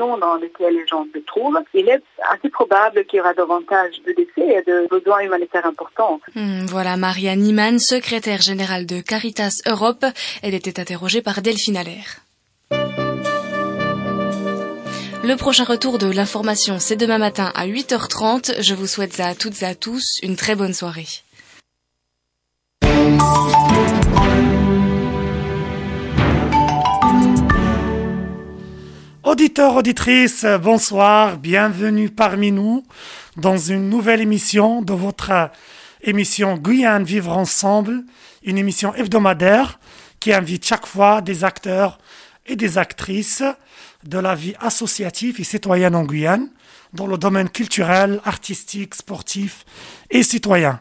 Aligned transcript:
dans 0.00 0.36
lesquelles 0.36 0.74
les 0.74 0.86
gens 0.86 1.06
se 1.12 1.18
trouvent, 1.20 1.58
il 1.74 1.88
est 1.88 2.02
assez 2.30 2.48
probable 2.48 3.04
qu'il 3.04 3.18
y 3.18 3.20
aura 3.20 3.34
davantage 3.34 4.00
de 4.06 4.12
décès 4.12 4.48
et 4.58 4.62
de 4.62 4.88
besoins 4.88 5.20
humanitaires 5.20 5.66
importants. 5.66 6.20
Hmm, 6.34 6.66
voilà 6.66 6.96
Marianne 6.96 7.46
Iman, 7.46 7.78
secrétaire 7.78 8.40
générale 8.40 8.86
de 8.86 9.00
Caritas 9.00 9.60
Europe. 9.66 10.04
Elle 10.42 10.54
était 10.54 10.80
interrogée 10.80 11.22
par 11.22 11.42
Delphine 11.42 11.76
Allaire. 11.76 12.20
Le 15.22 15.34
prochain 15.36 15.64
retour 15.64 15.98
de 15.98 16.10
l'information, 16.10 16.78
c'est 16.78 16.96
demain 16.96 17.18
matin 17.18 17.52
à 17.54 17.66
8h30. 17.66 18.62
Je 18.62 18.74
vous 18.74 18.86
souhaite 18.86 19.20
à 19.20 19.34
toutes 19.34 19.62
et 19.62 19.66
à 19.66 19.74
tous 19.74 20.18
une 20.22 20.36
très 20.36 20.54
bonne 20.56 20.72
soirée. 20.72 21.06
Auditeurs, 29.22 29.76
auditrices, 29.76 30.46
bonsoir, 30.62 31.36
bienvenue 31.36 32.08
parmi 32.08 32.52
nous 32.52 32.82
dans 33.36 33.58
une 33.58 33.90
nouvelle 33.90 34.22
émission 34.22 34.80
de 34.80 34.94
votre 34.94 35.50
émission 36.00 36.56
Guyane 36.56 37.04
Vivre 37.04 37.36
Ensemble, 37.36 38.02
une 38.44 38.56
émission 38.56 38.94
hebdomadaire 38.94 39.78
qui 40.20 40.32
invite 40.32 40.64
chaque 40.64 40.86
fois 40.86 41.20
des 41.20 41.44
acteurs 41.44 41.98
et 42.46 42.56
des 42.56 42.78
actrices 42.78 43.42
de 44.04 44.18
la 44.18 44.34
vie 44.34 44.54
associative 44.58 45.38
et 45.38 45.44
citoyenne 45.44 45.96
en 45.96 46.04
Guyane, 46.04 46.48
dans 46.94 47.06
le 47.06 47.18
domaine 47.18 47.50
culturel, 47.50 48.22
artistique, 48.24 48.94
sportif 48.94 49.66
et 50.08 50.22
citoyen. 50.22 50.80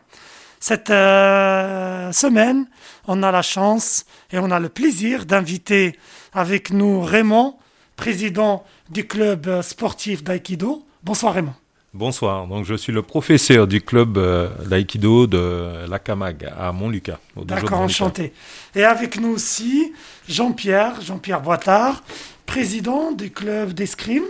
Cette 0.61 0.91
euh, 0.91 2.13
semaine, 2.13 2.67
on 3.05 3.21
a 3.21 3.31
la 3.33 3.41
chance 3.41 4.05
et 4.31 4.39
on 4.39 4.49
a 4.49 4.61
le 4.61 4.69
plaisir 4.69 5.25
d'inviter 5.25 5.99
avec 6.31 6.71
nous 6.71 7.01
Raymond, 7.01 7.58
président 7.99 8.63
du 8.89 9.05
club 9.05 9.61
sportif 9.61 10.23
d'Aïkido. 10.23 10.85
Bonsoir 11.03 11.33
Raymond. 11.33 11.53
Bonsoir, 11.93 12.47
donc 12.47 12.63
je 12.63 12.75
suis 12.75 12.93
le 12.93 13.01
professeur 13.01 13.67
du 13.67 13.81
club 13.81 14.17
euh, 14.17 14.47
d'Aïkido 14.67 15.27
de 15.27 15.85
la 15.85 15.99
Camag 15.99 16.49
à 16.57 16.71
Montlucas. 16.71 17.19
D'accord, 17.35 17.81
enchanté. 17.81 18.31
Et 18.73 18.85
avec 18.85 19.19
nous 19.19 19.31
aussi 19.31 19.91
Jean-Pierre, 20.29 21.01
Jean-Pierre 21.01 21.41
Boitard, 21.41 22.03
président 22.45 23.11
du 23.11 23.31
club 23.31 23.73
d'escrime. 23.73 24.23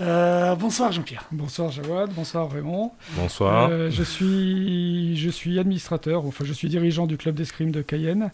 Euh, 0.00 0.54
bonsoir 0.54 0.92
Jean-Pierre. 0.92 1.24
Bonsoir 1.32 1.72
Jawad, 1.72 2.12
bonsoir 2.14 2.48
Raymond. 2.52 2.92
Bonsoir. 3.16 3.68
Euh, 3.68 3.90
je, 3.90 4.04
suis, 4.04 5.16
je 5.16 5.28
suis 5.28 5.58
administrateur, 5.58 6.24
enfin 6.24 6.44
je 6.44 6.52
suis 6.52 6.68
dirigeant 6.68 7.08
du 7.08 7.16
club 7.16 7.34
d'escrime 7.34 7.72
de 7.72 7.82
Cayenne, 7.82 8.30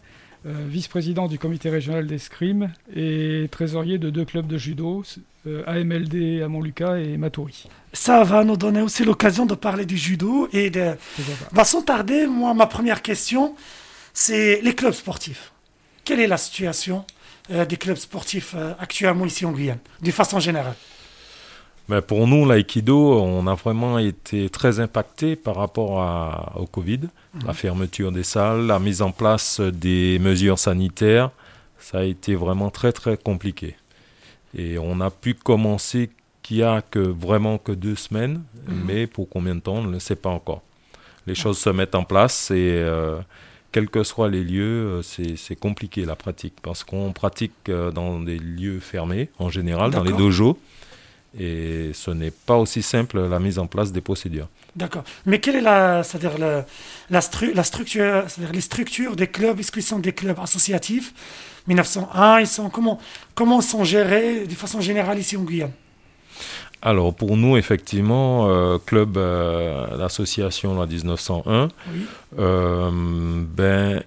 euh, 0.46 0.52
vice-président 0.68 1.26
du 1.26 1.38
comité 1.38 1.68
régional 1.70 2.06
d'escrime 2.06 2.72
et 2.94 3.48
trésorier 3.50 3.98
de 3.98 4.10
deux 4.10 4.24
clubs 4.24 4.46
de 4.46 4.56
judo, 4.58 5.04
AMLD 5.66 6.42
à 6.42 6.48
Montlucas 6.48 6.98
et 6.98 7.16
Matoury. 7.16 7.64
Ça 7.92 8.22
va 8.22 8.44
nous 8.44 8.56
donner 8.56 8.82
aussi 8.82 9.04
l'occasion 9.04 9.46
de 9.46 9.54
parler 9.54 9.86
du 9.86 9.96
judo 9.96 10.48
et 10.52 10.70
de... 10.70 10.94
Bah, 11.52 11.64
sans 11.64 11.82
tarder, 11.82 12.26
moi 12.26 12.54
ma 12.54 12.66
première 12.66 13.02
question, 13.02 13.54
c'est 14.12 14.60
les 14.62 14.74
clubs 14.74 14.92
sportifs. 14.92 15.52
Quelle 16.04 16.20
est 16.20 16.26
la 16.26 16.36
situation 16.36 17.04
euh, 17.50 17.64
des 17.64 17.76
clubs 17.76 17.96
sportifs 17.96 18.54
euh, 18.56 18.72
actuellement 18.78 19.24
ici 19.24 19.44
en 19.46 19.52
Guyane, 19.52 19.78
de 20.02 20.10
façon 20.10 20.40
générale? 20.40 20.74
Pour 22.06 22.26
nous, 22.26 22.44
l'aïkido, 22.44 23.18
on 23.18 23.46
a 23.46 23.54
vraiment 23.54 23.98
été 23.98 24.50
très 24.50 24.78
impacté 24.78 25.36
par 25.36 25.56
rapport 25.56 26.02
à, 26.02 26.52
au 26.56 26.66
Covid, 26.66 27.00
mhm. 27.34 27.46
la 27.46 27.54
fermeture 27.54 28.12
des 28.12 28.24
salles, 28.24 28.66
la 28.66 28.78
mise 28.78 29.00
en 29.00 29.10
place 29.10 29.60
des 29.60 30.18
mesures 30.18 30.58
sanitaires. 30.58 31.30
Ça 31.78 32.00
a 32.00 32.02
été 32.02 32.34
vraiment 32.34 32.70
très 32.70 32.92
très 32.92 33.16
compliqué. 33.16 33.76
Et 34.56 34.78
on 34.78 35.00
a 35.00 35.10
pu 35.10 35.32
commencer 35.32 36.10
qu'il 36.42 36.58
n'y 36.58 36.62
a 36.62 36.82
que 36.82 36.98
vraiment 36.98 37.56
que 37.56 37.72
deux 37.72 37.96
semaines, 37.96 38.42
mhm. 38.66 38.82
mais 38.86 39.06
pour 39.06 39.28
combien 39.28 39.54
de 39.54 39.60
temps, 39.60 39.76
on 39.76 39.84
ne 39.84 39.92
le 39.92 39.98
sait 39.98 40.16
pas 40.16 40.30
encore. 40.30 40.60
Les 41.26 41.34
choses 41.34 41.58
se 41.58 41.70
mettent 41.70 41.94
en 41.94 42.04
place 42.04 42.50
et 42.50 42.72
euh, 42.72 43.18
quels 43.72 43.88
que 43.88 44.02
soient 44.02 44.28
les 44.28 44.44
lieux, 44.44 45.00
euh, 45.00 45.36
c'est 45.36 45.56
compliqué 45.56 46.04
la 46.04 46.16
pratique 46.16 46.54
parce 46.62 46.84
qu'on 46.84 47.12
pratique 47.12 47.52
euh, 47.68 47.90
dans 47.90 48.18
des 48.20 48.38
lieux 48.38 48.80
fermés 48.80 49.28
en 49.38 49.50
général, 49.50 49.90
dans 49.90 50.02
les 50.02 50.12
dojos, 50.12 50.58
et 51.38 51.90
ce 51.94 52.10
n'est 52.10 52.30
pas 52.30 52.56
aussi 52.56 52.82
simple 52.82 53.20
la 53.20 53.38
mise 53.38 53.58
en 53.58 53.66
place 53.66 53.92
des 53.92 54.00
procédures. 54.00 54.48
D'accord. 54.76 55.04
Mais 55.26 55.40
quelle 55.40 55.56
est 55.56 55.60
la, 55.60 56.02
c'est-à-dire 56.02 56.38
la, 56.38 56.64
la, 57.10 57.20
structure, 57.64 58.24
c'est-à-dire 58.28 58.52
les 58.52 58.60
structures 58.60 59.16
des 59.16 59.26
clubs, 59.26 59.58
est-ce 59.58 59.72
qu'ils 59.72 59.82
sont 59.82 59.98
des 59.98 60.12
clubs 60.12 60.38
associatifs? 60.38 61.12
1901, 61.66 62.40
ils 62.40 62.46
sont 62.46 62.70
comment, 62.70 62.98
comment 63.34 63.60
sont 63.60 63.84
gérés 63.84 64.46
de 64.46 64.54
façon 64.54 64.80
générale 64.80 65.18
ici 65.18 65.36
en 65.36 65.42
Guyane? 65.42 65.72
Alors 66.80 67.12
pour 67.12 67.36
nous, 67.36 67.56
effectivement, 67.56 68.48
euh, 68.48 68.78
club 68.78 69.16
euh, 69.16 69.96
l'association 69.96 70.78
la 70.78 70.86
1901, 70.86 71.68
euh, 72.38 72.90
ben 73.56 74.02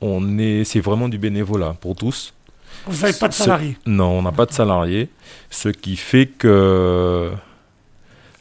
on 0.00 0.38
est, 0.38 0.64
c'est 0.64 0.80
vraiment 0.80 1.08
du 1.08 1.18
bénévolat 1.18 1.74
pour 1.80 1.96
tous. 1.96 2.32
Vous 2.86 3.02
n'avez 3.02 3.18
pas 3.18 3.28
de 3.28 3.34
salariés 3.34 3.76
Non, 3.86 4.18
on 4.18 4.22
n'a 4.22 4.32
pas 4.32 4.46
de 4.46 4.52
salariés, 4.52 5.08
ce 5.50 5.68
qui 5.68 5.96
fait 5.96 6.26
que 6.26 7.30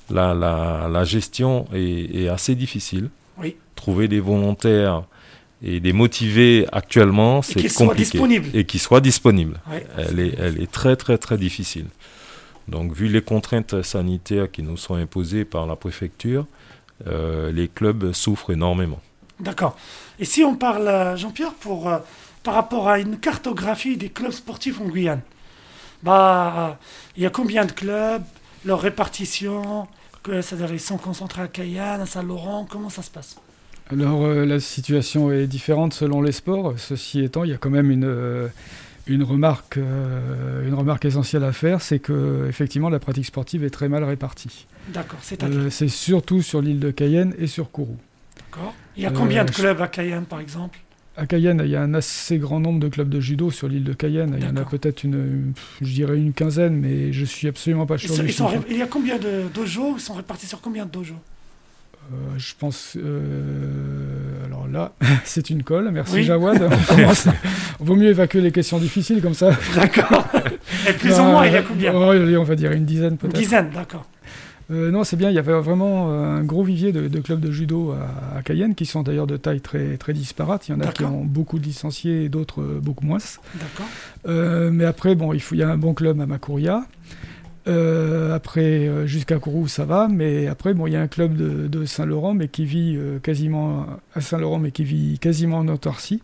la, 0.10 0.34
la, 0.34 0.88
la 0.92 1.04
gestion 1.04 1.68
est, 1.74 2.24
est, 2.24 2.28
assez 2.28 2.56
difficile. 2.56 3.10
Oui. 3.38 3.56
Trouver 3.76 4.08
des 4.08 4.20
volontaires 4.20 5.04
et 5.64 5.80
des 5.80 5.94
motivés 5.94 6.66
actuellement, 6.72 7.42
c'est 7.42 7.74
compliqué. 7.74 8.20
Et 8.54 8.66
qui 8.66 8.80
soient 8.80 9.02
disponibles. 9.02 9.60
Oui. 9.70 9.78
Elle, 9.98 10.20
est, 10.20 10.36
elle 10.40 10.62
est 10.62 10.72
très 10.72 10.96
très 10.96 11.18
très 11.18 11.38
difficile. 11.38 11.86
Donc, 12.68 12.94
vu 12.94 13.08
les 13.08 13.22
contraintes 13.22 13.82
sanitaires 13.82 14.50
qui 14.50 14.64
nous 14.64 14.78
sont 14.78 14.96
imposées 14.96 15.46
par 15.46 15.66
la 15.68 15.76
préfecture, 15.76 16.46
euh, 17.08 17.52
les 17.52 17.68
clubs 17.68 18.12
souffrent 18.14 18.52
énormément. 18.52 19.00
D'accord. 19.40 19.76
Et 20.20 20.26
si 20.26 20.44
on 20.44 20.56
parle, 20.56 20.88
euh, 20.88 21.18
Jean-Pierre, 21.18 21.54
pour, 21.54 21.90
euh, 21.90 21.98
par 22.44 22.56
rapport 22.56 22.90
à 22.90 23.00
une 23.00 23.18
cartographie 23.18 23.98
des 23.98 24.10
clubs 24.10 24.32
sportifs 24.32 24.80
en 24.82 24.86
Guyane, 24.86 25.22
bah, 26.04 26.80
il 27.16 27.24
y 27.24 27.26
a 27.26 27.30
combien 27.30 27.66
de 27.66 27.72
clubs, 27.72 28.24
leur 28.66 28.82
répartition, 28.82 29.88
c'est-à-dire 30.26 30.74
ils 30.74 30.80
sont 30.80 30.98
concentrés 30.98 31.44
à 31.44 31.48
Cayenne, 31.48 32.02
à 32.02 32.06
Saint-Laurent, 32.06 32.68
comment 32.70 32.90
ça 32.90 33.02
se 33.02 33.12
passe? 33.12 33.38
Alors, 33.92 34.26
la 34.26 34.60
situation 34.60 35.32
est 35.32 35.48
différente 35.48 35.94
selon 35.94 36.22
les 36.22 36.32
sports. 36.32 36.76
Ceci 36.78 37.22
étant, 37.22 37.44
il 37.44 37.50
y 37.50 37.54
a 37.54 37.58
quand 37.58 37.70
même 37.70 37.92
une 37.92 38.50
une 39.08 39.24
remarque, 39.24 39.78
euh, 39.78 40.68
une 40.68 40.74
remarque 40.74 41.06
essentielle 41.06 41.44
à 41.44 41.52
faire, 41.52 41.82
c'est 41.82 42.00
que 42.00 42.46
effectivement 42.48 42.90
la 42.90 43.00
pratique 43.00 43.26
sportive 43.26 43.64
est 43.64 43.70
très 43.70 43.90
mal 43.90 44.04
répartie. 44.04 44.68
D'accord, 44.90 45.20
c'est 45.22 45.44
euh, 45.44 45.70
C'est 45.70 45.88
surtout 45.88 46.42
sur 46.42 46.62
l'île 46.62 46.80
de 46.80 46.92
Cayenne 46.92 47.34
et 47.38 47.48
sur 47.48 47.72
Kourou. 47.72 47.98
D'accord. 48.38 48.74
Il 48.96 49.04
y 49.04 49.06
a 49.06 49.12
combien 49.12 49.44
de 49.44 49.50
euh, 49.50 49.54
clubs 49.54 49.82
à 49.82 49.88
Cayenne, 49.88 50.26
par 50.26 50.40
exemple? 50.40 50.80
À 51.18 51.26
Cayenne, 51.26 51.62
il 51.66 51.70
y 51.70 51.76
a 51.76 51.82
un 51.82 51.94
assez 51.94 52.38
grand 52.38 52.62
nombre 52.62 52.80
de 52.80 52.88
clubs 52.88 53.10
de 53.10 53.20
judo 53.20 53.52
sur 53.52 53.68
l'île 53.68 53.84
de 53.84 53.94
Cayenne. 53.94 54.36
Il 54.38 54.46
y 54.46 54.48
en 54.48 54.56
a 54.56 54.64
peut-être 54.64 55.04
une, 55.04 55.54
je 55.82 55.94
dirais 55.94 56.18
une 56.18 56.32
quinzaine, 56.32 56.76
mais 56.76 57.12
je 57.12 57.26
suis 57.26 57.48
absolument 57.50 57.86
pas 57.86 57.98
sûr. 57.98 58.16
il 58.70 58.78
y 58.78 58.82
a 58.82 58.88
combien 58.88 59.18
de 59.18 59.44
dojos 59.54 59.96
Ils 59.98 60.02
sont 60.02 60.14
répartis 60.14 60.48
sur 60.48 60.62
combien 60.62 60.86
de 60.86 60.92
dojos 60.92 61.16
euh, 62.12 62.16
je 62.38 62.54
pense. 62.58 62.98
Euh, 62.98 64.46
alors 64.46 64.68
là, 64.68 64.92
c'est 65.24 65.50
une 65.50 65.64
colle. 65.64 65.92
Merci 65.92 66.24
Jawad. 66.24 66.62
On 67.80 67.84
Vaut 67.86 67.96
mieux 67.96 68.10
évacuer 68.10 68.42
les 68.42 68.52
questions 68.52 68.80
difficiles 68.80 69.22
comme 69.22 69.34
ça. 69.34 69.52
D'accord. 69.76 70.26
Et 70.90 70.94
plus 70.94 71.14
ou 71.20 71.24
moins, 71.24 71.46
il 71.46 71.54
y 71.54 71.58
a 71.58 71.62
combien? 71.62 71.94
oh, 71.94 72.12
On 72.40 72.44
va 72.44 72.56
dire 72.56 72.72
une 72.72 72.86
dizaine 72.86 73.18
peut-être. 73.18 73.36
Une 73.36 73.42
dizaine, 73.42 73.70
d'accord. 73.74 74.06
Euh, 74.70 74.92
non, 74.92 75.04
c'est 75.04 75.16
bien. 75.16 75.30
Il 75.30 75.36
y 75.36 75.40
avait 75.40 75.60
vraiment 75.60 76.12
un 76.12 76.44
gros 76.44 76.64
vivier 76.64 76.92
de, 76.92 77.20
clubs 77.20 77.40
de 77.40 77.52
judo 77.52 77.94
à, 78.36 78.42
Cayenne, 78.44 78.76
qui 78.76 78.86
sont 78.86 79.04
d'ailleurs 79.04 79.28
de 79.28 79.38
taille 79.38 79.62
très, 79.62 79.98
très 79.98 80.14
disparate. 80.14 80.70
Il 80.70 80.72
y 80.72 80.76
en 80.76 80.82
a 80.82 80.88
qui 80.88 81.04
ont 81.04 81.24
beaucoup 81.26 81.60
de 81.60 81.64
licenciés 81.64 82.26
et 82.26 82.30
d'autres 82.30 82.62
beaucoup 82.62 83.06
moins. 83.06 83.20
D'accord. 83.56 84.72
mais 84.72 84.86
après, 84.86 85.16
bon, 85.16 85.34
il, 85.34 85.42
faut, 85.42 85.56
il 85.56 85.60
y 85.60 85.64
a 85.64 85.70
un 85.70 85.78
bon 85.78 85.94
club 85.94 86.20
à 86.22 86.26
Macouria. 86.26 86.86
Euh, 87.68 88.34
après, 88.34 88.88
euh, 88.88 89.06
jusqu'à 89.06 89.38
Kourou, 89.38 89.68
ça 89.68 89.86
va, 89.86 90.08
mais 90.08 90.48
après, 90.48 90.74
bon, 90.74 90.88
il 90.88 90.94
y 90.94 90.96
a 90.96 91.02
un 91.02 91.08
club 91.08 91.36
de, 91.36 91.86
Saint-Laurent, 91.86 92.34
mais 92.34 92.48
qui 92.48 92.66
vit 92.66 92.96
euh, 92.98 93.20
quasiment 93.20 93.86
à 94.16 94.22
Saint-Laurent, 94.22 94.60
mais 94.60 94.72
qui 94.72 94.84
vit 94.84 95.20
quasiment 95.20 95.60
en 95.60 95.68
autarcie, 95.68 96.22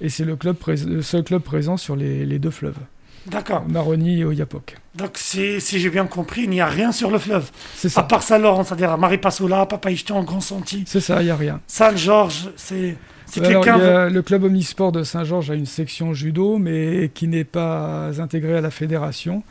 et 0.00 0.08
c'est 0.08 0.24
le, 0.24 0.36
club 0.36 0.56
le 0.66 1.02
seul 1.02 1.24
club 1.24 1.42
présent 1.42 1.76
sur 1.76 1.96
les, 1.96 2.38
deux 2.38 2.50
fleuves. 2.50 2.78
D'accord. 3.26 3.64
Maroni 3.68 4.20
et 4.20 4.24
Oyapok. 4.24 4.76
Donc, 4.94 5.12
si, 5.14 5.60
j'ai 5.60 5.90
bien 5.90 6.06
compris, 6.06 6.42
il 6.42 6.50
n'y 6.50 6.60
a 6.60 6.66
rien 6.66 6.92
sur 6.92 7.10
le 7.10 7.18
fleuve. 7.18 7.50
C'est 7.74 7.88
ça. 7.88 8.00
À 8.00 8.04
part 8.04 8.22
Saint-Laurent, 8.22 8.64
c'est-à-dire 8.64 8.96
Maripasoula, 8.98 9.66
Papaïchtan, 9.66 10.22
Grand 10.22 10.40
Santi. 10.40 10.84
C'est 10.86 11.00
ça, 11.00 11.22
il 11.22 11.26
n'y 11.26 11.30
a 11.30 11.36
rien. 11.36 11.60
Saint-Georges, 11.66 12.50
c'est. 12.56 12.96
Si 13.26 13.40
quelqu'un 13.40 14.08
Le 14.10 14.22
club 14.22 14.44
omnisport 14.44 14.92
de 14.92 15.02
Saint-Georges 15.02 15.50
a 15.50 15.54
une 15.54 15.66
section 15.66 16.12
judo, 16.12 16.58
mais 16.58 17.10
qui 17.14 17.26
n'est 17.26 17.44
pas 17.44 18.10
intégrée 18.20 18.58
à 18.58 18.60
la 18.60 18.70
fédération. 18.70 19.42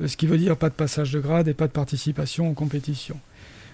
Euh, 0.00 0.08
ce 0.08 0.16
qui 0.16 0.26
veut 0.26 0.38
dire 0.38 0.56
pas 0.56 0.68
de 0.68 0.74
passage 0.74 1.12
de 1.12 1.20
grade 1.20 1.48
et 1.48 1.54
pas 1.54 1.66
de 1.66 1.72
participation 1.72 2.48
en 2.48 2.54
compétition. 2.54 3.16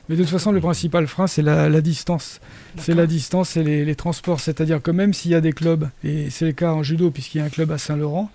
Mais 0.09 0.17
de 0.17 0.23
toute 0.23 0.31
façon, 0.31 0.51
le 0.51 0.61
principal 0.61 1.07
frein, 1.07 1.29
c'est 1.29 1.43
la, 1.43 1.81
distance. 1.81 2.41
C'est 2.79 2.95
la 2.95 3.07
distance 3.07 3.57
et 3.57 3.63
les, 3.63 3.95
transports. 3.95 4.41
C'est-à-dire 4.41 4.83
que 4.83 4.91
même 4.91 5.15
s'il 5.15 5.31
y 5.31 5.37
a 5.37 5.41
des 5.41 5.53
clubs, 5.53 5.89
et 6.03 6.31
c'est 6.31 6.47
le 6.47 6.53
cas 6.53 6.73
en 6.73 6.83
judo 6.83 7.13
puisqu'il 7.13 7.39
y 7.39 7.41
a 7.41 7.45
un 7.45 7.49
club 7.49 7.71
à 7.71 7.79
Saint-Laurent, 7.79 8.29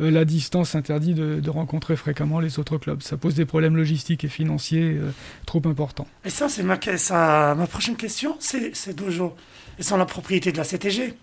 euh, 0.00 0.10
la 0.10 0.24
distance 0.24 0.74
interdit 0.74 1.14
de, 1.14 1.40
de, 1.40 1.50
rencontrer 1.50 1.96
fréquemment 1.96 2.40
les 2.40 2.58
autres 2.58 2.78
clubs. 2.78 3.02
Ça 3.02 3.16
pose 3.16 3.34
des 3.34 3.44
problèmes 3.44 3.76
logistiques 3.76 4.24
et 4.24 4.28
financiers 4.28 4.98
euh, 5.00 5.10
trop 5.46 5.62
importants. 5.64 6.06
Et 6.24 6.30
ça, 6.30 6.48
c'est 6.48 6.62
ma, 6.62 6.78
ça, 6.96 7.54
ma 7.56 7.66
prochaine 7.66 7.96
question. 7.96 8.36
C'est 8.38 8.74
ces 8.74 8.94
dojos, 8.94 9.34
ils 9.78 9.84
sont 9.84 9.96
la 9.96 10.06
propriété 10.06 10.52
de 10.52 10.56
la 10.56 10.64
CTG 10.64 11.14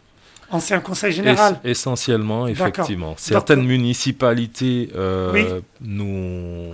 Ancien 0.50 0.82
conseil 0.82 1.12
général 1.12 1.60
Essentiellement, 1.64 2.48
effectivement. 2.48 3.16
Certaines 3.18 3.66
municipalités 3.66 4.90
euh, 4.96 5.62
nous, 5.82 6.74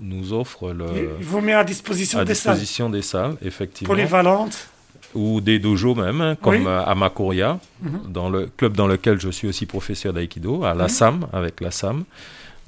nous 0.00 0.32
offrent 0.32 0.72
le. 0.72 0.86
Il 1.20 1.24
vous 1.24 1.40
met 1.40 1.52
à 1.52 1.62
disposition 1.62 2.18
à 2.18 2.24
des 2.24 2.32
disposition 2.32 2.86
salles. 2.86 2.92
des 2.92 3.02
salles, 3.02 3.36
effectivement. 3.42 3.94
Polyvalentes 3.94 4.68
ou 5.14 5.40
des 5.40 5.58
dojos 5.58 5.94
même, 5.94 6.20
hein, 6.20 6.36
comme 6.40 6.66
à 6.66 6.94
Makoria, 6.94 7.58
mhm. 7.82 8.00
dans 8.08 8.28
le 8.28 8.50
club 8.56 8.76
dans 8.76 8.86
lequel 8.86 9.20
je 9.20 9.30
suis 9.30 9.48
aussi 9.48 9.66
professeur 9.66 10.12
d'aïkido, 10.12 10.64
à 10.64 10.74
la 10.74 10.88
SAM, 10.88 11.26
avec 11.32 11.60
la 11.60 11.70
SAM. 11.70 12.04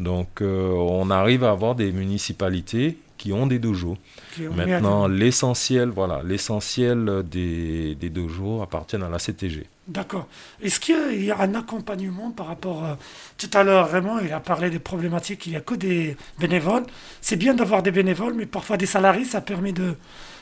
Donc 0.00 0.41
euh, 0.41 0.73
on 0.73 1.11
arrive 1.11 1.44
à 1.44 1.50
avoir 1.50 1.75
des 1.75 1.93
municipalités 1.93 2.97
qui 3.23 3.33
ont 3.33 3.47
des 3.47 3.61
dojos. 3.61 3.97
Maintenant, 4.56 5.06
l'essentiel, 5.06 5.91
voilà, 5.91 6.23
l'essentiel 6.25 7.23
des, 7.25 7.94
des, 7.94 8.11
dojos 8.11 8.62
appartiennent 8.62 9.05
à 9.05 9.09
la 9.09 9.19
CTG. 9.19 9.65
D'accord. 9.87 10.27
Est-ce 10.61 10.81
qu'il 10.81 11.23
y 11.23 11.31
a 11.31 11.41
un 11.41 11.55
accompagnement 11.55 12.33
par 12.33 12.47
rapport 12.49 12.83
à... 12.83 12.99
Tout 13.39 13.50
à 13.53 13.62
l'heure, 13.62 13.87
vraiment, 13.87 14.19
il 14.19 14.33
a 14.33 14.41
parlé 14.41 14.71
des 14.71 14.81
problématiques, 14.81 15.47
il 15.47 15.50
n'y 15.50 15.56
a 15.56 15.61
que 15.61 15.77
des 15.77 16.17
bénévoles. 16.41 16.83
C'est 17.21 17.37
bien 17.37 17.55
d'avoir 17.55 17.85
des 17.85 17.93
bénévoles, 17.93 18.35
mais 18.35 18.47
parfois 18.47 18.77
des 18.77 18.87
salariés, 18.87 19.25
ça 19.25 19.41
permet 19.41 19.73
de 19.73 19.94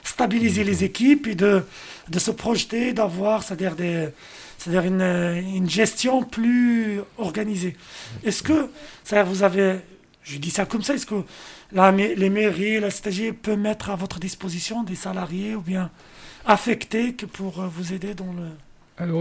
stabiliser 0.03 0.65
les 0.65 0.85
équipes 0.85 1.27
et 1.27 1.35
de, 1.35 1.63
de 2.09 2.19
se 2.19 2.31
projeter, 2.31 2.93
d'avoir, 2.93 3.43
c'est-à-dire 3.43 3.77
des... 3.77 4.09
C'est-à-dire 4.59 4.83
une, 4.83 5.01
une, 5.57 5.71
gestion 5.71 6.23
plus 6.23 7.01
organisée. 7.17 7.79
Est-ce 8.25 8.43
que, 8.43 8.69
c'est-à-dire 9.03 9.33
vous 9.33 9.43
avez, 9.43 9.77
je 10.23 10.37
dis 10.37 10.51
ça 10.51 10.67
comme 10.67 10.83
ça, 10.83 10.93
est-ce 10.93 11.07
que 11.07 11.15
la, 11.73 11.91
les 11.91 12.29
mairies, 12.29 12.79
la 12.79 12.91
CTG 12.91 13.33
peut 13.33 13.57
mettre 13.57 13.89
à 13.89 13.97
votre 13.97 14.21
disposition 14.21 14.83
des 14.83 14.97
salariés 14.97 15.55
ou 15.55 15.63
bien 15.63 15.91
affectés 16.45 17.15
que 17.15 17.25
pour 17.25 17.63
vous 17.63 17.95
aider 17.95 18.13
dans 18.13 18.35
le 18.35 18.51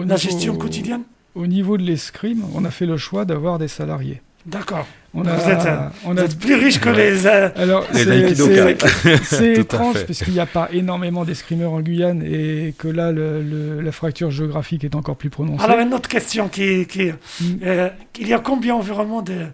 la 0.05 0.15
gestion 0.15 0.57
quotidienne? 0.57 1.03
Au 1.35 1.47
niveau 1.47 1.77
de 1.77 1.83
l'escrime, 1.83 2.43
on 2.53 2.65
a 2.65 2.71
fait 2.71 2.85
le 2.85 2.97
choix 2.97 3.25
d'avoir 3.25 3.59
des 3.59 3.67
salariés. 3.67 4.21
D'accord. 4.45 4.87
On 5.13 5.25
a, 5.25 5.33
vous, 5.33 5.49
êtes, 5.49 5.67
on 6.05 6.17
a... 6.17 6.27
plus 6.27 6.55
riche 6.55 6.79
que 6.79 6.89
les. 6.89 7.25
Euh, 7.25 7.49
Alors, 7.55 7.85
c'est 7.91 9.53
étrange 9.57 10.05
parce 10.05 10.23
qu'il 10.23 10.33
n'y 10.33 10.39
a 10.39 10.45
pas 10.45 10.69
énormément 10.71 11.25
d'escrimeurs 11.25 11.71
en 11.71 11.81
Guyane 11.81 12.23
et 12.23 12.75
que 12.77 12.87
là, 12.87 13.11
le, 13.11 13.81
la 13.81 13.91
fracture 13.91 14.29
géographique 14.29 14.83
est 14.83 14.95
encore 14.95 15.15
plus 15.15 15.29
prononcée. 15.29 15.63
Alors, 15.63 15.79
une 15.79 15.93
autre 15.93 16.09
question 16.09 16.47
qui, 16.47 16.85
qui 16.85 17.11
mm. 17.11 17.45
euh, 17.63 17.89
il 18.19 18.27
y 18.27 18.33
a 18.33 18.39
combien 18.39 18.75
environ 18.75 19.21
de, 19.21 19.47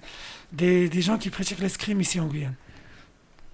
des, 0.51 0.89
des 0.89 1.01
gens 1.01 1.17
qui 1.17 1.29
pratiquent 1.29 1.61
l'escrime 1.61 2.01
ici 2.01 2.19
en 2.19 2.27
Guyane? 2.27 2.55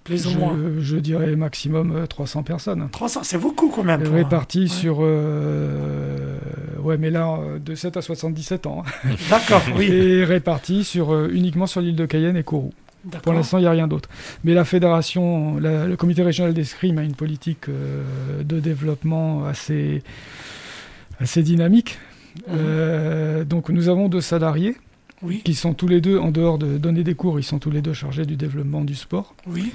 Plus 0.04 0.26
ou 0.26 0.38
moins. 0.38 0.58
Je 0.78 0.96
dirais 0.96 1.36
maximum 1.36 2.06
300 2.08 2.40
euh, 2.40 2.42
personnes. 2.42 2.88
300, 2.90 3.20
c'est 3.24 3.38
beaucoup 3.38 3.68
quand 3.68 3.84
même. 3.84 4.02
Répartis 4.02 4.68
sur. 4.68 4.98
Euh, 5.00 6.36
ouais, 6.80 6.96
mais 6.98 7.10
là, 7.10 7.38
euh, 7.38 7.58
de 7.58 7.74
7 7.74 7.96
à 7.96 8.02
77 8.02 8.66
ans. 8.66 8.82
D'accord, 9.30 9.62
oui. 9.76 9.86
Et 9.86 10.24
répartis 10.24 10.84
sur, 10.84 11.26
uniquement 11.26 11.66
sur 11.66 11.80
l'île 11.80 11.96
de 11.96 12.06
Cayenne 12.06 12.36
et 12.36 12.42
Kourou. 12.42 12.72
Pour 13.22 13.32
l'instant, 13.32 13.58
il 13.58 13.62
n'y 13.62 13.66
a 13.66 13.72
rien 13.72 13.88
d'autre. 13.88 14.08
Mais 14.44 14.54
la 14.54 14.64
fédération, 14.64 15.56
le 15.58 15.96
comité 15.96 16.22
régional 16.22 16.54
d'escrime 16.54 16.98
a 16.98 17.02
une 17.02 17.16
politique 17.16 17.66
de 17.68 18.60
développement 18.60 19.44
assez, 19.44 20.04
assez 21.18 21.42
dynamique. 21.42 21.98
Mhm. 22.48 23.42
donc, 23.44 23.70
nous 23.70 23.88
avons 23.88 24.08
deux 24.08 24.20
salariés 24.20 24.76
qui 25.44 25.54
sont 25.54 25.74
tous 25.74 25.88
les 25.88 26.00
deux, 26.00 26.18
en 26.18 26.30
dehors 26.30 26.58
de 26.58 26.78
donner 26.78 27.04
des 27.04 27.14
cours, 27.14 27.38
ils 27.38 27.44
sont 27.44 27.58
tous 27.58 27.70
les 27.70 27.82
deux 27.82 27.92
chargés 27.92 28.26
du 28.26 28.36
développement 28.36 28.82
du 28.82 28.94
sport. 28.94 29.34
Oui. 29.46 29.72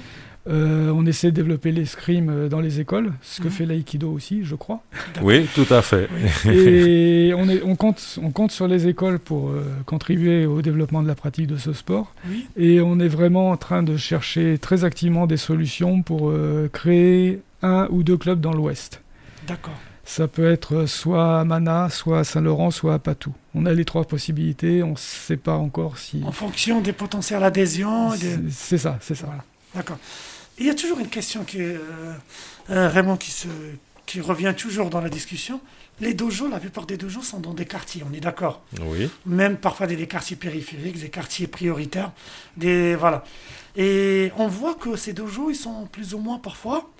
Euh, 0.48 0.90
on 0.94 1.04
essaie 1.04 1.30
de 1.30 1.36
développer 1.36 1.72
l'escrime 1.72 2.30
euh, 2.30 2.48
dans 2.48 2.60
les 2.60 2.80
écoles, 2.80 3.12
ce 3.20 3.40
que 3.40 3.48
mhm. 3.48 3.52
fait 3.52 3.66
l'aïkido 3.66 4.10
aussi, 4.10 4.44
je 4.44 4.54
crois. 4.54 4.80
Oui, 5.20 5.46
tout 5.54 5.66
à 5.68 5.82
fait. 5.82 6.08
Et 6.46 7.34
on, 7.36 7.48
est, 7.50 7.62
on, 7.62 7.76
compte, 7.76 8.18
on 8.22 8.30
compte 8.30 8.50
sur 8.50 8.66
les 8.66 8.86
écoles 8.86 9.18
pour 9.18 9.50
euh, 9.50 9.62
contribuer 9.84 10.46
au 10.46 10.62
développement 10.62 11.02
de 11.02 11.08
la 11.08 11.14
pratique 11.14 11.48
de 11.48 11.58
ce 11.58 11.74
sport. 11.74 12.14
Oui. 12.28 12.46
Et 12.56 12.80
on 12.80 12.98
est 12.98 13.08
vraiment 13.08 13.50
en 13.50 13.58
train 13.58 13.82
de 13.82 13.96
chercher 13.98 14.56
très 14.58 14.84
activement 14.84 15.26
des 15.26 15.36
solutions 15.36 16.02
pour 16.02 16.32
créer 16.72 17.40
un 17.62 17.86
ou 17.90 18.02
deux 18.02 18.16
clubs 18.16 18.40
dans 18.40 18.52
l'Ouest. 18.52 19.02
D'accord. 19.46 19.78
Ça 20.08 20.26
peut 20.26 20.50
être 20.50 20.86
soit 20.86 21.40
à 21.40 21.44
Mana, 21.44 21.90
soit 21.90 22.20
à 22.20 22.24
Saint-Laurent, 22.24 22.70
soit 22.70 22.94
à 22.94 22.98
Patou. 22.98 23.34
On 23.54 23.66
a 23.66 23.74
les 23.74 23.84
trois 23.84 24.04
possibilités, 24.04 24.82
on 24.82 24.92
ne 24.92 24.96
sait 24.96 25.36
pas 25.36 25.52
encore 25.52 25.98
si... 25.98 26.22
En 26.24 26.32
fonction 26.32 26.80
des 26.80 26.94
potentiels 26.94 27.44
adhésions 27.44 28.12
C'est 28.50 28.78
ça, 28.78 28.98
c'est 29.02 29.14
ça. 29.14 29.28
D'accord. 29.74 29.98
Il 30.58 30.64
y 30.64 30.70
a 30.70 30.74
toujours 30.74 30.98
une 30.98 31.08
question 31.08 31.44
qui, 31.44 31.60
euh, 31.60 31.76
euh 32.70 33.16
qui, 33.16 33.30
se, 33.30 33.48
qui 34.06 34.22
revient 34.22 34.54
toujours 34.56 34.88
dans 34.88 35.02
la 35.02 35.10
discussion. 35.10 35.60
Les 36.00 36.14
dojos, 36.14 36.48
la 36.48 36.58
plupart 36.58 36.86
des 36.86 36.96
dojos 36.96 37.20
sont 37.20 37.40
dans 37.40 37.52
des 37.52 37.66
quartiers, 37.66 38.02
on 38.10 38.14
est 38.14 38.20
d'accord? 38.20 38.62
Oui. 38.80 39.10
Même 39.26 39.58
parfois 39.58 39.86
des, 39.86 39.96
des, 39.96 40.06
quartiers 40.06 40.36
périphériques, 40.36 40.98
des 40.98 41.10
quartiers 41.10 41.48
prioritaires. 41.48 42.12
Des, 42.56 42.96
voilà. 42.96 43.24
Et 43.78 44.30
on 44.36 44.48
voit 44.48 44.74
que 44.74 44.96
ces 44.96 45.14
dojos, 45.14 45.50
ils 45.50 45.56
sont 45.56 45.86
plus 45.86 46.12
ou 46.12 46.18
moins 46.18 46.38
parfois 46.38 46.90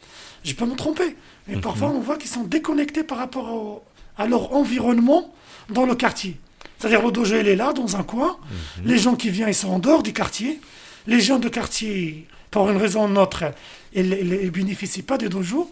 je 0.45 0.55
peux 0.55 0.67
me 0.67 0.77
tromper, 0.77 1.17
mais 1.47 1.57
mhm. 1.57 1.61
parfois 1.61 1.89
on 1.89 2.01
voit 2.01 2.17
qu'ils 2.17 2.31
sont 2.31 2.45
déconnectés 2.45 3.03
par 3.03 3.19
rapport 3.19 3.83
à 4.17 4.27
leur 4.27 4.55
environnement 4.55 5.35
dans 5.69 5.87
le 5.87 5.95
quartier. 5.95 6.39
C'est-à-dire 6.79 7.03
le 7.03 7.11
dojo, 7.11 7.37
il 7.37 7.49
est 7.49 7.57
là, 7.57 7.73
dans 7.73 7.97
un 7.97 8.03
coin. 8.03 8.37
Mhm. 8.79 8.87
Les 8.87 8.99
gens 8.99 9.17
qui 9.17 9.31
viennent, 9.31 9.49
ils 9.49 9.55
sont 9.55 9.69
en 9.69 9.79
dehors 9.79 10.03
du 10.03 10.13
quartier. 10.13 10.61
Les 11.07 11.21
gens 11.21 11.39
de 11.39 11.49
quartier, 11.49 12.27
pour 12.51 12.71
une 12.71 12.77
raison 12.77 13.05
ou 13.07 13.09
une 13.09 13.19
autre, 13.19 13.45
ils 13.93 14.09
ne 14.09 14.51
bénéficient 14.51 15.03
pas 15.03 15.19
du 15.19 15.29
dojo. 15.29 15.71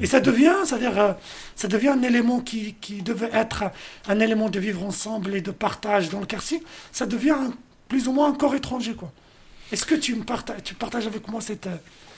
Et 0.00 0.06
ça 0.06 0.20
devient, 0.20 0.54
c'est-à-dire, 0.64 0.98
euh, 0.98 1.12
ça 1.54 1.68
devient 1.68 1.88
un 1.88 2.02
élément 2.02 2.40
qui, 2.40 2.74
qui, 2.80 3.02
devait 3.02 3.30
être 3.32 3.64
un 4.08 4.18
élément 4.18 4.50
de 4.50 4.58
vivre 4.58 4.84
ensemble 4.84 5.36
et 5.36 5.40
de 5.40 5.52
partage 5.52 6.08
dans 6.08 6.18
le 6.18 6.26
quartier. 6.26 6.62
Ça 6.90 7.06
devient 7.06 7.36
plus 7.88 8.08
ou 8.08 8.12
moins 8.12 8.30
un 8.30 8.34
corps 8.34 8.56
étranger, 8.56 8.94
quoi. 8.94 9.12
Est-ce 9.74 9.86
que 9.86 9.96
tu, 9.96 10.14
me 10.14 10.22
partages, 10.22 10.62
tu 10.62 10.74
partages 10.76 11.08
avec 11.08 11.26
moi 11.26 11.40
cette... 11.40 11.68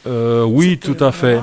Euh, 0.07 0.45
oui, 0.45 0.77
tout 0.77 1.03
à 1.03 1.11
fait. 1.11 1.41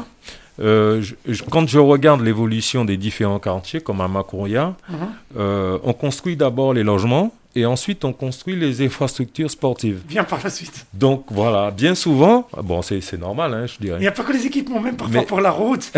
Euh, 0.60 1.02
quand 1.50 1.68
je 1.68 1.80
regarde 1.80 2.22
l'évolution 2.22 2.86
des 2.86 2.98
différents 2.98 3.40
quartiers, 3.40 3.82
comme 3.82 4.00
à 4.00 4.08
Makuria, 4.08 4.76
uh-huh. 4.92 4.96
euh, 5.40 5.80
on 5.84 5.94
construit 5.94 6.38
d'abord 6.38 6.76
les 6.76 6.84
logements 6.84 7.34
et 7.56 7.66
ensuite 7.66 8.06
on 8.06 8.14
construit 8.14 8.56
les 8.56 8.86
infrastructures 8.86 9.50
sportives. 9.50 10.02
Bien 10.08 10.24
par 10.24 10.40
la 10.44 10.52
suite. 10.52 10.86
Donc 10.94 11.26
voilà, 11.32 11.72
bien 11.72 11.96
souvent, 11.96 12.48
bon 12.62 12.84
c'est 12.84 13.18
normal, 13.18 13.52
hein, 13.52 13.66
je 13.66 13.80
dirais. 13.80 13.98
Il 13.98 14.02
n'y 14.02 14.08
a 14.08 14.12
pas 14.12 14.24
que 14.24 14.34
les 14.34 14.46
équipements, 14.46 14.82
même 14.82 14.96
parfois 14.96 15.24
pour 15.24 15.42
la 15.42 15.50
route, 15.50 15.92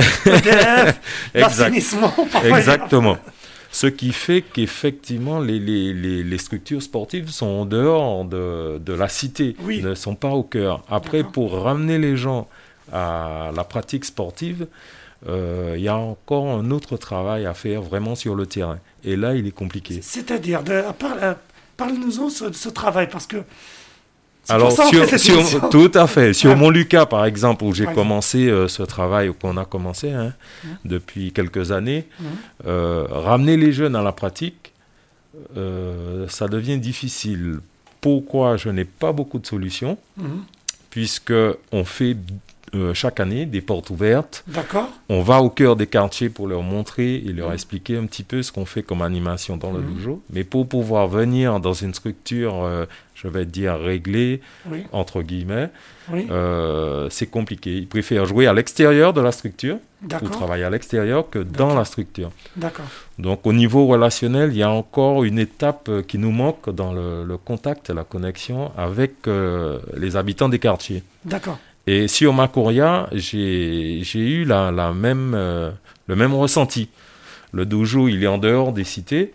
l'assainissement. 1.34 2.13
Exactement. 2.45 3.17
Ce 3.75 3.88
qui 3.88 4.13
fait 4.13 4.41
qu'effectivement, 4.41 5.41
les, 5.41 5.60
les, 5.60 6.24
les, 6.24 6.38
structures 6.38 6.82
sportives 6.82 7.29
sont 7.29 7.46
en 7.46 7.65
dehors 7.65 8.24
de, 8.24 8.77
de 8.77 8.94
la 8.94 9.10
cité, 9.10 9.58
ne 9.67 9.94
sont 9.96 10.15
pas 10.15 10.29
au 10.29 10.44
cœur. 10.44 10.82
Après, 10.89 11.25
pour 11.25 11.62
ramener 11.62 11.98
les 11.98 12.15
gens 12.15 12.48
à 12.94 13.51
la 13.53 13.65
pratique 13.65 14.05
sportive, 14.05 14.67
euh, 15.27 15.74
il 15.75 15.84
y 15.84 15.89
a 15.89 15.98
encore 15.98 16.48
un 16.48 16.72
autre 16.72 16.96
travail 16.96 17.46
à 17.46 17.53
faire 17.53 17.82
vraiment 17.82 18.15
sur 18.15 18.34
le 18.34 18.46
terrain. 18.46 18.79
Et 19.03 19.17
là, 19.17 19.36
il 19.36 19.46
est 19.46 19.51
compliqué. 19.51 20.00
C'est-à-dire, 20.01 20.63
parle-nous 21.75 22.29
de 22.29 22.55
ce 22.55 22.70
travail, 22.70 23.10
parce 23.10 23.27
que 23.27 23.44
alors, 24.49 24.71
sur, 24.71 25.69
tout 25.69 25.91
à 25.93 26.07
fait. 26.07 26.33
Sur 26.33 26.51
ah. 26.51 26.55
mon 26.55 26.69
Lucas, 26.69 27.05
par 27.05 27.25
exemple, 27.25 27.63
où 27.63 27.73
j'ai 27.73 27.85
commencé 27.85 28.47
euh, 28.47 28.67
ce 28.67 28.83
travail, 28.83 29.31
qu'on 29.39 29.57
a 29.57 29.65
commencé 29.65 30.11
hein, 30.11 30.33
depuis 30.83 31.31
quelques 31.31 31.71
années, 31.71 32.07
euh, 32.65 33.05
ramener 33.09 33.57
les 33.57 33.71
jeunes 33.71 33.95
à 33.95 34.01
la 34.01 34.11
pratique, 34.11 34.73
ça 36.27 36.47
devient 36.47 36.77
difficile. 36.77 37.59
Pourquoi 38.01 38.57
je 38.57 38.69
n'ai 38.69 38.85
pas 38.85 39.11
beaucoup 39.11 39.39
de 39.39 39.47
solutions? 39.47 39.97
Mmh. 40.17 40.25
Puisque 40.91 41.33
on 41.71 41.83
fait 41.83 42.15
euh, 42.75 42.93
chaque 42.93 43.19
année 43.19 43.45
des 43.45 43.61
portes 43.61 43.89
ouvertes. 43.89 44.43
D'accord. 44.47 44.89
On 45.07 45.21
va 45.21 45.41
au 45.41 45.49
cœur 45.49 45.75
des 45.75 45.87
quartiers 45.87 46.29
pour 46.29 46.47
leur 46.47 46.61
montrer 46.61 47.15
et 47.15 47.31
leur 47.31 47.53
expliquer 47.53 47.95
un 47.95 48.05
petit 48.05 48.23
peu 48.23 48.43
ce 48.43 48.51
qu'on 48.51 48.65
fait 48.65 48.83
comme 48.83 49.01
animation 49.01 49.55
dans 49.55 49.71
le 49.71 49.79
mhm. 49.79 49.93
dojo. 49.93 50.21
Mais 50.31 50.43
pour 50.43 50.67
pouvoir 50.67 51.07
venir 51.07 51.59
dans 51.59 51.73
une 51.73 51.93
structure, 51.93 52.63
euh, 52.63 52.85
je 53.15 53.27
vais 53.27 53.45
dire 53.45 53.77
réglée, 53.79 54.41
entre 54.91 55.22
guillemets, 55.22 55.69
euh, 56.13 57.07
c'est 57.10 57.25
compliqué. 57.27 57.75
Ils 57.75 57.88
préfèrent 57.88 58.25
jouer 58.25 58.45
à 58.45 58.53
l'extérieur 58.53 59.13
de 59.13 59.22
la 59.22 59.31
structure 59.31 59.77
ou 60.22 60.29
travailler 60.29 60.65
à 60.65 60.69
l'extérieur 60.69 61.29
que 61.29 61.39
dans 61.39 61.74
la 61.74 61.86
structure. 61.86 62.31
D'accord. 62.55 62.86
Donc 63.17 63.48
au 63.48 63.53
niveau 63.53 63.88
relationnel, 63.88 64.51
il 64.51 64.57
y 64.57 64.63
a 64.63 64.69
encore 64.69 65.24
une 65.24 65.39
étape 65.39 65.89
qui 66.07 66.17
nous 66.17 66.31
manque 66.31 66.69
dans 66.69 66.93
le, 66.93 67.24
le 67.24 67.38
contact, 67.38 67.89
la 67.89 68.03
connexion 68.03 68.72
avec 68.77 69.13
les 69.98 70.15
habitants 70.15 70.50
des 70.50 70.60
quartiers. 70.60 71.01
D'accord. 71.24 71.57
Et 71.88 72.07
sur 72.07 72.34
Makuria, 72.34 73.07
j'ai 73.13 74.01
eu 74.13 74.43
la, 74.43 74.72
même, 74.93 75.34
euh, 75.36 75.72
le 76.07 76.15
même 76.15 76.34
ressenti. 76.34 76.89
Le 77.51 77.65
dojo, 77.65 78.07
il 78.07 78.24
est 78.24 78.27
en 78.27 78.38
dehors 78.39 78.74
des 78.74 78.84
cités. 78.84 79.34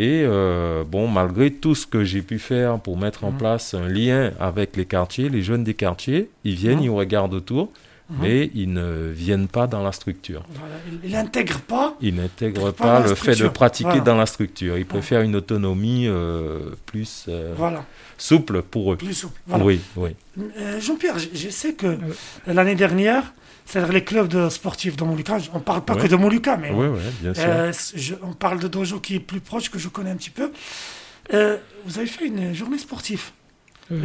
Et 0.00 0.22
euh, 0.24 0.84
bon, 0.84 1.08
malgré 1.08 1.50
tout 1.50 1.74
ce 1.74 1.84
que 1.84 2.04
j'ai 2.04 2.22
pu 2.22 2.38
faire 2.38 2.78
pour 2.78 2.96
mettre 2.96 3.24
en 3.24 3.32
Mhm. 3.32 3.38
place 3.38 3.74
un 3.74 3.88
lien 3.88 4.30
avec 4.38 4.76
les 4.76 4.84
quartiers, 4.86 5.28
les 5.28 5.42
jeunes 5.42 5.64
des 5.64 5.74
quartiers, 5.74 6.30
ils 6.44 6.54
viennent, 6.54 6.78
Mhm. 6.78 6.84
ils 6.84 6.90
regardent 6.90 7.34
autour, 7.34 7.72
Mhm. 8.10 8.16
mais 8.22 8.50
ils 8.54 8.72
ne 8.72 9.10
viennent 9.12 9.48
pas 9.48 9.66
dans 9.66 9.82
la 9.82 9.90
structure. 9.90 10.44
Voilà, 10.50 10.76
il 11.02 11.10
n'intègre 11.10 11.58
pas. 11.62 11.96
Ils 12.00 12.14
n'intègrent 12.14 12.70
Pas 12.70 13.00
le 13.00 13.12
fait 13.16 13.34
de 13.42 13.48
pratiquer 13.48 13.88
Voilà. 13.88 14.04
dans 14.04 14.16
la 14.16 14.26
structure. 14.26 14.78
Ils 14.78 14.86
préfèrent 14.86 15.22
une 15.22 15.34
autonomie 15.34 16.06
euh, 16.06 16.60
plus 16.86 17.24
euh, 17.28 17.52
Voilà, 17.56 17.84
souple 18.16 18.62
pour 18.62 18.92
eux. 18.92 18.96
plus 18.96 19.14
souple. 19.14 19.40
Voilà. 19.48 19.64
Oui, 19.64 19.80
oui. 19.96 20.10
Jean-Pierre, 20.78 21.18
je, 21.18 21.26
je 21.34 21.48
sais 21.48 21.72
que 21.74 21.98
l'année 22.46 22.76
dernière, 22.76 23.24
c'est-à-dire 23.68 23.92
les 23.92 24.02
clubs 24.04 24.28
de 24.28 24.48
sportifs 24.48 24.96
de 24.96 25.04
Molucca, 25.04 25.36
on 25.52 25.58
ne 25.58 25.62
parle 25.62 25.82
pas 25.84 25.94
Ouais. 25.94 26.02
que 26.02 26.06
de 26.06 26.16
Molucca, 26.16 26.56
mais 26.56 26.70
bien 27.20 27.34
sûr. 27.34 27.44
euh, 27.46 27.72
je- 27.94 28.14
on 28.22 28.32
parle 28.32 28.60
de 28.60 28.68
dojo 28.68 28.98
qui 28.98 29.16
est 29.16 29.20
plus 29.20 29.40
proche, 29.40 29.70
que 29.70 29.78
je 29.78 29.88
connais 29.88 30.10
un 30.10 30.16
petit 30.16 30.30
peu. 30.30 30.50
Euh, 31.34 31.58
vous 31.84 31.98
avez 31.98 32.06
fait 32.06 32.26
une 32.26 32.54
journée 32.54 32.78
sportive. 32.78 33.24
Et 33.90 33.96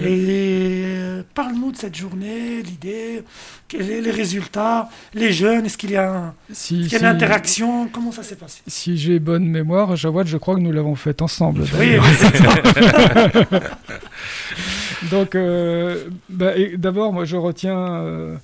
euh, 0.87 1.23
parle-nous 1.33 1.73
de 1.73 1.77
cette 1.77 1.95
journée, 1.95 2.61
l'idée, 2.61 3.21
quels 3.67 3.81
sont 3.85 4.01
les 4.01 4.11
résultats, 4.11 4.87
les 5.13 5.33
jeunes, 5.33 5.65
est-ce 5.65 5.77
qu'il 5.77 5.91
y 5.91 5.97
a, 5.97 6.09
un- 6.09 6.33
si, 6.53 6.53
est-ce 6.53 6.83
qu'il 6.87 6.93
y 6.93 6.95
a 6.95 6.99
si- 6.99 7.03
une 7.03 7.05
interaction, 7.11 7.89
comment 7.89 8.13
ça 8.13 8.23
s'est 8.23 8.37
passé? 8.37 8.61
Si 8.65 8.97
j'ai 8.97 9.19
bonne 9.19 9.45
mémoire, 9.45 9.97
Jawad, 9.97 10.25
je 10.27 10.37
crois 10.37 10.55
que 10.55 10.61
nous 10.61 10.71
l'avons 10.71 10.95
fait 10.95 11.21
ensemble. 11.21 11.63
Oui, 11.63 11.69
d'ailleurs. 11.77 12.05
oui, 12.05 12.15
c'est 12.17 12.37
ça. 12.37 13.59
Donc, 15.11 15.35
euh, 15.35 16.05
bah, 16.29 16.51
d'abord, 16.77 17.11
moi, 17.13 17.25
je 17.25 17.35
retiens. 17.35 17.77
euh, 17.77 18.35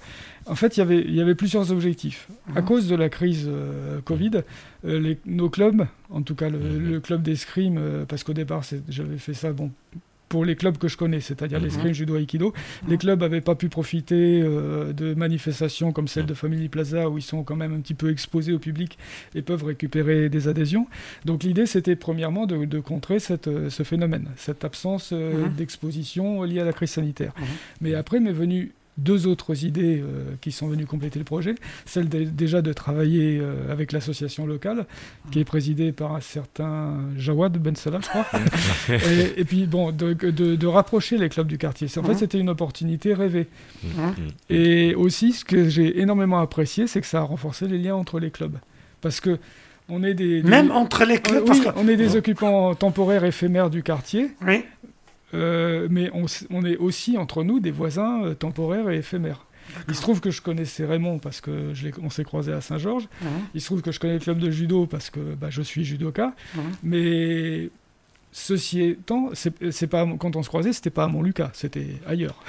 en 0.50 0.56
fait, 0.56 0.76
il 0.78 0.80
y 0.80 0.84
avait- 0.84 1.02
il 1.02 1.16
y 1.16 1.22
avait 1.22 1.36
plusieurs 1.36 1.72
objectifs. 1.72 2.28
À 2.56 2.62
Mhm. 2.62 2.68
cause 2.68 2.88
de 2.90 2.96
la 2.96 3.10
crise 3.10 3.46
euh, 3.48 4.00
Covid, 4.04 4.32
euh, 4.86 5.00
les- 5.00 5.20
nos 5.26 5.50
clubs, 5.50 5.86
en 6.10 6.22
tout 6.22 6.36
cas 6.36 6.50
le, 6.50 6.58
Mhm. 6.60 6.92
le 6.92 7.00
club 7.00 7.22
d'escrime, 7.22 7.78
euh, 7.78 8.06
parce 8.06 8.24
qu'au 8.24 8.34
départ, 8.34 8.64
j'avais 8.90 9.18
fait 9.18 9.34
ça 9.34 9.54
bon, 9.54 9.72
pour 10.28 10.46
les 10.46 10.56
clubs 10.56 10.78
que 10.78 10.88
je 10.88 10.96
connais, 10.96 11.22
c'est-à-dire 11.22 11.58
Mhm. 11.58 11.66
l'escrime, 11.66 11.92
judo, 11.94 12.16
aikido. 12.16 12.54
Les 12.88 12.98
clubs 12.98 13.20
n'avaient 13.20 13.42
pas 13.42 13.56
pu 13.56 13.68
profiter 13.68 14.42
euh, 14.44 14.94
de 14.94 15.16
manifestations 15.16 15.92
comme 15.92 16.08
celle 16.08 16.28
de 16.28 16.36
Family 16.36 16.70
Plaza, 16.70 17.10
où 17.10 17.18
ils 17.18 17.24
sont 17.24 17.42
quand 17.44 17.56
même 17.56 17.74
un 17.74 17.80
petit 17.80 17.96
peu 17.96 18.12
exposés 18.12 18.54
au 18.54 18.60
public 18.60 19.00
et 19.34 19.42
peuvent 19.42 19.64
récupérer 19.64 20.30
des 20.30 20.48
adhésions. 20.48 20.86
Donc 21.26 21.44
l'idée, 21.44 21.66
c'était 21.66 21.96
premièrement 21.96 22.46
de, 22.46 22.66
de 22.66 22.80
contrer 22.80 23.18
cette, 23.20 23.50
ce 23.70 23.82
phénomène, 23.84 24.28
cette 24.36 24.64
absence 24.64 25.14
Mhm. 25.14 25.54
d'exposition 25.58 26.44
liée 26.44 26.60
à 26.60 26.66
la 26.66 26.74
crise 26.74 26.92
sanitaire. 26.92 27.34
Mhm. 27.40 27.46
Mais 27.82 27.94
après 27.96 28.20
m'est 28.20 28.32
venu 28.32 28.72
deux 29.00 29.28
autres 29.28 29.64
idées 29.66 30.00
euh, 30.04 30.24
qui 30.42 30.52
sont 30.52 30.68
venues 30.68 30.86
compléter 30.86 31.18
le 31.20 31.26
projet. 31.26 31.56
Celle 31.86 32.08
de- 32.10 32.24
déjà 32.24 32.62
de 32.62 32.72
travailler 32.74 33.40
euh, 33.42 33.72
avec 33.72 33.92
l'association 33.92 34.46
locale, 34.46 34.86
qui 35.32 35.40
est 35.40 35.46
présidée 35.46 35.92
par 35.92 36.16
un 36.16 36.22
certain 36.22 36.98
Jawad 37.18 37.58
Ben 37.58 37.76
Salah, 37.76 38.00
je 38.02 38.08
crois. 38.10 38.26
et, 38.90 39.42
et 39.42 39.46
puis 39.46 39.66
bon, 39.66 39.92
de, 39.92 40.14
de- 40.14 40.56
de 40.56 40.68
rapprocher 40.68 41.18
les 41.18 41.30
clubs 41.30 41.48
du 41.48 41.58
quartier. 41.58 41.88
En 41.98 42.04
fait, 42.04 42.10
Mhm. 42.14 42.18
c'était 42.18 42.40
une 42.40 42.50
opportunité 42.50 43.14
rêvée. 43.14 43.48
Mhm. 43.84 44.14
Et 44.50 44.96
aussi, 44.96 45.34
ce 45.34 45.46
que 45.46 45.70
j'ai 45.70 46.00
énormément 46.02 46.40
apprécié, 46.40 46.88
c'est 46.88 47.02
que 47.02 47.08
ça 47.08 47.20
a 47.20 47.24
renforcé 47.24 47.68
les 47.68 47.78
liens 47.78 47.96
entre 47.96 48.20
les 48.20 48.32
clubs. 48.32 48.58
Parce 49.02 49.20
que 49.22 49.38
on 49.92 50.04
est 50.04 50.14
des, 50.14 50.44
des- 50.44 50.50
Même 50.50 50.70
entre 50.72 51.04
les 51.04 51.18
clubs, 51.18 51.40
Oui, 51.42 51.48
parce 51.48 51.60
que... 51.62 51.70
on 51.76 51.88
est 51.88 51.96
des 51.96 52.16
occupants 52.16 52.76
temporaires 52.76 53.24
éphémères 53.26 53.72
du 53.72 53.82
quartier, 53.82 54.30
Oui, 54.46 54.64
euh, 55.34 55.88
mais 55.90 56.10
on, 56.14 56.66
est 56.66 56.78
aussi 56.78 57.18
entre 57.18 57.44
nous 57.44 57.60
des 57.60 57.72
voisins 57.72 58.24
euh, 58.24 58.34
temporaires 58.34 58.90
et 58.90 58.98
éphémères. 58.98 59.46
Il 59.88 59.94
se 59.94 60.02
trouve 60.02 60.20
que 60.20 60.32
je 60.32 60.42
connaissais 60.42 60.84
Raymond 60.84 61.20
parce 61.20 61.42
que 61.42 61.76
je 61.76 61.90
on 62.02 62.10
s'est 62.10 62.24
croisé 62.24 62.52
à 62.52 62.60
Saint-Georges. 62.60 63.08
Il 63.54 63.62
se 63.62 63.68
trouve 63.68 63.84
que 63.84 63.92
je 63.92 64.00
connais 64.00 64.16
le 64.16 64.20
club 64.20 64.40
de 64.40 64.50
judo 64.50 64.88
parce 64.88 65.12
que 65.12 65.20
bah, 65.20 65.52
je 65.52 65.62
suis 65.62 65.86
judoka. 65.86 66.34
Mais 66.82 67.70
ceci 68.32 68.82
étant, 68.82 69.30
c'est 69.34 69.88
pas 69.88 70.08
quand 70.18 70.36
on 70.36 70.42
se 70.42 70.48
croisait, 70.48 70.74
c'était 70.74 70.90
pas 70.90 71.04
à 71.04 71.08
Montlucas, 71.08 71.52
c'était 71.54 71.88
ailleurs. 72.08 72.42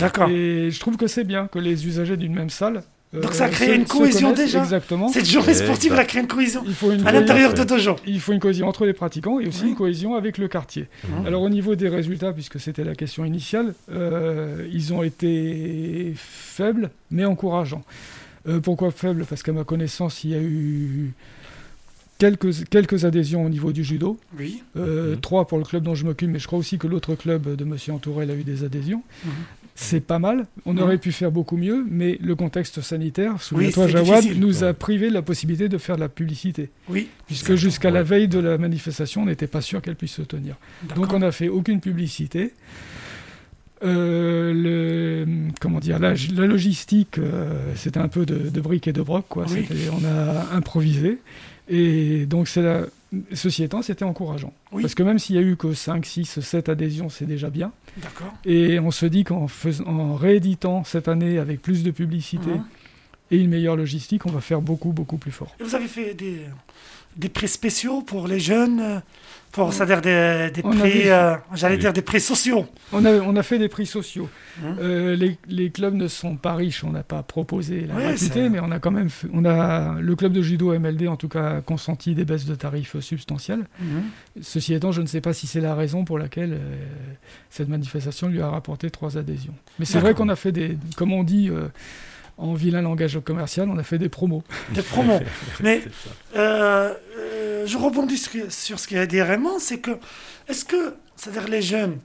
D'accord. 0.00 0.30
Et 0.30 0.70
je 0.70 0.80
trouve 0.80 0.96
que 0.96 1.06
c'est 1.06 1.24
bien 1.24 1.46
que 1.46 1.58
les 1.58 1.86
usagers 1.86 2.16
d'une 2.16 2.34
même 2.34 2.50
salle. 2.50 2.82
Euh, 3.14 3.20
Donc 3.20 3.34
ça 3.34 3.48
crée 3.48 3.66
se- 3.66 3.72
une 3.72 3.84
cohésion 3.84 4.32
déjà. 4.32 4.60
Exactement. 4.62 5.08
Cette 5.08 5.26
journée 5.28 5.54
sportive, 5.54 5.92
elle 5.92 5.98
a 6.00 6.04
créé 6.04 6.22
une 6.22 6.28
cohésion 6.28 6.62
Il 6.66 6.74
faut 6.74 6.92
une 6.92 7.06
à 7.06 7.12
l'intérieur 7.12 7.52
de 7.54 7.62
dojo. 7.64 7.96
il 8.06 8.20
faut 8.20 8.32
une 8.32 8.40
cohésion 8.40 8.68
entre 8.68 8.86
les 8.86 8.92
pratiquants 8.94 9.38
et 9.40 9.46
aussi 9.48 9.64
Oui. 9.64 9.70
une 9.70 9.76
cohésion 9.76 10.14
avec 10.14 10.38
le 10.38 10.48
quartier. 10.48 10.88
Mhm. 11.08 11.26
Alors 11.26 11.42
au 11.42 11.48
niveau 11.50 11.74
des 11.74 11.88
résultats, 11.88 12.32
puisque 12.32 12.58
c'était 12.58 12.84
la 12.84 12.94
question 12.94 13.24
initiale, 13.24 13.74
euh, 13.90 14.66
ils 14.72 14.92
ont 14.92 15.02
été 15.02 16.12
faibles 16.16 16.90
mais 17.10 17.24
encourageants. 17.24 17.84
Euh, 18.48 18.60
pourquoi 18.60 18.90
faibles? 18.90 19.24
Parce 19.28 19.42
qu'à 19.42 19.52
ma 19.52 19.64
connaissance, 19.64 20.24
il 20.24 20.30
y 20.30 20.34
a 20.34 20.40
eu 20.42 21.12
quelques, 22.18 22.68
quelques 22.68 23.04
adhésions 23.04 23.44
au 23.44 23.48
niveau 23.48 23.72
du 23.72 23.84
judo. 23.84 24.18
Oui. 24.38 24.62
Euh, 24.76 25.14
Mhm. 25.14 25.20
Trois 25.20 25.46
pour 25.46 25.58
le 25.58 25.64
club 25.64 25.82
dont 25.84 25.94
je 25.94 26.04
m'occupe, 26.04 26.30
mais 26.30 26.38
je 26.38 26.46
crois 26.46 26.58
aussi 26.58 26.78
que 26.78 26.86
l'autre 26.86 27.14
club 27.14 27.54
de 27.56 27.64
Monsieur 27.64 27.92
Antourel 27.92 28.30
a 28.30 28.34
eu 28.34 28.42
des 28.44 28.64
adhésions. 28.64 29.02
Mhm. 29.24 29.32
C'est 29.74 30.00
pas 30.00 30.18
mal. 30.18 30.46
On 30.66 30.76
aurait 30.76 30.98
pu 30.98 31.12
faire 31.12 31.32
beaucoup 31.32 31.56
mieux, 31.56 31.84
mais 31.88 32.18
le 32.22 32.34
contexte 32.36 32.82
sanitaire, 32.82 33.40
souviens-toi, 33.42 33.88
Jawad, 33.88 34.20
difficile. 34.20 34.40
nous 34.40 34.64
a 34.64 34.74
privé 34.74 35.08
de 35.08 35.14
la 35.14 35.22
possibilité 35.22 35.68
de 35.68 35.78
faire 35.78 35.96
de 35.96 36.00
la 36.02 36.08
publicité. 36.10 36.70
Oui. 36.90 37.08
Puisque 37.26 37.54
jusqu'à 37.54 37.90
la 37.90 38.02
veille 38.02 38.28
de 38.28 38.38
la 38.38 38.58
manifestation, 38.58 39.22
on 39.22 39.26
n'était 39.26 39.46
pas 39.46 39.62
sûr 39.62 39.80
qu'elle 39.80 39.96
puisse 39.96 40.12
se 40.12 40.22
tenir. 40.22 40.56
Donc 40.94 41.12
on 41.14 41.20
n'a 41.20 41.32
fait 41.32 41.48
aucune 41.48 41.80
publicité. 41.80 42.52
Euh, 43.84 44.52
le, 44.54 45.26
comment 45.60 45.80
dire, 45.80 45.98
la, 45.98 46.14
la 46.34 46.46
logistique, 46.46 47.18
euh, 47.18 47.50
c'était 47.74 47.98
un 47.98 48.06
peu 48.08 48.24
de, 48.24 48.48
de 48.48 48.60
briques 48.60 48.86
et 48.86 48.92
de 48.92 49.02
broc. 49.02 49.24
Quoi. 49.28 49.46
Oui. 49.50 49.66
C'était- 49.68 49.88
On 49.90 50.04
a 50.04 50.54
improvisé. 50.54 51.18
Et 51.68 52.26
donc, 52.26 52.46
c'est 52.46 52.62
la- 52.62 52.86
ceci 53.32 53.62
étant, 53.62 53.82
c'était 53.82 54.04
encourageant. 54.04 54.52
Oui. 54.72 54.82
Parce 54.82 54.94
que 54.94 55.02
même 55.02 55.18
s'il 55.18 55.36
y 55.36 55.38
a 55.38 55.42
eu 55.42 55.56
que 55.56 55.74
5, 55.74 56.04
6, 56.06 56.40
7 56.40 56.68
adhésions, 56.68 57.08
c'est 57.08 57.26
déjà 57.26 57.50
bien. 57.50 57.72
D'accord. 57.98 58.32
Et 58.44 58.78
on 58.80 58.90
se 58.90 59.06
dit 59.06 59.24
qu'en 59.24 59.48
fais- 59.48 59.80
en 59.86 60.14
rééditant 60.14 60.82
cette 60.84 61.08
année 61.08 61.38
avec 61.38 61.60
plus 61.60 61.82
de 61.82 61.90
publicité 61.90 62.50
Mhm. 62.50 62.64
Et 63.32 63.38
une 63.38 63.50
meilleure 63.50 63.74
logistique, 63.76 64.26
on 64.26 64.30
va 64.30 64.40
faire 64.40 64.60
beaucoup, 64.60 64.92
beaucoup 64.92 65.16
plus 65.16 65.32
fort. 65.32 65.52
Et 65.58 65.64
vous 65.64 65.74
avez 65.74 65.88
fait 65.88 66.14
des, 66.14 66.42
des 67.16 67.28
prix 67.28 67.48
spéciaux 67.48 68.02
pour 68.02 68.28
les 68.28 68.38
jeunes, 68.38 69.02
pour, 69.52 69.72
c'est-à-dire 69.74 70.00
des, 70.00 70.50
des 70.54 70.62
prix, 70.62 70.80
avait- 70.80 71.10
euh, 71.10 71.34
j'allais 71.54 71.74
Oui. 71.74 71.80
dire 71.80 71.92
des 71.92 72.00
prix 72.00 72.20
sociaux. 72.20 72.66
On 72.90 73.04
a, 73.04 73.12
on 73.20 73.36
a 73.36 73.42
fait 73.42 73.58
des 73.58 73.68
prix 73.68 73.84
sociaux. 73.84 74.30
Mhm. 74.62 74.76
Euh, 74.80 75.16
les, 75.16 75.36
les 75.48 75.70
clubs 75.70 75.94
ne 75.94 76.08
sont 76.08 76.36
pas 76.36 76.54
riches, 76.54 76.84
on 76.84 76.90
n'a 76.90 77.02
pas 77.02 77.22
proposé 77.22 77.82
la 77.86 77.94
gratuité, 77.94 78.34
c'est- 78.34 78.48
mais 78.48 78.60
on 78.60 78.70
a 78.70 78.78
quand 78.78 78.90
même, 78.90 79.10
fait- 79.10 79.28
on 79.34 79.44
a 79.44 79.98
le 80.00 80.16
club 80.16 80.32
de 80.32 80.40
judo 80.40 80.72
MLD 80.72 81.06
en 81.08 81.16
tout 81.16 81.28
cas 81.28 81.56
a 81.56 81.60
consenti 81.60 82.14
des 82.14 82.24
baisses 82.24 82.46
de 82.46 82.54
tarifs 82.54 82.98
substantielles. 83.00 83.66
Mhm. 83.80 84.02
Ceci 84.40 84.72
étant, 84.72 84.90
je 84.92 85.02
ne 85.02 85.06
sais 85.06 85.20
pas 85.20 85.32
si 85.34 85.46
c'est 85.46 85.60
la 85.60 85.74
raison 85.74 86.04
pour 86.06 86.18
laquelle 86.18 86.52
euh, 86.54 86.76
cette 87.50 87.68
manifestation 87.68 88.28
lui 88.28 88.40
a 88.40 88.48
rapporté 88.48 88.90
trois 88.90 89.18
adhésions. 89.18 89.54
Mais 89.78 89.84
c'est 89.84 90.00
vrai 90.00 90.14
qu'on 90.14 90.28
a 90.30 90.36
fait 90.36 90.52
des, 90.52 90.78
comme 90.96 91.12
on 91.12 91.24
dit 91.24 91.50
euh, 91.50 91.68
en 92.38 92.54
vilain 92.54 92.82
langage 92.82 93.18
commercial, 93.24 93.68
on 93.70 93.78
a 93.78 93.82
fait 93.82 93.98
des 93.98 94.08
promos. 94.08 94.42
Des 94.70 94.82
promos. 94.82 95.20
Mais 95.60 95.82
euh, 96.36 96.92
euh, 97.18 97.66
je 97.66 97.76
rebondis 97.78 98.18
sur, 98.18 98.50
sur 98.52 98.78
ce 98.78 98.88
qu'il 98.88 98.98
a 98.98 99.06
dit 99.06 99.20
Raymond, 99.22 99.58
c'est 99.58 99.78
que, 99.78 99.92
est-ce 100.48 100.64
que, 100.64 100.94
c'est-à-dire 101.16 101.48
les 101.48 101.62
jeunes, 101.62 101.98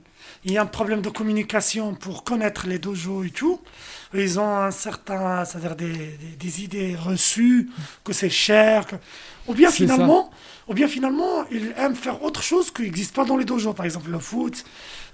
il 0.44 0.52
y 0.52 0.58
a 0.58 0.62
un 0.62 0.66
problème 0.66 1.00
de 1.02 1.08
communication 1.08 1.94
pour 1.94 2.22
connaître 2.22 2.66
les 2.68 2.78
dojos 2.78 3.24
et 3.24 3.30
tout 3.30 3.60
Ils 4.14 4.38
ont 4.38 4.56
un 4.56 4.70
certain, 4.70 5.44
c'est-à-dire 5.44 5.74
des, 5.74 5.92
des- 5.92 6.36
des 6.38 6.62
idées 6.62 6.94
reçues, 6.96 7.68
que 8.04 8.12
c'est 8.12 8.30
cher, 8.30 8.86
que... 8.86 8.94
ou 9.48 9.54
bien 9.54 9.70
ça. 9.70 9.76
finalement, 9.76 10.30
ou 10.68 10.74
bien 10.74 10.86
finalement, 10.86 11.44
ils 11.50 11.72
aiment 11.76 11.96
faire 11.96 12.22
autre 12.22 12.42
chose 12.42 12.70
qui 12.70 12.82
n'existe 12.82 13.14
pas 13.16 13.24
dans 13.24 13.36
les 13.36 13.44
dojos, 13.44 13.72
par 13.72 13.84
exemple 13.86 14.10
le 14.10 14.18
foot, 14.20 14.64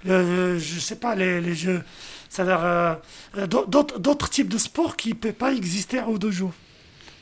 le, 0.05 0.59
je 0.59 0.79
sais 0.79 0.97
pas, 0.97 1.15
les, 1.15 1.41
les 1.41 1.55
jeux, 1.55 1.81
c'est-à-dire 2.35 2.59
euh, 2.63 2.95
euh, 3.37 3.47
d'autres 3.47 4.29
types 4.29 4.49
de 4.49 4.57
sports 4.57 4.95
qui 4.97 5.09
ne 5.09 5.13
peuvent 5.15 5.33
pas 5.33 5.53
exister 5.53 6.01
au 6.01 6.17
dojo. 6.17 6.51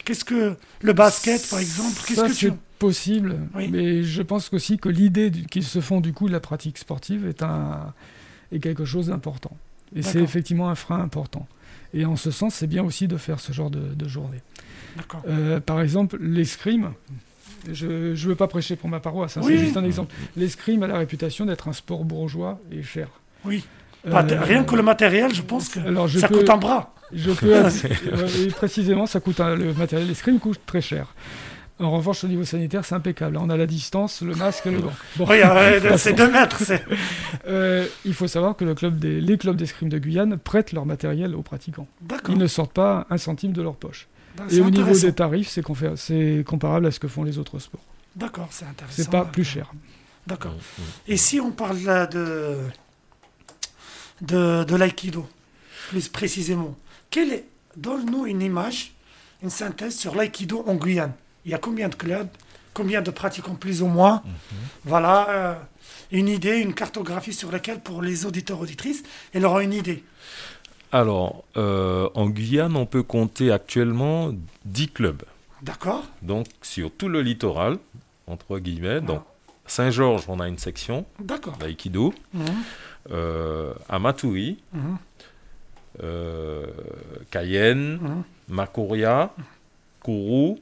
Qu'est-ce 0.05 0.25
que 0.25 0.55
le 0.81 0.93
basket, 0.93 1.47
par 1.49 1.59
exemple 1.59 1.93
Qu'est-ce 2.07 2.19
Ça, 2.21 2.27
que 2.27 2.33
tu 2.33 2.47
c'est 2.49 2.53
possible, 2.79 3.37
Oui. 3.55 3.69
mais 3.71 4.03
je 4.03 4.21
pense 4.21 4.51
aussi 4.51 4.77
que 4.77 4.89
l'idée 4.89 5.31
qu'ils 5.49 5.63
se 5.63 5.79
font 5.79 6.01
du 6.01 6.11
coup 6.13 6.27
de 6.27 6.33
la 6.33 6.39
pratique 6.41 6.77
sportive 6.77 7.25
est, 7.27 7.41
un, 7.43 7.93
est 8.51 8.59
quelque 8.59 8.83
chose 8.85 9.07
d'important. 9.07 9.55
Et 9.95 10.01
c'est 10.01 10.19
effectivement 10.19 10.69
un 10.69 10.75
frein 10.75 10.99
important. 10.99 11.47
Et 11.93 12.05
en 12.05 12.15
ce 12.15 12.31
sens, 12.31 12.55
c'est 12.55 12.67
bien 12.67 12.83
aussi 12.83 13.07
de 13.07 13.15
faire 13.17 13.39
ce 13.39 13.53
genre 13.53 13.69
de, 13.69 13.79
de 13.93 14.07
journée. 14.07 14.41
Euh, 15.27 15.59
par 15.59 15.79
exemple, 15.79 16.17
l'escrime, 16.19 16.93
je 17.71 17.85
ne 17.87 18.15
veux 18.15 18.35
pas 18.35 18.47
prêcher 18.47 18.75
pour 18.75 18.89
ma 18.89 18.99
paroisse, 18.99 19.37
hein, 19.37 19.41
Oui. 19.43 19.53
c'est 19.57 19.63
juste 19.65 19.77
un 19.77 19.85
exemple. 19.85 20.13
L'escrime 20.35 20.81
a 20.83 20.87
la 20.87 20.97
réputation 20.97 21.45
d'être 21.45 21.67
un 21.67 21.73
sport 21.73 22.03
bourgeois 22.03 22.59
et 22.71 22.81
cher. 22.83 23.07
Oui. 23.45 23.63
Euh, 24.05 24.21
rien 24.41 24.63
que 24.63 24.75
le 24.75 24.83
matériel, 24.83 25.33
je 25.33 25.41
pense 25.41 25.69
que 25.69 25.79
alors 25.79 26.07
je 26.07 26.19
ça 26.19 26.27
peux- 26.27 26.39
coûte 26.39 26.49
un 26.49 26.57
bras. 26.57 26.93
Je 27.13 27.31
peux 27.31 27.53
euh, 27.55 28.27
et 28.41 28.47
précisément, 28.47 29.05
ça 29.05 29.19
coûte 29.19 29.39
un- 29.39 29.55
le 29.55 29.73
matériel 29.73 30.07
d'escrime 30.07 30.39
coûte 30.39 30.59
très 30.65 30.81
cher. 30.81 31.13
En 31.79 31.91
revanche, 31.91 32.23
au 32.23 32.27
niveau 32.27 32.43
sanitaire, 32.43 32.85
c'est 32.85 32.95
impeccable. 32.95 33.35
On 33.37 33.49
a 33.49 33.57
la 33.57 33.65
distance, 33.65 34.21
le 34.21 34.35
masque 34.35 34.67
et 34.67 34.71
le 34.71 34.79
gant. 34.79 34.93
Bon, 35.15 35.25
Oui, 35.29 35.37
euh, 35.43 35.97
c'est 35.97 36.13
deux 36.13 36.31
mètres. 36.31 36.61
euh, 37.47 37.85
il 38.05 38.13
faut 38.13 38.27
savoir 38.27 38.55
que 38.55 38.63
le 38.63 38.75
club 38.75 38.99
des, 38.99 39.19
les 39.19 39.37
clubs 39.37 39.55
d'escrime 39.55 39.89
de 39.89 39.97
Guyane 39.97 40.37
prêtent 40.37 40.71
leur 40.71 40.85
matériel 40.85 41.35
aux 41.35 41.41
pratiquants. 41.41 41.87
Ils 42.29 42.37
ne 42.37 42.47
sortent 42.47 42.73
pas 42.73 43.07
un 43.09 43.17
centime 43.17 43.53
de 43.53 43.61
leur 43.61 43.75
poche. 43.75 44.07
Bah, 44.37 44.43
Et 44.51 44.61
au 44.61 44.69
niveau 44.69 44.93
des 44.93 45.13
tarifs, 45.13 45.49
c'est 45.49 45.65
confé- 45.65 46.43
comparable 46.43 46.85
à 46.87 46.91
ce 46.91 46.99
que 46.99 47.07
font 47.07 47.23
les 47.23 47.37
autres 47.37 47.59
sports. 47.59 47.81
D'accord, 48.15 48.47
c'est 48.51 48.65
intéressant. 48.65 48.95
C'est 48.95 49.09
pas 49.09 49.25
plus 49.25 49.43
cher. 49.43 49.71
D'accord. 50.27 50.55
Et 51.07 51.17
si 51.17 51.39
on 51.39 51.51
parle 51.51 51.79
là 51.79 52.05
de, 52.05 52.55
de, 54.23 54.63
de 54.63 54.75
l'aïkido, 54.75 55.27
plus 55.89 56.07
précisément, 56.09 56.75
quel 57.11 57.31
est, 57.31 57.45
donne-nous 57.77 58.25
une 58.25 58.41
image, 58.41 58.93
une 59.43 59.49
synthèse 59.51 59.95
sur 59.97 60.15
l'aïkido 60.15 60.63
en 60.67 60.75
Guyane. 60.75 61.13
Il 61.45 61.51
y 61.51 61.53
a 61.53 61.57
combien 61.59 61.89
de 61.89 61.95
clubs, 61.95 62.29
combien 62.73 63.01
de 63.01 63.11
pratiquants 63.11 63.55
plus 63.55 63.81
ou 63.83 63.87
moins 63.87 64.23
Voilà, 64.85 65.29
euh, 65.29 65.53
une 66.11 66.27
idée, 66.29 66.57
une 66.57 66.73
cartographie 66.73 67.33
sur 67.33 67.51
laquelle, 67.51 67.79
pour 67.81 68.01
les 68.01 68.25
auditeurs 68.25 68.59
auditrices, 68.61 69.03
elle 69.33 69.45
aura 69.45 69.61
une 69.63 69.73
idée. 69.73 70.03
Alors, 70.91 71.43
euh, 71.57 72.07
en 72.13 72.29
Guyane, 72.29 72.75
on 72.75 72.85
peut 72.85 73.03
compter 73.03 73.51
actuellement 73.51 74.31
10 74.65 74.89
clubs. 74.89 75.23
D'accord 75.61 76.03
Donc, 76.21 76.47
sur 76.61 76.91
tout 76.91 77.09
le 77.09 77.21
littoral, 77.21 77.77
entre 78.27 78.59
guillemets. 78.59 79.01
Donc, 79.01 79.23
Saint-Georges, 79.65 80.25
on 80.27 80.39
a 80.39 80.47
une 80.47 80.57
section 80.59 81.05
D'accord. 81.19 81.57
d'aïkido. 81.57 82.13
Mhm, 82.33 82.41
Euh, 82.43 82.51
à 83.09 83.99
Matoury, 83.99 84.57
mhm, 84.73 84.97
euh, 86.03 86.65
Cayenne. 87.31 88.23
Macoria, 88.49 89.33
Kourou, 90.01 90.59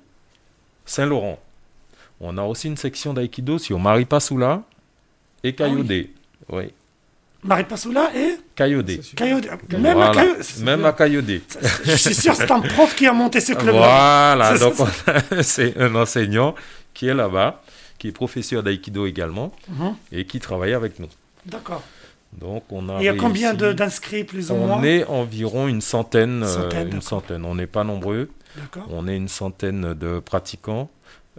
Saint-Laurent. 0.85 1.39
On 2.19 2.37
a 2.37 2.43
aussi 2.43 2.67
une 2.67 2.77
section 2.77 3.11
d'aïkido 3.13 3.57
sur 3.57 3.79
Maripasoula 3.79 4.61
et 5.43 5.53
Kayodé. 5.55 6.11
oui. 6.49 6.71
Maripasoula 7.43 8.11
et 8.15 8.37
Kayodé. 8.55 8.99
Kayode. 9.15 9.47
Même 9.71 9.93
Voilà. 9.93 10.11
à 10.11 10.13
Kayode. 10.13 10.37
Même 10.61 10.85
à 10.85 10.93
Kayodé. 10.93 11.41
Je 11.85 11.95
suis 11.95 12.13
sûr 12.13 12.33
que 12.33 12.37
c'est 12.37 12.51
un 12.51 12.61
prof 12.61 12.95
qui 12.95 13.07
a 13.07 13.13
monté 13.13 13.39
ce 13.39 13.53
club-là. 13.53 14.35
Voilà, 14.35 14.59
donc 14.59 14.75
c'est 15.41 15.75
un 15.81 15.95
enseignant 15.95 16.53
qui 16.93 17.07
est 17.07 17.15
là-bas, 17.15 17.63
qui 17.97 18.09
est 18.09 18.11
professeur 18.11 18.61
d'aïkido 18.61 19.07
également 19.07 19.51
Mhm, 19.69 19.95
et 20.11 20.25
qui 20.25 20.39
travaille 20.39 20.73
avec 20.73 20.99
nous. 20.99 21.09
D'accord. 21.47 21.81
Donc 22.39 22.63
on 22.69 22.87
a 22.89 22.99
Il 22.99 23.05
y 23.05 23.09
a 23.09 23.15
combien 23.15 23.53
réussi- 23.53 23.75
d'inscrits 23.75 24.23
plus 24.23 24.51
ou 24.51 24.53
On 24.55 24.67
moins 24.67 24.83
est 24.83 25.03
environ 25.05 25.67
une 25.67 25.81
centaine, 25.81 26.43
euh, 26.43 26.47
Centaine, 26.47 26.89
une 26.93 27.01
centaine. 27.01 27.45
On 27.45 27.55
n'est 27.55 27.67
pas 27.67 27.83
nombreux. 27.83 28.29
On 28.89 29.07
est 29.07 29.15
une 29.15 29.27
centaine 29.27 29.93
de 29.93 30.19
pratiquants. 30.19 30.89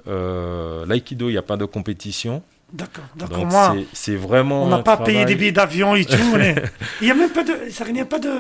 Euh, 0.07 0.85
L'aïkido, 0.87 1.29
il 1.29 1.33
n'y 1.33 1.39
a 1.39 1.43
pas 1.43 1.57
de 1.57 1.65
compétition. 1.65 2.43
D'accord. 2.73 3.05
D'accord. 3.17 3.39
Donc 3.39 3.51
Moi, 3.53 3.77
c'est- 3.93 4.17
vraiment. 4.17 4.65
on 4.65 4.69
n'a 4.69 4.79
pas 4.83 4.97
payé 4.97 5.25
des 5.27 5.35
billets 5.35 5.53
d'avion 5.53 5.95
et 5.95 6.05
tout. 6.07 6.17
on 6.35 6.41
est- 6.41 6.55
Il 7.03 7.05
n'y 7.05 7.11
a 7.11 7.15
même 7.15 7.31
pas 7.31 7.45
de. 7.45 7.53
ça, 7.71 7.85
Il 7.87 7.93
n'y 7.93 8.01
a 8.01 8.07
pas 8.07 8.19
de. 8.19 8.31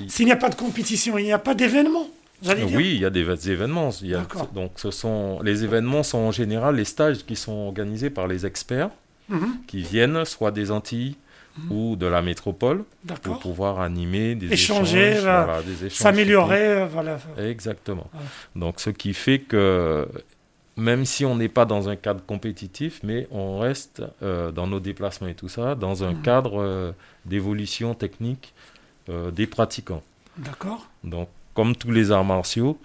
Il- 0.00 0.10
S'il 0.10 0.26
n'y 0.26 0.32
a 0.32 0.36
pas 0.36 0.48
de 0.48 0.56
compétition, 0.56 1.16
il 1.18 1.24
n'y 1.24 1.32
a 1.32 1.38
pas 1.38 1.54
d'événement. 1.54 2.08
Oui, 2.44 2.92
il 2.94 3.00
y 3.00 3.04
a 3.04 3.10
des 3.10 3.50
événements. 3.50 3.90
Il 4.02 4.08
y 4.10 4.14
a- 4.14 4.18
D'accord. 4.18 4.48
donc 4.54 4.72
ce 4.76 4.90
sont 4.92 5.40
les 5.42 5.64
événements 5.64 6.02
sont 6.04 6.18
en 6.18 6.30
général 6.32 6.76
les 6.76 6.84
stages 6.84 7.24
qui 7.26 7.34
sont 7.36 7.52
organisés 7.66 8.10
par 8.10 8.26
les 8.28 8.46
experts 8.46 8.90
Mhm, 9.28 9.58
qui 9.66 9.82
viennent 9.82 10.24
soit 10.24 10.50
des 10.52 10.70
Antilles 10.70 11.16
ou 11.70 11.96
de 11.96 12.06
la 12.06 12.22
métropole 12.22 12.84
pour 13.22 13.38
pouvoir 13.40 13.80
animer 13.80 14.34
des 14.34 14.52
Échanger, 14.52 15.12
échanges, 15.12 15.24
là, 15.24 15.44
voilà, 15.44 15.62
des 15.62 15.84
échanges 15.86 15.98
S'améliorer, 15.98 16.66
euh, 16.68 16.86
voilà. 16.86 17.18
Exactement. 17.38 18.06
Voilà. 18.12 18.26
Donc, 18.56 18.80
ce 18.80 18.90
qui 18.90 19.14
fait 19.14 19.38
que 19.40 20.08
même 20.76 21.04
si 21.04 21.24
on 21.24 21.34
n'est 21.34 21.48
pas 21.48 21.64
dans 21.64 21.88
un 21.88 21.96
cadre 21.96 22.22
compétitif, 22.24 23.00
mais 23.02 23.26
on 23.32 23.58
reste 23.58 24.02
euh, 24.22 24.52
dans 24.52 24.66
nos 24.68 24.78
déplacements 24.80 25.26
et 25.28 25.34
tout 25.34 25.48
ça, 25.48 25.74
dans 25.74 26.04
un 26.04 26.12
Mhm. 26.12 26.22
cadre 26.22 26.60
euh, 26.62 26.92
d'évolution 27.24 27.94
technique 27.94 28.54
euh, 29.08 29.30
des 29.30 29.46
pratiquants. 29.46 30.02
D'accord. 30.36 30.86
Donc, 31.02 31.28
comme 31.54 31.74
tous 31.74 31.90
les 31.90 32.12
arts 32.12 32.24
martiaux, 32.24 32.78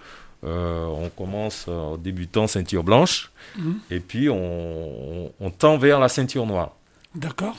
euh, 0.43 0.85
on 0.87 1.09
commence 1.09 1.67
en 1.67 1.97
débutant 1.97 2.47
ceinture 2.47 2.83
blanche, 2.83 3.29
Mhm, 3.57 3.79
et 3.91 3.99
puis 3.99 4.29
on, 4.29 4.35
on- 5.25 5.31
on 5.39 5.49
tend 5.51 5.77
vers 5.77 5.99
la 5.99 6.09
ceinture 6.09 6.45
noire. 6.47 6.71
D'accord. 7.13 7.55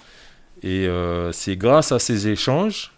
Et 0.62 0.87
euh, 0.87 1.32
c'est 1.32 1.56
grâce 1.56 1.92
à 1.92 1.99
ces 1.99 2.28
échanges, 2.28 2.92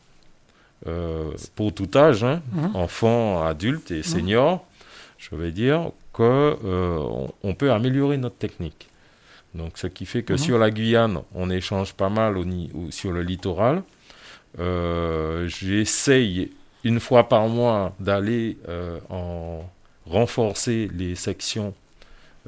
euh, 0.86 1.30
pour 1.54 1.72
tout 1.72 1.88
âge, 1.94 2.22
hein, 2.22 2.42
Mhm. 2.52 2.76
enfants, 2.76 3.44
adultes 3.44 3.90
et 3.90 4.02
seniors, 4.02 4.64
je 5.18 5.34
vais 5.34 5.50
dire, 5.50 5.90
que 6.12 6.56
euh, 6.64 7.26
on, 7.42 7.54
peut 7.54 7.72
améliorer 7.72 8.18
notre 8.18 8.36
technique. 8.36 8.88
Donc, 9.54 9.78
ce 9.78 9.86
qui 9.86 10.06
fait 10.06 10.22
que 10.22 10.36
sur 10.36 10.58
la 10.58 10.70
Guyane, 10.70 11.20
on 11.34 11.50
échange 11.50 11.94
pas 11.94 12.10
mal 12.10 12.36
au, 12.36 12.44
sur 12.90 13.12
le 13.12 13.22
littoral. 13.22 13.82
J'essaye 15.46 16.50
une 16.84 17.00
fois 17.00 17.28
par 17.28 17.48
mois 17.48 17.94
d'aller 17.98 18.58
en 19.10 19.64
renforcer 20.06 20.90
les 20.94 21.14
sections 21.14 21.74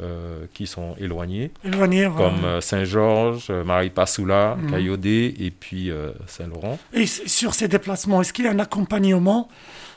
euh, 0.01 0.47
qui 0.55 0.67
sont 0.67 0.95
éloignées 0.99 1.51
Éloigné. 1.65 2.07
voilà. 2.07 2.31
comme 2.31 2.45
euh, 2.45 2.61
Saint-Georges, 2.61 3.47
euh, 3.51 3.65
Maripasoula, 3.65 4.57
Mhm. 4.61 4.71
Cayodé 4.71 5.35
et 5.41 5.51
puis 5.51 5.91
Saint-Laurent. 6.27 6.79
Et 6.93 7.07
sur 7.07 7.55
ces 7.55 7.69
déplacements, 7.69 8.21
est-ce 8.21 8.33
qu'il 8.33 8.45
y 8.45 8.49
a 8.49 8.53
un 8.53 8.59
accompagnement 8.59 9.49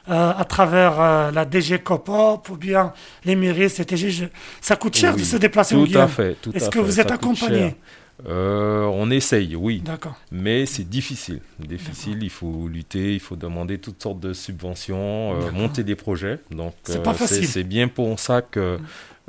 euh, 0.10 0.34
à 0.36 0.44
travers 0.46 1.00
euh, 1.00 1.32
la 1.32 1.46
DG 1.46 1.78
Copop 1.80 2.50
ou 2.50 2.58
bien 2.58 2.92
les 3.24 3.36
mairies, 3.36 3.70
CTG 3.70 4.10
je- 4.10 4.26
Ça 4.60 4.76
coûte 4.76 4.96
cher 4.98 5.14
Oui, 5.14 5.22
de 5.22 5.26
se 5.26 5.38
déplacer 5.38 5.76
Tout 5.76 5.84
à 5.84 5.86
Guyane. 5.86 6.08
fait. 6.10 6.38
Est-ce 6.54 6.66
à 6.66 6.70
que 6.70 6.80
vous 6.80 7.00
êtes 7.00 7.12
accompagné? 7.12 7.76
Euh, 8.28 8.86
On 8.94 9.10
essaye, 9.10 9.56
oui, 9.56 9.82
D'accord. 9.84 10.16
mais 10.32 10.66
c'est 10.68 10.88
difficile. 10.88 11.40
Difficile, 11.60 12.20
il 12.22 12.30
faut 12.30 12.68
lutter, 12.68 13.14
il 13.14 13.20
faut 13.20 13.36
demander 13.36 13.78
toutes 13.80 14.02
sortes 14.02 14.20
de 14.20 14.34
subventions, 14.34 15.34
monter 15.54 15.84
des 15.84 15.96
projets. 15.96 16.40
Donc, 16.52 16.74
C'est 16.84 17.02
pas 17.02 17.14
facile. 17.16 17.48
c'est 17.48 17.64
bien 17.64 17.88
pour 17.88 18.20
ça 18.20 18.42
que 18.44 18.80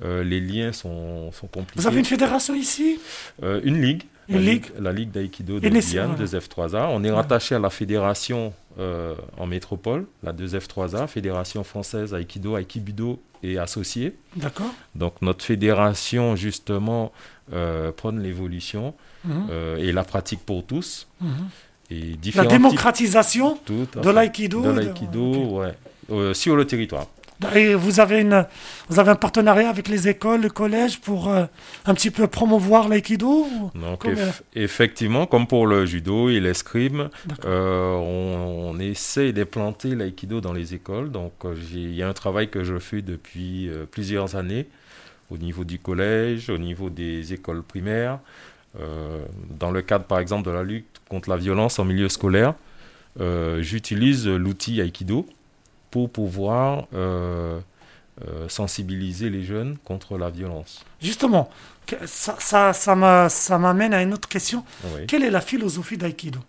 euh, 0.04 0.22
les 0.24 0.40
liens 0.40 0.72
sont, 0.72 1.30
sont 1.32 1.46
compliqués. 1.46 1.80
Vous 1.80 1.86
avez 1.86 1.98
une 1.98 2.04
fédération 2.04 2.54
ici? 2.54 2.98
Euh, 3.42 3.60
une 3.64 3.80
ligue. 3.80 4.02
Une 4.28 4.36
la 4.36 4.40
ligue 4.40 4.64
La 4.78 4.92
Ligue 4.92 5.10
d'aïkido 5.10 5.58
de 5.60 5.68
Guyane, 5.68 6.14
voilà. 6.16 6.24
2F3A. 6.24 6.88
On 6.92 7.02
est 7.04 7.10
rattaché 7.10 7.54
à 7.56 7.58
la 7.58 7.70
fédération 7.70 8.52
euh, 8.78 9.14
en 9.36 9.46
métropole, 9.46 10.06
la 10.22 10.32
2F3A, 10.32 11.06
Fédération 11.08 11.64
française 11.64 12.14
Aïkido, 12.14 12.56
Aikibudo 12.56 13.20
et 13.42 13.58
associés. 13.58 14.14
D'accord. 14.36 14.72
Donc 14.94 15.14
notre 15.22 15.44
fédération, 15.44 16.36
justement, 16.36 17.12
prône 17.96 18.20
l'évolution 18.22 18.94
Mhm. 19.24 19.78
et 19.78 19.92
la 19.92 20.02
pratique 20.04 20.40
pour 20.40 20.64
tous. 20.64 21.06
Mhm. 21.20 21.30
Et 21.90 22.16
La 22.34 22.46
démocratisation 22.46 23.54
types- 23.64 23.90
tout 23.92 24.00
de 24.00 24.10
l'aïkido. 24.10 24.62
De 24.62 24.70
l'aïkido, 24.70 25.60
ouais. 26.08 26.34
Sur 26.34 26.56
le 26.56 26.64
territoire. 26.64 27.06
Et 27.54 27.74
vous 27.74 28.00
avez, 28.00 28.20
une, 28.20 28.46
vous 28.88 28.98
avez 28.98 29.10
un 29.10 29.16
partenariat 29.16 29.68
avec 29.68 29.88
les 29.88 30.08
écoles, 30.08 30.42
le 30.42 30.50
collège 30.50 31.00
pour 31.00 31.28
euh, 31.28 31.44
un 31.86 31.94
petit 31.94 32.10
peu 32.10 32.26
promouvoir 32.26 32.88
l'aïkido 32.88 33.46
Donc 33.74 34.00
Comme, 34.00 34.14
eff- 34.14 34.42
effectivement, 34.54 35.26
comme 35.26 35.46
pour 35.46 35.66
le 35.66 35.86
judo 35.86 36.28
et 36.28 36.40
l'escrime, 36.40 37.08
euh, 37.44 37.94
on, 37.94 38.70
on 38.74 38.78
essaie 38.78 39.32
d'implanter 39.32 39.94
l'aïkido 39.94 40.40
dans 40.40 40.52
les 40.52 40.74
écoles. 40.74 41.10
Donc 41.10 41.32
euh, 41.44 41.54
il 41.72 41.94
y 41.94 42.02
a 42.02 42.08
un 42.08 42.12
travail 42.12 42.48
que 42.48 42.64
je 42.64 42.78
fais 42.78 43.02
depuis 43.02 43.68
euh, 43.68 43.84
plusieurs 43.90 44.36
années 44.36 44.66
au 45.30 45.38
niveau 45.38 45.64
du 45.64 45.78
collège, 45.78 46.50
au 46.50 46.58
niveau 46.58 46.90
des 46.90 47.32
écoles 47.32 47.62
primaires, 47.62 48.18
dans 49.58 49.70
le 49.70 49.80
cadre 49.80 50.04
par 50.04 50.18
exemple 50.18 50.44
de 50.46 50.50
la 50.50 50.62
lutte 50.62 51.00
contre 51.08 51.30
la 51.30 51.36
violence 51.38 51.78
en 51.78 51.86
milieu 51.86 52.10
scolaire. 52.10 52.52
J'utilise 53.60 54.28
l'outil 54.28 54.80
aïkido 54.82 55.26
pour 55.92 56.10
pouvoir 56.10 56.86
euh, 56.94 57.60
euh, 58.26 58.48
sensibiliser 58.48 59.30
les 59.30 59.44
jeunes 59.44 59.76
contre 59.84 60.18
la 60.18 60.30
violence. 60.30 60.84
Justement, 61.00 61.48
ça, 62.06 62.34
ça, 62.40 62.72
ça 62.72 62.96
m'a- 62.96 63.28
ça 63.28 63.58
m'amène 63.58 63.94
à 63.94 64.02
une 64.02 64.12
autre 64.14 64.28
question. 64.28 64.64
Oui. 64.84 65.06
Quelle 65.06 65.22
est 65.22 65.30
la 65.30 65.40
philosophie 65.40 65.96
d'aïkido 65.96 66.40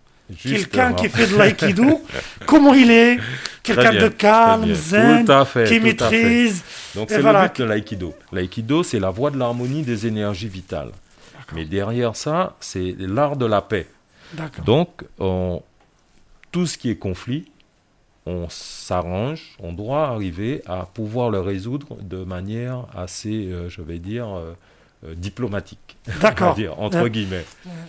Quelqu'un 0.41 0.93
qui 0.93 1.10
fait 1.10 1.27
de 1.27 1.36
l'aïkido, 1.36 2.01
comment 2.47 2.73
il 2.73 2.89
est? 2.89 3.19
Quelqu'un 3.62 3.93
de 3.93 4.08
calme, 4.08 4.73
zen, 4.73 5.27
fait, 5.45 5.65
qui 5.65 5.79
maîtrise. 5.82 6.63
Donc 6.95 7.10
c'est 7.10 7.19
voilà. 7.21 7.43
le 7.43 7.47
but 7.49 7.60
de 7.60 7.63
l'aïkido. 7.65 8.13
L'aïkido, 8.32 8.84
c'est 8.84 8.99
la 8.99 9.10
voie 9.10 9.29
de 9.32 9.38
l'harmonie 9.38 9.84
des 9.84 10.08
énergies 10.08 10.47
vitales. 10.47 10.91
Mais 11.53 11.65
derrière 11.65 12.15
ça, 12.15 12.56
c'est 12.62 12.95
l'art 12.97 13.36
de 13.36 13.45
la 13.45 13.62
paix. 13.62 13.88
Donc, 14.65 15.03
on- 15.19 15.62
tout 16.51 16.65
ce 16.65 16.77
qui 16.77 16.89
est 16.89 16.95
conflit, 16.95 17.51
on 18.25 18.47
s'arrange, 18.49 19.55
on 19.59 19.73
doit 19.73 20.07
arriver 20.07 20.62
à 20.65 20.86
pouvoir 20.93 21.29
le 21.29 21.39
résoudre 21.39 21.97
de 22.01 22.23
manière 22.23 22.86
assez, 22.95 23.47
euh, 23.51 23.69
je 23.69 23.81
vais 23.81 23.99
dire, 23.99 24.27
euh, 24.36 24.53
euh, 25.05 25.13
diplomatique. 25.15 25.97
D'accord. 26.21 26.57
entre 26.77 27.07
guillemets. 27.07 27.45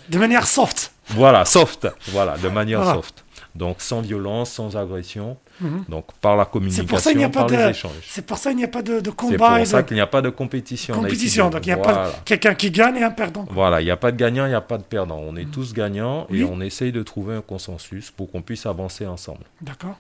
De 0.08 0.18
manière 0.18 0.46
soft. 0.46 0.92
Voilà, 1.10 1.44
soft. 1.44 1.86
Voilà, 2.08 2.36
de 2.38 2.48
manière 2.60 2.80
Voilà. 2.82 2.94
soft. 2.96 3.24
Donc, 3.54 3.76
sans 3.80 4.00
violence, 4.00 4.50
sans 4.50 4.76
agression. 4.76 5.36
Mhm. 5.60 5.84
Donc, 5.88 6.06
par 6.20 6.36
la 6.36 6.42
C'est 6.42 6.50
pour 6.50 6.52
communication, 6.52 6.98
ça 6.98 7.10
qu'il 7.10 7.18
n'y 7.18 7.24
a 7.24 7.28
pas 7.28 7.40
par 7.40 7.46
de- 7.50 7.54
les 7.56 7.68
échanges. 7.70 7.92
C'est 8.08 8.26
pour 8.26 8.36
ça 8.38 8.50
qu'il 8.50 8.56
n'y 8.58 8.64
a 8.64 8.68
pas 8.68 8.82
de, 8.82 8.98
de 8.98 9.10
C'est 9.10 9.14
combat 9.16 9.54
et 9.54 9.62
pour 9.62 9.66
ça 9.68 9.82
de 9.82 9.86
qu'il 9.86 9.94
n'y 9.94 10.00
a 10.00 10.08
pas 10.08 10.22
de 10.22 10.30
compétition. 10.30 10.92
compétition. 10.94 11.50
Donc 11.50 11.64
il 11.64 11.68
n'y 11.68 11.72
a 11.72 11.76
Voilà. 11.76 12.10
pas 12.10 12.12
quelqu'un 12.24 12.54
qui 12.56 12.72
gagne 12.72 12.96
et 12.96 13.04
un 13.04 13.12
perdant. 13.12 13.44
Voilà, 13.50 13.80
il 13.80 13.84
n'y 13.84 13.92
a 13.92 13.96
pas 13.96 14.10
de 14.10 14.16
gagnant, 14.16 14.46
il 14.46 14.48
n'y 14.48 14.54
a 14.56 14.60
pas 14.60 14.78
de 14.78 14.82
perdant. 14.82 15.18
On 15.24 15.36
est 15.36 15.48
tous 15.48 15.72
gagnants 15.72 16.26
Oui. 16.30 16.40
et 16.40 16.44
on 16.44 16.60
essaye 16.60 16.90
de 16.90 17.02
trouver 17.04 17.36
un 17.36 17.42
consensus 17.42 18.10
pour 18.10 18.28
qu'on 18.32 18.42
puisse 18.42 18.66
avancer 18.66 19.06
ensemble. 19.06 19.44
D'accord. 19.60 19.96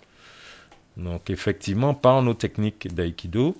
Donc 0.96 1.30
effectivement, 1.30 1.94
par 1.94 2.22
nos 2.22 2.34
techniques 2.34 2.94
d'aïkido 2.94 3.56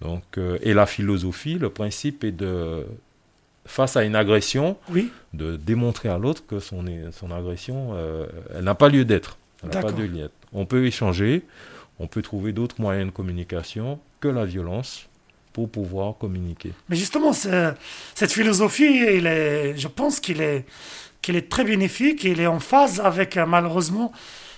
donc, 0.00 0.22
euh, 0.38 0.58
et 0.62 0.74
la 0.74 0.86
philosophie, 0.86 1.54
le 1.58 1.70
principe 1.70 2.24
est 2.24 2.32
de 2.32 2.84
face 3.66 3.96
à 3.96 4.04
une 4.04 4.16
agression, 4.16 4.76
Oui. 4.90 5.10
de 5.32 5.56
démontrer 5.56 6.08
à 6.10 6.18
l'autre 6.18 6.42
que 6.46 6.58
son, 6.60 6.84
son 7.12 7.30
agression, 7.30 7.90
euh, 7.94 8.26
elle 8.54 8.64
n'a 8.64 8.74
pas 8.74 8.88
lieu 8.88 9.04
d'être. 9.06 9.38
Elle 9.62 9.68
n'a 9.70 9.76
pas 9.76 9.82
D'accord. 9.82 9.98
de 9.98 10.02
lieu 10.04 10.08
d'être. 10.08 10.32
On 10.52 10.66
peut 10.66 10.84
échanger, 10.84 11.42
on 11.98 12.06
peut 12.06 12.20
trouver 12.22 12.52
d'autres 12.52 12.76
moyens 12.80 13.06
de 13.06 13.12
communication 13.12 13.98
que 14.20 14.28
la 14.28 14.44
violence 14.44 15.06
pour 15.54 15.70
pouvoir 15.70 16.18
communiquer. 16.18 16.72
Mais 16.90 16.96
justement, 16.96 17.32
ce- 17.32 17.72
cette 18.14 18.32
philosophie, 18.32 19.00
il 19.16 19.26
est, 19.26 19.76
je 19.78 19.88
pense 19.88 20.20
qu'il 20.20 20.42
est, 20.42 20.64
qu'il 21.22 21.36
est 21.36 21.48
très 21.48 21.64
bénéfique 21.64 22.24
il 22.24 22.40
est 22.40 22.46
en 22.48 22.60
phase 22.60 23.00
avec, 23.00 23.36
euh, 23.38 23.46
malheureusement, 23.46 24.12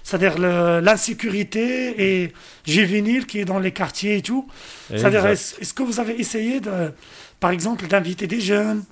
c'est-à-dire 0.07 0.39
le- 0.39 0.79
l'insécurité 0.81 1.67
et 1.99 2.33
juvénile 2.65 3.27
qui 3.27 3.41
est 3.41 3.45
dans 3.45 3.59
les 3.59 3.73
quartiers 3.73 4.19
et 4.19 4.23
tout. 4.23 4.47
C'est-à-dire, 4.89 5.27
est-ce 5.27 5.61
est-ce 5.61 5.75
que 5.75 5.83
vous 5.83 5.99
avez 5.99 6.15
essayé, 6.21 6.61
de, 6.61 6.93
par 7.41 7.51
exemple, 7.51 7.89
d'inviter 7.89 8.29
des 8.29 8.41
jeunes? 8.41 8.85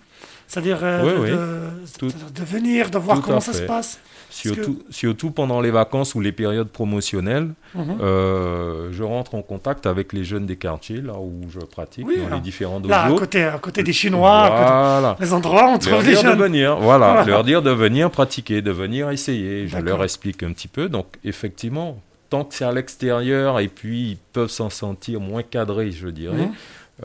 C'est-à-dire 0.49 0.81
euh, 0.83 1.03
Oui, 1.05 1.31
de, 1.31 2.07
oui. 2.07 2.13
venir, 2.45 2.91
de 2.91 2.99
voir 2.99 3.21
comment 3.21 3.41
ça 3.41 3.53
se 3.53 3.63
passe? 3.63 4.01
Surtout, 4.35 4.83
surtout 4.91 5.31
pendant 5.31 5.61
les 5.61 5.71
vacances 5.71 6.15
ou 6.17 6.21
les 6.21 6.33
périodes 6.33 6.69
promotionnelles, 6.69 7.51
Mhm. 7.75 7.99
euh, 8.01 8.89
je 8.93 9.03
rentre 9.05 9.35
en 9.37 9.43
contact 9.43 9.87
avec 9.87 10.13
les 10.13 10.25
jeunes 10.25 10.45
des 10.47 10.57
quartiers, 10.57 11.01
là 11.01 11.13
où 11.15 11.33
je 11.49 11.61
pratique, 11.61 12.05
Oui, 12.07 12.17
dans 12.19 12.29
là. 12.29 12.35
les 12.37 12.41
différents 12.41 12.81
Là, 12.81 13.05
à 13.05 13.09
dojos. 13.09 13.19
côté, 13.21 13.45
à 13.45 13.59
côté 13.59 13.83
des 13.85 13.93
Chinois, 13.93 14.43
à 14.43 14.51
côté- 14.51 14.61
Voilà. 14.65 15.17
les 15.21 15.33
endroits 15.33 15.67
où 15.71 15.75
on 15.75 15.79
trouve 15.79 16.03
les 16.05 16.15
dire 16.15 16.23
de 16.25 16.29
jeunes. 16.31 16.39
venir, 16.39 16.77
voilà, 16.77 17.07
Voilà. 17.13 17.25
leur 17.25 17.45
dire 17.45 17.63
de 17.63 17.71
venir 17.71 18.11
pratiquer, 18.11 18.61
de 18.61 18.71
venir 18.73 19.11
essayer. 19.11 19.69
Je 19.69 19.79
leur 19.79 20.03
explique 20.03 20.43
un 20.43 20.53
petit 20.53 20.69
peu. 20.69 20.89
Donc, 20.89 21.07
effectivement, 21.25 22.01
tant 22.29 22.45
que 22.45 22.55
c'est 22.55 22.65
à 22.65 22.73
l'extérieur 22.73 23.61
et 23.61 23.69
puis 23.69 24.11
ils 24.11 24.19
peuvent 24.33 24.51
s'en 24.51 24.69
sentir 24.71 25.21
moins 25.21 25.43
cadrés, 25.45 25.93
je 25.93 26.09
dirais, 26.09 26.37
Mhm. 26.49 26.53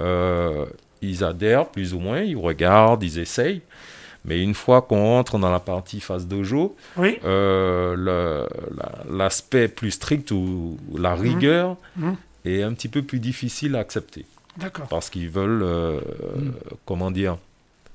euh, 0.01 0.65
ils 1.01 1.23
adhèrent 1.23 1.67
plus 1.67 1.93
ou 1.93 1.99
moins, 1.99 2.21
ils 2.21 2.35
regardent, 2.37 3.03
ils 3.03 3.19
essayent. 3.19 3.61
Mais 4.25 4.41
une 4.43 4.53
fois 4.53 4.81
qu'on 4.81 5.01
rentre 5.01 5.39
dans 5.39 5.49
la 5.51 5.59
partie 5.59 5.99
phase 6.01 6.27
dojo, 6.27 6.75
Oui, 6.97 7.17
euh, 7.23 7.95
la- 7.97 9.15
l'aspect 9.15 9.67
plus 9.69 9.91
strict 9.91 10.31
ou 10.31 10.77
la 10.97 11.15
rigueur 11.15 11.77
Mhm. 11.95 12.15
est 12.45 12.61
un 12.63 12.73
petit 12.73 12.89
peu 12.89 13.01
plus 13.01 13.19
difficile 13.19 13.75
à 13.75 13.79
accepter 13.79 14.25
d'accord. 14.57 14.87
parce 14.87 15.09
qu'ils 15.09 15.29
veulent, 15.29 15.63
euh, 15.63 15.99
Mhm. 16.35 16.53
comment 16.85 17.11
dire, 17.11 17.37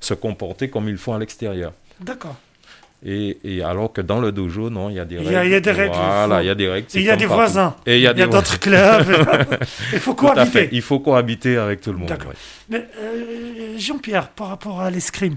se 0.01 0.15
comporter 0.15 0.69
comme 0.71 0.89
ils 0.89 0.97
font 0.99 1.15
à 1.15 1.19
l'extérieur. 1.19 1.73
D'accord. 2.01 2.37
Et, 3.07 3.37
et 3.45 3.63
alors 3.63 3.93
que 3.93 4.01
dans 4.01 4.19
le 4.19 4.33
dojo, 4.33 4.71
non, 4.71 4.89
il 4.89 4.97
y 4.97 4.99
a 5.01 5.05
des 5.05 5.19
règles. 5.19 5.31
il 5.45 5.51
y 5.51 5.55
a 5.55 5.61
des 5.61 5.71
règles, 5.73 5.95
il 5.95 5.99
Voilà, 5.99 6.37
faut- 6.37 6.43
il 6.43 6.47
y 6.47 6.51
a 6.51 6.55
des 6.55 6.69
règles. 6.71 6.87
Il 6.95 7.03
y 7.03 7.11
a 7.11 7.17
des 7.17 7.25
partout. 7.27 7.35
voisins. 7.35 7.77
Et 7.85 7.97
il 7.97 8.01
y 8.03 8.07
a, 8.07 8.15
d'autres 8.15 8.59
clubs. 8.59 9.07
il 9.93 9.99
faut 9.99 10.15
Tout 10.15 10.27
à 10.29 10.47
fait. 10.47 10.51
cohabiter. 10.53 10.69
Il 10.73 10.81
faut 10.83 11.01
cohabiter 11.01 11.57
avec 11.59 11.83
tout 11.83 11.93
le 11.93 11.99
monde. 11.99 12.09
D'accord. 12.09 12.31
ouais. 12.31 12.37
Mais 12.71 12.89
euh, 12.99 13.77
Jean-Pierre, 13.79 14.29
par 14.31 14.49
rapport 14.49 14.81
à 14.81 14.91
l'escrime, 14.91 15.37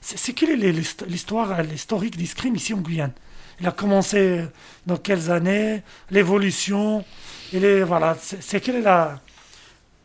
c'est 0.00 0.32
quelle 0.32 0.64
est 0.64 0.72
l'hist- 0.72 1.04
l'histoire, 1.06 1.52
euh, 1.58 1.62
l'historique 1.62 2.16
d'escrime 2.16 2.56
ici 2.56 2.74
en 2.74 2.78
Guyane? 2.78 3.12
Il 3.60 3.66
a 3.66 3.72
commencé 3.72 4.44
dans 4.86 4.96
quelles 4.96 5.30
années? 5.30 5.82
L'évolution? 6.10 7.04
Et 7.52 7.60
les, 7.60 7.82
voilà, 7.82 8.16
c'est 8.20 8.42
c'est 8.42 8.60
quelle 8.60 8.76
est 8.76 8.82
la, 8.82 9.20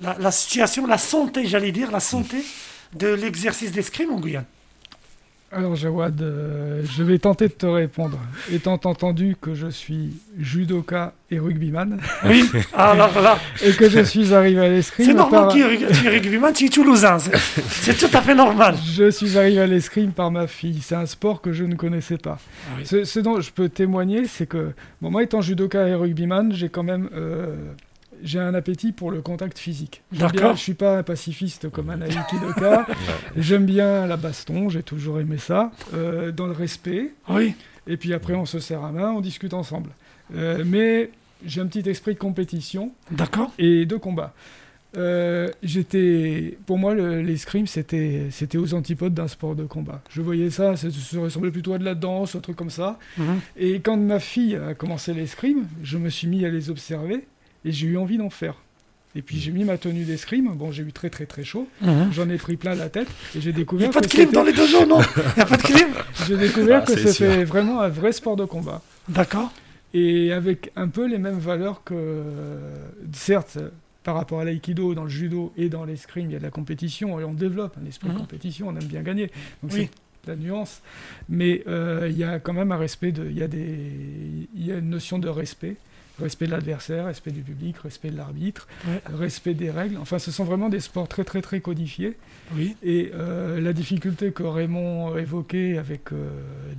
la, 0.01 0.17
la 0.19 0.31
situation, 0.31 0.85
la 0.87 0.97
santé, 0.97 1.45
j'allais 1.47 1.71
dire, 1.71 1.91
la 1.91 2.01
santé 2.01 2.43
de 2.93 3.07
l'exercice 3.07 3.71
d'escrime 3.71 4.11
en 4.11 4.19
Guyane? 4.19 4.45
Alors 5.55 5.75
Jawad, 5.77 6.21
euh, 6.21 6.81
je 6.97 7.01
vais 7.01 7.17
tenter 7.17 7.47
de 7.47 7.53
te 7.53 7.65
répondre. 7.65 8.19
Étant 8.51 8.73
entendu 8.73 9.37
que 9.39 9.53
je 9.55 9.67
suis 9.67 10.11
judoka 10.37 11.13
et 11.31 11.39
rugbyman, 11.39 11.97
Oui, 12.25 12.43
alors 12.73 13.21
là, 13.21 13.37
et 13.63 13.71
que 13.71 13.89
je 13.89 14.01
suis 14.01 14.33
arrivé 14.33 14.59
à 14.59 14.67
l'escrime... 14.67 15.05
c'est 15.07 15.13
normal 15.13 15.43
par- 15.45 15.53
qu'il 15.53 15.63
tu 15.77 16.05
es 16.05 16.09
rugbyman, 16.09 16.51
tu 16.51 16.65
es 16.65 16.69
toulousain, 16.69 17.19
c'est- 17.19 17.37
c'est 17.69 17.97
tout 17.97 18.17
à 18.17 18.21
fait 18.21 18.35
normal. 18.35 18.75
Je 18.97 19.09
suis 19.09 19.37
arrivé 19.37 19.61
à 19.61 19.65
l'escrime 19.67 20.11
par 20.11 20.29
ma 20.29 20.47
fille. 20.47 20.79
C'est 20.81 20.95
un 20.95 21.05
sport 21.05 21.39
que 21.41 21.53
je 21.53 21.63
ne 21.63 21.75
connaissais 21.75 22.17
pas. 22.17 22.37
Ah 22.67 22.71
oui. 22.77 22.85
Ce, 22.85 23.05
ce 23.05 23.21
dont 23.21 23.39
je 23.39 23.51
peux 23.51 23.69
témoigner, 23.69 24.25
c'est 24.27 24.47
que 24.47 24.71
bon, 25.01 25.09
moi, 25.09 25.23
étant 25.23 25.39
judoka 25.39 25.87
et 25.87 25.95
rugbyman, 25.95 26.51
j'ai 26.53 26.67
quand 26.67 26.83
même 26.83 27.09
euh, 27.15 27.55
j'ai 28.23 28.39
un 28.39 28.53
appétit 28.53 28.91
pour 28.91 29.11
le 29.11 29.21
contact 29.21 29.57
physique. 29.57 30.01
D'accord. 30.11 30.55
Je 30.55 30.61
suis 30.61 30.73
pas 30.73 30.97
un 30.99 31.03
pacifiste 31.03 31.69
comme 31.69 31.89
un 31.89 32.01
aikidoka. 32.01 32.85
J'aime 33.37 33.65
bien 33.65 34.05
la 34.07 34.17
baston. 34.17 34.69
J'ai 34.69 34.83
toujours 34.83 35.19
aimé 35.19 35.37
ça, 35.37 35.71
euh, 35.93 36.31
dans 36.31 36.47
le 36.47 36.53
respect. 36.53 37.11
Oui, 37.29 37.53
Et 37.87 37.97
puis 37.97 38.13
après, 38.13 38.33
on 38.35 38.45
se 38.45 38.59
serre 38.59 38.81
la 38.81 38.91
main, 38.91 39.11
on 39.11 39.21
discute 39.21 39.53
ensemble. 39.53 39.91
Euh, 40.35 40.63
mais 40.65 41.11
j'ai 41.45 41.61
un 41.61 41.67
petit 41.67 41.87
esprit 41.89 42.13
de 42.15 42.19
compétition 42.19 42.91
d'accord. 43.11 43.51
et 43.59 43.85
de 43.85 43.95
combat. 43.95 44.33
Euh, 44.97 45.49
j'étais, 45.61 46.57
pour 46.65 46.77
moi, 46.77 46.93
le- 46.93 47.21
l'escrime, 47.21 47.67
c'était, 47.67 48.27
c'était 48.31 48.57
aux 48.57 48.73
antipodes 48.73 49.13
d'un 49.13 49.27
sport 49.27 49.53
de 49.53 49.65
combat. 49.65 50.01
Je 50.09 50.21
voyais 50.21 50.49
ça, 50.49 50.77
ça, 50.77 50.87
ça 50.89 51.19
ressemblait 51.19 51.51
plutôt 51.51 51.73
à 51.73 51.77
de 51.77 51.83
la 51.83 51.95
danse, 51.95 52.35
un 52.35 52.39
truc 52.39 52.55
comme 52.55 52.69
ça. 52.69 52.97
Mhm. 53.17 53.39
Et 53.57 53.79
quand 53.81 53.97
ma 53.97 54.19
fille 54.21 54.55
a 54.55 54.73
commencé 54.73 55.13
l'escrime, 55.13 55.65
je 55.83 55.97
me 55.97 56.09
suis 56.09 56.27
mis 56.27 56.45
à 56.45 56.49
les 56.49 56.69
observer 56.69 57.27
et 57.65 57.71
j'ai 57.71 57.87
eu 57.87 57.97
envie 57.97 58.17
d'en 58.17 58.29
faire. 58.29 58.55
Et 59.17 59.21
puis 59.21 59.39
j'ai 59.39 59.51
mis 59.51 59.63
ma 59.63 59.77
tenue 59.77 60.03
d'escrime. 60.03 60.51
Bon, 60.55 60.71
j'ai 60.71 60.83
eu 60.83 60.91
très 60.91 61.09
très 61.09 61.25
très 61.25 61.43
chaud. 61.43 61.67
Mhm. 61.81 62.11
J'en 62.11 62.29
ai 62.29 62.37
pris 62.37 62.57
plein 62.57 62.75
la 62.75 62.89
tête 62.89 63.07
et 63.35 63.41
j'ai 63.41 63.51
Il 63.51 63.53
n'y 63.55 63.61
découvert 63.61 63.89
a 63.89 63.93
pas 63.93 64.01
de 64.01 64.07
clim 64.07 64.31
dans 64.31 64.43
les 64.43 64.51
dojos, 64.53 64.85
non 64.85 64.99
Il 65.17 65.35
n'y 65.37 65.41
a 65.41 65.45
pas 65.45 65.57
de 65.57 65.61
clim 65.61 65.87
j'ai 66.27 66.37
découvert 66.37 66.83
Ah, 66.83 66.91
que 66.93 66.97
c'était 66.97 67.43
vraiment 67.45 67.81
un 67.81 67.87
vrai 67.89 68.11
sport 68.11 68.35
de 68.35 68.45
combat. 68.45 68.81
D'accord. 69.07 69.51
Et 69.93 70.33
avec 70.33 70.71
un 70.75 70.89
peu 70.89 71.07
les 71.07 71.17
mêmes 71.17 71.39
valeurs 71.39 71.81
que, 71.85 72.21
certes, 73.13 73.57
par 74.03 74.15
rapport 74.15 74.41
à 74.41 74.43
l'aïkido, 74.43 74.93
dans 74.93 75.05
le 75.05 75.09
judo 75.09 75.53
et 75.55 75.69
dans 75.69 75.85
l'escrime, 75.85 76.29
il 76.29 76.33
y 76.33 76.35
a 76.35 76.39
de 76.39 76.43
la 76.43 76.51
compétition 76.51 77.17
et 77.19 77.23
on 77.23 77.33
développe 77.33 77.77
un 77.81 77.87
esprit 77.87 78.09
de 78.09 78.17
compétition, 78.17 78.67
on 78.67 78.75
aime 78.75 78.83
bien 78.87 79.01
gagner. 79.01 79.31
Donc 79.63 79.71
Oui. 79.71 79.89
c'est 80.25 80.31
la 80.31 80.35
nuance. 80.35 80.81
Mais 81.29 81.63
euh, 81.67 82.07
il 82.09 82.17
y 82.17 82.25
a 82.25 82.39
quand 82.39 82.51
même 82.53 82.73
un 82.73 82.77
respect, 82.77 83.13
de, 83.13 83.25
il, 83.25 83.37
y 83.37 83.43
a 83.43 83.47
des, 83.47 83.79
il 84.53 84.65
y 84.65 84.73
a 84.73 84.77
une 84.79 84.89
notion 84.89 85.17
de 85.19 85.29
respect. 85.29 85.77
Respect 86.21 86.45
de 86.47 86.51
l'adversaire, 86.51 87.05
respect 87.05 87.31
du 87.31 87.41
public, 87.41 87.77
respect 87.79 88.09
de 88.09 88.17
l'arbitre, 88.17 88.67
Ouais. 88.87 89.01
respect 89.17 89.53
des 89.53 89.69
règles. 89.69 89.97
Enfin, 89.97 90.17
ce 90.19 90.31
sont 90.31 90.45
vraiment 90.45 90.69
des 90.69 90.79
sports 90.79 91.07
très, 91.07 91.23
très, 91.25 91.41
très 91.41 91.59
codifiés. 91.59 92.15
Oui. 92.55 92.75
Et 92.83 93.11
euh, 93.13 93.59
la 93.59 93.73
difficulté 93.73 94.31
que 94.31 94.43
Raymond 94.43 95.17
évoquait 95.17 95.77
avec 95.77 96.11
euh, 96.13 96.29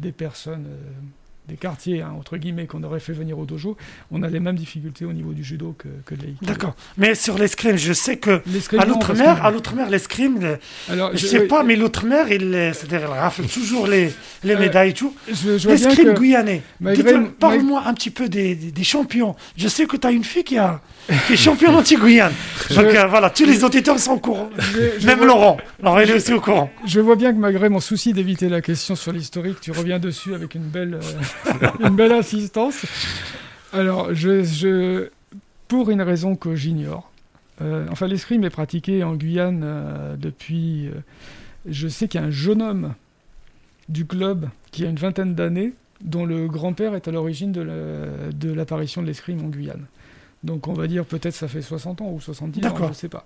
des 0.00 0.12
personnes, 0.12 0.66
euh, 0.66 0.90
des 1.48 1.56
quartiers, 1.56 2.02
hein, 2.02 2.12
entre 2.18 2.36
guillemets, 2.36 2.66
qu'on 2.66 2.82
aurait 2.82 2.98
fait 3.00 3.12
venir 3.12 3.38
au 3.38 3.44
dojo, 3.44 3.76
on 4.10 4.22
a 4.22 4.28
les 4.28 4.40
mêmes 4.40 4.56
difficultés 4.56 5.04
au 5.04 5.12
niveau 5.12 5.32
du 5.32 5.44
judo 5.44 5.74
que, 5.78 5.86
que 6.04 6.14
de 6.14 6.22
l'aïkido. 6.22 6.46
D'accord. 6.46 6.74
Mais 6.98 7.14
sur 7.14 7.38
l'escrime, 7.38 7.76
je 7.76 7.92
sais 7.92 8.16
que 8.16 8.42
à 8.78 8.84
l'outre-mer, 8.84 9.40
que- 9.40 9.46
à 9.46 9.50
l'outre-mer, 9.52 9.88
l'escrime, 9.88 10.40
le- 10.40 10.58
Alors, 10.90 11.10
je 11.16 11.24
sais 11.26 11.40
oui, 11.42 11.46
pas, 11.48 11.62
mais 11.62 11.76
l'outre-mer, 11.76 12.30
il, 12.32 12.52
est- 12.54 12.72
c'est-à-dire, 12.72 13.08
il 13.08 13.18
rafle 13.18 13.44
toujours 13.54 13.86
les, 13.86 14.10
les 14.44 14.54
Euh, 14.54 14.58
médailles 14.58 14.90
et 14.90 14.94
tout. 14.94 15.14
Je, 15.28 15.56
je 15.58 15.68
L'escrime 15.68 16.14
que... 16.14 16.18
guyanais. 16.20 16.62
Parle-moi 17.38 17.82
un 17.86 17.94
petit 17.94 18.10
peu 18.10 18.28
des, 18.28 18.54
des- 18.54 18.72
des 18.72 18.84
champions. 18.84 19.36
Je 19.56 19.68
sais 19.68 19.86
que 19.86 19.96
tu 19.96 20.06
as 20.06 20.10
une 20.10 20.24
fille 20.24 20.44
qui, 20.44 20.58
a, 20.58 20.80
qui 21.26 21.34
est 21.34 21.36
championne 21.36 21.74
anti-Guyane. 21.76 22.32
Donc 22.74 22.86
euh, 22.86 23.06
voilà, 23.06 23.30
tous 23.30 23.44
les 23.44 23.62
auditeurs 23.64 23.98
sont 23.98 24.12
au 24.12 24.18
courant. 24.18 24.50
je- 24.58 24.98
je 25.00 25.06
Même 25.06 25.18
vois- 25.18 25.26
Laurent. 25.26 25.56
Laurent, 25.82 26.00
il 26.00 26.10
est 26.10 26.14
aussi 26.14 26.32
au 26.32 26.40
courant. 26.40 26.70
Je 26.86 27.00
vois 27.00 27.16
bien 27.16 27.32
que 27.32 27.38
malgré 27.38 27.68
mon 27.68 27.80
souci 27.80 28.12
d'éviter 28.12 28.48
la 28.48 28.60
question 28.60 28.94
sur 28.96 29.12
l'historique, 29.12 29.60
tu 29.60 29.70
reviens 29.70 29.98
dessus 29.98 30.34
avec 30.34 30.54
une 30.54 30.62
belle, 30.62 30.94
euh, 30.94 31.00
une 31.80 31.96
belle 31.96 32.12
insistance. 32.12 32.84
Alors, 33.72 34.14
je, 34.14 34.42
je- 34.44 35.08
pour 35.68 35.90
une 35.90 36.02
raison 36.02 36.36
que 36.36 36.54
j'ignore, 36.54 37.10
euh, 37.62 37.86
enfin 37.90 38.06
l'escrime 38.06 38.44
est 38.44 38.50
pratiqué 38.50 39.02
en 39.04 39.14
Guyane 39.14 39.62
euh, 39.64 40.16
depuis... 40.16 40.86
euh, 40.88 40.92
je 41.68 41.88
sais 41.88 42.06
qu'il 42.06 42.20
y 42.20 42.24
a 42.24 42.26
un 42.26 42.30
jeune 42.30 42.62
homme 42.62 42.94
du 43.88 44.04
club 44.06 44.48
qui 44.70 44.84
a 44.84 44.88
une 44.88 44.96
vingtaine 44.96 45.34
d'années, 45.34 45.72
dont 46.00 46.24
le 46.26 46.46
grand-père 46.48 46.94
est 46.94 47.08
à 47.08 47.10
l'origine 47.10 47.52
de 47.52 47.62
la- 47.62 48.30
de 48.32 48.52
l'apparition 48.52 49.02
de 49.02 49.06
l'escrime 49.06 49.44
en 49.44 49.48
Guyane. 49.48 49.86
Donc 50.44 50.68
on 50.68 50.74
va 50.74 50.86
dire 50.86 51.04
peut-être 51.04 51.34
ça 51.34 51.48
fait 51.48 51.62
60 51.62 52.02
ans 52.02 52.10
ou 52.12 52.20
70 52.20 52.60
ans, 52.66 52.74
je 52.84 52.88
ne 52.90 52.94
sais 52.94 53.08
pas. 53.08 53.24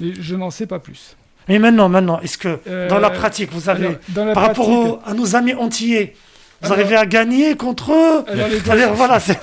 Mais 0.00 0.12
je 0.18 0.34
n'en 0.34 0.50
sais 0.50 0.66
pas 0.66 0.78
plus. 0.80 1.16
Mais 1.48 1.58
maintenant, 1.60 1.88
maintenant, 1.88 2.18
est-ce 2.20 2.38
que 2.38 2.58
dans 2.88 2.98
la 2.98 3.10
pratique, 3.10 3.52
vous 3.52 3.68
avez, 3.68 3.86
Alors, 3.86 3.98
dans 4.08 4.24
la 4.24 4.32
par 4.32 4.42
rapport 4.48 5.00
à 5.06 5.14
nos 5.14 5.36
amis 5.36 5.54
antillais, 5.54 6.16
vous 6.62 6.66
Alors- 6.66 6.78
arrivez 6.78 6.96
à 6.96 7.06
gagner 7.06 7.56
contre 7.56 7.92
eux 7.92 8.24
Alors, 8.28 8.48
les 8.48 8.60
C'est-à-dire, 8.60 8.92
voilà, 8.94 9.20
c'est... 9.20 9.38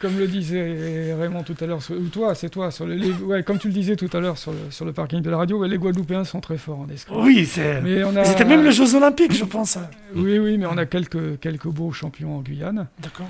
Comme 0.00 0.18
le 0.18 0.26
disait 0.26 1.14
Raymond 1.18 1.44
tout 1.44 1.54
à 1.60 1.66
l'heure, 1.66 1.78
ou 1.90 2.08
toi, 2.08 2.34
c'est 2.34 2.50
toi, 2.50 2.70
sur 2.70 2.84
le, 2.84 2.94
les- 2.94 3.10
ouais, 3.12 3.42
comme 3.42 3.58
tu 3.58 3.68
le 3.68 3.72
disais 3.74 3.96
tout 3.96 4.10
à 4.12 4.20
l'heure 4.20 4.36
sur 4.36 4.52
le, 4.52 4.58
sur 4.70 4.84
le 4.84 4.92
parking 4.92 5.22
de 5.22 5.30
la 5.30 5.38
radio, 5.38 5.58
ouais, 5.58 5.68
les 5.68 5.78
Guadeloupéens 5.78 6.24
sont 6.24 6.40
très 6.40 6.58
forts 6.58 6.80
en 6.80 6.88
escrime. 6.92 7.20
Oui, 7.20 7.46
c'est... 7.46 7.76
A, 8.16 8.24
C'était 8.24 8.44
même 8.44 8.62
les 8.64 8.72
Jeux 8.72 8.94
Olympiques, 8.96 9.32
je 9.34 9.44
pense. 9.44 9.78
Oui, 10.14 10.38
oui, 10.38 10.58
mais 10.58 10.66
on 10.66 10.76
a 10.76 10.84
quelques, 10.84 11.38
quelques 11.40 11.68
beaux 11.68 11.92
champions 11.92 12.36
en 12.36 12.40
Guyane. 12.40 12.86
D'accord. 12.98 13.28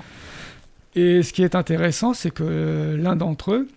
Et 0.95 1.23
ce 1.23 1.31
qui 1.31 1.43
est 1.43 1.55
intéressant, 1.55 2.13
c'est 2.13 2.31
que 2.31 2.97
l'un 3.01 3.15
d'entre 3.15 3.53
eux, 3.53 3.67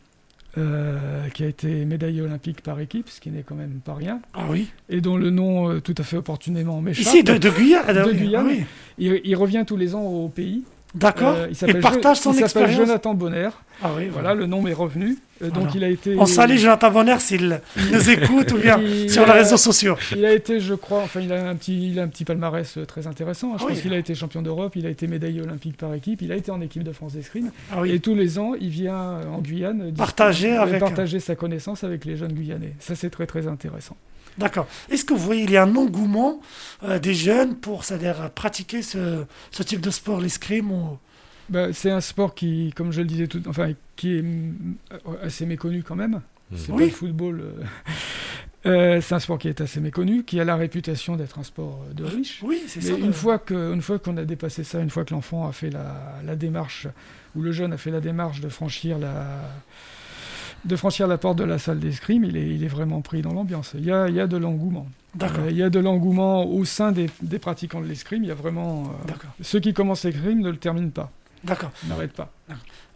euh, 0.58 1.28
qui 1.34 1.44
a 1.44 1.46
été 1.46 1.84
médaillé 1.84 2.20
olympique 2.22 2.62
par 2.62 2.78
équipe, 2.80 3.08
ce 3.08 3.20
qui 3.20 3.30
n'est 3.30 3.42
quand 3.42 3.54
même 3.54 3.80
pas 3.84 3.94
rien, 3.94 4.20
Ah 4.34 4.46
oui. 4.50 4.68
et 4.88 5.00
dont 5.00 5.16
le 5.16 5.30
nom 5.30 5.70
euh, 5.70 5.80
tout 5.80 5.94
à 5.98 6.02
fait 6.02 6.16
opportunément 6.16 6.80
m'échappe, 6.80 7.06
Ici, 7.06 7.22
de, 7.24 7.38
de 7.38 7.48
Guyane. 7.50 7.86
De 7.94 8.10
oui, 8.10 8.16
Guyane. 8.16 8.46
oui. 8.46 8.64
il, 8.98 9.20
il 9.24 9.36
revient 9.36 9.64
tous 9.66 9.76
les 9.76 9.94
ans 9.94 10.02
au 10.02 10.28
pays. 10.28 10.64
D'accord. 10.94 11.34
Euh, 11.36 11.46
il 11.50 11.56
s'appelle 11.56 11.80
partage 11.80 12.18
son 12.18 12.32
il 12.32 12.36
s'appelle 12.36 12.62
expérience. 12.62 12.86
Jonathan 12.86 13.14
Bonner. 13.14 13.50
Ah 13.82 13.90
oui, 13.96 14.08
Voilà, 14.10 14.34
le 14.34 14.46
nom 14.46 14.62
m'est 14.62 14.72
revenu. 14.72 15.18
Euh, 15.42 15.50
donc 15.50 15.74
il 15.74 15.84
a 15.84 15.88
été. 15.88 16.16
On 16.18 16.26
salue 16.26 16.56
Jonathan 16.56 16.90
Bonner 16.90 17.18
s'il 17.20 17.60
nous 17.92 18.10
écoute 18.10 18.52
ou 18.52 18.58
bien 18.58 18.80
sur 19.08 19.26
les 19.26 19.32
réseaux 19.32 19.58
sociaux. 19.58 19.96
Il 20.16 20.24
a 20.24 20.32
été, 20.32 20.60
je 20.60 20.74
crois, 20.74 21.02
enfin 21.02 21.20
il 21.20 21.32
a 21.32 21.48
un 21.48 21.54
petit, 21.54 21.90
il 21.90 22.00
a 22.00 22.02
un 22.02 22.08
petit 22.08 22.24
palmarès 22.24 22.78
euh, 22.78 22.86
très 22.86 23.06
intéressant. 23.06 23.56
Je 23.58 23.66
pense 23.66 23.80
qu'il 23.80 23.92
a 23.92 23.98
été 23.98 24.14
champion 24.14 24.42
d'Europe, 24.42 24.76
il 24.76 24.86
a 24.86 24.90
été 24.90 25.06
médaillé 25.06 25.42
olympique 25.42 25.76
par 25.76 25.94
équipe, 25.94 26.22
il 26.22 26.32
a 26.32 26.36
été 26.36 26.50
en 26.50 26.60
équipe 26.60 26.82
de 26.82 26.92
France 26.92 27.12
d'escrime. 27.12 27.50
Ah 27.70 27.82
et 27.86 28.00
tous 28.00 28.14
les 28.14 28.38
ans, 28.38 28.54
il 28.58 28.70
vient 28.70 29.20
en 29.30 29.38
Guyane 29.40 29.92
partager 29.94 30.56
avec 30.56 30.80
partager 30.80 31.20
sa 31.20 31.36
connaissance 31.36 31.84
avec 31.84 32.04
les 32.04 32.16
jeunes 32.16 32.32
Guyanais. 32.32 32.74
Ça 32.80 32.94
c'est 32.94 33.10
très 33.10 33.26
très 33.26 33.46
intéressant. 33.46 33.96
D'accord. 34.38 34.66
Est-ce 34.88 35.04
que 35.04 35.12
vous 35.12 35.20
voyez 35.20 35.42
il 35.42 35.50
y 35.50 35.56
a 35.56 35.64
un 35.64 35.76
engouement 35.76 36.40
des 37.02 37.14
jeunes 37.14 37.56
pour, 37.56 37.84
c'est-à-dire 37.84 38.30
pratiquer 38.30 38.82
ce, 38.82 39.24
ce, 39.50 39.62
type 39.62 39.80
de 39.80 39.90
sport, 39.90 40.20
l'escrime 40.20 40.70
ou 40.70 40.98
bah, 41.48 41.72
c'est 41.72 41.90
un 41.90 42.00
sport 42.00 42.34
qui, 42.34 42.72
comme 42.76 42.92
je 42.92 43.00
le 43.00 43.06
disais 43.06 43.26
tout, 43.26 43.42
enfin, 43.46 43.72
qui 43.96 44.16
est 44.16 44.22
euh, 44.22 44.98
assez 45.22 45.46
méconnu 45.46 45.82
quand 45.82 45.96
même. 45.96 46.20
Mmh. 46.50 46.56
C'est 46.56 46.76
le 46.76 46.88
football. 46.88 47.40
Euh, 47.40 47.64
euh, 48.66 49.00
c'est 49.00 49.14
un 49.14 49.18
sport 49.18 49.38
qui 49.38 49.48
est 49.48 49.60
assez 49.60 49.80
méconnu, 49.80 50.24
qui 50.24 50.40
a 50.40 50.44
la 50.44 50.56
réputation 50.56 51.16
d'être 51.16 51.38
un 51.38 51.42
sport 51.42 51.84
de 51.94 52.04
riche. 52.04 52.40
Oui, 52.42 52.62
c'est 52.66 52.82
ça. 52.82 52.92
Une, 52.92 53.14
fois 53.14 53.38
que, 53.38 53.72
une 53.72 53.80
fois 53.80 53.98
qu'on 53.98 54.16
a 54.18 54.24
dépassé 54.24 54.62
ça, 54.62 54.80
une 54.80 54.90
fois 54.90 55.04
que 55.04 55.14
l'enfant 55.14 55.48
a 55.48 55.52
fait 55.52 55.70
la, 55.70 56.20
la, 56.24 56.36
démarche, 56.36 56.86
ou 57.34 57.40
le 57.40 57.52
jeune 57.52 57.72
a 57.72 57.78
fait 57.78 57.90
la 57.90 58.00
démarche 58.00 58.40
de 58.40 58.48
franchir 58.50 58.98
la, 58.98 59.24
de 60.64 60.76
franchir 60.76 61.06
la 61.06 61.18
porte 61.18 61.38
de 61.38 61.44
la 61.44 61.58
salle 61.58 61.78
d'escrime, 61.78 62.24
il 62.24 62.36
est, 62.36 62.48
il 62.48 62.64
est 62.64 62.68
vraiment 62.68 63.00
pris 63.00 63.22
dans 63.22 63.32
l'ambiance. 63.32 63.72
Il 63.74 63.84
y 63.84 63.92
a, 63.92 64.08
il 64.08 64.14
y 64.14 64.20
a 64.20 64.26
de 64.26 64.36
l'engouement. 64.36 64.86
il 65.48 65.56
y 65.56 65.62
a 65.62 65.70
de 65.70 65.78
l'engouement 65.78 66.44
au 66.44 66.64
sein 66.64 66.92
des, 66.92 67.08
des 67.22 67.38
pratiquants 67.38 67.80
de 67.80 67.86
l'escrime. 67.86 68.24
Il 68.24 68.28
y 68.28 68.32
a 68.32 68.34
vraiment. 68.34 68.92
ceux 69.40 69.60
qui 69.60 69.72
commencent 69.72 70.04
l'escrime 70.04 70.40
ne 70.40 70.50
le 70.50 70.56
terminent 70.56 70.90
pas. 70.90 71.10
D'accord. 71.44 71.70
N'arrête 71.86 72.12
pas. 72.12 72.30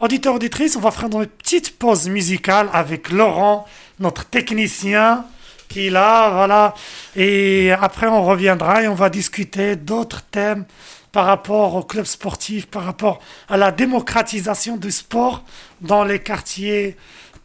Auditeurs, 0.00 0.34
auditrices, 0.34 0.76
on 0.76 0.80
va 0.80 0.90
faire 0.90 1.08
une 1.08 1.26
petite 1.26 1.78
pause 1.78 2.08
musicale 2.08 2.68
avec 2.72 3.10
Laurent, 3.10 3.66
notre 4.00 4.24
technicien, 4.24 5.24
qui 5.68 5.86
est 5.86 5.90
là, 5.90 6.30
voilà. 6.30 6.74
Et 7.14 7.70
après, 7.70 8.08
on 8.08 8.24
reviendra 8.24 8.82
et 8.82 8.88
on 8.88 8.94
va 8.94 9.10
discuter 9.10 9.76
d'autres 9.76 10.22
thèmes 10.22 10.64
par 11.12 11.26
rapport 11.26 11.76
au 11.76 11.82
club 11.82 12.06
sportif, 12.06 12.66
par 12.66 12.84
rapport 12.84 13.20
à 13.48 13.56
la 13.56 13.70
démocratisation 13.70 14.76
du 14.76 14.90
sport 14.90 15.44
dans 15.80 16.04
les 16.04 16.18
quartiers 16.18 16.96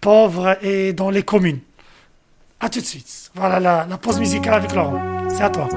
pauvres 0.08 0.58
et 0.62 0.94
dans 0.94 1.10
les 1.10 1.24
communes. 1.24 1.60
A 2.62 2.70
tout 2.70 2.80
de 2.80 2.86
suite. 2.86 3.30
Voilà 3.36 3.60
la, 3.60 3.98
pause 3.98 4.20
musicale 4.22 4.54
avec 4.54 4.74
Laurent. 4.74 5.02
C'est 5.28 5.44
à 5.44 5.50
toi. 5.50 5.68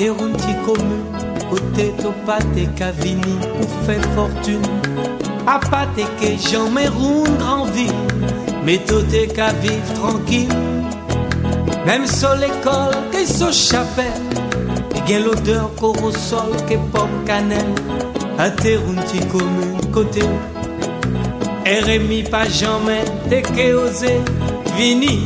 Te 0.00 0.08
roun 0.08 0.32
ti 0.32 0.52
komoun, 0.64 1.02
kote 1.50 1.86
to 1.98 2.10
pate 2.24 2.62
ka 2.78 2.88
vini 3.02 3.34
pou 3.42 3.66
fè 3.84 3.98
fortun 4.14 4.62
A 5.44 5.58
pate 5.66 6.06
ke 6.16 6.30
jan 6.40 6.72
men 6.72 6.88
roun 6.94 7.28
gran 7.36 7.68
vi, 7.68 7.84
me 11.98 12.06
to 12.06 12.06
te 12.06 12.06
ka 12.06 12.06
viv 12.06 12.06
tranquil 12.06 12.06
Mem 12.06 12.06
so 12.06 12.34
l'ekol 12.34 12.92
ke 13.10 13.26
so 13.26 13.50
chapè, 13.50 14.06
e 14.94 15.00
gen 15.06 15.24
l'odeur 15.24 15.70
koro 15.76 16.12
sol 16.12 16.54
ke 16.68 16.78
pop 16.92 17.10
kanel 17.26 17.74
A 18.38 18.50
te 18.50 18.76
roun 18.76 18.96
ti 19.10 19.18
komoun, 19.32 19.80
kote 19.92 20.24
E 21.64 21.80
remi 21.80 22.22
pa 22.30 22.44
jan 22.46 22.84
men 22.84 23.04
te 23.28 23.42
ke 23.42 23.74
oze 23.74 24.20
vini. 24.76 25.20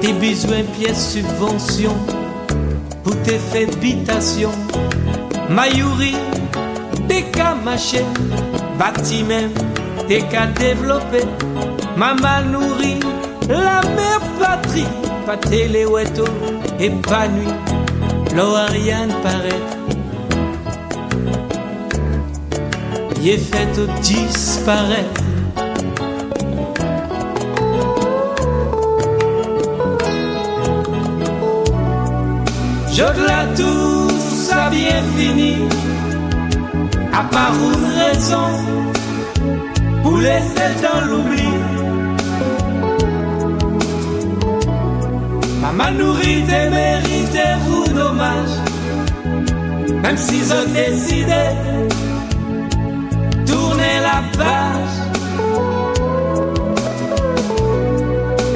Tes 0.00 0.12
besoins 0.14 0.62
pièces 0.62 1.12
subvention 1.12 1.94
pour 3.02 3.14
tes 3.22 3.38
habitation. 3.54 4.50
Mayouri, 5.50 6.14
t'es 7.08 7.22
qu'à 7.22 7.54
bâti 8.80 9.22
même, 9.22 9.52
t'es 10.08 10.22
qu'à 10.22 10.46
développer. 10.46 11.26
Maman 11.96 12.40
nourrit 12.50 13.00
la 13.48 13.82
mère 13.96 14.24
patrie, 14.40 14.92
pas 15.26 15.36
téléouetto, 15.36 16.24
épanoui, 16.78 17.48
l'eau 18.34 18.54
rien 18.68 19.06
paraît. 19.22 19.64
Y 23.20 23.28
est 23.30 23.44
fait 23.52 23.78
au 23.82 23.86
disparaître. 24.00 25.22
Je 32.92 33.56
tout 33.56 34.10
ça 34.20 34.70
bien 34.70 35.02
fini, 35.16 35.68
à 37.12 37.22
part 37.24 37.54
une 37.54 37.86
raison, 38.00 38.48
pour 40.02 40.18
laisser 40.18 40.70
dans 40.82 41.00
l'oubli. 41.06 41.48
Maman 45.60 45.90
nourrit 45.98 46.44
et 46.58 46.70
mérite 46.70 47.40
vous 47.66 47.92
dommage, 47.92 48.56
même 50.02 50.16
si 50.16 50.40
ont 50.52 50.72
décidé 50.72 51.44
tourner 53.46 53.94
la 54.08 54.22
page. 54.38 54.96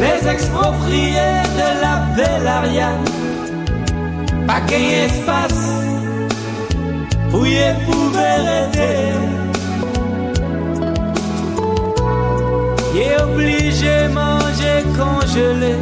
Les 0.01 0.29
expropriés 0.29 1.43
de 1.61 1.69
la 1.83 1.97
belle 2.17 2.49
pas 4.47 4.61
qu'un 4.61 4.77
espace 5.07 5.84
où 7.35 7.45
il 7.45 7.75
pouvait 7.87 8.39
rester. 8.49 8.97
Il 12.95 13.01
est 13.01 13.23
obligé 13.23 14.09
manger 14.09 14.77
congelé 14.97 15.75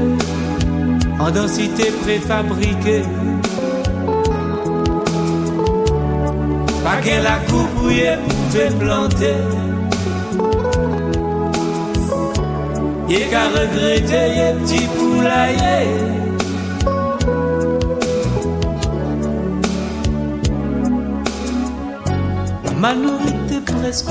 en 1.21 1.31
densité 1.31 1.93
préfabriquée? 2.03 3.05
Pas 6.85 6.97
qu'elle 7.03 7.23
la 7.23 7.39
coupe 7.49 7.77
où 7.85 7.91
il 7.91 8.19
pouvait 8.29 8.71
planter. 8.81 9.37
Il 13.09 13.29
qu'à 13.29 13.45
regretter 13.49 14.25
les 14.37 14.53
petits 14.61 14.89
poulaillers? 14.97 16.22
Minorité 22.83 23.61
presque 23.65 24.11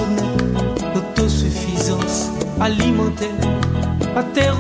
l'autosuffisance 0.96 2.32
alimentaire. 2.62 3.28
À 4.16 4.24
terre 4.24 4.56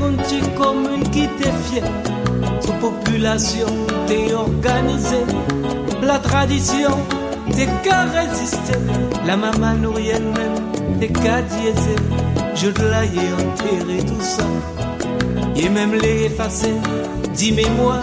comme 0.58 0.86
une 0.94 1.10
qui 1.12 1.30
t'est 1.40 1.58
fière, 1.64 1.90
sa 2.60 2.74
population 2.74 3.68
t'est 4.08 4.34
organisée. 4.34 5.26
La 6.04 6.20
tradition 6.20 6.98
t'es 7.56 7.70
qu'à 7.84 8.04
résister, 8.04 8.80
la 9.26 9.38
maman 9.38 9.76
nourrienne 9.76 10.34
même 10.34 11.00
t'es 11.00 11.08
qu'à 11.08 11.42
diaiser. 11.42 11.96
Je 12.54 12.68
l'ai 12.68 13.32
enterré 13.32 14.06
tout 14.06 14.20
ça, 14.20 14.44
et 15.56 15.70
même 15.70 15.94
les 15.94 16.26
effacer, 16.26 16.76
dis 17.34 17.56
moi 17.78 18.00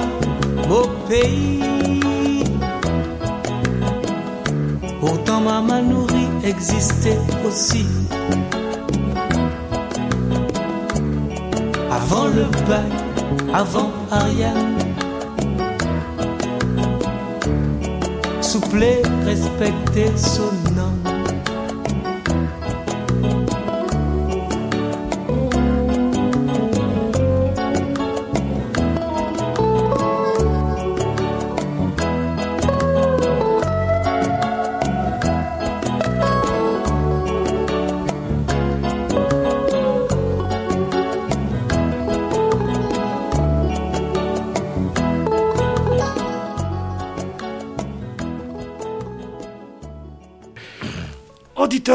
mon 0.70 0.88
pays. 1.06 1.97
Maman 5.48 5.82
nourrie 5.82 6.28
existait 6.44 7.18
aussi. 7.46 7.86
Avant 11.90 12.26
le 12.26 12.44
bail, 12.68 12.92
avant 13.54 13.90
Ariane. 14.10 14.76
Souple, 18.42 18.84
respecter 19.24 20.10
son 20.16 20.67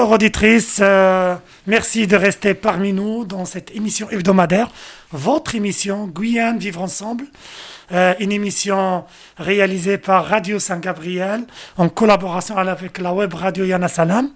auditeurs, 0.03 0.11
auditrices, 0.11 0.79
euh, 0.81 1.35
Merci 1.65 2.07
de 2.07 2.17
rester 2.17 2.53
parmi 2.53 2.91
nous 2.91 3.23
dans 3.25 3.45
cette 3.45 3.71
émission 3.75 4.09
hebdomadaire, 4.09 4.69
votre 5.11 5.55
émission 5.55 6.07
Guyane 6.07 6.57
Vivre 6.57 6.81
Ensemble, 6.81 7.25
euh, 7.93 8.13
une 8.19 8.31
émission 8.33 9.05
réalisée 9.37 9.97
par 9.97 10.25
Radio 10.25 10.59
Saint-Gabriel 10.59 11.45
en 11.77 11.87
collaboration 11.87 12.57
avec 12.57 12.97
la 12.99 13.13
web 13.13 13.33
radio 13.33 13.63
Yana 13.65 13.87
Salam. 13.87 14.29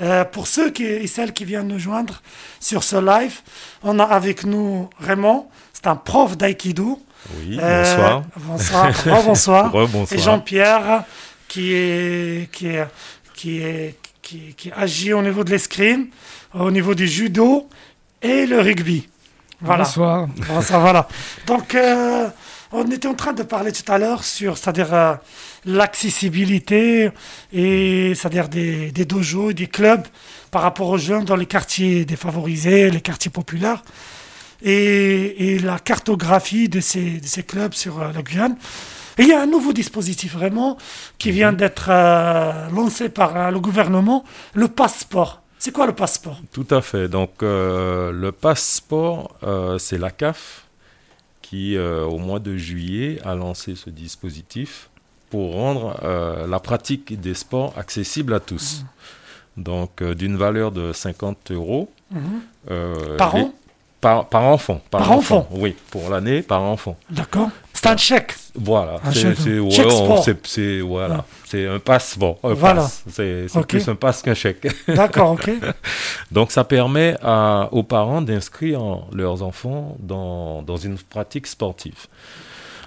Euh, 0.00 0.24
pour 0.24 0.46
ceux 0.46 0.70
qui, 0.70 0.84
et 0.84 1.06
celles 1.06 1.32
qui 1.32 1.44
viennent 1.44 1.68
nous 1.68 1.78
joindre 1.78 2.22
sur 2.60 2.84
ce 2.84 2.96
live, 2.96 3.40
on 3.82 3.98
a 3.98 4.04
avec 4.04 4.44
nous 4.44 4.88
Raymond, 5.00 5.48
c'est 5.72 5.88
un 5.88 5.96
prof 5.96 6.36
d'aïkido. 6.36 7.00
Oui, 7.36 7.56
bonsoir. 7.56 8.22
bonsoir, 8.36 8.92
bonsoir. 9.24 9.70
bonsoir. 9.70 10.12
Et 10.12 10.18
Jean-Pierre, 10.18 11.04
qui 11.48 11.74
est, 11.74 12.50
qui 12.52 12.68
est, 12.68 12.86
qui 13.34 13.62
est, 13.62 13.99
qui, 14.30 14.54
qui 14.54 14.70
agit 14.72 15.12
au 15.12 15.22
niveau 15.22 15.42
de 15.42 15.50
l'escrime, 15.50 16.06
au 16.54 16.70
niveau 16.70 16.94
du 16.94 17.08
judo 17.08 17.68
et 18.22 18.46
le 18.46 18.60
rugby. 18.60 19.08
Voilà. 19.60 19.84
Bonsoir. 19.84 20.28
Bonsoir, 20.48 20.80
voilà. 20.80 21.08
Donc, 21.46 21.74
euh, 21.74 22.28
on 22.70 22.88
était 22.92 23.08
en 23.08 23.14
train 23.14 23.32
de 23.32 23.42
parler 23.42 23.72
tout 23.72 23.90
à 23.90 23.98
l'heure 23.98 24.22
sur, 24.22 24.56
c'est-à-dire 24.56 24.94
euh, 24.94 25.14
l'accessibilité 25.64 27.10
et, 27.52 28.14
c'est-à-dire 28.14 28.48
des, 28.48 28.92
des 28.92 29.04
dojos, 29.04 29.52
des 29.52 29.66
clubs 29.66 30.06
par 30.52 30.62
rapport 30.62 30.88
aux 30.88 30.98
jeunes 30.98 31.24
dans 31.24 31.36
les 31.36 31.46
quartiers 31.46 32.04
défavorisés, 32.04 32.88
les 32.90 33.00
quartiers 33.00 33.32
populaires 33.32 33.82
et, 34.62 35.54
et 35.54 35.58
la 35.58 35.78
cartographie 35.80 36.68
de 36.68 36.80
ces, 36.80 37.18
de 37.18 37.26
ces 37.26 37.42
clubs 37.42 37.74
sur 37.74 38.00
euh, 38.00 38.12
la 38.12 38.22
Guyane. 38.22 38.56
Et 39.20 39.24
il 39.24 39.28
y 39.28 39.32
a 39.34 39.42
un 39.42 39.46
nouveau 39.46 39.72
dispositif 39.74 40.32
vraiment 40.34 40.78
qui 41.18 41.30
vient 41.30 41.52
d'être 41.52 41.88
euh, 41.90 42.68
lancé 42.70 43.10
par 43.10 43.36
euh, 43.36 43.50
le 43.50 43.60
gouvernement, 43.60 44.24
le 44.54 44.66
passeport. 44.68 45.42
C'est 45.58 45.72
quoi 45.72 45.86
le 45.86 45.92
passeport? 45.92 46.40
Tout 46.52 46.66
à 46.70 46.80
fait. 46.80 47.06
Donc 47.08 47.42
euh, 47.42 48.12
le 48.12 48.32
passeport, 48.32 49.36
c'est 49.78 49.98
la 49.98 50.10
CAF 50.10 50.64
qui, 51.42 51.76
au 51.78 52.16
mois 52.16 52.38
de 52.38 52.56
juillet, 52.56 53.20
a 53.24 53.34
lancé 53.34 53.74
ce 53.76 53.90
dispositif 53.90 54.88
pour 55.28 55.52
rendre 55.54 56.00
la 56.48 56.60
pratique 56.60 57.20
des 57.20 57.34
sports 57.34 57.74
accessible 57.76 58.32
à 58.32 58.40
tous. 58.40 58.84
Donc 59.58 60.00
euh, 60.00 60.14
d'une 60.14 60.36
valeur 60.38 60.72
de 60.72 60.92
50 60.94 61.50
euros. 61.50 61.90
Mhm. 62.10 63.16
Par 63.18 63.36
les- 63.36 63.42
an? 63.42 63.52
par, 64.00 64.28
par 64.30 64.44
enfant. 64.44 64.80
Par 64.90 65.12
enfant 65.12 65.46
Oui, 65.50 65.76
pour 65.90 66.08
l'année, 66.08 66.40
par 66.40 66.62
enfant. 66.62 66.96
D'accord 67.10 67.50
C'est 67.74 67.86
un 67.86 67.96
chèque. 67.98 68.34
Voilà, 68.54 68.96
Un 69.04 69.12
c'est 69.12 69.20
chèque- 69.20 69.36
c'est- 69.38 69.58
ouais, 69.58 69.84
on- 69.86 70.22
c'est- 70.44 70.80
voilà, 70.80 71.16
Ah. 71.20 71.24
c'est 71.46 71.66
un 71.66 71.78
passeport. 71.78 72.38
un 72.42 72.52
Voilà. 72.54 72.82
passe. 72.82 73.04
C'est 73.08 73.46
plus 73.68 73.88
un 73.88 73.94
passe 73.94 74.22
qu'un 74.22 74.34
chèque. 74.34 74.66
D'accord, 74.88 75.32
ok. 75.32 75.50
Donc 76.32 76.50
ça 76.50 76.64
permet 76.64 77.16
à- 77.22 77.68
aux 77.72 77.82
parents 77.84 78.22
d'inscrire 78.22 78.82
leurs 79.12 79.42
enfants 79.42 79.96
dans, 80.00 80.62
dans 80.62 80.76
une 80.76 80.96
pratique 80.98 81.46
sportive. 81.46 82.06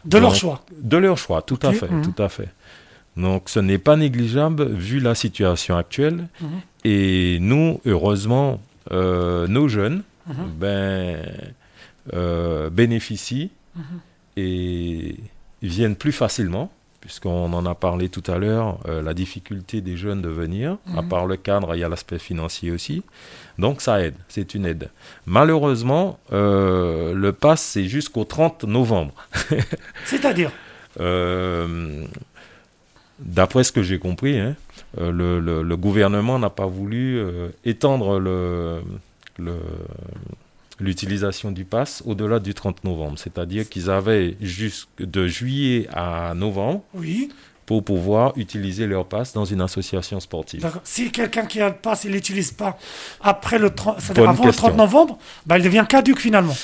De 0.05 0.17
leur 0.17 0.35
choix. 0.35 0.61
De 0.77 0.97
leur 0.97 1.17
choix, 1.17 1.41
tout 1.41 1.59
à 1.63 1.71
fait, 1.71 1.89
mhm. 1.89 2.01
tout 2.13 2.21
à 2.21 2.27
fait. 2.29 2.49
Donc 3.15 3.43
ce 3.47 3.59
n'est 3.59 3.77
pas 3.77 3.95
négligeable 3.95 4.65
vu 4.73 4.99
la 4.99 5.15
situation 5.15 5.77
actuelle. 5.77 6.27
Mhm. 6.41 6.47
Et 6.83 7.37
nous, 7.39 7.79
heureusement, 7.85 8.59
euh, 8.91 9.47
nos 9.47 9.69
jeunes 9.69 10.03
Mhm. 10.27 10.35
ben, 10.59 11.17
euh, 12.13 12.69
bénéficient 12.69 13.51
Mhm. 13.75 13.83
Viennent 15.69 15.95
plus 15.95 16.11
facilement, 16.11 16.71
puisqu'on 17.01 17.51
en 17.53 17.65
a 17.65 17.75
parlé 17.75 18.07
tout 18.09 18.23
à 18.31 18.37
l'heure, 18.37 18.79
euh, 18.87 19.01
la 19.01 19.13
difficulté 19.13 19.81
des 19.81 19.97
jeunes 19.97 20.21
de 20.21 20.29
venir. 20.29 20.77
À 20.95 21.01
Mhm. 21.01 21.09
part 21.09 21.25
le 21.25 21.35
cadre, 21.37 21.75
il 21.75 21.79
y 21.79 21.83
a 21.83 21.89
l'aspect 21.89 22.19
financier 22.19 22.71
aussi. 22.71 23.03
Donc 23.59 23.81
ça 23.81 24.01
aide, 24.01 24.15
c'est 24.29 24.53
une 24.55 24.65
aide. 24.65 24.89
Malheureusement, 25.25 26.17
euh, 26.31 27.13
le 27.13 27.33
pass, 27.33 27.61
c'est 27.61 27.85
jusqu'au 27.87 28.23
30 28.23 28.63
novembre. 28.63 29.13
C'est-à-dire 30.05 30.51
Euh, 30.99 32.05
D'après 33.19 33.63
ce 33.63 33.71
que 33.71 33.83
j'ai 33.83 33.99
compris, 33.99 34.37
hein, 34.39 34.55
le, 34.99 35.39
le- 35.39 35.61
le 35.63 35.77
gouvernement 35.77 36.39
n'a 36.39 36.49
pas 36.49 36.65
voulu 36.65 37.19
étendre 37.63 38.19
le- 38.19 38.81
le- 39.37 39.53
l'utilisation 40.79 41.51
du 41.51 41.65
pass 41.65 42.01
au-delà 42.05 42.39
du 42.39 42.53
30 42.53 42.83
novembre. 42.83 43.17
C'est-à-dire 43.17 43.67
qu'ils 43.69 43.89
avaient 43.89 44.35
de 44.99 45.27
juillet 45.27 45.87
à 45.93 46.33
novembre 46.35 46.81
Oui. 46.95 47.29
pour 47.65 47.83
pouvoir 47.83 48.33
utiliser 48.35 48.87
leur 48.87 49.05
pass 49.05 49.33
dans 49.33 49.45
une 49.45 49.61
association 49.61 50.19
sportive. 50.19 50.69
Si 50.83 51.11
quelqu'un 51.11 51.45
qui 51.45 51.61
a 51.61 51.69
le 51.69 51.75
pass, 51.75 52.03
il 52.03 52.11
l'utilise 52.11 52.51
pas 52.51 52.77
après 53.21 53.57
le 53.59 53.69
30, 53.69 53.95
c'est-à-dire 53.99 54.23
Bonne 54.23 54.29
avant 54.33 54.45
le 54.45 54.51
30 54.51 54.69
question. 54.71 54.77
novembre, 54.85 55.17
bah, 55.45 55.57
il 55.57 55.63
devient 55.63 55.85
caduque 55.87 56.19
finalement. 56.19 56.55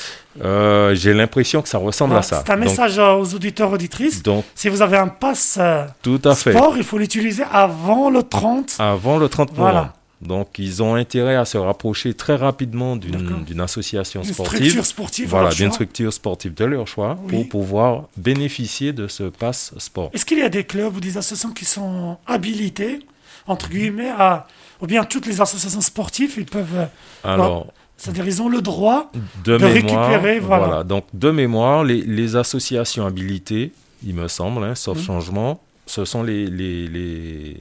Euh, 0.42 0.96
j'ai 0.96 1.14
l'impression 1.14 1.62
que 1.62 1.70
ça 1.70 1.78
ressemble 1.78 2.16
Ah, 2.16 2.20
à 2.20 2.22
ça. 2.22 2.44
C'est 2.46 2.52
un 2.52 2.56
message 2.58 2.98
aux 3.00 3.34
auditeurs 3.36 3.72
auditrices. 3.72 4.22
Donc, 4.24 4.44
Si 4.56 4.70
vous 4.70 4.82
avez 4.82 4.98
un 4.98 5.08
pass 5.08 5.58
euh, 5.60 5.86
tout 6.02 6.22
à 6.26 6.36
fait. 6.36 6.52
sport, 6.52 6.76
il 6.78 6.84
faut 6.84 6.98
l'utiliser 6.98 7.44
avant 7.52 8.10
le 8.10 8.24
30. 8.24 8.76
Avant 8.80 9.18
le 9.18 9.28
30 9.30 9.52
Voilà. 9.54 9.94
Donc, 10.22 10.60
ils 10.60 10.84
ont 10.84 10.96
intérêt 10.96 11.36
à 11.36 11.46
se 11.46 11.58
rapprocher 11.58 12.14
très 12.14 12.36
rapidement 12.36 12.98
d'une 12.98 13.62
association 13.62 14.22
Une 14.22 14.34
sportive. 14.34 14.58
structure 14.60 14.86
sportive. 14.86 15.30
Voilà, 15.30 15.50
d'une 15.52 15.72
structure 15.72 16.12
sportive 16.12 16.54
de 16.54 16.66
leur 16.66 16.88
choix 16.88 17.18
Oui. 17.24 17.30
pour 17.46 17.48
pouvoir 17.50 18.04
bénéficier 18.18 18.92
de 18.92 19.08
ce 19.08 19.24
passe 19.24 19.74
sport. 19.78 20.10
Est-ce 20.14 20.26
qu'il 20.26 20.40
y 20.40 20.42
a 20.42 20.50
des 20.50 20.66
clubs 20.66 20.96
ou 20.96 21.00
des 21.00 21.16
associations 21.18 21.52
qui 21.54 21.64
sont 21.66 22.18
habilités, 22.28 23.00
entre 23.48 23.70
guillemets, 23.70 24.10
à. 24.10 24.46
Ou 24.82 24.88
bien 24.88 25.04
toutes 25.06 25.26
les 25.26 25.40
associations 25.42 25.82
sportives, 25.82 26.34
ils 26.38 26.46
peuvent. 26.46 26.76
euh, 26.76 26.86
Alors, 27.24 27.68
C'est-à-dire, 27.98 28.26
ils 28.28 28.42
ont 28.42 28.50
le 28.50 28.62
droit. 28.62 29.12
de, 29.44 29.58
de 29.58 29.64
mémoire, 29.66 29.74
récupérer, 30.10 30.40
voilà. 30.40 30.84
donc 30.84 31.06
de 31.14 31.32
mémoire, 31.32 31.84
les, 31.84 32.02
les 32.02 32.36
associations 32.36 33.06
habilitées, 33.06 33.72
il 34.06 34.16
me 34.16 34.28
semble, 34.30 34.64
hein, 34.64 34.76
sauf 34.76 34.98
Mhm. 34.98 35.04
changement, 35.04 35.62
ce 35.86 36.06
sont 36.06 36.24
les, 36.24 36.46
les, 36.48 36.88
les- 36.88 37.58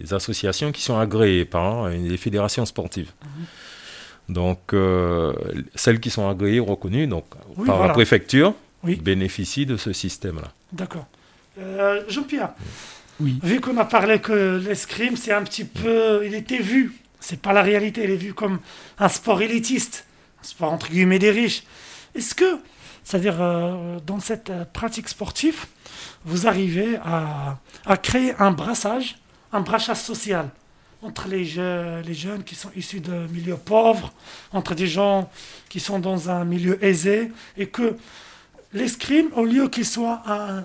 les 0.00 0.14
associations 0.14 0.72
qui 0.72 0.82
sont 0.82 0.98
agréées 0.98 1.44
par 1.44 1.84
hein, 1.86 1.90
les 1.90 2.16
fédérations 2.16 2.64
sportives. 2.66 3.10
Donc, 4.28 4.74
euh, 4.74 5.32
celles 5.74 6.00
qui 6.00 6.10
sont 6.10 6.28
agréées, 6.28 6.60
reconnues 6.60 7.06
donc, 7.06 7.24
Oui, 7.56 7.66
par 7.66 7.76
voilà. 7.76 7.88
la 7.88 7.94
préfecture, 7.94 8.54
Oui. 8.84 8.96
bénéficient 8.96 9.66
de 9.66 9.76
ce 9.76 9.92
système-là. 9.92 10.48
D'accord. 10.72 11.06
Euh, 11.58 12.02
Jean-Pierre, 12.08 12.50
Oui. 13.20 13.38
vu 13.42 13.60
qu'on 13.60 13.76
a 13.78 13.84
parlé 13.86 14.20
que 14.20 14.60
l'escrime, 14.64 15.16
c'est 15.16 15.32
un 15.32 15.42
petit 15.42 15.64
peu. 15.64 16.24
Il 16.26 16.34
était 16.34 16.58
vu. 16.58 16.92
C'est 17.20 17.40
pas 17.40 17.52
la 17.52 17.62
réalité. 17.62 18.04
Il 18.04 18.10
est 18.10 18.16
vu 18.16 18.34
comme 18.34 18.60
un 18.98 19.08
sport 19.08 19.40
élitiste. 19.42 20.04
Un 20.40 20.44
sport 20.46 20.72
entre 20.72 20.88
guillemets 20.90 21.18
des 21.18 21.30
riches. 21.32 21.64
Est-ce 22.14 22.34
que, 22.34 22.58
c'est-à-dire, 23.02 23.38
euh, 23.40 23.98
dans 24.06 24.20
cette 24.20 24.50
euh, 24.50 24.64
pratique 24.72 25.08
sportive, 25.08 25.64
vous 26.24 26.46
arrivez 26.46 26.96
à, 27.04 27.58
à 27.86 27.96
créer 27.96 28.34
un 28.38 28.50
brassage, 28.52 29.16
un 29.52 29.62
social 29.94 30.50
entre 31.02 31.28
les, 31.28 31.44
je- 31.44 32.02
les 32.02 32.14
jeunes 32.14 32.42
qui 32.42 32.54
sont 32.54 32.70
issus 32.76 33.00
de 33.00 33.26
milieux 33.28 33.56
pauvres, 33.56 34.12
entre 34.52 34.74
des 34.74 34.86
gens 34.88 35.30
qui 35.68 35.78
sont 35.80 35.98
dans 35.98 36.28
un 36.28 36.44
milieu 36.44 36.82
aisé, 36.84 37.30
et 37.56 37.66
que 37.66 37.96
l'escrime, 38.72 39.28
au 39.36 39.44
lieu 39.44 39.68
qu'il 39.68 39.86
soit 39.86 40.22
un, 40.26 40.64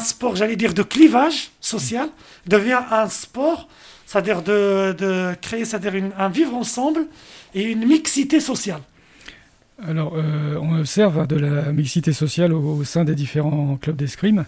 sport, 0.00 0.34
j'allais 0.36 0.56
dire, 0.56 0.74
de 0.74 0.82
clivage 0.82 1.50
social, 1.60 2.08
devient 2.46 2.80
un 2.90 3.08
sport, 3.08 3.68
c'est-à-dire 4.06 4.42
de, 4.42 4.94
de 4.98 5.34
créer 5.40 5.64
c'est-à-dire 5.64 6.12
un 6.18 6.28
vivre 6.28 6.54
ensemble 6.54 7.06
et 7.54 7.62
une 7.62 7.86
mixité 7.86 8.40
sociale. 8.40 8.82
Alors, 9.86 10.12
euh, 10.16 10.56
on 10.60 10.78
observe 10.78 11.26
de 11.26 11.36
la 11.36 11.72
mixité 11.72 12.12
sociale 12.12 12.52
au, 12.52 12.60
au 12.76 12.84
sein 12.84 13.04
des 13.04 13.14
différents 13.14 13.76
clubs 13.80 13.96
d'escrime, 13.96 14.44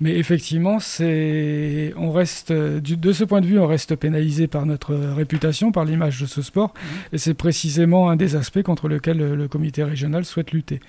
mais 0.00 0.16
effectivement, 0.16 0.80
c'est, 0.80 1.94
on 1.96 2.10
reste, 2.10 2.52
du- 2.52 2.96
de 2.96 3.12
ce 3.12 3.22
point 3.24 3.40
de 3.40 3.46
vue, 3.46 3.58
on 3.60 3.66
reste 3.66 3.94
pénalisé 3.94 4.48
par 4.48 4.66
notre 4.66 4.94
réputation, 4.94 5.70
par 5.72 5.84
l'image 5.84 6.20
de 6.20 6.26
ce 6.26 6.42
sport, 6.42 6.74
et 7.12 7.18
c'est 7.18 7.34
précisément 7.34 8.10
un 8.10 8.16
des 8.16 8.34
aspects 8.34 8.62
contre 8.62 8.88
lequel 8.88 9.18
le, 9.18 9.36
le 9.36 9.48
comité 9.48 9.84
régional 9.84 10.24
souhaite 10.24 10.50
lutter. 10.52 10.80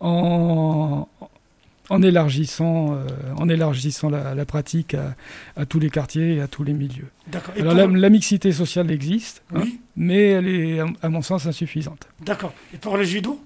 En, 0.00 1.08
en 1.88 2.02
élargissant, 2.02 2.94
euh, 2.94 3.06
en 3.36 3.48
élargissant 3.48 4.10
la, 4.10 4.34
la 4.34 4.44
pratique 4.44 4.94
à, 4.94 5.14
à 5.56 5.66
tous 5.66 5.78
les 5.78 5.90
quartiers 5.90 6.34
et 6.36 6.40
à 6.40 6.48
tous 6.48 6.64
les 6.64 6.72
milieux. 6.72 7.08
Alors, 7.58 7.74
la, 7.74 7.86
la 7.86 8.08
mixité 8.10 8.52
sociale 8.52 8.90
existe, 8.90 9.42
hein, 9.54 9.62
mais 9.96 10.30
elle 10.30 10.48
est, 10.48 10.80
à- 10.80 10.86
à 11.02 11.08
mon 11.08 11.22
sens, 11.22 11.46
insuffisante. 11.46 12.08
d'accord. 12.24 12.52
Et 12.74 12.78
pour 12.78 12.96
le 12.96 13.04
judo? 13.04 13.40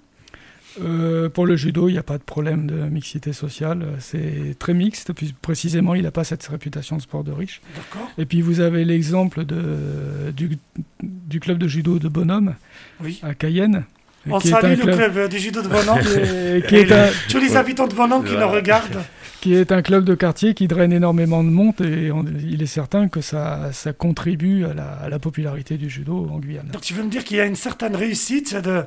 Euh, 0.81 1.29
pour 1.29 1.47
le 1.47 1.57
judo, 1.57 1.89
il 1.89 1.93
n'y 1.93 1.99
a 1.99 2.03
pas 2.05 2.17
de 2.17 2.23
problème 2.23 2.69
de 2.69 2.75
mixité 2.85 3.33
sociale. 3.33 3.85
C'est 3.99 4.55
très 4.59 4.73
mixte, 4.73 5.13
puis 5.13 5.35
précisément, 5.43 5.97
il 5.97 6.05
n'a 6.05 6.13
pas 6.13 6.23
cette 6.23 6.47
réputation 6.47 6.97
de 6.97 7.03
sport 7.03 7.25
de 7.25 7.33
riche. 7.33 7.61
D'accord. 7.75 8.09
Et 8.19 8.25
puis, 8.25 8.41
vous 8.41 8.61
avez 8.61 8.85
l'exemple 8.85 9.45
de, 9.45 10.31
du, 10.35 10.59
du 11.03 11.41
club 11.41 11.59
de 11.59 11.67
judo 11.67 11.99
de 11.99 12.09
Bonhomme 12.09 12.55
Oui. 13.03 13.19
à 13.25 13.35
Cayenne. 13.35 13.85
On 14.29 14.39
qui 14.39 14.49
est 14.49 14.51
salue 14.51 14.65
un 14.67 14.71
le 14.71 14.83
club- 14.83 14.97
club 14.97 15.17
euh, 15.17 15.29
du 15.29 15.39
judo 15.39 15.63
de 15.63 15.69
Bonhomme. 15.69 15.99
et 16.57 16.63
qui 16.67 16.77
Et 16.77 16.81
est 16.81 16.93
un- 16.93 17.09
tous 17.29 17.39
les 17.39 17.57
habitants 17.57 17.87
de 17.87 17.95
Bonhomme 17.95 18.25
qui 18.25 18.37
nous 18.37 18.49
regardent. 18.49 19.03
qui 19.41 19.55
est 19.55 19.73
un 19.73 19.81
club 19.83 20.05
de 20.05 20.15
quartier 20.15 20.55
qui 20.55 20.69
draine 20.69 20.93
énormément 20.93 21.43
de 21.43 21.49
monde 21.49 21.81
et 21.81 22.11
il 22.45 22.63
est 22.63 22.67
certain 22.67 23.09
que 23.09 23.21
ça, 23.23 23.71
ça 23.73 23.93
contribue 23.93 24.65
à 24.67 24.75
la, 24.75 24.89
à 25.05 25.09
la, 25.09 25.19
popularité 25.19 25.79
du 25.79 25.89
judo 25.89 26.29
en 26.31 26.39
Guyane. 26.39 26.69
Donc 26.73 26.83
tu 26.83 26.93
veux 26.93 27.03
me 27.03 27.09
dire 27.09 27.25
qu'il 27.25 27.39
y 27.39 27.41
a 27.41 27.47
une 27.47 27.57
certaine 27.57 27.97
réussite 27.97 28.55
de, 28.57 28.83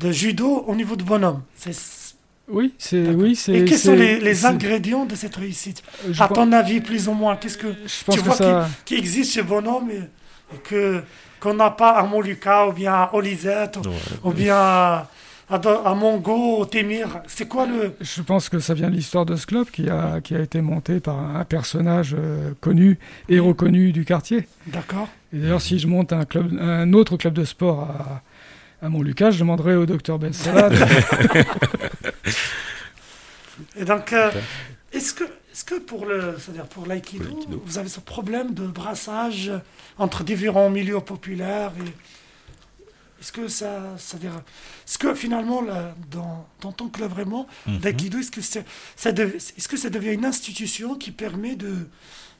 de 0.00 0.12
judo 0.12 0.64
au 0.66 0.74
niveau 0.76 0.94
de 0.94 1.02
bonhomme 1.02 1.42
oui, 2.50 2.74
c'est 2.78 3.08
oui, 3.10 3.36
c'est. 3.36 3.52
Et 3.52 3.64
quels 3.64 3.78
sont 3.78 3.94
les, 3.94 4.20
les 4.20 4.46
ingrédients 4.46 5.04
de 5.04 5.14
cette 5.14 5.36
réussite? 5.36 5.82
À 6.18 6.28
ton 6.28 6.50
avis, 6.52 6.80
plus 6.80 7.08
ou 7.08 7.12
moins, 7.12 7.36
qu'est-ce 7.36 7.58
que 7.58 7.68
je 7.86 8.12
tu 8.12 8.20
vois 8.20 8.34
ça... 8.34 8.68
qui, 8.86 8.94
existe 8.94 9.34
chez 9.34 9.42
Bonhomme 9.42 9.90
et, 9.90 10.56
que 10.64 11.02
qu'on 11.40 11.54
n'a 11.54 11.70
pas 11.70 11.90
à 11.90 12.02
Moluka 12.04 12.68
ou 12.68 12.72
bien 12.72 12.92
à 12.92 13.10
Olisette 13.12 13.78
ou, 14.24 14.32
bien 14.32 14.56
à, 14.56 15.08
à, 15.50 15.94
Mongo, 15.94 16.58
au 16.58 16.64
Témir 16.66 17.20
C'est 17.26 17.48
quoi 17.48 17.66
le 17.66 17.94
Je 18.00 18.22
pense 18.22 18.48
que 18.48 18.58
ça 18.58 18.74
vient 18.74 18.90
de 18.90 18.94
l'histoire 18.94 19.26
de 19.26 19.36
ce 19.36 19.46
club 19.46 19.66
qui 19.70 19.88
a 19.88 20.20
qui 20.20 20.34
a 20.34 20.40
été 20.40 20.60
monté 20.60 21.00
par 21.00 21.18
un 21.18 21.44
personnage 21.44 22.14
euh, 22.18 22.52
connu 22.60 22.98
et 23.28 23.38
reconnu 23.38 23.92
du 23.92 24.04
quartier. 24.04 24.48
D'accord. 24.66 25.08
Et 25.32 25.38
d'ailleurs, 25.38 25.62
si 25.62 25.78
je 25.78 25.86
monte 25.86 26.12
un 26.12 26.24
club, 26.24 26.58
un 26.60 26.92
autre 26.92 27.16
club 27.16 27.34
de 27.34 27.44
sport 27.44 27.82
à 27.82 28.22
à 28.80 28.88
mon 28.88 29.02
Lucas, 29.02 29.32
je 29.32 29.40
demanderai 29.40 29.74
au 29.76 29.86
docteur 29.86 30.18
Ben 30.18 30.32
Et 33.76 33.84
donc, 33.84 34.12
euh, 34.12 34.30
est-ce 34.92 35.14
que, 35.14 35.24
est 35.58 35.64
que 35.64 35.74
pour 35.80 36.06
le, 36.06 36.36
c'est-à-dire 36.38 36.66
pour 36.66 36.86
l'aïkido, 36.86 37.24
vous 37.64 37.78
avez 37.78 37.88
ce 37.88 38.00
problème 38.00 38.54
de 38.54 38.66
brassage 38.66 39.50
entre 39.98 40.22
différents 40.24 40.70
milieux 40.70 41.00
populaires 41.00 41.72
et 41.84 41.88
est-ce 43.20 43.32
que 43.32 43.48
ça, 43.48 43.80
c'est-à-dire, 43.96 44.30
est-ce 44.86 44.96
que 44.96 45.12
finalement, 45.12 45.60
là, 45.60 45.92
dans, 46.08 46.46
dans 46.60 46.70
ton 46.70 46.88
club 46.88 47.10
vraiment 47.10 47.48
mhm. 47.66 47.78
d'aïkido, 47.78 48.18
est-ce 48.18 48.30
que 48.30 48.40
ça, 48.40 48.60
est-ce 49.04 49.68
que 49.68 49.76
ça 49.76 49.90
devient 49.90 50.12
une 50.12 50.24
institution 50.24 50.94
qui 50.94 51.10
permet 51.10 51.56
de 51.56 51.74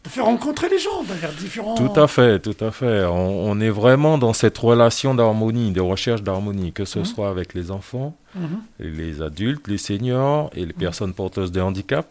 de 0.04 0.08
faire 0.08 0.26
rencontrer 0.26 0.68
les 0.68 0.78
gens, 0.78 1.02
d'ailleurs, 1.02 1.32
différents. 1.32 1.74
Tout 1.74 2.00
à 2.00 2.06
fait, 2.06 2.38
tout 2.38 2.64
à 2.64 2.70
fait. 2.70 3.04
On, 3.04 3.58
est 3.60 3.68
vraiment 3.68 4.16
dans 4.16 4.32
cette 4.32 4.56
relation 4.56 5.12
d'harmonie, 5.12 5.72
de 5.72 5.80
recherche 5.80 6.22
d'harmonie, 6.22 6.72
que 6.72 6.84
ce 6.84 7.00
mhm. 7.00 7.04
soit 7.04 7.28
avec 7.28 7.52
les 7.52 7.72
enfants, 7.72 8.16
mhm. 8.34 8.60
les 8.78 9.22
adultes, 9.22 9.66
les 9.66 9.76
seniors 9.76 10.50
et 10.54 10.60
les 10.60 10.66
mhm. 10.66 10.72
personnes 10.74 11.14
porteuses 11.14 11.50
de 11.50 11.60
handicap. 11.60 12.06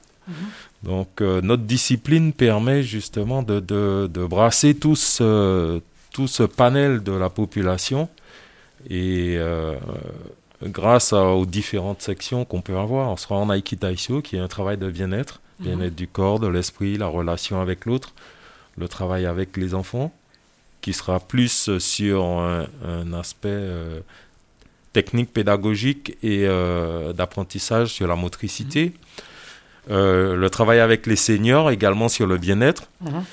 Donc, 0.84 1.22
euh, 1.22 1.42
notre 1.42 1.64
discipline 1.64 2.34
permet 2.34 2.84
justement 2.84 3.42
de, 3.42 3.60
de, 3.60 4.10
de 4.12 4.26
brasser 4.26 4.76
tout 4.76 4.96
ce, 4.96 5.82
tout 6.12 6.28
ce 6.28 6.44
panel 6.44 7.04
de 7.04 7.12
la 7.12 7.30
population 7.30 8.10
et 8.90 9.36
euh, 9.38 9.76
grâce 10.64 11.14
aux 11.14 11.46
différentes 11.46 12.02
sections 12.02 12.46
qu'on 12.46 12.62
peut 12.62 12.78
avoir. 12.78 13.10
On 13.10 13.18
sera 13.18 13.36
en 13.36 13.52
Aikitaisho, 13.52 14.22
qui 14.22 14.36
est 14.36 14.40
un 14.40 14.48
travail 14.48 14.78
de 14.78 14.90
bien-être 14.90 15.42
bien-être 15.60 15.96
du 15.96 16.08
corps, 16.08 16.40
de 16.40 16.46
l'esprit, 16.46 16.98
la 16.98 17.08
relation 17.08 17.60
avec 17.60 17.86
l'autre, 17.86 18.14
le 18.78 18.88
travail 18.88 19.26
avec 19.26 19.58
les 19.58 19.74
enfants, 19.74 20.14
qui 20.82 20.94
sera 20.94 21.20
plus 21.20 21.80
sur 21.80 22.24
un, 22.24 23.14
aspect 23.14 23.48
euh, 23.50 24.02
technique, 24.94 25.34
pédagogique 25.34 26.16
et 26.22 26.48
d'apprentissage 27.16 27.88
sur 27.88 28.08
la 28.08 28.16
motricité. 28.16 28.94
Euh, 28.94 29.24
le 29.90 30.48
travail 30.50 30.80
avec 30.80 31.06
les 31.06 31.16
seniors 31.16 31.72
également 31.72 32.10
sur 32.10 32.28
le 32.28 32.38
bien-être. 32.38 32.90
Mhm. 33.02 33.24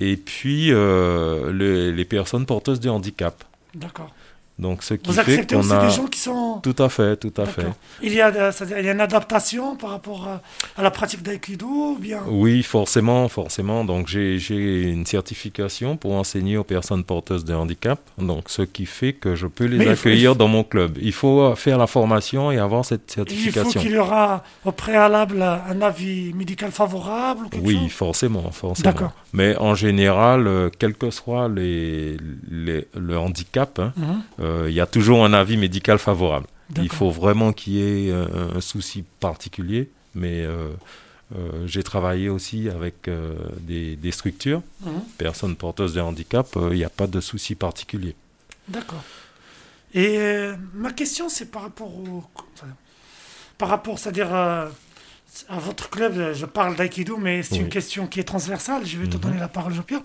Et 0.00 0.16
puis 0.16 0.72
les 0.72 2.04
personnes 2.04 2.46
porteuses 2.46 2.80
de 2.80 2.88
handicap. 2.88 3.44
D'accord. 3.74 4.12
Donc, 4.58 4.82
ce 4.82 4.94
qui 4.94 5.10
Vous 5.10 5.18
acceptez 5.18 5.56
aussi 5.56 5.70
des 5.70 5.90
gens 5.90 6.06
qui 6.06 6.20
sont... 6.20 6.60
Tout 6.62 6.76
à 6.78 6.88
fait, 6.88 7.16
tout 7.16 7.32
à 7.36 7.46
fait. 7.46 7.66
Il 8.02 8.12
y, 8.12 8.20
a, 8.20 8.30
il 8.30 8.84
y 8.84 8.88
a 8.88 8.92
une 8.92 9.00
adaptation 9.00 9.76
par 9.76 9.90
rapport 9.90 10.28
à, 10.76 10.82
la 10.82 10.90
pratique 10.90 11.22
d'aïkido 11.22 11.96
bien... 11.98 12.20
Oui, 12.28 12.62
forcément, 12.62 13.28
forcément. 13.28 13.84
Donc, 13.84 14.08
j'ai 14.08 14.82
une 14.82 15.06
certification 15.06 15.96
pour 15.96 16.14
enseigner 16.14 16.56
aux 16.56 16.64
personnes 16.64 17.04
porteuses 17.04 17.44
de 17.44 17.54
handicap. 17.54 17.98
Donc, 18.18 18.44
ce 18.48 18.62
qui 18.62 18.86
fait 18.86 19.12
que 19.12 19.34
je 19.34 19.46
peux 19.46 19.64
les 19.64 19.88
accueillir 19.88 20.36
dans 20.36 20.48
mon 20.48 20.64
club. 20.64 20.98
Il 21.00 21.12
faut 21.12 21.54
faire 21.56 21.78
la 21.78 21.86
formation 21.86 22.52
et 22.52 22.58
avoir 22.58 22.84
cette 22.84 23.10
certification. 23.10 23.68
Il 23.68 23.72
faut 23.72 23.80
qu'il 23.80 23.92
y 23.92 23.98
aura 23.98 24.44
au 24.64 24.72
préalable 24.72 25.42
un 25.42 25.80
avis 25.82 26.32
médical 26.34 26.70
favorable 26.70 27.46
Oui, 27.62 27.88
forcément, 27.88 28.50
forcément. 28.50 28.92
D'accord. 28.92 29.12
Mais 29.32 29.56
en 29.56 29.74
général, 29.74 30.46
euh, 30.46 30.68
quel 30.78 30.94
que 30.94 31.10
soit 31.10 31.48
les, 31.48 32.16
les 32.50 32.86
le 32.94 33.18
handicap, 33.18 33.78
hein, 33.78 33.92
mhm. 33.96 34.22
euh, 34.40 34.41
il 34.42 34.72
y 34.72 34.80
a 34.80 34.86
toujours 34.86 35.24
un 35.24 35.32
avis 35.32 35.56
médical 35.56 35.98
favorable. 35.98 36.46
Il 36.76 36.88
faut 36.88 37.10
vraiment 37.10 37.52
qu'il 37.52 37.74
y 37.74 38.08
ait 38.08 38.12
un, 38.12 38.60
souci 38.60 39.04
particulier, 39.20 39.90
mais 40.14 40.42
euh, 40.42 40.68
j'ai 41.66 41.82
travaillé 41.82 42.28
aussi 42.28 42.68
avec 42.70 43.10
des, 43.60 43.96
des, 43.96 44.10
structures, 44.10 44.62
mhm. 44.80 45.00
personnes 45.18 45.56
porteuses 45.56 45.94
de 45.94 46.00
handicap, 46.00 46.48
il 46.56 46.76
n'y 46.76 46.84
a 46.84 46.90
pas 46.90 47.06
de 47.06 47.20
souci 47.20 47.54
particulier. 47.54 48.14
D'accord. 48.68 49.04
Et 49.94 50.18
ma 50.74 50.92
question, 50.92 51.28
c'est 51.28 51.50
par 51.50 51.62
rapport 51.62 51.94
au... 51.94 52.24
Par 53.58 53.68
rapport, 53.68 53.98
c'est-à-dire 53.98 54.34
à 55.48 55.58
votre 55.58 55.88
club, 55.90 56.34
je 56.34 56.46
parle 56.46 56.76
d'aïkido, 56.76 57.16
mais 57.16 57.42
c'est 57.42 57.56
une 57.56 57.68
question 57.68 58.06
qui 58.06 58.20
est 58.20 58.24
transversale. 58.24 58.84
Je 58.86 58.98
vais 58.98 59.06
te 59.06 59.16
mhm. 59.16 59.22
donner 59.22 59.38
la 59.38 59.48
parole, 59.48 59.74
Jean-Pierre. 59.74 60.02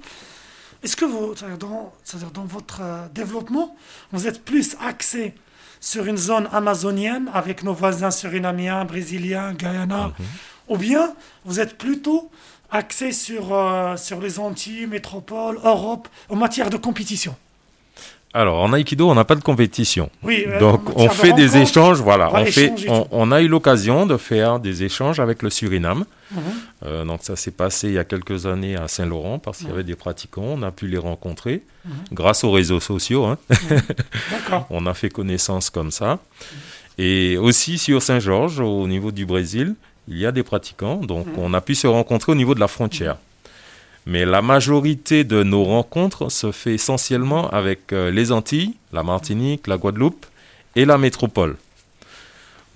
Est-ce 0.84 0.96
que 0.96 1.06
vous, 1.06 1.34
dans, 1.60 1.94
dans 2.34 2.46
votre 2.46 2.82
euh, 2.82 3.08
développement, 3.14 3.76
vous 4.12 4.28
êtes 4.28 4.44
plus 4.44 4.76
axé 4.82 5.34
sur 5.80 6.06
une 6.06 6.18
zone 6.18 6.48
amazonienne 6.52 7.30
avec 7.34 7.64
nos 7.64 7.74
voisins 7.74 8.12
surinamiens, 8.12 8.86
brésiliens, 8.86 9.54
Guyana, 9.54 10.08
mhm. 10.08 10.26
ou 10.70 10.78
bien 10.78 11.14
vous 11.46 11.60
êtes 11.60 11.78
plutôt 11.78 12.32
axé 12.72 13.12
sur, 13.12 13.54
euh, 13.54 13.98
sur 13.98 14.20
les 14.20 14.40
Antilles, 14.40 14.88
métropole, 14.88 15.60
Europe, 15.64 16.08
en 16.30 16.36
matière 16.36 16.70
de 16.70 16.78
compétition? 16.78 17.36
Alors, 18.38 18.62
en 18.62 18.72
Aïkido, 18.72 19.10
on 19.10 19.16
n'a 19.16 19.26
pas 19.26 19.34
de 19.34 19.42
compétition. 19.42 20.12
Oui, 20.22 20.46
euh, 20.48 20.60
Donc, 20.60 20.96
on 20.96 21.10
fait 21.10 21.34
des 21.34 21.58
échanges. 21.58 22.00
Voilà, 22.02 22.30
on, 22.32 22.46
fait, 22.46 22.72
on, 23.12 23.32
a 23.32 23.42
eu 23.42 23.48
l'occasion 23.48 24.06
de 24.06 24.16
faire 24.16 24.60
des 24.60 24.84
échanges 24.84 25.20
avec 25.20 25.42
le 25.42 25.50
Suriname. 25.50 26.06
Mhm. 26.32 26.42
Euh, 26.86 27.04
donc, 27.04 27.22
ça 27.24 27.36
s'est 27.36 27.50
passé 27.50 27.88
il 27.88 27.94
y 27.96 27.98
a 27.98 28.04
quelques 28.04 28.46
années 28.46 28.76
à 28.76 28.88
Saint-Laurent 28.88 29.40
parce 29.40 29.58
qu'il 29.58 29.70
y 29.70 29.72
avait 29.72 29.84
des 29.84 29.96
pratiquants. 29.96 30.46
On 30.46 30.62
a 30.62 30.70
pu 30.70 30.88
les 30.88 31.00
rencontrer 31.00 31.64
mhm. 31.84 31.92
grâce 32.12 32.44
aux 32.44 32.52
réseaux 32.52 32.80
sociaux. 32.80 33.26
Hein. 33.26 33.40
On 34.70 34.86
a 34.86 34.94
fait 34.94 35.10
connaissance 35.10 35.72
comme 35.72 35.90
ça. 35.90 36.20
Et 37.00 37.38
aussi 37.38 37.80
sur 37.80 38.04
Saint-Georges, 38.04 38.60
au 38.60 38.88
niveau 38.88 39.12
du 39.12 39.26
Brésil, 39.26 39.74
il 40.08 40.20
y 40.20 40.28
a 40.28 40.32
des 40.32 40.44
pratiquants. 40.44 40.98
Donc, 40.98 41.28
on 41.38 41.54
a 41.54 41.62
pu 41.62 41.76
se 41.76 41.88
rencontrer 41.88 42.32
au 42.32 42.36
niveau 42.36 42.56
de 42.56 42.60
la 42.60 42.68
frontière. 42.68 43.18
Mais 44.08 44.24
la 44.24 44.42
majorité 44.42 45.26
de 45.26 45.44
nos 45.44 45.66
rencontres 45.66 46.32
se 46.32 46.54
fait 46.54 46.76
essentiellement 46.76 47.50
avec 47.50 47.92
euh, 47.92 48.10
les 48.10 48.32
Antilles, 48.32 48.74
la 48.94 49.04
Martinique, 49.04 49.68
la 49.68 49.78
Guadeloupe 49.78 50.26
et 50.78 50.86
la 50.86 50.98
métropole. 50.98 51.58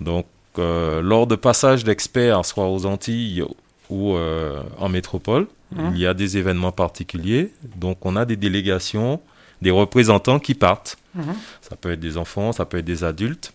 Donc, 0.02 0.26
euh, 0.58 1.00
lors 1.00 1.26
de 1.26 1.34
passages 1.34 1.84
d'experts, 1.84 2.44
soit 2.44 2.68
aux 2.68 2.84
Antilles 2.84 3.42
ou 3.88 4.14
euh, 4.14 4.62
en 4.76 4.90
métropole, 4.90 5.46
mmh. 5.74 5.90
il 5.94 6.00
y 6.00 6.06
a 6.06 6.12
des 6.12 6.36
événements 6.36 6.70
particuliers. 6.70 7.50
Donc, 7.76 8.04
on 8.04 8.14
a 8.16 8.26
des 8.26 8.36
délégations, 8.36 9.18
des 9.62 9.70
représentants 9.70 10.38
qui 10.38 10.52
partent. 10.52 10.98
Mmh. 11.14 11.22
Ça 11.62 11.76
peut 11.76 11.92
être 11.92 12.00
des 12.00 12.18
enfants, 12.18 12.52
ça 12.52 12.66
peut 12.66 12.76
être 12.76 12.84
des 12.84 13.04
adultes. 13.04 13.54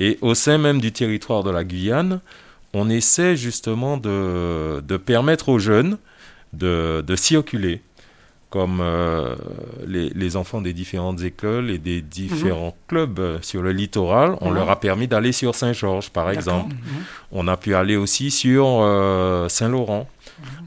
Et 0.00 0.16
au 0.22 0.34
sein 0.34 0.56
même 0.56 0.80
du 0.80 0.92
territoire 0.92 1.44
de 1.44 1.50
la 1.50 1.62
Guyane, 1.62 2.20
on 2.72 2.88
essaie 2.88 3.36
justement 3.36 3.98
de, 3.98 4.80
de 4.80 4.96
permettre 4.96 5.50
aux 5.50 5.58
jeunes 5.58 5.98
de, 6.52 7.04
circuler 7.16 7.82
comme 8.50 8.80
euh, 8.80 9.34
les, 9.86 10.36
enfants 10.36 10.62
des 10.62 10.72
différentes 10.72 11.22
écoles 11.22 11.70
et 11.70 11.76
des 11.78 12.00
différents 12.00 12.68
mhm. 12.68 12.86
clubs 12.88 13.18
euh, 13.18 13.38
sur 13.42 13.60
le 13.60 13.72
littoral, 13.72 14.36
on 14.40 14.50
leur 14.50 14.70
a 14.70 14.80
permis 14.80 15.06
d'aller 15.06 15.32
sur 15.32 15.54
Saint-Georges, 15.54 16.08
par 16.10 16.30
exemple. 16.30 16.74
Mhm. 16.74 17.02
On 17.32 17.46
a 17.46 17.58
pu 17.58 17.74
aller 17.74 17.96
aussi 17.96 18.30
sur 18.30 18.66
euh, 18.66 19.48
Saint-Laurent. 19.50 20.08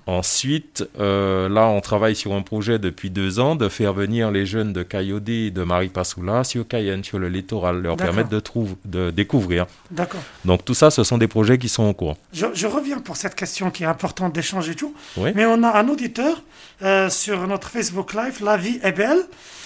Ensuite, 0.07 0.83
euh, 0.99 1.47
là, 1.47 1.67
on 1.67 1.79
travaille 1.79 2.15
sur 2.15 2.33
un 2.33 2.41
projet 2.41 2.79
depuis 2.79 3.09
deux 3.09 3.39
ans 3.39 3.55
de 3.55 3.69
faire 3.69 3.93
venir 3.93 4.31
les 4.31 4.45
jeunes 4.45 4.73
de 4.73 4.81
Cayodé 4.81 5.47
et 5.47 5.51
de 5.51 5.63
Maripasoula 5.63 6.43
sur 6.43 6.67
Cayenne, 6.67 7.03
sur 7.03 7.19
le 7.19 7.29
littoral, 7.29 7.81
leur 7.81 7.97
permettre 7.97 8.29
de, 8.29 8.41
de 8.85 9.11
découvrir. 9.11 9.67
D'accord. 9.91 10.21
Donc 10.43 10.65
tout 10.65 10.73
ça, 10.73 10.89
ce 10.89 11.03
sont 11.03 11.17
des 11.17 11.27
projets 11.27 11.57
qui 11.57 11.69
sont 11.69 11.83
en 11.83 11.93
cours. 11.93 12.17
Je, 12.33 12.65
reviens 12.65 12.99
pour 12.99 13.15
cette 13.15 13.35
question 13.35 13.69
qui 13.69 13.83
est 13.83 13.87
importante 13.87 14.33
d'échanger 14.33 14.75
tout. 14.75 14.93
Mais 15.17 15.45
on 15.45 15.61
a 15.63 15.77
un 15.79 15.87
auditeur 15.87 16.41
euh, 16.81 17.09
sur 17.09 17.47
notre 17.47 17.69
Facebook 17.69 18.13
Live, 18.13 18.43
La 18.43 18.57
vie 18.57 18.79
est 18.83 18.93
belle. 18.93 19.21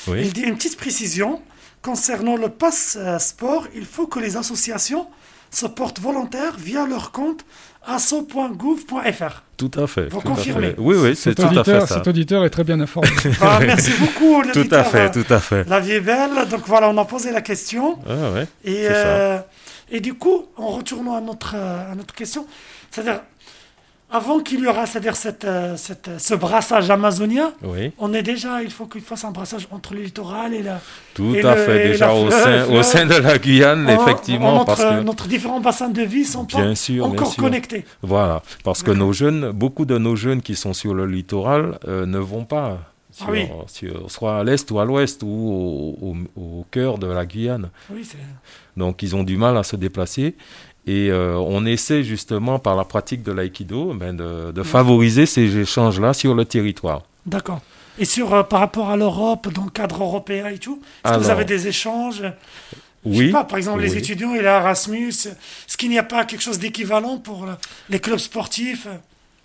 Il 0.07 0.33
dit 0.33 0.41
une 0.41 0.55
petite 0.55 0.77
précision. 0.77 1.41
Concernant 1.81 2.35
le 2.35 2.49
pass 2.49 2.97
euh, 2.99 3.19
sport, 3.19 3.67
il 3.75 3.85
faut 3.85 4.07
que 4.07 4.19
les 4.19 4.37
associations 4.37 5.07
se 5.55 5.65
portent 5.67 5.99
volontaires 5.99 6.55
via 6.57 6.85
leur 6.85 7.11
compte 7.11 7.45
asso.gouv.fr. 7.87 9.43
Tout 9.57 9.71
à 9.77 9.87
fait. 9.87 10.09
Vous 10.11 10.19
confirmez 10.19 10.75
Oui, 10.77 10.97
oui, 10.99 11.15
c'est 11.15 11.33
tout 11.35 11.43
à 11.43 11.63
fait 11.63 11.79
ça. 11.81 11.87
Cet 11.87 12.07
auditeur 12.07 12.43
est 12.43 12.49
très 12.49 12.63
bien 12.63 12.79
informé. 12.79 13.09
Ah, 13.41 13.59
merci 13.61 13.91
beaucoup. 13.99 14.41
Tout 14.53 14.67
à 14.71 14.83
fait, 14.83 15.11
tout 15.11 15.25
à 15.33 15.39
fait. 15.39 15.67
La 15.69 15.79
vie 15.79 15.93
est 15.93 16.01
belle. 16.01 16.47
Donc 16.49 16.63
voilà, 16.65 16.89
on 16.89 16.97
a 16.97 17.05
posé 17.05 17.31
la 17.31 17.41
question. 17.41 17.99
Ah, 18.07 18.31
ouais, 18.31 18.47
et, 18.63 18.87
euh, 18.89 19.39
et 19.91 19.99
du 19.99 20.15
coup, 20.15 20.47
en 20.57 20.67
retournant 20.69 21.15
à 21.15 21.21
notre, 21.21 21.55
à 21.55 21.93
notre 21.95 22.13
question, 22.13 22.45
c'est-à-dire, 22.91 23.21
avant 24.15 24.39
qu'il 24.39 24.61
y 24.61 24.67
aura, 24.67 24.85
c'est-à-dire 24.85 25.15
cette, 25.15 25.45
euh, 25.45 25.75
cette, 25.77 26.09
ce 26.19 26.33
brassage 26.35 26.89
amazonien, 26.89 27.53
Oui, 27.63 27.91
on 27.97 28.13
est 28.13 28.23
déjà, 28.23 28.61
il 28.63 28.71
faut 28.71 28.85
qu'il 28.85 29.01
fasse 29.01 29.23
un 29.25 29.31
brassage 29.31 29.67
entre 29.71 29.93
le 29.93 30.01
littoral 30.01 30.53
et 30.53 30.63
la. 30.63 30.79
tout 31.13 31.33
Et 31.35 31.43
à 31.43 31.55
le- 31.55 31.61
fait. 31.61 31.87
Déjà 31.89 32.13
au 32.13 32.27
fleuve, 32.29 32.67
sein, 32.67 32.73
au 32.73 32.83
sein 32.83 33.05
de 33.05 33.15
la 33.15 33.37
Guyane, 33.37 33.87
En- 33.89 34.01
effectivement, 34.01 34.61
en 34.61 34.65
parce 34.65 34.81
notre, 34.81 34.97
que 34.99 35.03
notre 35.03 35.27
différents 35.27 35.59
bassins 35.59 35.89
de 35.89 36.01
vie 36.01 36.25
sont 36.25 36.45
pas 36.45 36.61
bien 36.61 36.75
sûr, 36.75 37.05
bien 37.07 37.13
encore 37.19 37.31
sûr. 37.33 37.43
connectés. 37.43 37.85
Voilà, 38.01 38.41
parce 38.63 38.81
que 38.83 38.91
nos 38.91 39.11
jeunes, 39.13 39.51
beaucoup 39.51 39.85
de 39.85 39.97
nos 39.97 40.15
jeunes 40.15 40.41
qui 40.41 40.55
sont 40.55 40.73
sur 40.73 40.93
le 40.93 41.05
littoral 41.05 41.77
euh, 41.87 42.05
ne 42.05 42.17
vont 42.19 42.45
pas 42.45 42.79
sur, 43.11 43.27
Ah 43.29 43.31
oui. 43.31 43.47
sur- 43.67 44.11
soit 44.11 44.39
à 44.39 44.43
l'est 44.43 44.69
ou 44.71 44.79
à 44.79 44.85
l'ouest 44.85 45.23
ou 45.23 45.27
au, 46.01 46.07
au- 46.09 46.41
au 46.59 46.65
cœur 46.71 46.97
de 46.97 47.07
la 47.07 47.25
Guyane. 47.25 47.69
Oui. 47.91 48.07
Donc 48.77 49.03
ils 49.03 49.15
ont 49.15 49.23
du 49.23 49.37
mal 49.37 49.55
à 49.57 49.63
se 49.63 49.75
déplacer. 49.75 50.35
Et 50.87 51.09
euh, 51.09 51.35
on 51.37 51.65
essaie 51.65 52.03
justement 52.03 52.59
par 52.59 52.75
la 52.75 52.83
pratique 52.83 53.23
de 53.23 53.31
l'aïkido 53.31 53.93
ben, 53.93 54.15
de, 54.15 54.51
de 54.51 54.63
favoriser 54.63 55.25
ces 55.25 55.57
échanges-là 55.57 56.13
sur 56.13 56.35
le 56.35 56.45
territoire. 56.45 57.01
D'accord. 57.25 57.61
Et 57.97 58.05
sur, 58.05 58.33
euh, 58.33 58.43
par 58.43 58.59
rapport 58.59 58.89
à 58.89 58.97
l'Europe, 58.97 59.51
dans 59.53 59.63
le 59.63 59.69
cadre 59.71 60.03
européen 60.03 60.47
et 60.49 60.59
tout, 60.59 60.81
est-ce 61.03 61.13
que 61.13 61.19
vous 61.19 61.29
avez 61.29 61.45
des 61.45 61.67
échanges? 61.67 62.21
Je 62.21 63.09
Oui. 63.09 63.25
sais 63.27 63.31
pas, 63.31 63.43
par 63.45 63.57
exemple, 63.57 63.81
les 63.81 63.97
étudiants 63.97 64.33
et 64.35 64.41
l'Erasmus, 64.41 65.09
est-ce 65.09 65.77
qu'il 65.77 65.89
n'y 65.89 65.97
a 65.97 66.03
pas 66.03 66.25
quelque 66.25 66.41
chose 66.41 66.59
d'équivalent 66.59 67.17
pour 67.17 67.45
le- 67.45 67.53
les 67.89 67.99
clubs 67.99 68.17
sportifs? 68.19 68.87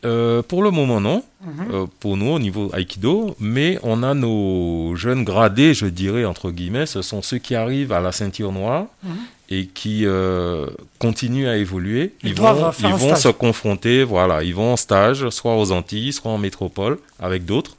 Euh, 0.04 0.42
pour 0.42 0.62
le 0.62 0.70
moment, 0.70 0.98
non. 1.00 1.22
Mhm. 1.42 1.66
Euh, 1.72 1.86
pour 2.00 2.16
nous, 2.16 2.30
au 2.30 2.38
niveau 2.38 2.70
Aikido, 2.74 3.36
mais 3.38 3.78
on 3.82 4.02
a 4.02 4.14
nos 4.14 4.96
jeunes 4.96 5.24
gradés, 5.24 5.74
je 5.74 5.84
dirais, 5.86 6.24
entre 6.24 6.50
guillemets, 6.50 6.86
ce 6.86 7.02
sont 7.02 7.20
ceux 7.22 7.36
qui 7.38 7.54
arrivent 7.54 7.92
à 7.92 8.00
la 8.00 8.10
ceinture 8.12 8.50
noire 8.50 8.86
Mhm. 9.04 9.10
Et 9.50 9.66
qui 9.66 10.06
euh, 10.06 10.66
continuent 10.98 11.48
à 11.48 11.56
évoluer. 11.56 12.14
Ils 12.22 12.34
vont, 12.34 12.70
ils 12.78 13.16
se 13.16 13.28
confronter, 13.28 14.04
voilà, 14.04 14.44
ils 14.44 14.54
vont 14.54 14.72
en 14.72 14.76
stage, 14.76 15.28
soit 15.30 15.56
aux 15.56 15.72
Antilles, 15.72 16.12
soit 16.12 16.30
en 16.30 16.38
métropole, 16.38 16.98
avec 17.18 17.44
d'autres, 17.44 17.76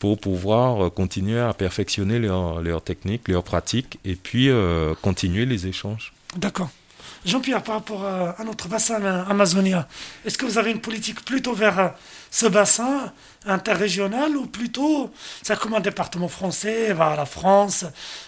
pour 0.00 0.18
pouvoir 0.18 0.86
euh, 0.86 0.90
continuer 0.90 1.38
à 1.38 1.54
perfectionner 1.54 2.18
leur, 2.18 2.60
leur 2.60 2.82
technique, 2.82 3.28
leur 3.28 3.44
pratique, 3.44 4.00
et 4.04 4.16
puis 4.16 4.50
euh, 4.50 4.94
continuer 5.00 5.46
les 5.46 5.68
échanges. 5.68 6.12
D'accord. 6.36 6.70
Jean-Pierre, 7.24 7.62
par 7.62 7.74
rapport 7.76 8.04
à, 8.06 8.42
notre 8.44 8.66
bassin 8.68 9.04
amazonien, 9.28 9.86
est-ce 10.24 10.38
que 10.38 10.46
vous 10.46 10.56
avez 10.56 10.70
une 10.70 10.80
politique 10.80 11.22
plutôt 11.22 11.52
vers 11.52 11.92
ce 12.30 12.46
bassin 12.46 13.12
interrégional 13.44 14.34
ou 14.38 14.46
plutôt, 14.46 15.10
c'est 15.42 15.58
comme 15.58 15.74
un 15.74 15.80
département 15.80 16.28
français, 16.28 16.94
voilà, 16.94 17.16
la 17.16 17.26
France, 17.26 17.84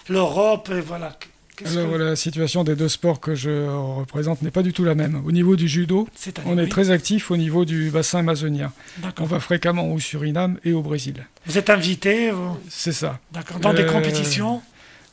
l'Europe, 0.09 0.69
et 0.71 0.81
voilà. 0.81 1.17
Alors 1.65 1.91
que- 1.91 1.97
la 1.97 2.15
situation 2.15 2.63
des 2.63 2.75
deux 2.75 2.89
sports 2.89 3.19
que 3.19 3.35
je 3.35 3.67
représente 3.99 4.41
n'est 4.41 4.51
pas 4.51 4.63
du 4.63 4.73
tout 4.73 4.83
la 4.83 4.95
même. 4.95 5.21
Au 5.25 5.31
niveau 5.31 5.55
du 5.55 5.67
judo, 5.67 6.07
on 6.45 6.57
est 6.57 6.63
oui, 6.63 6.69
très 6.69 6.89
actif 6.91 7.29
au 7.31 7.37
niveau 7.37 7.63
du 7.65 7.89
bassin 7.91 8.19
amazonien. 8.19 8.71
On 9.19 9.25
va 9.25 9.39
fréquemment 9.39 9.91
au 9.91 9.99
Suriname 9.99 10.57
et 10.63 10.73
au 10.73 10.81
Brésil. 10.81 11.25
Vous 11.45 11.57
êtes 11.57 11.69
invité, 11.69 12.31
vous- 12.31 12.57
C'est 12.69 12.91
ça. 12.91 13.19
d'accord, 13.31 13.59
dans 13.59 13.73
des 13.73 13.83
Euh, 13.83 13.91
compétitions 13.91 14.61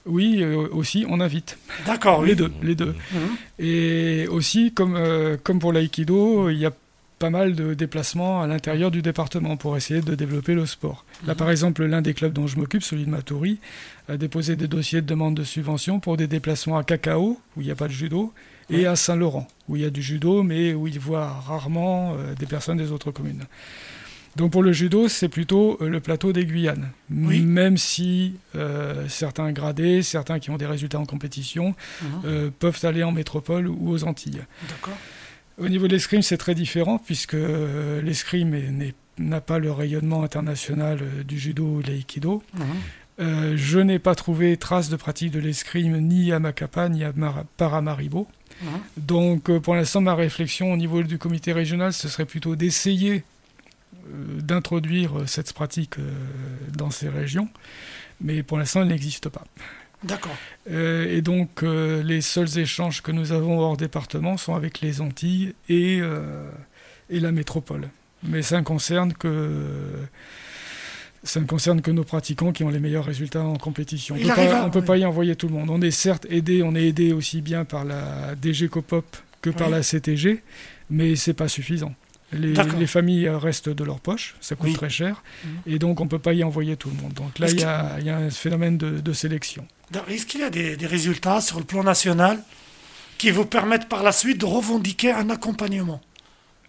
Oui, 0.07 0.39
euh, 0.43 0.67
aussi, 0.73 1.05
on 1.11 1.21
invite. 1.21 1.59
D'accord, 1.87 2.21
oui. 2.21 2.29
Les 2.29 2.35
deux, 2.35 2.51
les 2.63 2.75
deux. 2.75 2.95
Mhm. 3.13 3.21
Et 3.59 4.27
aussi, 4.29 4.73
comme, 4.73 4.97
euh, 4.97 5.37
comme 5.45 5.59
pour 5.59 5.75
l'aïkido, 5.75 6.49
il 6.49 6.57
y 6.57 6.65
a 6.65 6.73
pas 7.21 7.31
mal 7.31 7.55
de 7.55 7.75
déplacements 7.75 8.43
à 8.43 8.49
l'intérieur 8.49 8.91
du 8.91 9.03
département 9.03 9.57
pour 9.57 9.77
essayer 9.77 10.01
de 10.01 10.15
développer 10.15 10.55
le 10.55 10.67
sport. 10.67 11.05
Là, 11.27 11.37
par 11.37 11.51
exemple, 11.51 11.85
l'un 11.85 12.03
des 12.03 12.15
clubs 12.15 12.33
dont 12.33 12.49
je 12.49 12.59
m'occupe, 12.59 12.83
celui 12.83 13.05
de 13.05 13.11
Maturi, 13.11 13.61
a 14.09 14.17
déposé 14.17 14.57
des 14.57 14.67
dossiers 14.67 15.03
de 15.03 15.07
demande 15.07 15.37
de 15.37 15.45
subvention 15.45 16.01
pour 16.01 16.17
des 16.17 16.27
déplacements 16.27 16.79
à 16.79 16.83
Cacao, 16.83 17.39
où 17.57 17.61
il 17.61 17.67
n'y 17.67 17.71
a 17.71 17.77
pas 17.77 17.87
de 17.87 17.93
judo, 17.93 18.33
et 18.71 18.87
à 18.87 18.97
Saint-Laurent, 18.97 19.47
où 19.69 19.77
il 19.77 19.83
y 19.83 19.85
a 19.85 19.91
du 19.91 20.03
judo, 20.03 20.43
mais 20.43 20.75
où 20.75 20.89
il 20.89 20.99
voit 20.99 21.29
rarement 21.29 22.15
euh, 22.15 22.35
des 22.35 22.47
personnes 22.47 22.79
des 22.79 22.91
autres 22.91 23.11
communes. 23.11 23.45
Donc 24.37 24.53
pour 24.53 24.63
le 24.63 24.73
judo, 24.73 25.09
c'est 25.09 25.29
plutôt 25.29 25.77
euh, 25.81 25.89
le 25.89 26.01
plateau 26.01 26.33
des 26.33 26.47
Guyanes. 26.47 26.91
Oui. 27.11 27.41
Même 27.41 27.77
si 27.77 28.35
euh, 28.55 29.09
certains 29.09 29.51
gradés, 29.53 30.03
certains 30.03 30.39
qui 30.39 30.51
ont 30.51 30.57
des 30.57 30.67
résultats 30.67 31.01
en 31.01 31.07
compétition, 31.07 31.75
euh, 32.25 32.51
peuvent 32.59 32.79
aller 32.85 33.03
en 33.03 33.13
métropole 33.13 33.67
ou 33.67 33.91
aux 33.91 34.05
Antilles. 34.05 34.43
D'accord. 34.69 34.97
Au 35.61 35.69
niveau 35.69 35.87
de 35.89 35.93
l'escrime, 35.93 36.23
c'est 36.23 36.37
très 36.39 36.55
différent 36.55 36.99
puisque 36.99 37.35
euh, 37.35 38.01
l'escrime 38.03 38.57
n'a 39.19 39.41
pas 39.41 39.59
le 39.59 39.71
rayonnement 39.71 40.23
international 40.23 40.99
euh, 41.03 41.23
du 41.23 41.39
judo 41.39 41.65
ou 41.77 41.83
de 41.83 41.89
l'aïkido. 41.89 42.43
Mhm. 42.55 42.65
Euh, 43.21 43.53
je 43.57 43.79
n'ai 43.79 43.99
pas 43.99 44.15
trouvé 44.15 44.57
trace 44.57 44.89
de 44.89 44.97
pratique 44.97 45.31
de 45.31 45.41
l'escrime 45.41 45.99
ni 45.99 46.33
à 46.33 46.39
Macapa 46.39 46.89
ni 46.89 47.05
à 47.05 47.13
Mar- 47.13 47.45
Paramaribo. 47.59 48.27
Mhm. 48.63 48.69
Donc 48.97 49.59
pour 49.59 49.75
l'instant, 49.75 50.01
ma 50.01 50.15
réflexion 50.15 50.73
au 50.73 50.77
niveau 50.77 51.03
du 51.03 51.19
comité 51.19 51.53
régional, 51.53 51.93
ce 51.93 52.09
serait 52.09 52.25
plutôt 52.25 52.57
d'essayer 52.57 53.23
euh, 54.09 54.41
d'introduire 54.41 55.13
cette 55.27 55.53
pratique 55.53 55.99
euh, 55.99 56.11
dans 56.75 56.91
ces 56.91 57.09
régions. 57.11 57.49
Mais 58.23 58.43
pour 58.43 58.57
l'instant, 58.59 58.83
elle 58.83 58.89
n'existe 58.89 59.29
pas. 59.29 59.45
D'accord. 60.03 60.35
Euh, 60.71 61.15
et 61.15 61.21
donc, 61.23 61.63
euh, 61.63 62.03
les 62.03 62.21
seuls 62.23 62.59
échanges 62.59 63.03
que 63.03 63.13
nous 63.13 63.33
avons 63.33 63.59
hors 63.61 63.77
département 63.77 64.37
sont 64.37 64.55
avec 64.55 64.81
les 64.81 65.01
Antilles 65.01 65.55
et, 65.69 65.99
euh, 66.01 66.51
et 67.11 67.21
la 67.21 67.33
métropole. 67.33 67.89
Mais 68.23 68.43
ça 68.43 68.59
ne 68.59 68.65
concerne 68.65 69.13
que. 69.13 69.59
Ça 71.23 71.39
ne 71.39 71.45
concerne 71.47 71.83
que 71.83 71.91
nos 71.91 72.05
pratiquants 72.05 72.51
qui 72.51 72.65
ont 72.65 72.71
les 72.71 72.79
meilleurs 72.81 73.05
résultats 73.05 73.43
en 73.43 73.57
compétition. 73.57 74.15
On 74.15 74.19
Il 74.19 74.27
ne 74.27 74.31
peut, 74.35 74.37
pas, 74.47 74.65
on 74.65 74.71
peut 74.71 74.99
y 74.99 75.05
envoyer 75.05 75.37
tout 75.37 75.49
le 75.49 75.55
monde. 75.55 75.69
On 75.69 75.83
est 75.83 75.91
certes 75.91 76.27
aidé, 76.31 76.63
on 76.63 76.75
est 76.75 76.87
aidé 76.89 77.13
aussi 77.13 77.43
bien 77.43 77.67
par 77.67 77.85
la 77.85 78.35
DG 78.41 78.69
Copop 78.69 79.05
que 79.43 79.51
par 79.51 79.69
la 79.69 79.83
CTG, 79.83 80.43
mais 80.89 81.17
c'est 81.17 81.35
pas 81.35 81.49
suffisant. 81.49 81.95
Les, 82.33 82.55
les 82.79 82.87
familles 82.87 83.29
restent 83.29 83.69
de 83.69 83.85
leur 83.85 84.01
poche, 84.01 84.37
ça 84.41 84.55
coûte 84.55 84.69
Oui. 84.69 84.75
très 84.75 84.89
cher, 84.89 85.23
Mhm. 85.45 85.51
et 85.67 85.79
donc 85.79 86.01
on 86.01 86.05
ne 86.05 86.09
peut 86.09 86.19
pas 86.21 86.33
y 86.33 86.45
envoyer 86.45 86.77
tout 86.77 86.89
le 86.89 87.03
monde. 87.03 87.13
Donc 87.15 87.39
là, 87.39 87.49
il 87.49 87.55
y, 87.55 87.57
que- 87.57 88.05
y 88.05 88.09
a 88.11 88.17
un 88.17 88.31
phénomène 88.31 88.79
de- 88.79 89.01
de 89.01 89.13
sélection. 89.13 89.67
Est-ce 90.09 90.27
qu'il 90.27 90.41
y 90.41 90.45
a 90.45 90.51
des, 90.51 90.77
des 90.77 90.87
résultats 90.87 91.41
sur 91.41 91.59
le 91.59 91.65
plan 91.65 91.83
national 91.83 92.43
qui 93.19 93.31
vous 93.31 93.45
permettent 93.45 93.89
par 93.89 94.03
la 94.03 94.13
suite 94.13 94.39
de 94.39 94.47
revendiquer 94.47 95.13
un 95.13 95.31
accompagnement 95.31 96.01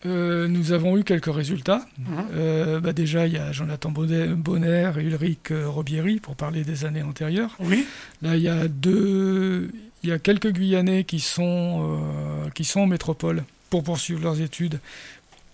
Euh, 0.06 0.48
nous 0.48 0.72
avons 0.72 0.98
eu 0.98 1.04
quelques 1.04 1.34
résultats. 1.34 1.86
Mhm. 2.00 2.06
Euh, 2.34 2.80
bah 2.80 2.92
déjà, 2.92 3.28
il 3.28 3.34
y 3.34 3.38
a 3.38 3.52
Jonathan 3.52 3.92
Bonner 3.92 4.92
et 4.98 5.02
Ulrich 5.02 5.52
euh, 5.52 5.70
Robieri 5.70 6.20
pour 6.20 6.36
parler 6.36 6.64
des 6.64 6.86
années 6.86 7.04
antérieures. 7.04 7.56
Oui. 7.60 7.86
Là, 8.24 8.36
il 8.36 8.42
y 8.42 8.48
a 8.50 8.68
deux, 8.68 9.70
il 10.04 10.10
y 10.10 10.12
a 10.12 10.18
quelques 10.18 10.52
Guyanais 10.52 11.04
qui 11.04 11.20
sont 11.20 12.00
euh, 12.46 12.50
qui 12.56 12.64
sont 12.64 12.82
en 12.82 12.88
métropole 12.88 13.44
pour 13.70 13.84
poursuivre 13.84 14.22
leurs 14.24 14.42
études 14.42 14.80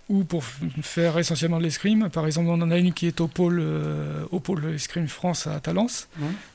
ou 0.09 0.23
pour 0.23 0.43
faire 0.81 1.17
essentiellement 1.17 1.57
de 1.57 1.63
l'escrime. 1.63 2.09
Par 2.09 2.25
exemple, 2.25 2.49
on 2.49 2.61
en 2.61 2.71
a 2.71 2.77
une 2.77 2.93
qui 2.93 3.07
est 3.07 3.19
au 3.19 3.27
pôle 3.27 3.59
euh, 3.59 4.23
au 4.31 4.39
pôle 4.39 4.73
escrime 4.73 5.07
France 5.07 5.47
à 5.47 5.59
Talence, 5.59 6.07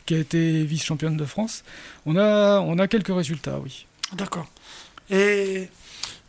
qui 0.07 0.15
a 0.15 0.19
été 0.19 0.65
vice-championne 0.65 1.17
de 1.17 1.25
France. 1.25 1.65
On 2.07 2.17
a 2.17 2.61
on 2.61 2.79
a 2.79 2.89
quelques 2.89 3.15
résultats, 3.15 3.59
oui. 3.59 3.87
D'accord. 4.15 4.47
Et 5.11 5.69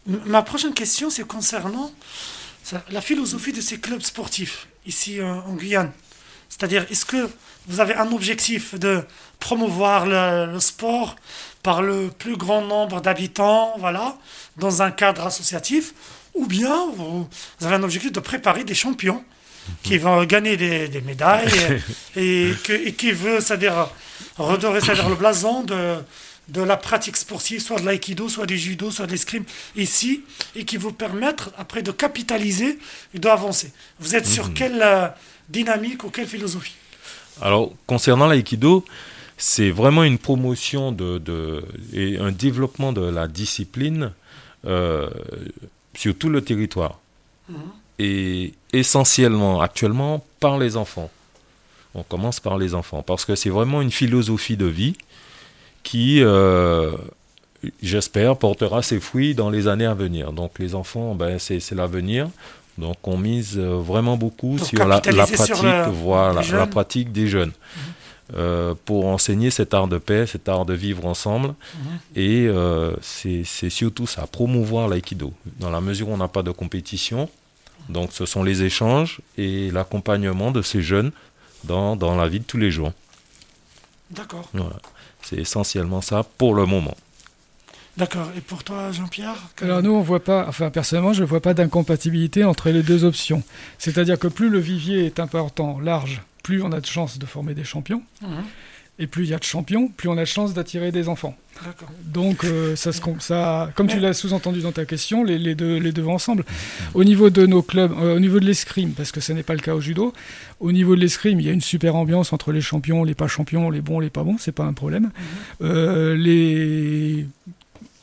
ma 0.06 0.42
prochaine 0.42 0.74
question, 0.74 1.10
c'est 1.10 1.26
concernant 1.26 1.92
la 2.90 3.02
philosophie 3.02 3.54
de 3.54 3.62
ces 3.62 3.80
clubs 3.80 4.02
sportifs 4.02 4.68
ici 4.86 5.20
euh, 5.20 5.34
en 5.34 5.54
Guyane. 5.54 5.92
C'est-à-dire, 6.50 6.86
est-ce 6.92 7.06
que 7.06 7.30
vous 7.68 7.80
avez 7.80 7.96
un 7.96 8.12
objectif 8.12 8.76
de 8.76 9.04
promouvoir 9.40 10.06
le, 10.06 10.52
le 10.52 10.60
sport 10.60 11.16
par 11.64 11.82
le 11.82 12.10
plus 12.10 12.38
grand 12.38 12.62
nombre 12.62 13.02
d'habitants, 13.02 13.74
voilà, 13.80 14.18
dans 14.58 14.82
un 14.82 14.92
cadre 14.92 15.26
associatif, 15.26 15.94
ou 16.34 16.46
bien 16.48 16.88
vous, 16.96 17.28
avez 17.62 17.76
un 17.76 17.84
objectif 17.84 18.12
de 18.12 18.20
préparer 18.20 18.64
des 18.64 18.74
champions 18.76 19.24
qui 19.82 19.98
vont 19.98 20.24
gagner 20.26 20.58
des, 20.58 20.88
des 20.90 21.02
médailles 21.02 21.48
et, 22.16 22.50
et 22.50 22.54
que- 22.64 22.74
et 22.88 22.94
qui 22.94 23.12
veut, 23.12 23.40
c'est-à-dire 23.40 23.90
redorer, 24.38 24.82
c'est-à-dire 24.82 25.08
le 25.10 25.16
blason 25.16 25.64
de, 25.64 25.96
de 26.50 26.62
la 26.62 26.76
pratique 26.76 27.16
sportive, 27.16 27.62
soit 27.62 27.80
de 27.80 27.86
l'aïkido, 27.86 28.28
soit 28.28 28.46
du 28.46 28.58
judo, 28.58 28.92
soit 28.92 29.06
de 29.06 29.12
l'escrime 29.12 29.46
ici, 29.78 30.22
et 30.56 30.66
qui 30.66 30.76
vous 30.78 30.92
permettre 30.92 31.52
après 31.58 31.82
de 31.82 31.92
capitaliser 31.92 32.78
et 33.14 33.20
d'avancer. 33.20 33.72
Vous 34.00 34.16
êtes 34.16 34.28
sur 34.28 34.54
quelle 34.54 34.82
euh, 34.82 35.08
dynamique 35.50 36.04
ou 36.04 36.10
quelle 36.10 36.28
philosophie? 36.28 36.76
Alors, 37.42 37.74
concernant 37.88 38.28
l'aïkido, 38.28 38.84
c'est 39.38 39.72
vraiment 39.72 40.04
une 40.04 40.18
promotion 40.18 40.92
de, 40.92 41.20
de- 41.20 41.64
et 41.94 42.18
un 42.18 42.32
développement 42.32 42.92
de 42.92 43.02
la 43.02 43.28
discipline 43.30 44.12
euh, 44.66 45.10
sur 45.96 46.16
tout 46.18 46.30
le 46.30 46.42
territoire. 46.42 47.00
Et 48.00 48.54
essentiellement, 48.72 49.62
actuellement, 49.62 50.24
par 50.40 50.58
les 50.58 50.78
enfants. 50.78 51.10
On 51.96 52.02
commence 52.04 52.40
par 52.40 52.58
les 52.58 52.74
enfants, 52.74 53.04
parce 53.04 53.24
que 53.26 53.36
c'est 53.36 53.50
vraiment 53.52 53.82
une 53.82 53.92
philosophie 53.92 54.58
de 54.58 54.66
vie 54.66 54.96
qui, 55.84 56.22
euh, 56.24 56.92
j'espère, 57.84 58.36
portera 58.38 58.82
ses 58.82 59.00
fruits 59.00 59.36
dans 59.36 59.50
les 59.52 59.68
années 59.68 59.86
à 59.86 59.94
venir. 59.94 60.34
Donc 60.34 60.58
les 60.60 60.74
enfants, 60.74 61.14
ben, 61.14 61.38
c'est 61.38 61.60
l'avenir. 61.72 62.30
Donc 62.80 62.96
on 63.04 63.18
mise 63.18 63.60
euh, 63.60 63.76
vraiment 63.78 64.18
beaucoup 64.18 64.56
Pour 64.56 64.66
sur 64.66 64.88
la, 64.88 65.00
pratique, 65.00 65.46
sur 65.46 65.62
le- 65.62 65.92
voilà, 65.92 66.42
les 66.42 66.52
la 66.52 66.66
pratique 66.66 67.12
des 67.12 67.28
jeunes. 67.28 67.52
Euh, 68.36 68.74
pour 68.86 69.06
enseigner 69.08 69.52
cet 69.52 69.74
art 69.74 69.88
de 69.90 69.98
paix, 69.98 70.26
cet 70.26 70.48
art 70.48 70.66
de 70.66 70.74
vivre 70.74 71.06
ensemble. 71.06 71.50
Mhm. 71.50 72.00
Et 72.16 72.48
euh, 72.48 72.96
c'est 73.02 73.44
surtout 73.70 74.08
ça, 74.08 74.26
promouvoir 74.28 74.88
l'aïkido. 74.88 75.34
Dans 75.60 75.70
la 75.70 75.82
mesure 75.82 76.08
où 76.10 76.14
on 76.14 76.18
n'a 76.18 76.30
pas 76.30 76.42
de 76.42 76.52
compétition, 76.52 77.30
Donc 77.90 78.14
ce 78.14 78.26
sont 78.26 78.42
les 78.44 78.64
échanges 78.64 79.20
et 79.38 79.70
l'accompagnement 79.72 80.52
de 80.52 80.62
ces 80.62 80.82
jeunes 80.82 81.12
dans, 81.66 81.98
dans 81.98 82.16
la 82.16 82.30
vie 82.30 82.40
de 82.40 82.46
tous 82.46 82.58
les 82.58 82.72
jours. 82.72 82.94
D'accord. 84.10 84.48
Voilà. 84.54 84.78
C'est 85.22 85.38
essentiellement 85.38 86.02
ça 86.02 86.24
pour 86.38 86.56
le 86.56 86.66
moment. 86.66 86.96
D'accord. 87.98 88.28
Et 88.38 88.42
pour 88.42 88.64
toi, 88.64 88.92
Jean-Pierre 88.94 89.36
que- 89.56 89.66
Alors 89.66 89.84
nous, 89.84 89.92
on 89.92 90.02
voit 90.02 90.24
pas, 90.24 90.46
enfin 90.48 90.70
personnellement, 90.70 91.14
je 91.14 91.22
ne 91.22 91.28
vois 91.28 91.42
pas 91.42 91.54
d'incompatibilité 91.54 92.44
entre 92.46 92.70
les 92.70 92.84
deux 92.84 93.04
options. 93.04 93.44
C'est-à-dire 93.78 94.18
que 94.18 94.28
plus 94.28 94.50
le 94.50 94.60
vivier 94.60 95.06
est 95.06 95.20
important, 95.20 95.80
large, 95.80 96.22
plus 96.44 96.62
on 96.62 96.72
a 96.72 96.80
de 96.80 96.86
chances 96.86 97.18
de 97.18 97.26
former 97.26 97.54
des 97.56 97.64
champions. 97.64 98.04
Mhm. 98.22 98.44
Et 99.00 99.08
plus 99.08 99.24
il 99.24 99.30
y 99.32 99.34
a 99.34 99.40
de 99.40 99.44
champions, 99.44 99.88
plus 99.88 100.08
on 100.08 100.18
a 100.18 100.22
de 100.22 100.26
chances 100.26 100.54
d'attirer 100.54 100.92
des 100.92 101.10
enfants. 101.10 101.36
Donc, 102.04 102.44
euh, 102.44 102.76
ça, 102.76 102.92
se, 102.92 103.02
ça, 103.20 103.72
comme 103.74 103.88
tu 103.88 104.00
l'as 104.00 104.14
sous-entendu 104.14 104.62
dans 104.62 104.72
ta 104.72 104.86
question, 104.86 105.24
les, 105.24 105.40
les 105.40 105.56
deux, 105.56 105.78
les 105.78 105.92
deux 105.92 106.04
vont 106.04 106.14
ensemble. 106.14 106.46
Au 106.94 107.04
niveau 107.04 107.32
de 107.32 107.48
nos 107.48 107.64
clubs, 107.64 107.92
euh, 107.92 108.16
au 108.16 108.20
niveau 108.20 108.40
de 108.40 108.46
l'escrime, 108.46 108.92
parce 108.92 109.12
que 109.12 109.20
ce 109.20 109.34
n'est 109.34 109.42
pas 109.42 109.56
le 109.56 109.62
cas 109.62 109.74
au 109.74 109.82
judo, 109.82 110.14
au 110.60 110.72
niveau 110.72 110.96
de 110.96 111.02
l'escrime, 111.02 111.40
il 111.40 111.46
y 111.48 111.50
a 111.50 111.54
une 111.54 111.62
super 111.62 111.96
ambiance 111.96 112.34
entre 112.34 112.52
les 112.52 112.62
champions, 112.62 113.04
les 113.04 113.16
pas 113.16 113.28
champions, 113.28 113.72
les 113.72 113.82
bons, 113.82 114.00
les 114.00 114.12
pas 114.12 114.24
bons, 114.24 114.38
c'est 114.38 114.52
pas 114.52 114.66
un 114.66 114.74
problème. 114.74 115.10
Euh, 115.64 116.16
les 116.16 117.26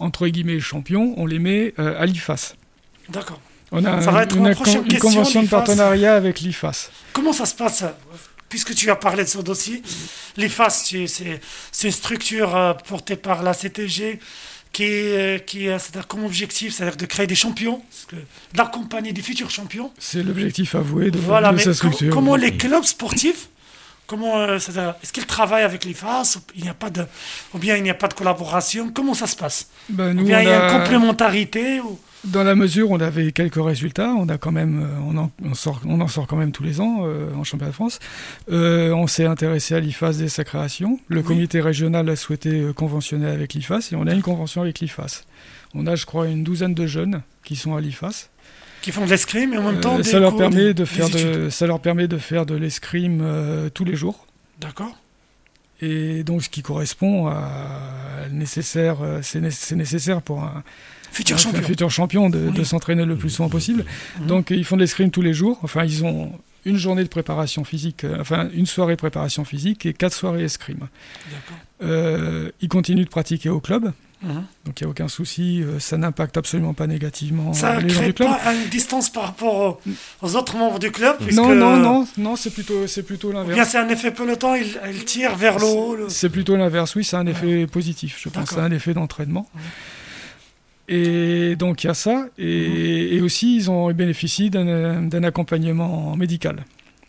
entre 0.01 0.27
guillemets 0.27 0.59
champions, 0.59 1.15
on 1.19 1.27
les 1.27 1.39
met 1.39 1.75
à 1.77 2.07
l'IFAS. 2.07 2.55
D'accord. 3.11 3.41
On 3.73 3.85
a 3.85 4.01
Ça 4.01 4.11
va 4.11 4.25
être 4.25 4.37
une, 4.37 4.53
convention 4.99 5.43
de 5.43 5.49
partenariat 5.49 6.15
avec 6.17 6.41
l'IFAS. 6.41 6.91
Comment 7.13 7.33
ça 7.33 7.47
se 7.47 7.55
passe? 7.55 7.85
Puisque 8.51 8.75
tu 8.75 8.91
as 8.91 8.97
parlé 8.97 9.23
de 9.25 9.29
ce 9.29 9.39
dossier, 9.39 9.81
l'IFAS, 10.37 10.93
c'est 11.07 11.85
une 11.85 11.91
structure 11.93 12.55
euh, 12.57 12.75
portée 12.75 13.17
par 13.17 13.43
la 13.43 13.55
CTG 13.55 14.19
qui, 14.73 14.85
euh, 14.85 15.39
qui 15.39 15.69
a 15.69 15.79
c'est-à-dire 15.79 16.07
comme 16.09 16.25
objectif, 16.25 16.75
c'est-à-dire 16.75 16.97
de 16.97 17.07
créer 17.07 17.27
des 17.29 17.35
champions, 17.37 17.81
d'accompagner 18.53 19.13
des 19.13 19.23
futurs 19.23 19.51
champions. 19.51 19.91
C'est 19.99 20.23
l'objectif 20.23 20.75
avoué 20.75 21.11
de, 21.11 21.19
Voilà, 21.19 21.51
de 21.51 21.57
mais 21.57 21.63
sa 21.63 21.67
com- 21.71 21.75
structure. 21.93 22.13
comment 22.13 22.37
les 22.37 22.57
clubs 22.57 22.85
sportifs, 22.85 23.49
comment, 24.09 24.39
euh, 24.39 24.59
c'est-à-dire, 24.59 24.95
est-ce 25.03 25.13
qu'ils 25.13 25.27
travaillent 25.27 25.63
avec 25.65 25.85
l'IFAS 25.85 26.35
ou, 26.37 26.41
il 26.57 26.63
n'y 26.65 26.69
a 26.69 26.75
pas 26.75 26.91
de, 26.91 27.05
ou 27.55 27.59
bien 27.59 27.77
il 27.77 27.83
n'y 27.85 27.91
a 27.91 27.95
pas 27.95 28.09
de 28.09 28.15
collaboration 28.15 28.91
Comment 28.93 29.15
ça 29.15 29.29
se 29.29 29.37
passe? 29.37 29.69
Ben, 29.89 30.19
Ou 30.19 30.25
bien 30.25 30.41
il 30.41 30.49
y 30.49 30.53
a 30.53 30.67
a- 30.67 30.73
une 30.73 30.79
complémentarité 30.83 31.81
ou... 31.81 31.99
Dans 32.25 32.43
la 32.45 32.55
mesure 32.55 32.91
où 32.91 32.95
on 32.95 33.01
avait 33.01 33.33
quelques 33.33 33.63
résultats, 33.65 34.11
on 34.11 34.29
a 34.29 34.37
quand 34.37 34.53
même, 34.53 34.83
euh, 34.83 35.01
on 35.07 35.17
en, 35.17 35.31
on 35.43 35.55
sort, 35.55 35.81
on 35.87 36.01
en 36.03 36.09
sort 36.09 36.27
quand 36.27 36.37
même 36.37 36.53
tous 36.53 36.63
les 36.63 36.79
ans 36.81 36.99
euh, 37.07 37.33
en 37.35 37.45
championnat 37.45 37.71
de 37.71 37.75
France. 37.75 37.99
Euh, 38.53 38.93
on 38.93 39.07
s'est 39.07 39.25
intéressé 39.25 39.75
à 39.75 39.81
l'IFAS 39.81 40.13
dès 40.19 40.29
sa 40.29 40.45
création. 40.45 41.01
Le 41.09 41.21
Oui. 41.21 41.27
comité 41.27 41.63
régional 41.63 42.09
a 42.11 42.17
souhaité 42.17 42.63
conventionner 42.77 43.27
avec 43.27 43.55
l'IFAS 43.55 43.89
et 43.93 43.97
on 43.97 44.07
a 44.07 44.13
une 44.13 44.21
convention 44.21 44.61
avec 44.61 44.81
l'IFAS. 44.81 45.25
On 45.75 45.87
a, 45.87 45.95
je 45.97 46.05
crois, 46.05 46.27
une 46.29 46.45
douzaine 46.45 46.75
de 46.75 46.87
jeunes 46.87 47.23
qui 47.43 47.57
sont 47.57 47.75
à 47.75 47.81
l'IFAS. 47.81 48.29
qui 48.83 48.93
font 48.93 49.05
de 49.07 49.11
l'escrime 49.11 49.55
et 49.55 49.59
en 49.59 49.63
même 49.73 49.81
temps 49.81 49.95
Euh, 49.95 49.99
des 49.99 50.05
ça 50.05 50.19
leur 50.21 50.31
cours, 50.33 50.41
permet 50.41 50.57
des- 50.67 50.75
de 50.75 50.85
faire 50.85 51.09
de, 51.11 51.49
ça 51.51 51.67
leur 51.67 51.81
permet 51.81 52.07
de 52.09 52.19
faire 52.19 52.45
de 52.45 52.55
l'escrime 52.55 53.21
euh, 53.23 53.69
tous 53.71 53.85
les 53.85 53.95
jours. 53.97 54.27
D'accord. 54.61 54.95
Et 55.83 56.23
donc, 56.25 56.43
ce 56.43 56.51
qui 56.51 56.61
correspond 56.63 57.29
à 57.29 58.29
nécessaire, 58.31 58.97
c'est 59.23 59.41
né- 59.41 59.51
c'est 59.51 59.77
nécessaire 59.77 60.21
pour 60.21 60.43
un, 60.43 60.63
Futur 61.13 61.39
champion. 61.39 61.63
futur 61.63 61.91
champion 61.91 62.31
de, 62.31 62.51
de 62.51 62.65
s'entraîner 62.65 63.05
le 63.05 63.17
plus 63.17 63.31
souvent 63.31 63.49
possible. 63.49 63.85
Mhm. 64.21 64.27
Donc, 64.27 64.51
ils 64.51 64.65
font 64.65 64.77
de 64.77 64.83
l'escrime 64.83 65.11
tous 65.11 65.23
les 65.23 65.35
jours. 65.35 65.59
Enfin, 65.63 65.85
ils 65.85 66.05
ont 66.05 66.33
une 66.67 66.77
journée 66.77 67.03
de 67.05 67.09
préparation 67.09 67.65
physique, 67.65 68.05
euh, 68.05 68.19
enfin, 68.21 68.49
une 68.55 68.67
soirée 68.67 68.97
préparation 68.97 69.45
physique 69.45 69.87
et 69.87 69.93
quatre 69.95 70.13
soirées 70.15 70.45
escrime. 70.45 70.89
Euh, 71.83 72.51
ils 72.61 72.69
continuent 72.69 73.05
de 73.05 73.09
pratiquer 73.09 73.49
au 73.49 73.61
club. 73.61 73.93
Mhm. 74.23 74.45
Donc, 74.67 74.79
il 74.79 74.85
n'y 74.85 74.87
a 74.87 74.91
aucun 74.91 75.09
souci. 75.09 75.63
euh, 75.63 75.79
ça 75.79 75.97
n'impacte 75.97 76.37
absolument 76.37 76.75
pas 76.75 76.87
négativement 76.87 77.55
Ça 77.55 77.81
les 77.81 77.89
gens 77.89 78.01
crée 78.01 78.09
du 78.09 78.13
club. 78.15 78.29
pas 78.29 78.55
une 78.55 78.69
distance 78.69 79.09
par 79.09 79.23
rapport 79.25 79.81
aux, 80.23 80.27
aux 80.27 80.37
autres 80.37 80.57
membres 80.59 80.79
du 80.79 80.91
club 80.91 81.17
puisque, 81.19 81.39
Non, 81.41 81.55
non, 81.55 81.79
non, 81.79 82.07
non, 82.19 82.37
c'est 82.37 82.51
plutôt, 82.51 82.87
c'est 82.87 83.03
plutôt 83.03 83.31
bien 83.31 83.41
l'inverse. 83.45 83.71
c'est 83.71 83.79
un 83.79 83.89
effet 83.89 84.11
peloton, 84.11 84.55
il, 84.55 84.79
il 84.95 85.05
tire 85.07 85.37
vers 85.37 85.59
le 85.59 85.65
haut. 85.65 85.97
le- 85.97 86.09
C'est 86.11 86.29
plutôt 86.29 86.55
l'inverse, 86.57 86.95
oui, 86.97 87.05
c'est 87.05 87.17
un 87.17 87.27
effet 87.27 87.67
positif, 87.67 88.19
je 88.23 88.29
pense, 88.29 88.51
c'est 88.51 88.59
un 88.61 88.71
effet 88.73 88.93
d'entraînement. 88.93 89.49
Et 90.93 91.55
donc 91.57 91.85
il 91.85 91.87
y 91.87 91.91
a 91.91 91.95
ça, 91.95 92.27
et, 92.37 93.15
et 93.17 93.21
aussi 93.21 93.55
ils 93.57 93.71
ont 93.71 93.93
bénéficié 93.93 94.51
d'un 94.51 95.23
accompagnement 95.23 96.17
médical. 96.17 96.65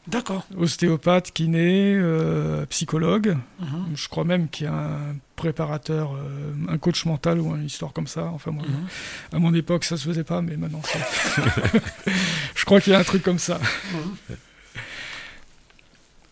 D'accord. 0.08 0.46
Ostéopathe, 0.58 1.32
kiné, 1.32 1.94
euh, 1.96 2.66
psychologue, 2.68 3.38
Mhm. 3.60 3.86
je 3.96 4.08
crois 4.08 4.24
même 4.24 4.50
qu'il 4.50 4.66
y 4.66 4.70
a 4.70 4.74
un 4.74 5.16
préparateur, 5.36 6.14
euh, 6.14 6.74
un 6.74 6.78
coach 6.78 7.06
mental 7.06 7.40
ou 7.40 7.56
une 7.56 7.66
histoire 7.66 7.92
comme 7.94 8.08
ça. 8.08 8.26
Enfin, 8.34 8.52
moi, 8.52 8.64
Mhm. 8.68 9.38
à 9.38 9.40
mon 9.40 9.54
époque 9.56 9.84
ça 9.84 9.98
se 9.98 10.06
faisait 10.08 10.24
pas, 10.24 10.42
mais 10.44 10.58
maintenant 10.58 10.82
ça. 10.84 11.00
je 12.56 12.66
crois 12.66 12.82
qu'il 12.82 12.94
y 12.94 12.96
a 12.96 13.00
un 13.00 13.04
truc 13.04 13.24
comme 13.24 13.40
ça. 13.40 13.60
Mhm. 13.94 14.36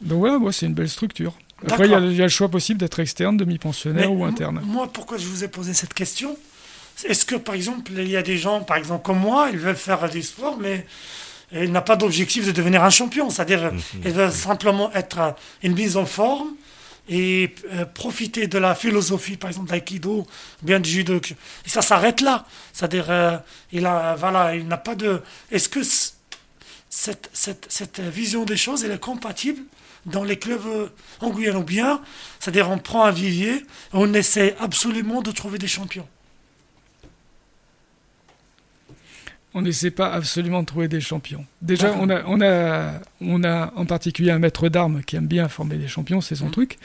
Donc 0.01 0.19
voilà, 0.19 0.37
moi 0.39 0.51
c'est 0.51 0.65
une 0.65 0.73
belle 0.73 0.89
structure. 0.89 1.33
Après, 1.67 1.85
il 1.87 1.89
y, 1.89 2.15
y 2.15 2.21
a 2.21 2.23
le 2.23 2.29
choix 2.29 2.47
possible 2.49 2.79
d'être 2.79 2.99
externe, 3.01 3.35
demi-pensionnaire 3.35 4.13
ou 4.13 4.23
interne. 4.23 4.61
Moi, 4.63 4.89
pourquoi 4.93 5.17
je 5.17 5.25
vous 5.27 5.43
ai 5.43 5.49
posé 5.49 5.73
cette 5.73 5.93
question? 5.93 6.37
Est-ce 7.05 7.25
que, 7.25 7.35
par 7.35 7.55
exemple, 7.55 7.91
il 7.95 8.09
y 8.09 8.17
a 8.17 8.21
des 8.21 8.37
gens, 8.37 8.61
par 8.61 8.77
exemple, 8.77 9.03
comme 9.03 9.19
moi, 9.19 9.49
ils 9.51 9.57
veulent 9.57 9.75
faire 9.75 10.09
du 10.09 10.21
sport, 10.21 10.57
mais 10.57 10.85
ils 11.51 11.71
n'ont 11.71 11.81
pas 11.81 11.95
d'objectif 11.95 12.45
de 12.45 12.51
devenir 12.51 12.83
un 12.83 12.89
champion. 12.89 13.29
C'est-à-dire, 13.29 13.71
ils 14.03 14.11
veulent 14.11 14.31
simplement 14.31 14.91
être 14.93 15.19
euh, 15.19 15.31
une 15.63 15.73
mise 15.73 15.97
en 15.97 16.05
forme 16.05 16.49
et 17.09 17.55
euh, 17.71 17.85
profiter 17.85 18.47
de 18.47 18.57
la 18.57 18.75
philosophie, 18.75 19.35
par 19.35 19.49
exemple, 19.49 19.73
ou 20.05 20.25
bien 20.61 20.79
du 20.79 20.89
judo. 20.89 21.15
Et 21.65 21.69
ça 21.69 21.81
s'arrête 21.81 22.21
là. 22.21 22.45
C'est-à-dire, 22.71 23.05
euh, 23.09 23.37
il 23.71 23.85
a, 23.85 24.15
voilà, 24.15 24.55
il 24.55 24.67
n'a 24.67 24.77
pas 24.77 24.95
de. 24.95 25.21
Est-ce 25.51 25.69
que 25.69 25.81
cette, 25.83 27.29
cette, 27.33 27.65
cette 27.69 27.99
vision 27.99 28.45
des 28.45 28.57
choses, 28.57 28.83
elle 28.83 28.91
est 28.91 28.99
compatible 28.99 29.61
dans 30.05 30.23
les 30.23 30.37
clubs 30.37 30.65
euh, 30.65 30.87
en 31.21 31.29
Guyane 31.29 31.57
ou 31.57 31.63
bien, 31.63 32.01
c'est-à-dire 32.39 32.69
on 32.69 32.77
prend 32.77 33.03
un 33.03 33.11
vivier 33.11 33.65
on 33.93 34.13
essaie 34.13 34.55
absolument 34.59 35.21
de 35.21 35.31
trouver 35.31 35.57
des 35.57 35.67
champions. 35.67 36.07
On 39.55 39.61
n'essaie 39.63 39.89
pas 39.91 40.11
absolument 40.13 40.61
de 40.61 40.67
trouver 40.67 40.87
des 40.87 41.01
champions. 41.01 41.43
Déjà, 41.61 41.91
on 41.99 42.09
a, 42.09 42.21
on, 42.27 42.39
a, 42.41 42.93
on 43.21 43.43
a 43.43 43.73
en 43.75 43.85
particulier 43.85 44.29
un 44.31 44.39
maître 44.39 44.69
d'armes 44.69 45.01
qui 45.03 45.15
aime 45.15 45.25
bien 45.27 45.47
former 45.49 45.77
des 45.77 45.87
champions, 45.87 46.21
c'est 46.21 46.35
son 46.35 46.45
Mhm. 46.45 46.51
truc. 46.51 46.77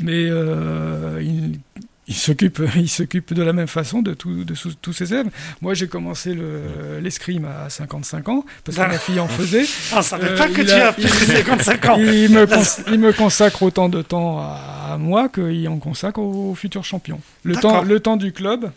Mais 0.00 0.26
euh, 0.30 1.20
il, 1.22 1.58
il 2.06 2.14
s'occupe, 2.14 2.62
il 2.76 2.88
s'occupe 2.88 3.34
de 3.34 3.42
la 3.42 3.52
même 3.52 3.66
façon 3.66 4.00
de, 4.00 4.14
tout- 4.14 4.44
de 4.44 4.54
sous- 4.54 4.72
tous 4.80 4.94
ses 4.94 5.12
élèves. 5.12 5.26
Moi, 5.60 5.74
j'ai 5.74 5.86
commencé 5.88 6.32
le- 6.34 6.98
l'escrime 7.02 7.44
à 7.44 7.68
55 7.68 8.28
ans, 8.30 8.44
parce 8.64 8.76
que 8.78 8.82
ma 8.82 8.88
D'accord. 8.88 9.02
fille 9.02 9.20
en 9.20 9.28
faisait. 9.28 9.66
Ah, 9.94 10.00
ça 10.02 10.16
ne 10.16 10.24
Euh, 10.24 10.36
pas 10.38 10.48
que 10.48 10.62
tu 10.62 10.70
a- 10.70 10.88
as 10.88 10.92
plus 10.94 11.02
de 11.02 11.08
55 11.08 11.84
ans. 11.90 11.96
Il 11.98 12.30
me, 12.30 12.46
il 12.92 12.98
me 13.00 13.12
consacre 13.12 13.62
autant 13.64 13.88
de 13.90 14.00
temps 14.00 14.38
à, 14.40 14.92
à 14.94 14.96
moi 14.98 15.28
qu'il 15.28 15.68
en 15.68 15.78
consacre 15.78 16.20
aux, 16.20 16.54
futurs 16.54 16.84
champions. 16.84 17.20
Le 17.42 17.56
temps, 17.56 17.82
le 17.82 18.00
temps 18.00 18.16
du 18.16 18.32
club, 18.32 18.70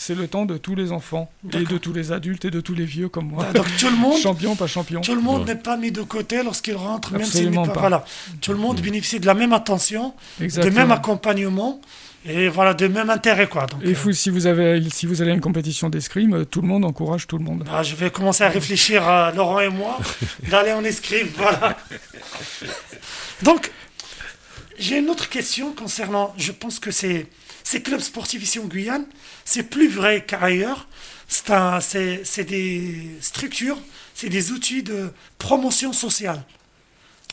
c'est 0.00 0.14
le 0.14 0.28
temps 0.28 0.46
de 0.46 0.56
tous 0.56 0.74
les 0.76 0.92
enfants, 0.92 1.30
et 1.52 1.64
de 1.64 1.76
tous 1.76 1.92
les 1.92 2.12
adultes, 2.12 2.44
et 2.46 2.50
de 2.50 2.60
tous 2.60 2.74
les 2.74 2.84
vieux 2.84 3.08
comme 3.08 3.26
moi. 3.28 3.44
Donc 3.52 3.66
tout 3.78 3.90
le 3.90 3.96
monde, 3.96 4.16
Champion, 4.18 4.54
pas 4.56 4.66
champion. 4.68 5.00
tout 5.02 5.14
le 5.14 5.20
monde 5.20 5.40
Ouais. 5.40 5.54
n'est 5.54 5.60
pas 5.60 5.76
mis 5.76 5.90
de 5.92 6.02
côté 6.02 6.42
lorsqu'il 6.42 6.76
rentre, 6.76 7.12
même 7.12 7.24
s'il 7.24 7.50
n'est 7.50 7.56
pas, 7.56 7.66
pas. 7.72 7.80
Voilà, 7.80 8.04
tout 8.40 8.52
le 8.52 8.58
monde 8.58 8.80
bénéficie 8.80 9.20
de 9.20 9.26
la 9.26 9.34
même 9.34 9.52
attention, 9.52 10.14
du 10.38 10.44
Exactement. 10.44 10.74
même 10.76 10.90
accompagnement 10.92 11.80
et 12.26 12.48
voilà, 12.48 12.74
de 12.74 12.86
même 12.88 13.10
intérêt 13.10 13.48
quoi. 13.48 13.66
Donc, 13.66 13.80
Et 13.84 13.94
euh, 13.96 14.12
si 14.12 14.30
vous 14.30 14.46
avez, 14.46 14.82
si 14.90 15.06
vous 15.06 15.20
allez 15.22 15.30
à 15.30 15.34
une 15.34 15.40
compétition 15.40 15.88
d'escrime, 15.88 16.34
euh, 16.34 16.44
tout 16.44 16.60
le 16.60 16.68
monde 16.68 16.84
encourage 16.84 17.26
tout 17.26 17.38
le 17.38 17.44
monde. 17.44 17.64
bah, 17.64 17.82
je 17.82 17.94
vais 17.94 18.10
commencer 18.10 18.44
à 18.44 18.48
réfléchir, 18.48 19.06
à 19.06 19.32
Laurent 19.32 19.60
et 19.60 19.68
moi, 19.68 19.98
d'aller 20.48 20.72
en 20.72 20.84
escrime, 20.84 21.28
voilà. 21.36 21.76
Donc, 23.42 23.70
j'ai 24.78 24.98
une 24.98 25.10
autre 25.10 25.28
question 25.28 25.72
concernant, 25.72 26.34
je 26.36 26.52
pense 26.52 26.78
que 26.78 26.90
c'est 26.90 27.26
ces 27.70 27.82
clubs 27.82 28.00
sportifs 28.00 28.42
ici 28.42 28.58
en 28.58 28.64
Guyane, 28.64 29.04
c'est 29.44 29.64
plus 29.64 29.88
vrai 29.90 30.24
qu'ailleurs. 30.26 30.86
C'est 31.28 32.44
des 32.44 33.10
structures, 33.20 33.78
c'est 34.14 34.30
des 34.30 34.52
outils 34.52 34.82
de 34.82 35.12
promotion 35.36 35.92
sociale 35.92 36.42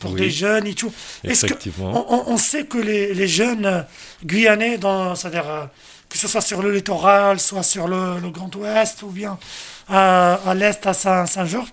pour 0.02 0.12
Oui. 0.12 0.20
des 0.20 0.30
jeunes 0.30 0.66
et 0.66 0.74
tout. 0.74 0.92
Est-ce 1.24 1.46
on, 1.80 2.36
sait 2.36 2.66
que 2.66 2.76
les, 2.76 3.14
les 3.14 3.26
jeunes 3.28 3.64
euh, 3.64 3.80
guyanais, 4.22 4.76
dans, 4.76 5.14
c'est-à-dire 5.14 5.48
euh, 5.48 5.64
que 6.10 6.18
ce 6.18 6.28
soit 6.28 6.42
sur 6.42 6.60
le 6.60 6.70
littoral, 6.70 7.40
soit 7.40 7.62
sur 7.62 7.88
le, 7.88 8.20
le 8.20 8.28
Grand 8.28 8.54
Ouest, 8.56 9.02
ou 9.04 9.08
bien 9.08 9.38
à, 9.88 10.34
à 10.34 10.54
l'Est, 10.54 10.86
à 10.86 10.92
Saint- 10.92 11.24
Saint-Georges, 11.24 11.72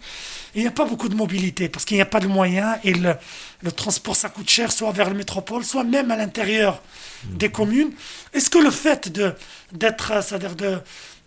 il 0.56 0.62
n'y 0.62 0.68
a 0.68 0.72
pas 0.72 0.86
beaucoup 0.86 1.10
de 1.10 1.16
mobilité 1.16 1.68
parce 1.70 1.84
qu'il 1.86 1.96
n'y 1.98 2.02
a 2.02 2.06
pas 2.06 2.20
de 2.20 2.28
moyens 2.28 2.76
et 2.84 2.94
le, 2.94 3.16
le 3.62 3.72
transport 3.72 4.16
ça 4.16 4.30
coûte 4.30 4.50
cher, 4.50 4.72
soit 4.72 4.92
vers 4.92 5.10
le 5.10 5.16
métropole, 5.16 5.64
soit 5.64 5.84
même 5.84 6.12
à 6.12 6.16
l'intérieur 6.16 6.82
des 7.24 7.50
communes. 7.50 7.92
Est-ce 8.34 8.50
que 8.50 8.58
le 8.60 8.72
fait 8.72 9.10
de 9.12 9.34
d'être, 9.72 10.24
c'est-à-dire 10.24 10.56
de 10.56 10.78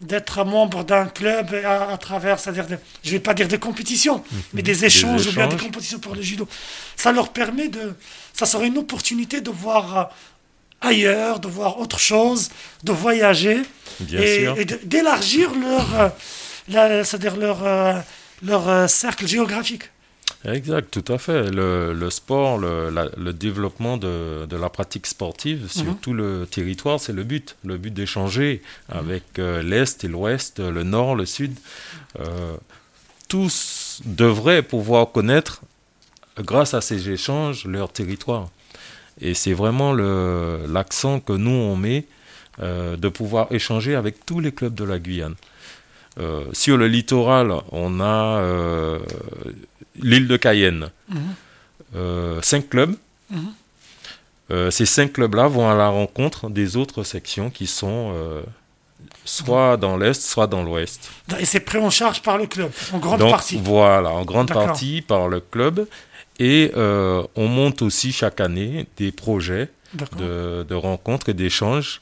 d'être 0.03 0.45
membre 0.45 0.85
d'un 0.85 1.07
club 1.07 1.55
à, 1.65 1.91
à 1.91 1.97
travers, 1.97 2.39
c'est-à-dire, 2.39 2.67
de- 2.67 2.77
je 3.03 3.13
vais 3.13 3.19
pas 3.19 3.33
dire 3.33 3.49
des 3.49 3.59
compétitions, 3.59 4.23
mais 4.53 4.61
des 4.61 4.85
échanges, 4.85 5.27
ou 5.27 5.33
bien 5.33 5.47
des 5.49 5.57
compétitions 5.57 5.99
pour 5.99 6.15
le 6.15 6.21
judo, 6.21 6.47
ça 6.97 7.13
leur 7.13 7.31
permet 7.31 7.69
de, 7.69 7.95
ça 8.35 8.45
serait 8.45 8.67
une 8.67 8.77
opportunité 8.77 9.41
de 9.41 9.49
voir 9.51 9.99
euh, 9.99 10.05
ailleurs, 10.83 11.41
de 11.41 11.49
voir 11.49 11.81
autre 11.81 11.99
chose, 11.99 12.51
de 12.85 12.93
voyager 12.93 13.63
Bien 14.01 14.21
et, 14.21 14.41
sûr. 14.41 14.59
et 14.61 14.65
de- 14.67 14.81
d'élargir 14.85 15.55
leur, 15.55 15.99
euh, 16.01 16.09
la- 16.69 17.03
c'est-à-dire 17.03 17.37
leur, 17.37 17.65
euh, 17.67 17.95
leur 18.43 18.69
euh, 18.69 18.87
cercle 18.87 19.27
géographique. 19.27 19.91
Exact, 20.45 20.91
tout 20.91 21.13
à 21.13 21.19
fait. 21.19 21.51
Le, 21.51 21.93
le 21.93 22.11
sport, 22.11 22.59
le, 22.59 22.91
la- 22.91 23.09
le 23.17 23.33
développement 23.33 23.97
de, 23.97 24.47
de 24.47 24.57
la 24.57 24.69
pratique 24.69 25.07
sportive 25.07 25.69
sur 25.71 25.85
Mhm. 25.87 25.97
tout 25.99 26.13
le 26.15 26.47
territoire, 26.51 27.01
c'est 27.01 27.13
le 27.13 27.25
but. 27.25 27.57
Le 27.65 27.77
but 27.79 27.93
d'échanger 27.93 28.63
avec 28.89 29.25
euh, 29.39 29.63
l'Est 29.63 30.05
et 30.05 30.09
l'Ouest, 30.09 30.59
le 30.61 30.83
Nord, 30.83 31.17
le 31.17 31.27
Sud. 31.27 31.53
Euh, 32.21 32.57
tous 33.29 34.01
devraient 34.05 34.63
pouvoir 34.63 35.11
connaître, 35.11 35.63
grâce 36.39 36.75
à 36.75 36.81
ces 36.81 37.09
échanges, 37.11 37.65
leur 37.67 37.93
territoire. 37.93 38.51
Et 39.21 39.35
c'est 39.35 39.55
vraiment 39.55 39.93
l'accent 39.95 41.21
que 41.21 41.33
nous, 41.33 41.51
on 41.51 41.77
met 41.77 42.05
euh, 42.61 42.97
de 42.97 43.09
pouvoir 43.09 43.49
échanger 43.51 43.95
avec 43.95 44.25
tous 44.27 44.41
les 44.41 44.53
clubs 44.53 44.75
de 44.75 44.85
la 44.85 44.99
Guyane. 44.99 45.35
Euh, 46.19 46.45
sur 46.53 46.77
le 46.77 46.89
littoral, 46.89 47.53
on 47.73 48.01
a 48.01 48.39
euh, 48.41 48.99
l'île 50.01 50.29
de 50.29 50.37
Cayenne. 50.37 50.91
Mhm. 51.09 51.19
Euh, 51.95 52.41
cinq 52.43 52.69
clubs. 52.71 52.95
Mhm. 53.31 54.71
Ces 54.71 54.87
cinq 54.87 55.15
clubs-là 55.15 55.49
vont 55.49 55.69
à 55.69 55.75
la 55.75 55.89
rencontre 55.89 56.49
des 56.49 56.77
autres 56.77 57.03
sections 57.03 57.51
qui 57.51 57.67
sont 57.67 58.15
soit 59.25 59.77
dans 59.77 59.97
l'Est, 59.97 60.23
soit 60.23 60.47
dans 60.47 60.63
l'Ouest. 60.63 61.11
Et 61.41 61.45
c'est 61.45 61.59
pris 61.59 61.79
en 61.79 61.91
charge 61.91 62.23
par 62.23 62.39
le 62.39 62.47
club, 62.47 62.71
en 62.93 62.99
grande 62.99 63.19
Donc 63.19 63.31
partie. 63.31 63.61
voilà, 63.61 64.11
en 64.11 64.25
grande 64.25 64.53
partie 64.53 65.03
par 65.03 65.27
le 65.27 65.41
club. 65.41 65.89
Et 66.39 66.71
on 66.77 67.49
monte 67.49 67.83
aussi 67.83 68.13
chaque 68.13 68.41
année 68.41 68.87
des 68.97 69.11
projets 69.11 69.69
de, 70.17 70.63
de 70.63 70.75
rencontres 70.77 71.31
et 71.31 71.35
d'échanges 71.35 72.01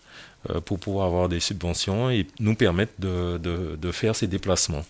pour 0.64 0.78
pouvoir 0.78 1.06
avoir 1.06 1.28
des 1.28 1.40
subventions 1.40 2.10
et 2.10 2.26
nous 2.40 2.54
permettre 2.54 2.92
de, 2.98 3.38
de- 3.38 3.76
de 3.80 3.92
faire 3.92 4.14
ces 4.16 4.26
déplacements. 4.26 4.84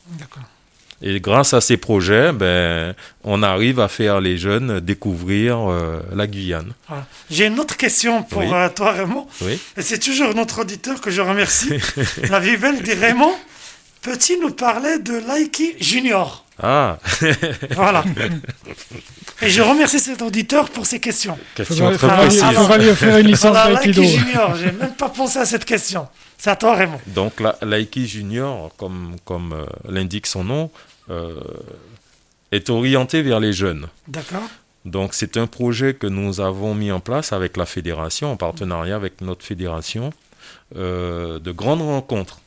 Et 1.02 1.20
grâce 1.20 1.52
à 1.52 1.60
ces 1.60 1.76
projets, 1.76 2.32
ben, 2.32 2.94
on 3.24 3.42
arrive 3.42 3.80
à 3.80 3.88
faire 3.88 4.20
les 4.20 4.38
jeunes 4.38 4.80
découvrir 4.80 5.58
euh, 5.70 6.00
la 6.14 6.26
Guyane. 6.26 6.72
Voilà. 6.88 7.06
J'ai 7.30 7.46
une 7.46 7.58
autre 7.60 7.76
question 7.76 8.22
pour 8.22 8.42
Oui. 8.42 8.48
euh, 8.52 8.68
toi, 8.70 8.92
Raymond. 8.92 9.26
Oui. 9.42 9.58
Et 9.76 9.82
c'est 9.82 9.98
toujours 9.98 10.34
notre 10.34 10.60
auditeur 10.62 11.00
que 11.00 11.10
je 11.10 11.20
remercie. 11.20 11.72
La 12.30 12.38
vie 12.40 12.56
belle 12.56 12.80
dit 12.82 12.94
Raymond, 12.94 13.34
peux-tu 14.02 14.38
nous 14.40 14.52
parler 14.52 14.98
de 15.00 15.14
Laiki 15.28 15.74
Junior? 15.80 16.43
Ah, 16.62 16.98
Voilà. 17.72 18.04
Et 19.42 19.50
je 19.50 19.60
remercie 19.62 19.98
cet 19.98 20.22
auditeur 20.22 20.70
pour 20.70 20.86
ses 20.86 21.00
questions. 21.00 21.36
question 21.54 21.90
Faudra, 21.92 21.98
très 21.98 21.98
faudra 21.98 22.22
lui- 22.22 22.28
précise. 22.38 22.56
faudra 22.58 22.78
lui 22.78 22.88
offrir 22.90 23.16
une 23.18 23.26
licence 23.26 23.50
Voilà, 23.56 23.80
Laiki. 23.82 24.04
Junior, 24.04 24.54
j'ai 24.56 24.72
même 24.72 24.94
pas 24.94 25.08
pensé 25.08 25.38
à 25.38 25.44
cette 25.46 25.64
question. 25.64 26.06
C'est 26.38 26.50
à 26.50 26.56
toi, 26.56 26.74
Raymond. 26.76 27.00
Donc 27.08 27.40
la, 27.40 27.56
l'Aiki 27.62 28.06
Junior, 28.06 28.70
comme, 28.76 29.16
comme 29.24 29.52
euh, 29.52 29.64
l'indique 29.88 30.26
son 30.26 30.44
nom, 30.44 30.70
euh, 31.10 31.40
est 32.52 32.70
orienté 32.70 33.22
vers 33.22 33.40
les 33.40 33.52
jeunes. 33.52 33.88
D'accord 34.06 34.42
Donc 34.84 35.14
c'est 35.14 35.36
un 35.36 35.46
projet 35.48 35.94
que 35.94 36.06
nous 36.06 36.40
avons 36.40 36.74
mis 36.74 36.92
en 36.92 37.00
place 37.00 37.32
avec 37.32 37.56
la 37.56 37.66
fédération, 37.66 38.30
en 38.32 38.36
partenariat 38.36 38.94
avec 38.94 39.20
notre 39.22 39.44
fédération, 39.44 40.12
euh, 40.76 41.38
de 41.40 41.50
grandes 41.50 41.82
rencontres. 41.82 42.38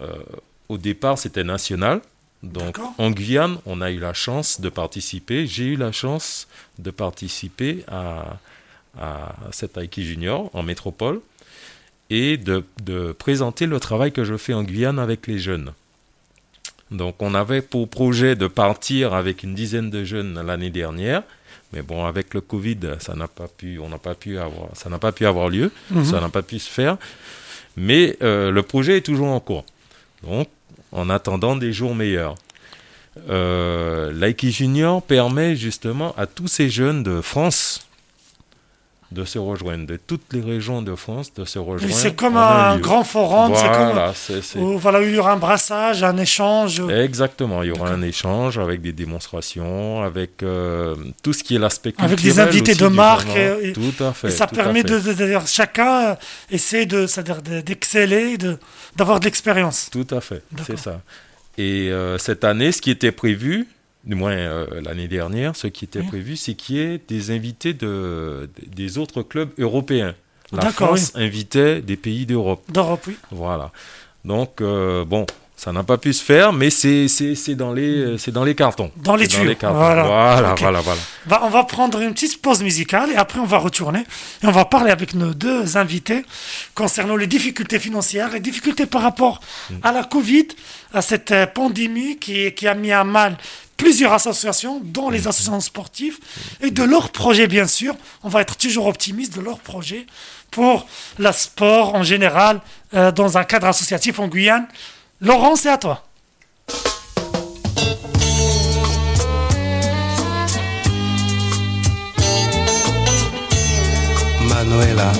Euh, 0.00 0.08
au 0.68 0.78
départ, 0.78 1.18
c'était 1.18 1.44
national. 1.44 2.00
Donc 2.42 2.78
en 2.98 3.10
Guyane, 3.10 3.58
on 3.66 3.80
a 3.80 3.90
eu 3.90 3.98
la 3.98 4.12
chance 4.14 4.60
de 4.60 4.68
participer. 4.68 5.46
J'ai 5.46 5.64
eu 5.64 5.76
la 5.76 5.92
chance 5.92 6.48
de 6.78 6.90
participer 6.90 7.84
à, 7.88 8.38
à 9.00 9.34
cet 9.52 9.76
Aiki 9.76 10.04
Junior 10.04 10.50
en 10.52 10.62
métropole 10.62 11.20
et 12.10 12.36
de, 12.36 12.64
de 12.82 13.12
présenter 13.12 13.66
le 13.66 13.78
travail 13.78 14.12
que 14.12 14.24
je 14.24 14.36
fais 14.36 14.54
en 14.54 14.64
Guyane 14.64 14.98
avec 14.98 15.26
les 15.28 15.38
jeunes. 15.38 15.72
Donc 16.90 17.16
on 17.22 17.34
avait 17.34 17.62
pour 17.62 17.88
projet 17.88 18.34
de 18.36 18.46
partir 18.48 19.14
avec 19.14 19.44
une 19.44 19.54
dizaine 19.54 19.88
de 19.88 20.04
jeunes 20.04 20.44
l'année 20.44 20.68
dernière, 20.70 21.22
mais 21.72 21.80
bon 21.80 22.04
avec 22.04 22.34
le 22.34 22.40
Covid, 22.42 22.78
ça 22.98 23.14
n'a 23.14 23.28
pas 23.28 23.48
pu, 23.48 23.78
on 23.78 23.88
n'a 23.88 23.96
pas 23.98 24.14
pu 24.14 24.36
avoir, 24.38 24.68
ça 24.74 24.90
n'a 24.90 24.98
pas 24.98 25.12
pu 25.12 25.24
avoir 25.26 25.48
lieu, 25.48 25.70
Mhm. 25.90 26.04
ça 26.04 26.20
n'a 26.20 26.28
pas 26.28 26.42
pu 26.42 26.58
se 26.58 26.68
faire. 26.68 26.98
Mais 27.78 28.16
euh, 28.22 28.50
le 28.50 28.62
projet 28.62 28.98
est 28.98 29.00
toujours 29.06 29.28
en 29.28 29.40
cours. 29.40 29.64
Donc 30.22 30.48
en 30.92 31.10
attendant 31.10 31.56
des 31.56 31.72
jours 31.72 31.94
meilleurs. 31.94 32.34
Euh, 33.28 34.10
Junior 34.40 35.02
permet 35.02 35.56
justement 35.56 36.14
à 36.16 36.26
tous 36.26 36.48
ces 36.48 36.70
jeunes 36.70 37.02
de 37.02 37.20
France 37.20 37.86
de 39.12 39.24
se 39.24 39.38
rejoindre, 39.38 39.86
de 39.86 39.96
toutes 39.96 40.32
les 40.32 40.40
régions 40.40 40.82
de 40.82 40.94
France 40.94 41.32
de 41.34 41.44
se 41.44 41.58
rejoindre. 41.58 41.94
C'est 41.94 42.14
comme 42.16 42.36
un 42.36 42.78
grand 42.78 43.04
forum, 43.04 43.52
c'est 43.54 43.70
comme 43.70 44.76
Voilà, 44.78 45.00
où, 45.00 45.02
il 45.04 45.14
y 45.14 45.18
aura 45.18 45.32
un 45.32 45.36
brassage, 45.36 46.02
un 46.02 46.16
échange. 46.16 46.80
Exactement, 46.90 47.62
il 47.62 47.68
y 47.68 47.72
aura 47.72 47.90
un 47.90 48.02
échange 48.02 48.58
avec 48.58 48.80
des 48.82 48.92
démonstrations, 48.92 50.02
avec 50.02 50.42
euh, 50.42 50.94
tout 51.22 51.32
ce 51.32 51.42
qui 51.44 51.56
est 51.56 51.58
l'aspect 51.58 51.92
culturel. 51.92 52.12
Avec 52.12 52.24
des 52.24 52.40
invités 52.40 52.74
de 52.74 52.86
marque 52.88 53.28
événement. 53.28 53.60
et- 53.62 53.68
et- 53.68 53.72
tout 53.72 54.04
à 54.04 54.12
fait. 54.12 54.28
Et 54.28 54.30
ça 54.30 54.46
permet 54.46 54.82
de, 54.82 54.98
de- 54.98 55.38
chacun 55.46 56.10
euh, 56.10 56.14
essaie 56.50 56.86
de, 56.86 57.06
c'est-à-dire 57.06 57.42
de- 57.42 57.60
d'exceller, 57.60 58.38
de, 58.38 58.58
d'avoir 58.96 59.20
de 59.20 59.24
l'expérience. 59.24 59.88
Tout 59.90 60.06
à 60.10 60.20
fait, 60.20 60.42
c'est 60.66 60.78
ça. 60.78 61.00
Et 61.58 61.90
euh, 61.90 62.16
cette 62.18 62.44
année, 62.44 62.72
ce 62.72 62.80
qui 62.80 62.90
était 62.90 63.12
prévu, 63.12 63.66
du 64.04 64.14
moins 64.14 64.32
euh, 64.32 64.80
l'année 64.82 65.08
dernière, 65.08 65.54
ce 65.56 65.66
qui 65.68 65.84
était 65.84 66.02
prévu, 66.02 66.36
c'est 66.36 66.54
qu'il 66.54 66.76
y 66.76 66.80
ait 66.80 67.00
des 67.06 67.30
invités 67.30 67.72
de, 67.74 68.50
des 68.66 68.98
autres 68.98 69.22
clubs 69.22 69.50
européens. 69.58 70.14
La 70.52 70.58
D'accord, 70.62 70.88
France 70.88 71.12
invitait 71.14 71.80
des 71.80 71.96
pays 71.96 72.26
d'Europe. 72.26 72.62
D'Europe, 72.70 73.04
oui. 73.06 73.16
Voilà. 73.30 73.70
Donc, 74.24 74.60
euh, 74.60 75.04
bon, 75.04 75.24
ça 75.56 75.72
n'a 75.72 75.82
pas 75.84 75.96
pu 75.96 76.12
se 76.12 76.22
faire, 76.22 76.52
mais 76.52 76.68
c'est, 76.70 77.06
c'est, 77.08 77.34
c'est, 77.36 77.54
dans, 77.54 77.72
les, 77.72 78.18
c'est 78.18 78.32
dans 78.32 78.42
les 78.44 78.54
cartons. 78.54 78.90
Dans 78.96 79.14
les 79.16 79.28
tuyaux. 79.28 79.54
cartons. 79.54 79.78
Voilà. 79.78 80.02
Voilà, 80.02 80.52
Ok. 80.52 80.60
voilà, 80.60 80.80
voilà. 80.80 81.00
Bah, 81.26 81.40
on 81.44 81.48
va 81.48 81.62
prendre 81.64 82.00
une 82.00 82.12
petite 82.12 82.42
pause 82.42 82.62
musicale 82.62 83.10
et 83.12 83.16
après 83.16 83.38
on 83.38 83.46
va 83.46 83.58
retourner 83.58 84.00
et 84.42 84.46
on 84.46 84.50
va 84.50 84.64
parler 84.64 84.90
avec 84.90 85.14
nos 85.14 85.32
deux 85.32 85.76
invités 85.76 86.24
concernant 86.74 87.14
les 87.16 87.28
difficultés 87.28 87.78
financières, 87.78 88.30
les 88.32 88.40
difficultés 88.40 88.86
par 88.86 89.02
rapport 89.02 89.40
à 89.82 89.92
la 89.92 90.02
Covid, 90.04 90.48
à 90.92 91.00
cette 91.00 91.30
euh, 91.30 91.46
pandémie 91.46 92.18
qui, 92.18 92.52
qui 92.54 92.66
a 92.66 92.74
mis 92.74 92.90
à 92.92 93.04
mal 93.04 93.36
plusieurs 93.82 94.12
associations, 94.12 94.80
dont 94.84 95.10
les 95.10 95.26
associations 95.26 95.60
sportives, 95.60 96.18
et 96.60 96.70
de 96.70 96.84
leurs 96.84 97.10
projets 97.10 97.48
bien 97.48 97.66
sûr. 97.66 97.96
On 98.22 98.28
va 98.28 98.40
être 98.40 98.56
toujours 98.56 98.86
optimiste 98.86 99.34
de 99.34 99.40
leurs 99.40 99.58
projets 99.58 100.06
pour 100.52 100.86
le 101.18 101.32
sport 101.32 101.96
en 101.96 102.04
général 102.04 102.60
euh, 102.94 103.10
dans 103.10 103.38
un 103.38 103.44
cadre 103.44 103.66
associatif 103.66 104.20
en 104.20 104.28
Guyane. 104.28 104.68
Laurent, 105.20 105.56
c'est 105.56 105.70
à 105.70 105.78
toi. 105.78 106.04
Manuela, 114.42 115.12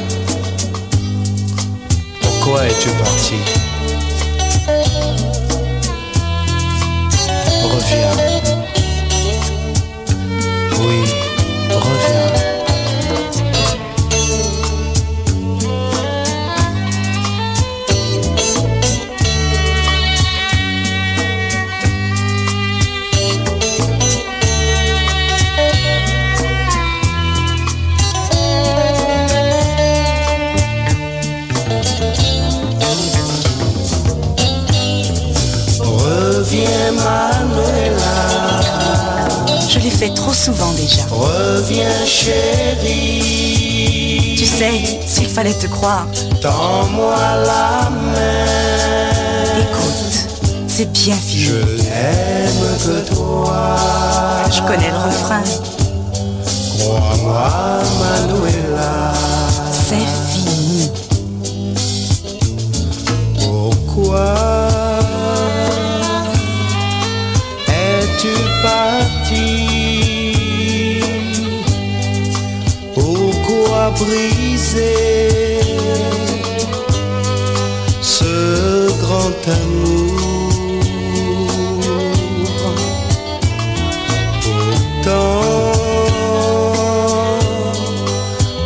pourquoi 2.20 2.64
es-tu 2.66 2.90
partie? 2.90 3.42
Reviens. 7.64 8.31
Oui, 10.84 11.04
reviens. 11.70 12.41
Fait 39.92 40.10
trop 40.14 40.32
souvent 40.32 40.72
déjà. 40.72 41.02
reviens 41.10 42.04
chérie. 42.06 43.20
Tu 44.38 44.46
sais, 44.46 45.00
s'il 45.06 45.28
fallait 45.28 45.54
te 45.54 45.66
croire, 45.66 46.06
Tends-moi 46.40 47.16
la 47.46 47.90
main. 47.90 48.46
écoute, 49.60 50.16
c'est 50.68 50.90
bien 50.92 51.14
Je 51.16 51.20
fini. 51.20 51.82
n'aime 51.82 52.78
que 52.84 53.14
toi. 53.14 53.76
Je 54.50 54.60
connais 54.62 54.90
le 54.90 54.96
refrain. 54.98 55.42
Crois-moi, 56.78 57.50
Manuela. 58.00 59.12
C'est 59.72 60.06
fini. 60.32 60.90
Pourquoi 63.38 64.61
brisé 74.04 75.60
ce 78.00 78.88
grand 79.02 79.40
amour. 79.60 80.52
Pourtant, 84.42 85.42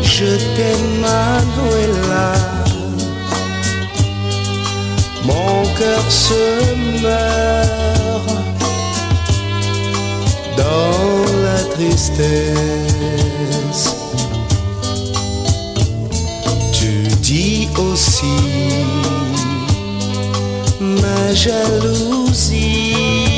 je 0.03 0.30
t'aime, 0.55 0.93
Manuela. 1.01 2.32
Mon 5.24 5.64
cœur 5.78 6.05
se 6.11 6.45
meurt 7.03 8.28
dans 10.57 11.24
la 11.45 11.61
tristesse. 11.74 12.46
Jalousie 21.47 23.37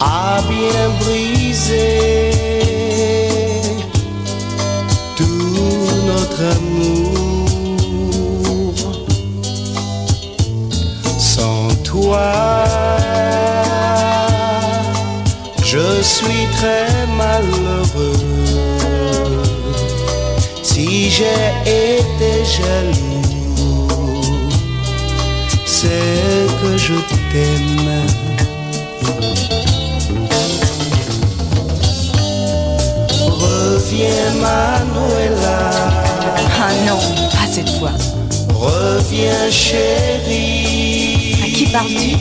a 0.00 0.40
bien 0.48 0.84
brisé 1.00 1.90
tout 5.16 5.86
notre 6.10 6.42
amour. 6.56 7.94
Sans 11.18 11.68
toi, 11.90 12.32
je 15.64 15.86
suis 16.02 16.44
très 16.58 16.90
malheureux. 17.20 18.26
Si 20.62 21.10
j'ai 21.16 21.46
été 21.92 22.30
jaloux, 22.56 23.09
que 26.62 26.76
je 26.76 26.94
t'aime. 27.32 27.90
Reviens 33.28 34.34
Manuela, 34.40 35.70
Ah 36.60 36.72
non, 36.86 36.98
pas 37.30 37.46
cette 37.50 37.70
fois. 37.78 37.92
reviens 38.54 39.50
chérie. 39.50 41.36
À 41.42 41.46
qui 41.46 41.66
parles-tu? 41.66 42.16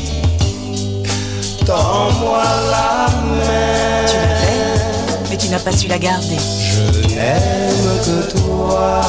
Tends-moi 1.66 2.44
la 2.72 3.08
main. 3.10 4.06
Tu 4.08 4.16
l'avais, 4.16 5.30
mais 5.30 5.38
tu 5.38 5.48
n'as 5.50 5.60
pas 5.60 5.72
su 5.72 5.88
la 5.88 5.98
garder. 6.00 6.38
Je 6.62 7.14
n'aime 7.14 8.00
que 8.06 8.32
toi. 8.38 9.02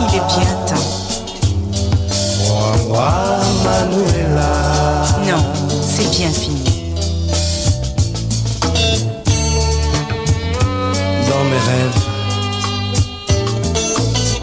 Il 0.00 0.14
est 0.16 0.26
bien 0.26 0.54
Manuela. 2.98 4.50
Non, 5.24 5.44
c'est 5.80 6.10
bien 6.18 6.30
fini. 6.30 6.64
Dans 11.30 11.44
mes 11.44 11.62
rêves, 11.70 12.02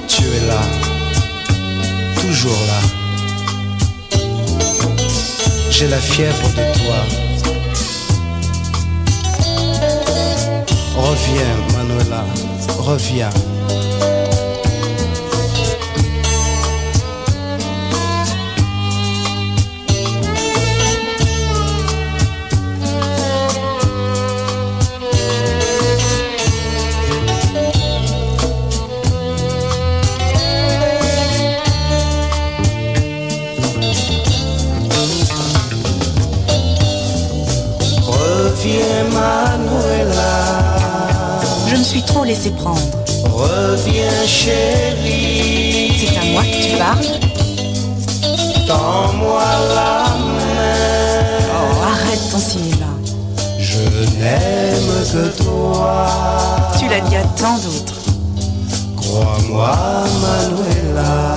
tu 0.07 0.23
es 0.23 0.47
là, 0.47 0.61
toujours 2.21 2.61
là. 2.67 2.81
J'ai 5.69 5.89
la 5.89 5.97
fièvre 5.97 6.47
de 6.55 6.63
toi. 6.79 6.99
Reviens, 10.95 11.57
Manuela. 11.75 12.23
Reviens, 12.79 13.29
suis 41.85 42.01
trop 42.01 42.23
laissé 42.23 42.49
prendre. 42.49 42.81
Reviens, 43.31 44.25
chérie. 44.25 45.91
C'est 45.99 46.17
à 46.17 46.25
moi 46.31 46.41
que 46.41 46.63
tu 46.63 46.77
parles 46.77 47.05
Tends-moi 48.67 49.43
la 49.75 50.05
main. 50.35 51.45
Oh, 51.53 51.83
arrête 51.83 52.31
ton 52.31 52.39
cinéma. 52.39 52.91
Je 53.59 53.83
n'aime 54.19 55.03
que 55.11 55.43
toi. 55.43 56.07
Tu 56.79 56.89
l'as 56.89 57.01
dit 57.01 57.15
à 57.15 57.23
tant 57.39 57.57
d'autres. 57.57 58.01
Crois-moi, 58.97 59.75
Manuela. 60.21 61.35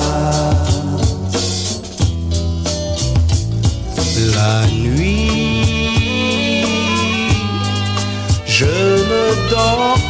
La 4.34 4.66
nuit, 4.66 6.64
je 8.46 8.64
ne 8.64 9.50
dors 9.50 10.07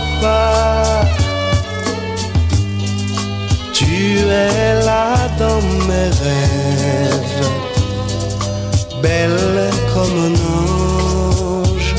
Tu 3.73 4.19
es 4.29 4.85
là 4.85 5.15
dans 5.39 5.63
mes 5.87 6.11
rêves, 6.23 7.49
belle 9.01 9.71
comme 9.95 10.17
un 10.27 10.35
ange. 11.63 11.95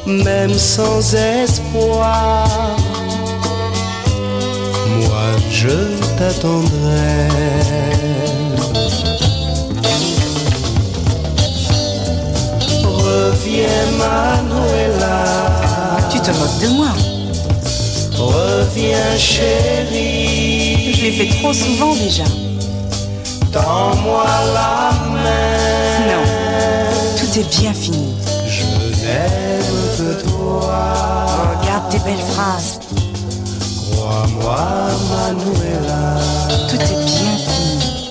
même 0.06 0.54
sans 0.54 1.16
espoir, 1.16 2.76
je 5.62 5.70
t'attendrai. 6.18 7.28
Reviens, 12.84 13.86
Manuela. 14.00 15.24
Tu 16.10 16.20
te 16.20 16.32
moques 16.32 16.60
de 16.62 16.68
moi. 16.76 16.88
Reviens 18.14 19.18
chérie, 19.18 20.94
Je 20.94 21.02
l'ai 21.04 21.12
fait 21.12 21.38
trop 21.40 21.54
souvent 21.54 21.94
déjà. 21.96 22.24
tends-moi 23.52 24.26
la 24.56 24.92
main. 25.14 26.08
Non, 26.10 26.26
tout 27.18 27.40
est 27.40 27.60
bien 27.60 27.74
fini. 27.74 28.16
Je 28.48 28.64
n'aime 29.04 29.84
que 29.98 30.24
toi. 30.30 30.76
Regarde 31.62 31.90
tes 31.92 32.00
belles 32.00 32.26
phrases. 32.34 32.80
Manuela. 34.28 36.20
Tout 36.70 36.76
est 36.76 37.06
bien 37.06 37.38
fini. 37.38 38.10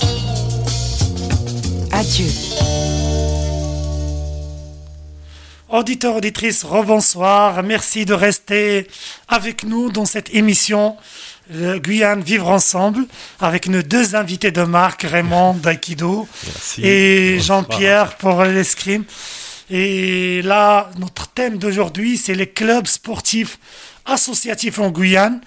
Adieu. 1.92 2.26
Auditeurs, 5.68 6.16
auditrices, 6.16 6.64
rebonsoir. 6.64 7.62
Merci 7.62 8.06
de 8.06 8.14
rester 8.14 8.88
avec 9.28 9.62
nous 9.62 9.92
dans 9.92 10.04
cette 10.04 10.34
émission 10.34 10.96
euh, 11.54 11.78
Guyane 11.78 12.22
Vivre 12.22 12.48
Ensemble 12.48 13.06
avec 13.38 13.68
nos 13.68 13.82
deux 13.82 14.16
invités 14.16 14.50
de 14.50 14.62
marque, 14.62 15.02
Raymond 15.02 15.54
d'Aikido 15.62 16.26
et. 16.82 17.38
Jean-Pierre 17.40 18.16
pour 18.16 18.42
l'escrime. 18.42 19.04
Et 19.70 20.42
là, 20.42 20.90
notre 20.98 21.28
thème 21.28 21.58
d'aujourd'hui, 21.58 22.18
c'est 22.18 22.34
les 22.34 22.48
clubs 22.48 22.88
sportifs 22.88 23.60
associatifs 24.06 24.80
en 24.80 24.90
Guyane 24.90 25.40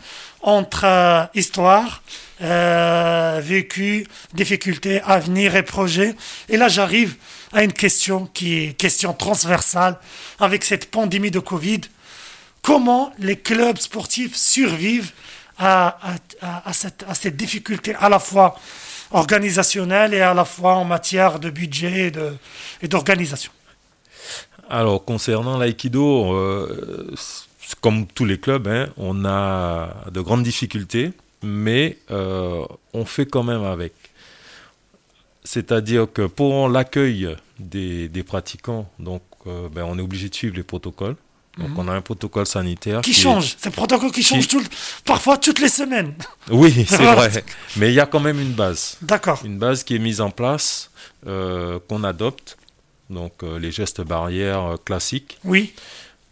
entre 0.44 0.84
euh, 0.84 1.24
histoire, 1.34 2.04
euh, 2.42 3.42
vécu, 3.42 4.06
difficultés, 4.34 5.02
avenir 5.02 5.56
et 5.56 5.64
projets. 5.64 6.14
Et 6.50 6.58
là, 6.58 6.68
j'arrive 6.68 7.16
à 7.54 7.64
une 7.64 7.74
question 7.74 8.28
qui 8.34 8.60
est 8.60 8.74
question 8.74 9.14
transversale 9.14 9.98
avec 10.40 10.64
cette 10.64 10.92
pandémie 10.92 11.32
de 11.32 11.40
Covid. 11.40 11.82
Comment 12.62 13.12
les 13.18 13.38
clubs 13.38 13.78
sportifs 13.78 14.36
survivent 14.36 15.12
à, 15.58 15.98
cette, 16.74 17.36
difficulté 17.36 17.96
à 17.96 18.10
la 18.10 18.20
fois 18.20 18.60
organisationnelle 19.12 20.14
et 20.14 20.22
à 20.22 20.34
la 20.34 20.46
fois 20.46 20.76
en 20.76 20.84
matière 20.84 21.40
de 21.40 21.50
budget 21.50 22.12
et 22.82 22.88
d'organisation? 22.88 23.52
Alors, 24.70 25.06
concernant 25.06 25.58
l'aïkido, 25.58 26.34
euh, 26.34 27.14
comme 27.82 28.08
tous 28.08 28.26
les 28.26 28.40
clubs, 28.40 28.68
hein, 28.68 28.88
on 28.98 29.26
a 29.26 30.06
de 30.12 30.22
grandes 30.22 30.44
difficultés, 30.44 31.12
mais 31.42 31.98
euh, 32.12 32.64
on 32.94 33.06
fait 33.06 33.26
quand 33.26 33.44
même 33.44 33.64
avec. 33.64 33.94
C'est-à-dire 35.44 36.08
que 36.12 36.24
pour 36.28 36.70
l'accueil 36.70 37.36
des, 37.60 38.08
des 38.08 38.24
pratiquants, 38.24 38.90
donc, 39.00 39.22
euh, 39.48 39.68
ben, 39.70 39.84
on 39.84 39.98
est 39.98 40.02
obligé 40.02 40.30
de 40.30 40.36
suivre 40.36 40.56
les 40.56 40.64
protocoles. 40.64 41.16
Donc, 41.58 41.78
on 41.78 41.88
a 41.88 41.92
un 41.94 42.02
protocole 42.02 42.48
sanitaire 42.48 43.02
qui 43.02 43.14
change. 43.14 43.56
C'est 43.60 43.68
un 43.68 43.72
protocole 43.72 44.12
qui 44.12 44.24
change 44.24 44.48
tout, 44.48 44.58
le- 44.58 44.66
parfois 45.06 45.38
toutes 45.38 45.60
les 45.60 45.70
semaines. 45.70 46.16
Oui, 46.50 46.74
c'est 46.90 46.98
vrai. 46.98 47.44
Mais 47.78 47.90
il 47.90 47.94
y 47.94 48.00
a 48.00 48.08
quand 48.08 48.20
même 48.22 48.40
une 48.40 48.54
base. 48.54 48.98
D'accord. 49.04 49.40
Une 49.46 49.60
base 49.60 49.84
qui 49.84 49.96
est 49.96 50.00
mise 50.00 50.20
en 50.20 50.32
place, 50.32 50.90
euh, 51.28 51.78
qu'on 51.88 52.04
adopte. 52.04 52.58
donc 53.12 53.34
euh, 53.44 53.60
les 53.60 53.72
gestes 53.72 54.02
barrières 54.02 54.78
classiques. 54.84 55.38
Oui, 55.44 55.74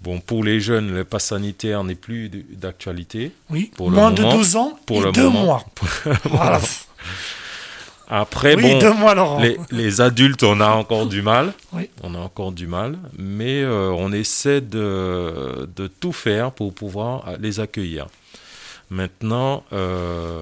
Bon, 0.01 0.19
pour 0.19 0.43
les 0.43 0.59
jeunes, 0.59 0.91
le 0.93 1.03
pass 1.03 1.25
sanitaire 1.25 1.83
n'est 1.83 1.95
plus 1.95 2.29
d'actualité. 2.29 3.31
oui. 3.49 3.71
Pour 3.77 3.89
le 3.91 3.95
Moins 3.97 4.11
de 4.11 4.21
moment, 4.23 4.35
12 4.37 4.55
ans 4.55 4.79
pour 4.85 5.01
et 5.01 5.05
le 5.05 5.11
deux 5.11 5.23
moment. 5.29 5.43
mois. 5.43 5.65
Voilà. 6.25 6.59
Après, 8.13 8.55
oui, 8.55 8.63
bon, 8.63 8.79
deux 8.79 8.93
mois, 8.93 9.15
Laurent. 9.15 9.39
les, 9.39 9.57
les 9.71 10.01
adultes, 10.01 10.43
on 10.43 10.59
a 10.59 10.69
encore 10.71 11.05
du 11.05 11.21
mal. 11.21 11.53
Oui. 11.71 11.89
On 12.03 12.13
a 12.13 12.17
encore 12.17 12.51
du 12.51 12.67
mal, 12.67 12.97
mais 13.17 13.61
euh, 13.61 13.89
on 13.91 14.11
essaie 14.11 14.59
de, 14.59 15.69
de 15.73 15.87
tout 15.87 16.11
faire 16.11 16.51
pour 16.51 16.73
pouvoir 16.73 17.23
les 17.39 17.61
accueillir. 17.61 18.07
Maintenant, 18.89 19.63
euh, 19.71 20.41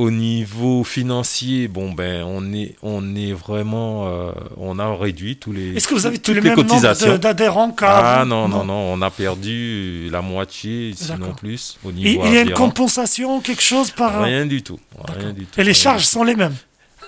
au 0.00 0.10
niveau 0.10 0.82
financier, 0.82 1.68
bon 1.68 1.92
ben, 1.92 2.24
on 2.24 2.54
est, 2.54 2.74
on 2.80 3.14
est 3.14 3.34
vraiment, 3.34 4.08
euh, 4.08 4.32
on 4.56 4.78
a 4.78 4.96
réduit 4.96 5.36
tous 5.36 5.52
les, 5.52 5.76
Est-ce 5.76 5.86
que 5.88 5.92
vous 5.92 6.06
avez 6.06 6.16
tous 6.16 6.32
toutes 6.32 6.42
les 6.42 6.48
les 6.48 6.54
cotisations. 6.54 7.18
d'adhérents 7.18 7.76
Ah 7.82 8.24
non, 8.26 8.48
non, 8.48 8.64
non, 8.64 8.92
on 8.94 9.02
a 9.02 9.10
perdu 9.10 10.08
la 10.10 10.22
moitié, 10.22 10.94
sinon 10.96 11.34
plus, 11.34 11.78
au 11.84 11.90
Et 11.90 11.92
niveau 11.92 12.22
il 12.24 12.32
y 12.32 12.38
a 12.38 12.40
une 12.40 12.52
compensation, 12.52 13.42
quelque 13.42 13.62
chose 13.62 13.90
par... 13.90 14.22
Rien 14.22 14.46
du 14.46 14.62
tout. 14.62 14.80
D'accord. 14.96 15.16
Rien 15.16 15.32
du 15.34 15.44
tout 15.44 15.60
Et 15.60 15.64
les 15.64 15.74
charges 15.74 16.06
sont 16.06 16.24
les 16.24 16.34
mêmes. 16.34 16.56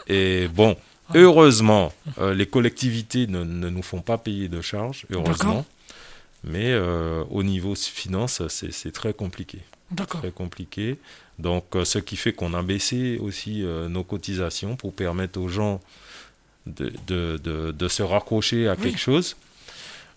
Et 0.06 0.48
bon, 0.54 0.76
heureusement, 1.14 1.94
euh, 2.20 2.34
les 2.34 2.44
collectivités 2.44 3.26
ne, 3.26 3.42
ne 3.42 3.70
nous 3.70 3.82
font 3.82 4.02
pas 4.02 4.18
payer 4.18 4.48
de 4.48 4.60
charges, 4.60 5.06
heureusement. 5.10 5.64
Mais 6.44 6.72
euh, 6.72 7.24
au 7.30 7.42
niveau 7.42 7.74
finance, 7.74 8.42
c'est 8.48 8.92
très 8.92 9.14
compliqué. 9.14 9.60
Très 9.96 10.30
compliqué. 10.30 10.98
Donc, 11.38 11.64
euh, 11.74 11.84
ce 11.84 11.98
qui 11.98 12.16
fait 12.16 12.32
qu'on 12.32 12.54
a 12.54 12.62
baissé 12.62 13.18
aussi 13.20 13.62
euh, 13.64 13.88
nos 13.88 14.04
cotisations 14.04 14.76
pour 14.76 14.92
permettre 14.92 15.40
aux 15.40 15.48
gens 15.48 15.80
de, 16.66 16.92
de, 17.06 17.38
de, 17.42 17.72
de 17.72 17.88
se 17.88 18.02
raccrocher 18.02 18.68
à 18.68 18.72
Oui. 18.74 18.78
quelque 18.82 18.98
chose. 19.00 19.36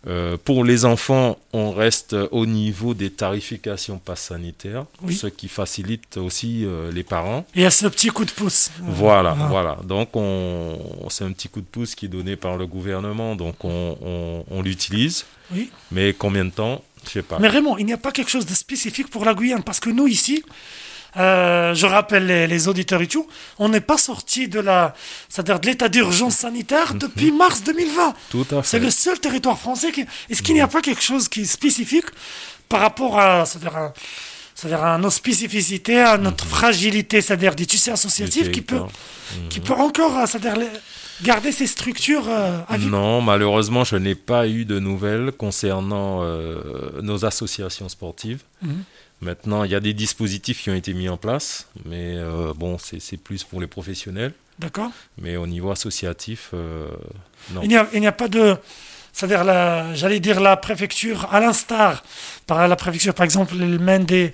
Euh, 0.07 0.37
pour 0.37 0.63
les 0.63 0.85
enfants, 0.85 1.39
on 1.51 1.71
reste 1.71 2.15
au 2.29 2.45
niveau 2.45 2.93
des 2.93 3.09
tarifications 3.09 3.97
pass 3.97 4.19
sanitaires, 4.21 4.85
Oui. 5.01 5.15
ce 5.15 5.25
qui 5.25 5.47
facilite 5.47 6.17
aussi 6.17 6.63
euh, 6.63 6.91
les 6.91 7.01
parents. 7.03 7.43
Y 7.55 7.65
a 7.65 7.71
ce 7.71 7.87
petit 7.87 8.09
coup 8.09 8.23
de 8.23 8.29
pouce. 8.29 8.69
Voilà, 8.81 9.35
Ah. 9.39 9.47
voilà. 9.49 9.77
Donc, 9.83 10.09
on, 10.15 10.77
c'est 11.09 11.23
un 11.23 11.31
petit 11.31 11.47
coup 11.49 11.61
de 11.61 11.65
pouce 11.65 11.95
qui 11.95 12.05
est 12.05 12.09
donné 12.09 12.35
par 12.35 12.55
le 12.55 12.67
gouvernement, 12.67 13.35
donc 13.35 13.55
on, 13.65 13.97
on, 13.99 14.45
on 14.51 14.61
l'utilise. 14.61 15.25
Oui. 15.51 15.71
Mais 15.91 16.13
combien 16.13 16.45
de 16.45 16.51
temps 16.51 16.83
pas. 17.21 17.37
Mais 17.39 17.47
Raymond, 17.47 17.77
il 17.77 17.85
n'y 17.85 17.93
a 17.93 17.97
pas 17.97 18.11
quelque 18.11 18.29
chose 18.31 18.45
de 18.45 18.53
spécifique 18.53 19.09
pour 19.09 19.25
la 19.25 19.33
Guyane 19.33 19.63
parce 19.63 19.79
que 19.79 19.89
nous 19.89 20.07
ici, 20.07 20.43
euh, 21.17 21.73
je 21.73 21.85
rappelle 21.85 22.25
les, 22.27 22.45
les 22.47 22.67
auditeurs 22.67 23.01
et 23.01 23.07
tout, 23.07 23.25
on 23.57 23.69
n'est 23.69 23.79
pas 23.79 23.97
sorti 23.97 24.47
de 24.49 24.59
la, 24.59 24.93
c'est-à-dire 25.29 25.59
de 25.61 25.67
l'état 25.67 25.87
d'urgence 25.87 26.35
sanitaire 26.35 26.93
depuis 26.93 27.31
mars 27.31 27.63
2020. 27.63 28.13
Tout 28.29 28.45
à 28.51 28.63
C'est 28.63 28.79
fait. 28.79 28.85
le 28.85 28.91
seul 28.91 29.19
territoire 29.19 29.57
français 29.57 29.91
qui. 29.91 30.05
Est-ce 30.29 30.41
qu'il 30.41 30.55
n'y 30.55 30.61
a 30.61 30.67
pas 30.67 30.81
quelque 30.81 31.01
chose 31.01 31.29
qui 31.29 31.41
est 31.41 31.45
spécifique 31.45 32.05
par 32.67 32.81
rapport 32.81 33.17
à, 33.19 33.45
c'est-à-dire 33.45 33.77
à, 33.77 33.93
c'est-à-dire 34.55 34.83
à 34.83 34.97
nos 34.97 35.09
spécificités, 35.09 35.99
à 35.99 36.17
notre 36.17 36.45
fragilité, 36.45 37.21
c'est-à-dire 37.21 37.55
des 37.55 37.65
tissus 37.65 37.91
associatifs 37.91 38.51
qui 38.51 38.61
peut, 38.61 38.81
qui 39.49 39.59
peut 39.61 39.73
encore, 39.73 40.17
euh, 40.17 40.25
c'est-à-dire 40.25 40.55
garder 41.21 41.51
ces 41.51 41.67
structures 41.67 42.27
euh, 42.29 42.59
à 42.67 42.77
vie. 42.77 42.87
Non, 42.87 43.21
malheureusement, 43.21 43.83
je 43.83 43.95
n'ai 43.95 44.15
pas 44.15 44.47
eu 44.47 44.65
de 44.65 44.79
nouvelles 44.79 45.31
concernant 45.31 46.23
euh, 46.23 47.01
nos 47.01 47.25
associations 47.25 47.89
sportives. 47.89 48.43
Mhm. 48.61 48.83
Maintenant, 49.21 49.63
il 49.63 49.71
y 49.71 49.75
a 49.75 49.79
des 49.79 49.93
dispositifs 49.93 50.61
qui 50.61 50.69
ont 50.69 50.75
été 50.75 50.93
mis 50.93 51.07
en 51.07 51.17
place, 51.17 51.67
mais 51.85 52.15
euh, 52.17 52.53
bon, 52.55 52.77
c'est 52.77 53.17
plus 53.17 53.43
pour 53.43 53.61
les 53.61 53.67
professionnels. 53.67 54.33
D'accord. 54.59 54.91
Mais 55.17 55.37
au 55.37 55.47
niveau 55.47 55.71
associatif, 55.71 56.51
non. 57.51 57.61
Il 57.63 57.69
n'y 57.69 58.07
a, 58.07 58.11
pas 58.11 58.27
de. 58.27 58.55
C'est-à-dire, 59.11 59.43
la- 59.43 59.93
j'allais 59.95 60.19
dire 60.19 60.39
la 60.39 60.57
préfecture, 60.57 61.27
à 61.33 61.39
l'instar, 61.39 62.03
par 62.47 62.67
la 62.67 62.75
préfecture, 62.75 63.13
par 63.13 63.23
exemple, 63.23 63.53
elle 63.59 63.79
mène 63.79 64.05
des, 64.05 64.33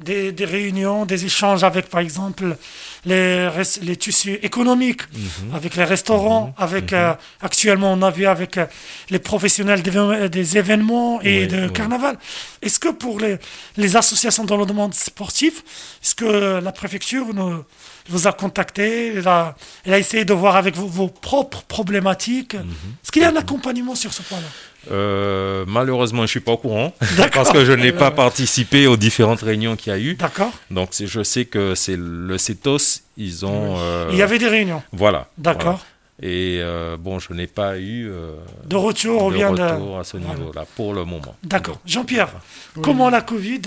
des, 0.00 0.32
des 0.32 0.44
réunions, 0.44 1.04
des 1.06 1.24
échanges 1.24 1.64
avec, 1.64 1.88
par 1.88 2.00
exemple, 2.00 2.56
les, 3.04 3.96
tissus 3.96 4.38
économiques, 4.42 5.02
Mhm. 5.12 5.54
avec 5.54 5.76
les 5.76 5.84
restaurants, 5.84 6.54
avec, 6.56 6.92
euh, 6.92 7.14
actuellement, 7.40 7.92
on 7.92 8.02
a 8.02 8.10
vu 8.10 8.26
avec 8.26 8.58
euh, 8.58 8.66
les 9.10 9.18
professionnels 9.18 9.82
des 9.82 10.58
événements 10.58 11.20
et 11.22 11.40
Oui, 11.42 11.48
de 11.48 11.66
oui. 11.66 11.72
carnaval. 11.72 12.18
Est-ce 12.62 12.78
que 12.78 12.88
pour 12.90 13.20
les, 13.20 13.38
les 13.76 13.96
associations 13.96 14.44
dans 14.44 14.56
le 14.56 14.66
domaine 14.66 14.92
sportif, 14.92 15.62
est-ce 16.02 16.14
que 16.14 16.60
la 16.60 16.72
préfecture 16.72 17.26
nous, 17.34 17.64
vous 18.08 18.26
a 18.26 18.32
contacté, 18.32 19.14
elle 19.16 19.28
a, 19.28 19.54
elle 19.84 19.94
a 19.94 19.98
essayé 19.98 20.24
de 20.24 20.32
voir 20.32 20.56
avec 20.56 20.74
vous 20.76 20.88
vos 20.88 21.08
propres 21.08 21.62
problématiques? 21.62 22.54
Mhm. 22.54 22.62
Est-ce 23.02 23.12
qu'il 23.12 23.22
y 23.22 23.24
a 23.24 23.30
un 23.30 23.36
accompagnement 23.36 23.94
sur 23.94 24.12
ce 24.12 24.22
point-là? 24.22 24.46
Euh, 24.90 25.64
malheureusement, 25.66 26.22
je 26.22 26.28
suis 26.30 26.40
pas 26.40 26.52
au 26.52 26.56
courant 26.56 26.94
D'accord. 27.16 27.30
parce 27.44 27.50
que 27.52 27.64
je 27.64 27.72
n'ai 27.72 27.92
pas 27.92 28.10
participé 28.10 28.86
aux 28.86 28.96
différentes 28.96 29.42
réunions 29.42 29.76
qu'il 29.76 29.92
y 29.92 29.96
a 29.96 29.98
eu. 29.98 30.14
D'accord 30.14 30.52
Donc, 30.70 30.90
je 30.98 31.22
sais 31.22 31.44
que 31.44 31.74
c'est 31.74 31.96
le 31.98 32.36
CETOS, 32.38 33.02
ils 33.16 33.44
ont. 33.46 33.76
euh, 33.78 34.08
Il 34.12 34.16
y 34.18 34.22
avait 34.22 34.38
des 34.38 34.48
réunions. 34.48 34.82
Voilà. 34.92 35.28
D'accord. 35.38 35.62
voilà. 35.62 35.78
Et 36.20 36.58
euh, 36.60 36.96
bon, 36.98 37.20
je 37.20 37.32
n'ai 37.32 37.46
pas 37.46 37.78
eu 37.78 38.10
euh, 38.10 38.32
De 38.66 38.74
retour 38.74 39.26
ou 39.26 39.30
de 39.30 39.36
bien 39.36 39.52
de. 39.52 39.62
retour 39.62 40.00
à 40.00 40.04
ce 40.04 40.16
Voilà. 40.16 40.34
niveau-là 40.36 40.66
pour 40.74 40.92
le 40.92 41.04
moment. 41.04 41.36
D'accord. 41.44 41.78
Jean-Pierre, 41.86 42.30
Oui. 42.74 42.82
comment 42.82 43.08
la 43.08 43.20
Covid, 43.20 43.62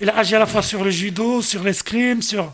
elle 0.00 0.10
a 0.10 0.18
agi 0.18 0.36
à 0.36 0.38
la 0.38 0.46
fois 0.46 0.62
sur 0.62 0.84
le 0.84 0.90
judo, 0.90 1.42
sur 1.42 1.64
l'escrime, 1.64 2.22
sur 2.22 2.52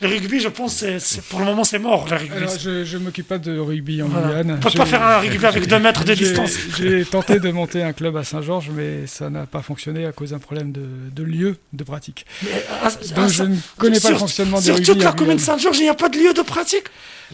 le 0.00 0.06
rugby, 0.08 0.38
je 0.38 0.48
pense, 0.48 0.84
pour 1.28 1.40
le 1.40 1.46
moment, 1.46 1.64
c'est 1.64 1.78
mort, 1.80 2.06
le 2.08 2.16
rugby. 2.16 2.36
Alors, 2.36 2.56
je 2.58 2.84
je 2.84 2.98
m'occupe 2.98 3.26
pas 3.26 3.38
de 3.38 3.58
rugby 3.58 4.00
en 4.02 4.06
Voilà. 4.08 4.28
Guyane. 4.28 4.50
On 4.52 4.54
ne 4.54 4.60
peut 4.60 4.70
pas 4.70 4.86
faire 4.86 5.02
un 5.02 5.18
rugby 5.18 5.44
avec 5.44 5.66
deux 5.66 5.78
mètres 5.80 6.04
de 6.04 6.14
distance. 6.14 6.52
J'ai 6.78 7.04
tenté 7.04 7.40
de 7.40 7.50
monter 7.50 7.82
un 7.82 7.92
club 7.92 8.16
à 8.16 8.22
Saint-Georges, 8.22 8.70
mais 8.72 9.06
ça 9.08 9.28
n'a 9.28 9.46
pas 9.46 9.60
fonctionné 9.62 10.06
à 10.06 10.12
cause 10.12 10.30
d'un 10.30 10.38
problème 10.38 10.70
de, 10.70 10.82
de 11.12 11.22
lieu 11.24 11.56
de 11.72 11.82
pratique. 11.82 12.26
Mais, 12.44 12.64
ah, 12.82 12.90
Donc 12.90 13.00
ah, 13.16 13.28
je 13.28 13.32
ça- 13.34 13.44
ne 13.46 13.56
connais 13.76 13.98
pas 14.00 14.10
le 14.10 14.16
fonctionnement 14.18 14.60
Sur 14.60 14.74
rugby 14.74 14.86
toute 14.92 15.02
la 15.02 15.10
en 15.10 15.14
commune 15.14 15.36
de. 15.36 15.40
Saint-Georges, 15.40 15.78
il 15.78 15.82
n'y 15.84 15.88
a 15.88 15.94
pas 15.94 16.08
de 16.08 16.16
lieu 16.18 16.32
de 16.32 16.42
pratique. 16.42 16.84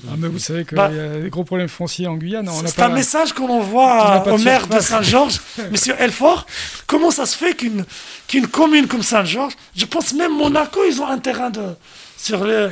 Ah, 0.09 0.15
mais 0.19 0.27
vous 0.29 0.39
savez 0.41 0.65
qu'il 0.65 0.77
Bah, 0.77 0.91
y 0.93 0.99
a 0.99 1.21
des 1.21 1.29
gros 1.31 1.45
problèmes 1.45 1.69
fonciers 1.69 2.07
en 2.09 2.17
Guyane. 2.17 2.49
C'est 2.67 2.81
un 2.83 2.89
message 2.89 3.33
qu'on 3.35 3.45
on 3.45 3.59
envoie 3.61 4.27
au 4.33 4.39
maire 4.39 4.67
de. 4.69 4.81
Saint-Georges, 4.81 5.41
Monsieur 5.71 5.95
Elfort. 5.99 6.47
Comment 6.87 7.11
ça 7.11 7.27
se 7.27 7.37
fait 7.37 7.55
qu'une 7.55 7.85
qu'une 8.27 8.47
commune 8.49 8.87
comme 8.89 9.03
Saint-Georges, 9.03 9.53
je 9.77 9.85
pense 9.85 10.15
même 10.15 10.33
Monaco, 10.37 10.81
ils 10.89 11.01
ont 11.01 11.07
un 11.07 11.19
terrain 11.19 11.51
de 11.51 11.61
sur 12.25 12.45
le. 12.45 12.71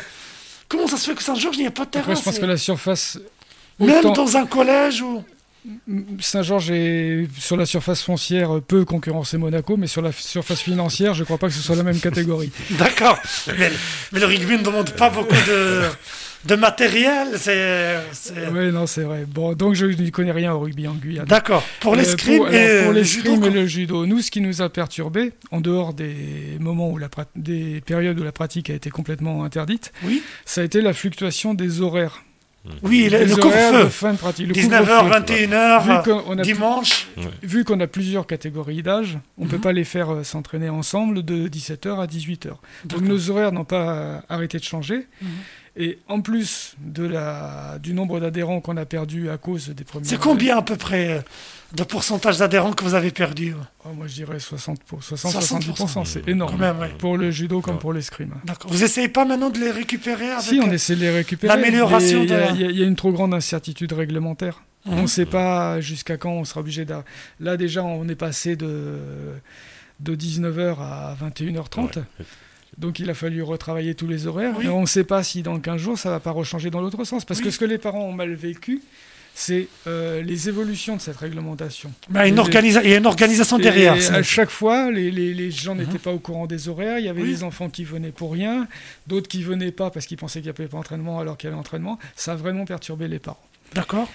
Comment 0.69 0.87
ça 0.87 0.97
se 0.97 1.11
fait 1.11 1.15
que 1.15 1.23
Saint-Georges 1.23 1.57
il 1.57 1.63
n'y 1.63 1.67
a 1.67 1.71
pas 1.71 1.85
de 1.85 1.91
terrain 1.91 2.05
Après, 2.05 2.17
je 2.17 2.23
pense 2.25 2.39
que 2.39 2.47
la 2.47 2.57
surface... 2.57 3.19
Même 3.79 3.99
autant- 3.99 4.13
dans 4.13 4.37
un 4.37 4.47
collège 4.47 5.03
ou. 5.03 5.23
Saint-Georges 6.19 6.71
est 6.73 7.29
sur 7.39 7.57
la 7.57 7.67
surface 7.67 8.03
foncière 8.03 8.61
peut 8.67 8.85
concurrencer 8.85 9.39
Monaco, 9.39 9.77
mais 9.77 9.87
sur 9.87 10.03
la 10.03 10.11
surface 10.11 10.61
financière, 10.61 11.15
je 11.15 11.23
crois 11.23 11.39
pas 11.39 11.47
que 11.49 11.55
ce 11.55 11.63
soit 11.63 11.77
la 11.77 11.85
même 11.85 12.01
catégorie. 12.01 12.51
D'accord. 12.71 13.17
Mais, 13.59 13.71
mais 14.11 14.21
le 14.21 14.27
rugby 14.27 14.59
ne 14.59 14.63
demande 14.63 14.91
pas 14.93 15.11
beaucoup 15.11 15.37
de, 15.47 15.83
de 16.45 16.55
matériel. 16.57 17.29
C'est. 17.37 17.97
Oui, 18.53 18.73
non, 18.73 18.87
c'est 18.87 19.03
vrai. 19.03 19.25
Bon, 19.29 19.53
donc 19.55 19.75
je 19.75 19.87
n'y 19.87 20.11
connais 20.11 20.33
rien 20.33 20.53
au 20.53 20.61
rugby 20.61 20.87
en 20.89 20.95
Guyane. 20.95 21.27
D'accord. 21.27 21.65
Pour 21.81 21.95
Euh, 21.95 21.97
l'escrime 21.97 22.39
pour- 22.39 22.51
et 22.53 22.59
alors, 22.71 22.85
pour 22.85 22.93
le 22.95 23.03
judo. 23.03 23.45
et 23.47 23.51
le 23.51 23.67
judo, 23.67 24.07
nous, 24.07 24.21
ce 24.21 24.31
qui 24.31 24.41
nous 24.41 24.63
a 24.63 24.69
perturbé, 24.69 25.33
en 25.51 25.61
dehors 25.61 25.95
des 25.95 26.57
moments 26.61 26.91
où 26.91 26.99
la 26.99 27.09
des 27.37 27.81
périodes 27.85 28.19
où 28.19 28.25
la 28.25 28.33
pratique 28.33 28.71
a 28.71 28.75
été 28.75 28.91
complètement 28.91 29.45
interdite, 29.45 29.93
Oui. 30.05 30.23
ça 30.45 30.61
a 30.61 30.65
été 30.65 30.81
la 30.81 30.93
fluctuation 30.93 31.55
des 31.55 31.81
horaires. 31.81 32.23
Oui, 32.85 33.09
le, 33.11 33.19
Les 33.19 33.25
le 33.27 33.35
couvre-feu. 33.35 33.89
fin 33.89 34.13
de 34.13 34.19
pratique. 34.19 34.47
le 34.47 34.53
19h, 34.55 35.01
couvre-feu. 35.01 35.11
21h, 35.19 35.83
Vu 36.05 36.13
qu'on 36.13 36.39
a, 36.39 36.43
dimanche. 36.43 37.09
vu 37.43 37.65
qu'on 37.65 37.81
a 37.81 37.89
plusieurs 37.89 38.25
catégories 38.25 38.85
d'âge, 38.85 39.19
on 39.37 39.47
ne 39.47 39.51
peut 39.51 39.57
Mhm. 39.57 39.63
pas 39.63 39.73
les 39.73 39.83
faire 39.83 40.11
euh, 40.13 40.23
s'entraîner 40.23 40.69
ensemble 40.69 41.25
de 41.25 41.49
17h 41.49 41.99
à 42.01 42.07
18h. 42.07 42.59
Donc 42.85 43.01
nos 43.01 43.31
horaires 43.31 43.51
n'ont 43.51 43.65
pas 43.65 43.91
euh, 43.95 44.19
arrêté 44.29 44.59
de 44.59 44.63
changer. 44.65 45.09
Mhm. 45.21 45.29
Et 45.75 46.01
en 46.07 46.21
plus 46.21 46.75
de 46.85 47.03
la, 47.07 47.79
du 47.83 47.95
nombre 47.95 48.21
d'adhérents 48.21 48.61
qu'on 48.61 48.77
a 48.77 48.85
perdu 48.85 49.31
à 49.31 49.39
cause 49.39 49.71
des 49.71 49.85
premiers. 49.85 50.05
C'est 50.05 50.21
combien 50.21 50.59
à 50.59 50.63
peu 50.63 50.77
près 50.77 51.09
euh, 51.09 51.21
de 51.75 51.83
pourcentage 51.83 52.37
d'adhérents 52.37 52.73
que 52.75 52.85
vous 52.85 52.93
avez 52.95 53.11
perdu 53.11 53.55
Oh, 53.87 53.89
Moi 53.97 54.07
je 54.07 54.13
dirais 54.17 54.39
60 54.39 54.83
pour 54.85 55.01
60-70%, 55.01 55.73
60%, 55.75 56.05
c'est 56.05 56.29
énorme. 56.29 56.59
même, 56.61 56.79
ouais. 56.79 56.91
Pour 56.99 57.17
le 57.17 57.31
judo 57.31 57.63
comme 57.63 57.77
Ouais. 57.77 57.81
pour 57.81 57.95
l'escrime. 57.95 58.35
D'accord. 58.45 58.71
Vous 58.71 58.85
essayez 58.85 59.09
pas 59.09 59.25
maintenant 59.25 59.49
de 59.49 59.59
les 59.59 59.71
récupérer 59.71 60.31
avec 60.31 60.45
Si, 60.45 60.61
on 60.63 60.69
euh, 60.69 60.73
essaie 60.73 60.95
de 60.95 61.01
les 61.01 61.11
récupérer. 61.11 61.57
l'amélioration 61.57 62.19
mais 62.21 62.27
Il 62.27 62.31
y, 62.31 62.35
de 62.35 62.55
il 62.55 62.61
y 62.61 62.65
a- 62.65 62.71
il 62.71 62.79
y 62.79 62.83
a 62.83 62.87
une 62.87 62.97
trop 62.97 63.11
grande 63.13 63.33
incertitude 63.33 63.95
réglementaire. 63.95 64.63
Mhm. 64.85 64.93
On 64.99 65.03
ne 65.03 65.07
sait 65.07 65.25
pas 65.27 65.81
jusqu'à 65.81 66.19
quand 66.19 66.33
on 66.33 66.45
sera 66.45 66.61
obligé 66.61 66.85
de... 66.85 66.95
Là 67.41 67.57
déjà, 67.57 67.83
on 67.83 68.07
est 68.09 68.15
passé 68.15 68.57
de, 68.57 68.99
de 70.01 70.15
19h 70.17 70.77
à 70.81 71.17
21h30. 71.19 71.97
Ouais. 71.97 72.03
Donc 72.79 72.99
il 72.99 73.09
a 73.11 73.15
fallu 73.15 73.43
retravailler 73.43 73.95
tous 73.95 74.07
les 74.07 74.27
horaires. 74.27 74.55
Oui. 74.59 74.67
Et 74.67 74.69
on 74.69 74.81
ne 74.83 74.87
sait 74.87 75.05
pas 75.05 75.23
si 75.23 75.43
dans 75.43 75.59
15 75.61 75.81
jours, 75.81 75.99
ça 75.99 76.11
va 76.11 76.21
pas 76.21 76.31
rechanger 76.31 76.71
dans 76.71 76.81
l'autre 76.81 77.05
sens. 77.05 77.25
Parce 77.25 77.41
Oui. 77.41 77.45
que 77.47 77.51
ce 77.51 77.59
que 77.59 77.65
les 77.65 77.79
parents 77.79 78.05
ont 78.07 78.13
mal 78.13 78.33
vécu, 78.35 78.81
c'est 79.35 79.69
euh, 79.87 80.23
les 80.23 80.49
évolutions 80.49 80.97
de 80.97 81.01
cette 81.01 81.17
réglementation. 81.17 81.91
bah, 82.11 82.27
une 82.27 82.37
Et- 82.37 82.39
organisa- 82.39 82.83
Il 82.85 82.91
y 82.91 82.95
a 82.95 82.99
une 82.99 83.07
organisation 83.07 83.59
derrière. 83.59 83.97
Et 83.97 84.07
à 84.15 84.23
chaque 84.23 84.51
fois, 84.51 84.91
les, 84.91 85.11
les- 85.11 85.33
les 85.35 85.51
gens 85.51 85.75
n'étaient 85.75 85.93
Mhm. 85.93 85.99
pas 85.99 86.13
au 86.13 86.19
courant 86.19 86.47
des 86.47 86.69
horaires. 86.69 86.99
Il 86.99 87.05
y 87.05 87.09
avait 87.09 87.23
Oui. 87.23 87.29
des 87.31 87.43
enfants 87.45 87.69
qui 87.71 87.85
venaient 87.85 88.11
pour 88.13 88.33
rien, 88.33 88.67
d'autres 89.07 89.29
qui 89.29 89.43
venaient 89.43 89.73
pas 89.73 89.91
parce 89.91 90.07
qu'ils 90.07 90.19
pensaient 90.19 90.41
qu'il 90.41 90.51
n'y 90.51 90.57
avait 90.59 90.69
pas 90.69 90.79
entraînement 90.79 91.19
alors 91.21 91.37
qu'il 91.39 91.49
y 91.49 91.53
avait 91.53 91.61
entraînement. 91.61 91.99
Ça 92.17 92.33
a 92.33 92.37
vraiment 92.37 92.65
perturbé 92.65 93.09
les 93.09 93.19
parents. 93.19 93.41
D'accord. 93.75 94.11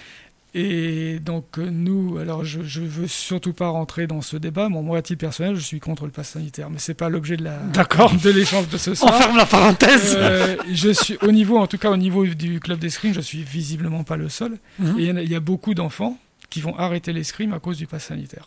Et 0.54 1.18
donc 1.20 1.58
euh, 1.58 1.68
nous, 1.70 2.16
alors 2.18 2.42
je, 2.44 2.62
je 2.62 2.80
veux 2.80 3.06
surtout 3.06 3.52
pas 3.52 3.68
rentrer 3.68 4.06
dans 4.06 4.22
ce 4.22 4.36
débat. 4.38 4.68
Moi, 4.70 4.96
à 4.98 5.02
titre 5.02 5.20
personnel, 5.20 5.54
je 5.56 5.60
suis 5.60 5.78
contre 5.78 6.06
le 6.06 6.10
pass 6.10 6.30
sanitaire, 6.30 6.70
mais 6.70 6.78
c'est 6.78 6.94
pas 6.94 7.10
l'objet 7.10 7.36
de 7.36 7.44
la 7.44 7.58
D'accord. 7.72 8.14
de 8.14 8.30
l'échange 8.30 8.68
de 8.68 8.78
ce 8.78 8.90
On 8.90 8.94
soir. 8.94 9.18
ferme 9.18 9.36
la 9.36 9.44
parenthèse. 9.46 10.14
Euh, 10.18 10.56
je 10.72 10.88
suis 10.90 11.18
au 11.22 11.32
niveau, 11.32 11.58
en 11.58 11.66
tout 11.66 11.76
cas 11.78 11.90
au 11.90 11.96
niveau 11.98 12.24
du 12.26 12.60
club 12.60 12.78
d'escrime, 12.78 13.12
je 13.12 13.20
suis 13.20 13.42
visiblement 13.42 14.04
pas 14.04 14.16
le 14.16 14.28
seul. 14.30 14.56
Mhm. 14.78 14.98
Et 14.98 15.02
il 15.02 15.06
y 15.06 15.10
a- 15.18 15.22
il 15.22 15.30
y, 15.30 15.34
a 15.36 15.40
beaucoup 15.40 15.74
d'enfants 15.74 16.16
qui 16.48 16.60
vont 16.62 16.74
arrêter 16.78 17.12
l'escrime 17.12 17.52
à 17.52 17.58
cause 17.58 17.76
du 17.76 17.86
pass 17.86 18.04
sanitaire. 18.06 18.46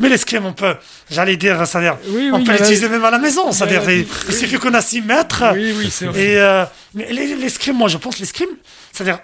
Mais 0.00 0.08
l'escrime, 0.08 0.46
on 0.46 0.52
peut, 0.54 0.74
j'allais 1.10 1.36
dire, 1.36 1.64
c'est-à-dire, 1.66 1.98
Oui, 2.08 2.30
on 2.32 2.38
oui, 2.38 2.44
peut 2.44 2.52
l'utiliser 2.52 2.88
même 2.88 3.04
à 3.04 3.10
la 3.10 3.18
maison. 3.18 3.50
Il 3.50 3.70
y 3.70 3.98
il, 4.00 4.06
il 4.28 4.34
suffit 4.34 4.56
qu'on 4.56 4.72
a 4.72 4.80
6 4.80 5.02
mètres. 5.02 5.44
Oui, 5.54 5.74
oui, 5.76 5.88
c'est 5.90 6.06
vrai. 6.06 6.20
Et 6.20 6.38
euh, 6.38 6.64
l'escrime, 6.94 7.76
moi, 7.76 7.88
je 7.88 7.98
pense 7.98 8.18
l'escrime, 8.18 8.48
c'est-à-dire, 8.92 9.20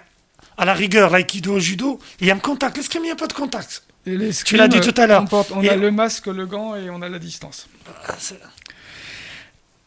à 0.57 0.65
la 0.65 0.73
rigueur, 0.73 1.09
l'aïkido, 1.11 1.59
judo, 1.59 1.99
il 2.19 2.27
y 2.27 2.31
a 2.31 2.35
un 2.35 2.39
contact. 2.39 2.77
L'escrime, 2.77 3.03
il 3.03 3.07
n'y 3.07 3.11
a 3.11 3.15
pas 3.15 3.27
de 3.27 3.33
contact. 3.33 3.83
Et 4.07 4.17
Tu 4.45 4.55
l'as 4.55 4.67
dit 4.67 4.79
tout 4.81 4.93
à 4.99 5.07
l'heure. 5.07 5.23
On, 5.23 5.27
porte- 5.27 5.51
on 5.55 5.61
Et- 5.63 5.69
a 5.69 5.75
le 5.75 5.91
masque, 5.91 6.27
le 6.27 6.45
gant 6.45 6.75
et 6.75 6.89
on 6.89 7.01
a 7.01 7.09
la 7.09 7.19
distance. 7.19 7.67
Ah, 8.07 8.13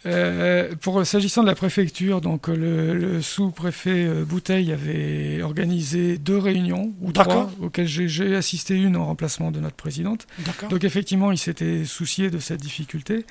Euh, 0.06 0.74
pour 0.80 1.04
s'agissant 1.04 1.42
de 1.42 1.48
la 1.48 1.56
préfecture, 1.56 2.20
donc 2.20 2.48
euh, 2.48 2.54
le, 2.54 2.94
le 2.94 3.20
sous-préfet 3.20 4.06
euh, 4.06 4.24
Bouteille 4.24 4.72
avait 4.72 5.42
organisé 5.42 6.18
deux 6.18 6.38
réunions 6.38 6.94
ou 7.00 7.10
trois 7.10 7.50
auxquelles 7.60 7.88
j'ai- 7.88 8.36
assisté 8.36 8.76
une 8.76 8.96
en 8.96 9.06
remplacement 9.06 9.50
de 9.50 9.58
notre 9.58 9.74
présidente. 9.74 10.28
Donc 10.70 10.84
effectivement, 10.84 11.32
il 11.32 11.38
s'était 11.38 11.84
soucié 11.84 12.30
de 12.30 12.38
cette 12.38 12.60
difficulté. 12.60 13.26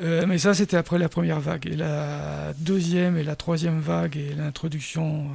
Euh, 0.00 0.24
mais 0.28 0.38
ça, 0.38 0.54
c'était 0.54 0.76
après 0.76 0.98
la 0.98 1.08
première 1.08 1.40
vague. 1.40 1.66
Et 1.66 1.74
la 1.76 2.52
deuxième 2.58 3.16
et 3.18 3.24
la 3.24 3.34
troisième 3.34 3.80
vague 3.80 4.16
et 4.16 4.32
l'introduction 4.38 5.24
euh, 5.24 5.26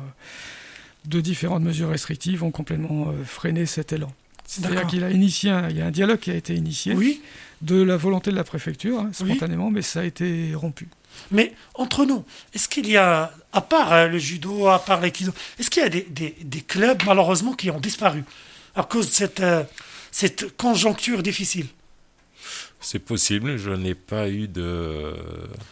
de 1.08 1.22
différentes 1.22 1.64
mesures 1.64 1.90
restrictives 1.90 2.44
ont 2.44 2.52
complètement 2.52 3.10
euh, 3.10 3.24
freiné 3.24 3.66
cet 3.66 3.94
élan. 3.94 4.12
C'est-à-dire 4.48 4.86
qu'il 4.88 5.04
a 5.04 5.10
initié, 5.12 5.50
un- 5.50 5.70
il 5.70 5.78
y 5.78 5.82
a 5.82 5.86
un 5.88 5.92
dialogue 5.92 6.20
qui 6.20 6.30
a 6.32 6.36
été 6.36 6.54
initié 6.54 6.94
Oui, 6.94 7.22
de 7.62 7.82
la 7.82 7.98
volonté 7.98 8.30
de 8.32 8.36
la 8.36 8.44
préfecture, 8.44 9.00
hein, 9.00 9.12
Oui. 9.22 9.30
spontanément, 9.32 9.72
mais 9.72 9.82
ça 9.82 10.02
a 10.02 10.04
été 10.04 10.54
rompu. 10.56 10.88
mais 11.32 11.54
entre 11.74 12.06
nous, 12.06 12.24
est-ce 12.54 12.68
qu'il 12.70 12.88
y 12.90 12.98
a, 12.98 13.32
à 13.54 13.62
part 13.62 13.92
euh, 13.94 14.08
le 14.08 14.18
judo, 14.20 14.68
à 14.68 14.80
part 14.80 15.02
l'aïkido, 15.02 15.32
est-ce 15.60 15.70
qu'il 15.72 15.82
y 15.82 15.86
a 15.86 15.90
des, 15.90 16.06
des- 16.10 16.36
des 16.42 16.62
clubs, 16.62 17.02
malheureusement, 17.06 17.54
qui 17.54 17.72
ont 17.72 17.80
disparu 17.80 18.24
à 18.76 18.84
cause 18.84 19.08
de 19.08 19.12
cette, 19.14 19.40
euh, 19.40 19.64
cette 20.12 20.56
conjoncture 20.58 21.24
difficile? 21.24 21.68
C'est 22.82 23.00
possible, 23.00 23.58
je 23.58 23.72
n'ai 23.72 23.96
pas 23.96 24.30
eu 24.30 24.48
de. 24.48 25.14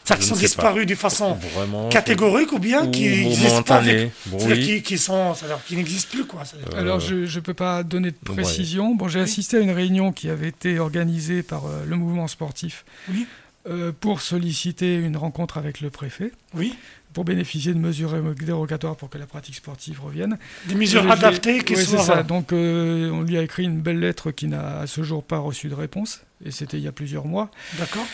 Ça, 0.03 0.15
qui 0.15 0.25
sont 0.25 0.35
disparus 0.35 0.87
de 0.87 0.95
façon 0.95 1.33
Vraiment. 1.53 1.89
catégorique 1.89 2.51
ou 2.53 2.59
bien 2.59 2.85
ou 2.85 2.91
qui 2.91 3.07
n'existent 3.07 3.61
pas 3.61 3.75
avec- 3.77 4.11
oui. 4.31 4.59
qui, 4.63 4.81
qui 4.81 4.97
sont, 4.97 5.33
qui 5.67 5.75
n'existent 5.75 6.09
plus, 6.11 6.25
quoi. 6.25 6.41
Euh, 6.55 6.79
Alors, 6.79 6.99
je 6.99 7.15
ne 7.15 7.39
peux 7.39 7.53
pas 7.53 7.83
donner 7.83 8.11
de 8.11 8.15
ouais. 8.29 8.35
précision. 8.41 8.95
Bon, 8.95 9.07
j'ai 9.09 9.19
assisté 9.19 9.57
à 9.57 9.59
une 9.59 9.69
réunion 9.71 10.11
qui 10.11 10.27
avait 10.29 10.47
été 10.47 10.79
organisée 10.79 11.43
par 11.43 11.65
euh, 11.67 11.83
le 11.85 11.95
mouvement 11.97 12.27
sportif 12.27 12.83
Oui. 13.11 13.27
euh, 13.69 13.91
pour 13.99 14.21
solliciter 14.21 14.95
une 14.95 15.15
rencontre 15.17 15.57
avec 15.59 15.81
le 15.81 15.91
préfet, 15.91 16.31
Oui, 16.55 16.73
pour 17.14 17.26
bénéficier 17.26 17.74
de 17.74 17.80
mesures 17.80 18.14
dérogatoires 18.36 18.95
pour 18.95 19.09
que 19.09 19.18
la 19.18 19.26
pratique 19.28 19.55
sportive 19.55 20.01
revienne. 20.01 20.38
des 20.68 20.76
mesures 20.76 21.09
adaptées 21.09 21.59
qui 21.64 21.76
Ouais, 21.76 21.82
soient. 21.84 21.99
c'est 21.99 22.05
ça. 22.05 22.24
Donc, 22.24 22.51
euh, 22.53 23.09
on 23.11 23.22
lui 23.22 23.38
a 23.38 23.41
écrit 23.43 23.64
une 23.64 23.82
belle 23.82 23.99
lettre 23.99 24.32
qui 24.32 24.47
n'a 24.47 24.80
à 24.80 24.88
ce 24.88 25.03
jour 25.03 25.24
pas 25.24 25.38
reçu 25.38 25.70
de 25.70 25.76
réponse, 25.76 26.22
et 26.43 26.51
c'était 26.51 26.78
il 26.78 26.84
y 26.84 26.88
a 26.88 26.91
plusieurs 26.91 27.26
mois. 27.26 27.49
D'accord. 27.80 28.05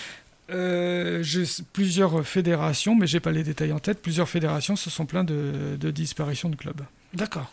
Euh, 0.52 1.24
plusieurs 1.74 2.26
fédérations, 2.26 2.95
mais 2.95 3.06
j'ai 3.08 3.20
pas 3.20 3.32
les 3.32 3.43
détails 3.43 3.72
en 3.72 3.80
tête. 3.80 4.02
Plusieurs 4.02 4.28
fédérations 4.28 4.76
se 4.76 4.89
sont 4.89 5.06
plaints 5.06 5.24
de, 5.24 5.78
de 5.80 5.91
disparition 5.91 6.50
de 6.50 6.56
clubs. 6.56 6.82
D'accord. 7.14 7.52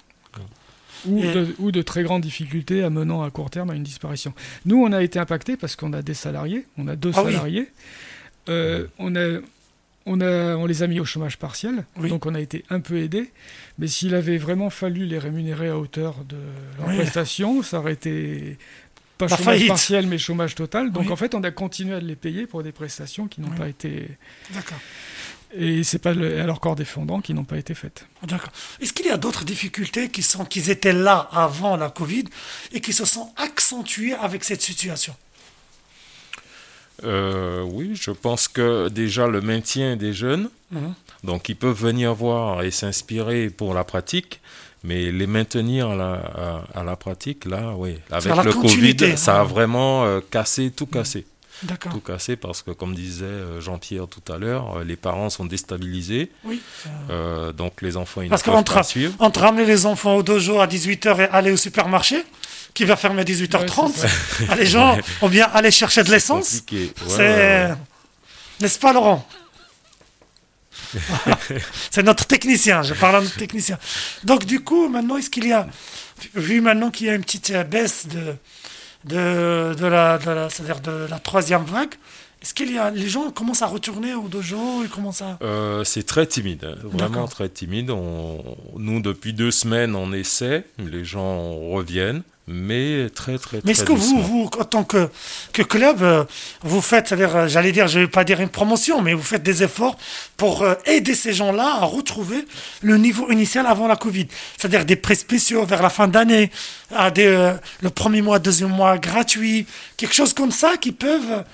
Ou, 1.06 1.22
Et- 1.22 1.30
de, 1.32 1.54
ou 1.58 1.70
de 1.72 1.82
très 1.82 2.02
grandes 2.02 2.22
difficultés 2.22 2.82
amenant 2.82 3.22
à 3.22 3.30
court 3.30 3.50
terme 3.50 3.70
à 3.70 3.74
une 3.74 3.82
disparition. 3.82 4.32
Nous, 4.64 4.82
on 4.82 4.92
a 4.92 5.02
été 5.02 5.18
impactés 5.18 5.56
parce 5.58 5.76
qu'on 5.76 5.92
a 5.92 6.00
des 6.00 6.14
salariés, 6.14 6.66
on 6.78 6.88
a 6.88 6.96
deux 6.96 7.12
Ah 7.14 7.22
oui. 7.22 7.32
salariés. 7.32 7.68
Euh, 8.48 8.86
on, 8.98 9.14
a, 9.14 9.40
on, 10.06 10.20
a, 10.20 10.56
on 10.56 10.66
les 10.66 10.82
a 10.82 10.86
mis 10.86 11.00
au 11.00 11.04
chômage 11.04 11.36
partiel, 11.38 11.84
Oui. 11.96 12.08
donc 12.08 12.26
on 12.26 12.34
a 12.34 12.40
été 12.40 12.64
un 12.70 12.80
peu 12.80 12.96
aidés. 13.02 13.30
Mais 13.78 13.88
s'il 13.88 14.14
avait 14.14 14.38
vraiment 14.38 14.70
fallu 14.70 15.04
les 15.04 15.18
rémunérer 15.18 15.68
à 15.68 15.76
hauteur 15.78 16.14
de 16.24 16.36
leurs 16.78 16.88
Oui. 16.88 16.96
prestations, 16.96 17.62
ça 17.62 17.78
aurait 17.80 17.92
été 17.94 18.56
pas 19.18 19.28
chômage 19.28 19.44
faillite. 19.44 19.68
partiel, 19.68 20.06
mais 20.06 20.18
chômage 20.18 20.54
total. 20.54 20.92
Donc 20.92 21.04
Oui. 21.06 21.12
en 21.12 21.16
fait, 21.16 21.34
on 21.34 21.42
a 21.42 21.50
continué 21.50 21.94
à 21.94 22.00
les 22.00 22.16
payer 22.16 22.46
pour 22.46 22.62
des 22.62 22.72
prestations 22.72 23.28
qui 23.28 23.40
n'ont 23.40 23.50
pas 23.50 23.68
été. 23.68 24.08
D'accord. 24.54 24.78
Et 25.54 25.84
c'est 25.84 26.00
pas 26.00 26.12
le- 26.12 26.40
à 26.40 26.44
leur 26.44 26.60
corps 26.60 26.74
défendant 26.76 27.20
qui 27.20 27.32
n'ont 27.32 27.44
pas 27.44 27.56
été 27.56 27.72
faites. 27.74 28.06
D'accord. 28.24 28.50
Est-ce 28.80 28.92
qu'il 28.92 29.06
y 29.06 29.10
a 29.10 29.16
d'autres 29.16 29.44
difficultés 29.44 30.10
qui 30.10 30.22
sont, 30.22 30.44
qui 30.44 30.58
étaient 30.70 30.92
là 30.92 31.28
avant 31.32 31.76
la 31.76 31.88
Covid 31.88 32.24
et 32.72 32.80
qui 32.80 32.92
se 32.92 33.04
sont 33.04 33.32
accentuées 33.36 34.12
avec 34.14 34.44
cette 34.44 34.60
situation? 34.60 35.14
Euh, 37.04 37.62
oui, 37.62 37.92
je 37.94 38.10
pense 38.10 38.48
que 38.48 38.88
déjà 38.88 39.26
le 39.26 39.40
maintien 39.40 39.96
des 39.96 40.12
jeunes, 40.12 40.48
Mhm. 40.72 40.94
donc 41.24 41.48
ils 41.48 41.56
peuvent 41.56 41.76
venir 41.80 42.14
voir 42.14 42.62
et 42.62 42.70
s'inspirer 42.70 43.50
pour 43.50 43.74
la 43.74 43.84
pratique, 43.84 44.40
mais 44.82 45.12
les 45.12 45.26
maintenir 45.26 45.90
à 45.90 45.96
la, 45.96 46.12
à, 46.74 46.80
à 46.80 46.84
la 46.84 46.96
pratique, 46.96 47.44
là, 47.44 47.74
oui. 47.76 47.98
Avec 48.10 48.34
le 48.44 48.52
Covid, 48.52 49.16
ça 49.16 49.36
a 49.38 49.40
hein. 49.40 49.44
vraiment 49.44 50.04
euh, 50.04 50.20
cassé, 50.30 50.70
tout 50.74 50.86
cassé. 50.86 51.26
D'accord. 51.62 51.92
Tout 51.92 52.00
cassé 52.00 52.36
parce 52.36 52.60
que, 52.62 52.70
comme 52.72 52.94
disait 52.94 53.24
euh, 53.24 53.60
Jean-Pierre 53.62 54.06
tout 54.08 54.30
à 54.30 54.36
l'heure, 54.36 54.84
les 54.84 54.96
parents 54.96 55.30
sont 55.30 55.46
déstabilisés, 55.46 56.30
Oui. 56.44 56.60
euh, 57.10 57.52
donc 57.52 57.80
les 57.80 57.96
enfants, 57.96 58.20
ils 58.22 58.28
Parce 58.28 58.42
ne 58.42 58.46
peuvent 58.46 58.54
qu'entre 58.56 58.74
pas 58.74 58.82
suivre. 58.82 59.14
entre 59.20 59.40
ramener 59.40 59.64
les 59.64 59.86
enfants 59.86 60.16
au 60.16 60.22
dojo 60.22 60.60
à 60.60 60.66
18h 60.66 61.18
et 61.20 61.24
aller 61.30 61.52
au 61.52 61.56
supermarché, 61.56 62.22
qui 62.76 62.84
va 62.84 62.94
fermer 62.94 63.22
à 63.22 63.24
18h30, 63.24 64.00
Ouais, 64.00 64.08
ah, 64.50 64.54
les 64.54 64.66
gens 64.66 64.98
ont 65.22 65.28
bien 65.28 65.46
aller 65.52 65.70
chercher 65.70 66.04
de 66.04 66.10
l'essence. 66.10 66.62
C'est. 67.08 67.70
N'est-ce 68.60 68.78
pas, 68.78 68.92
Laurent? 68.92 69.26
C'est 71.90 72.02
notre 72.02 72.26
technicien, 72.26 72.82
je 72.82 72.94
parle 72.94 73.16
à 73.16 73.20
notre 73.22 73.36
technicien. 73.36 73.78
Donc, 74.24 74.44
du 74.44 74.60
coup, 74.60 74.88
maintenant, 74.88 75.16
est-ce 75.16 75.30
qu'il 75.30 75.46
y 75.48 75.52
a. 75.52 75.66
Vu 76.34 76.60
maintenant 76.60 76.90
qu'il 76.90 77.06
y 77.06 77.10
a 77.10 77.14
une 77.14 77.22
petite 77.22 77.50
euh, 77.50 77.64
baisse 77.64 78.06
de, 78.08 78.34
de, 79.04 79.74
de 79.74 79.86
la, 79.86 80.16
de 80.16 80.30
la, 80.30 80.48
c'est-à-dire 80.48 80.80
de 80.80 81.06
la 81.10 81.18
troisième 81.18 81.64
vague, 81.64 81.94
est-ce 82.42 82.54
qu'il 82.54 82.72
y 82.72 82.78
a. 82.78 82.90
Les 82.90 83.08
gens 83.08 83.30
commencent 83.30 83.62
à 83.62 83.66
retourner 83.66 84.14
au 84.14 84.28
dojo 84.28 84.82
Ils 84.82 84.88
commencent 84.88 85.22
à. 85.22 85.38
Euh, 85.42 85.84
c'est 85.84 86.04
très 86.04 86.26
timide, 86.26 86.64
hein, 86.64 86.76
vraiment 86.84 87.26
très 87.26 87.48
timide. 87.48 87.90
On, 87.90 88.42
nous, 88.76 89.00
depuis 89.00 89.32
deux 89.32 89.50
semaines, 89.50 89.94
on 89.94 90.12
essaie, 90.12 90.64
les 90.78 91.04
gens 91.04 91.54
reviennent, 91.70 92.22
mais 92.48 93.10
très, 93.10 93.38
très, 93.38 93.60
Mais 93.64 93.72
est-ce 93.72 93.82
que 93.82 93.92
vous, 93.92 94.20
vous, 94.22 94.50
en 94.60 94.64
tant 94.64 94.84
que, 94.84 95.08
que 95.52 95.62
club, 95.62 96.00
euh, 96.02 96.24
vous 96.62 96.80
faites, 96.80 97.08
c'est-à-dire, 97.08 97.34
euh, 97.34 97.48
j'allais 97.48 97.72
dire, 97.72 97.88
je 97.88 97.98
ne 97.98 98.04
vais 98.04 98.10
pas 98.10 98.22
dire 98.22 98.40
une 98.40 98.48
promotion, 98.48 99.02
mais 99.02 99.14
vous 99.14 99.22
faites 99.22 99.42
des 99.42 99.64
efforts 99.64 99.96
pour 100.36 100.62
euh, 100.62 100.74
aider 100.86 101.16
ces 101.16 101.32
gens-là 101.32 101.78
à 101.80 101.84
retrouver 101.84 102.44
le 102.82 102.98
niveau 102.98 103.30
initial 103.32 103.66
avant 103.66 103.88
la 103.88 103.96
Covid 103.96 104.28
C'est-à-dire 104.56 104.84
des 104.84 104.94
prêts 104.94 105.16
spéciaux 105.16 105.64
vers 105.66 105.82
la 105.82 105.90
fin 105.90 106.06
d'année, 106.06 106.50
à 106.94 107.10
des, 107.10 107.52
le 107.80 107.90
premier 107.90 108.22
mois, 108.22 108.38
deuxième 108.38 108.70
mois 108.70 108.96
gratuit, 108.98 109.66
quelque 109.96 110.14
chose 110.14 110.32
comme 110.32 110.52
ça 110.52 110.76
qui 110.76 110.92
peuvent 110.92 111.44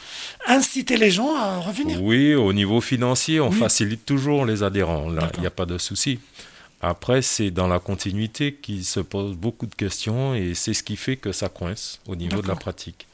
inciter 0.46 0.98
les 0.98 1.10
gens 1.10 1.34
à 1.36 1.56
revenir. 1.58 2.02
Oui, 2.02 2.34
au 2.34 2.52
niveau 2.52 2.82
financier, 2.82 3.40
on 3.40 3.48
Oui. 3.48 3.58
facilite 3.58 4.04
toujours 4.04 4.44
les 4.44 4.62
adhérents. 4.62 5.08
Là, 5.08 5.30
il 5.36 5.40
n'y 5.40 5.46
a 5.46 5.50
pas 5.50 5.64
de 5.64 5.78
souci. 5.78 6.18
Après, 6.82 7.22
c'est 7.22 7.50
dans 7.50 7.68
la 7.68 7.78
continuité 7.78 8.54
qui 8.54 8.82
se 8.84 8.98
pose 9.00 9.34
beaucoup 9.36 9.66
de 9.66 9.74
questions 9.74 10.34
et 10.34 10.54
c'est 10.54 10.74
ce 10.74 10.82
qui 10.82 10.96
fait 10.96 11.16
que 11.16 11.30
ça 11.32 11.48
coince 11.48 12.00
au 12.08 12.16
niveau 12.16 12.42
de 12.42 12.48
la 12.48 12.56
pratique. 12.56 13.06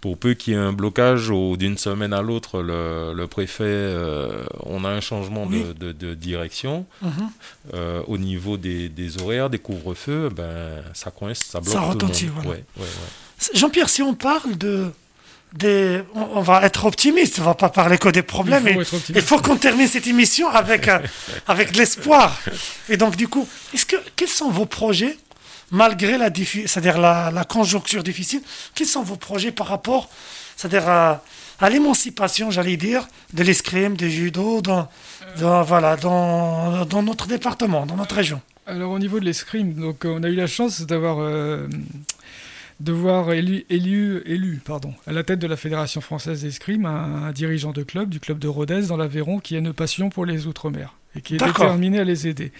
Pour 0.00 0.18
peu 0.18 0.34
qu'il 0.34 0.54
y 0.54 0.56
ait 0.56 0.58
un 0.58 0.72
blocage 0.72 1.30
ou 1.30 1.56
d'une 1.56 1.78
semaine 1.78 2.12
à 2.12 2.20
l'autre, 2.20 2.60
le, 2.62 3.12
le 3.14 3.26
préfet, 3.28 3.62
euh, 3.64 4.44
on 4.64 4.84
a 4.84 4.88
un 4.90 5.00
changement 5.00 5.44
Oui. 5.46 5.62
de, 5.62 5.72
de- 5.72 5.92
de 5.92 6.14
direction 6.14 6.84
Mhm. 7.00 7.10
euh, 7.74 8.02
au 8.08 8.18
niveau 8.18 8.56
des, 8.56 8.88
des 8.88 9.22
horaires, 9.22 9.48
des 9.48 9.60
couvre-feux, 9.60 10.30
ben, 10.30 10.82
ça 10.94 11.12
coince, 11.12 11.38
ça 11.38 11.60
bloque 11.60 11.72
Ça 11.74 11.80
retentit, 11.80 12.26
voilà. 12.26 12.50
Ouais, 12.50 12.64
ouais, 12.76 12.82
ouais. 12.82 13.48
Jean-Pierre, 13.54 13.88
si 13.88 14.02
on 14.02 14.14
parle 14.14 14.58
de. 14.58 14.90
Des, 15.58 16.02
on, 16.14 16.40
va 16.42 16.62
être 16.64 16.84
optimiste, 16.84 17.38
on 17.38 17.44
va 17.44 17.54
pas 17.54 17.70
parler 17.70 17.96
que 17.98 18.08
des 18.08 18.22
problèmes. 18.22 18.66
Il 18.68 18.84
faut 18.84 18.98
Il 19.08 19.22
faut 19.22 19.38
qu'on 19.38 19.56
termine 19.56 19.88
cette 19.88 20.06
émission 20.06 20.48
avec, 20.48 20.88
euh, 20.88 20.98
avec 21.46 21.72
de 21.72 21.78
l'espoir. 21.78 22.38
Et 22.88 22.96
donc, 22.96 23.16
du 23.16 23.28
coup, 23.28 23.48
est-ce 23.72 23.86
que, 23.86 23.96
quels 24.16 24.28
sont 24.28 24.50
vos 24.50 24.66
projets, 24.66 25.16
malgré 25.70 26.18
la, 26.18 26.30
c'est-à-dire 26.34 26.98
la, 26.98 27.30
la 27.30 27.44
conjoncture 27.44 28.02
difficile, 28.02 28.42
quels 28.74 28.86
sont 28.86 29.02
vos 29.02 29.16
projets 29.16 29.50
par 29.50 29.68
rapport, 29.68 30.10
c'est-à-dire 30.56 30.88
à, 30.88 31.22
à 31.60 31.70
l'émancipation, 31.70 32.50
j'allais 32.50 32.76
dire, 32.76 33.08
de 33.32 33.42
l'escrime, 33.42 33.96
du 33.96 34.10
judo, 34.10 34.60
dans, 34.60 34.88
dans, 35.38 35.62
voilà, 35.62 35.96
dans, 35.96 36.84
dans 36.84 37.02
notre 37.02 37.26
département, 37.26 37.86
dans 37.86 37.96
notre 37.96 38.14
région? 38.14 38.40
Alors 38.68 38.90
au 38.90 38.98
niveau 38.98 39.20
de 39.20 39.24
l'escrime, 39.24 39.74
donc 39.74 40.04
euh, 40.04 40.16
on 40.18 40.24
a 40.24 40.28
eu 40.28 40.34
la 40.34 40.48
chance 40.48 40.82
d'avoir 40.82 41.18
euh, 41.20 41.68
de 42.80 42.92
voir 42.92 43.32
élu, 43.32 43.64
élu, 43.70 44.22
élu 44.26 44.60
pardon, 44.64 44.92
à 45.06 45.12
la 45.12 45.22
tête 45.22 45.38
de 45.38 45.46
la 45.46 45.56
Fédération 45.56 46.00
française 46.00 46.42
d'escrime 46.42 46.86
un, 46.86 47.26
un 47.26 47.32
dirigeant 47.32 47.72
de 47.72 47.82
club, 47.82 48.10
du 48.10 48.20
club 48.20 48.38
de 48.38 48.48
Rodez 48.48 48.88
dans 48.88 48.96
l'Aveyron, 48.96 49.38
qui 49.38 49.54
a 49.54 49.58
une 49.58 49.72
passion 49.72 50.10
pour 50.10 50.26
les 50.26 50.46
Outre-mer. 50.46 50.94
Et 51.16 51.20
qui 51.20 51.34
est 51.34 51.38
déterminé 51.44 51.98
à 52.00 52.04
les 52.04 52.26
aider. 52.28 52.52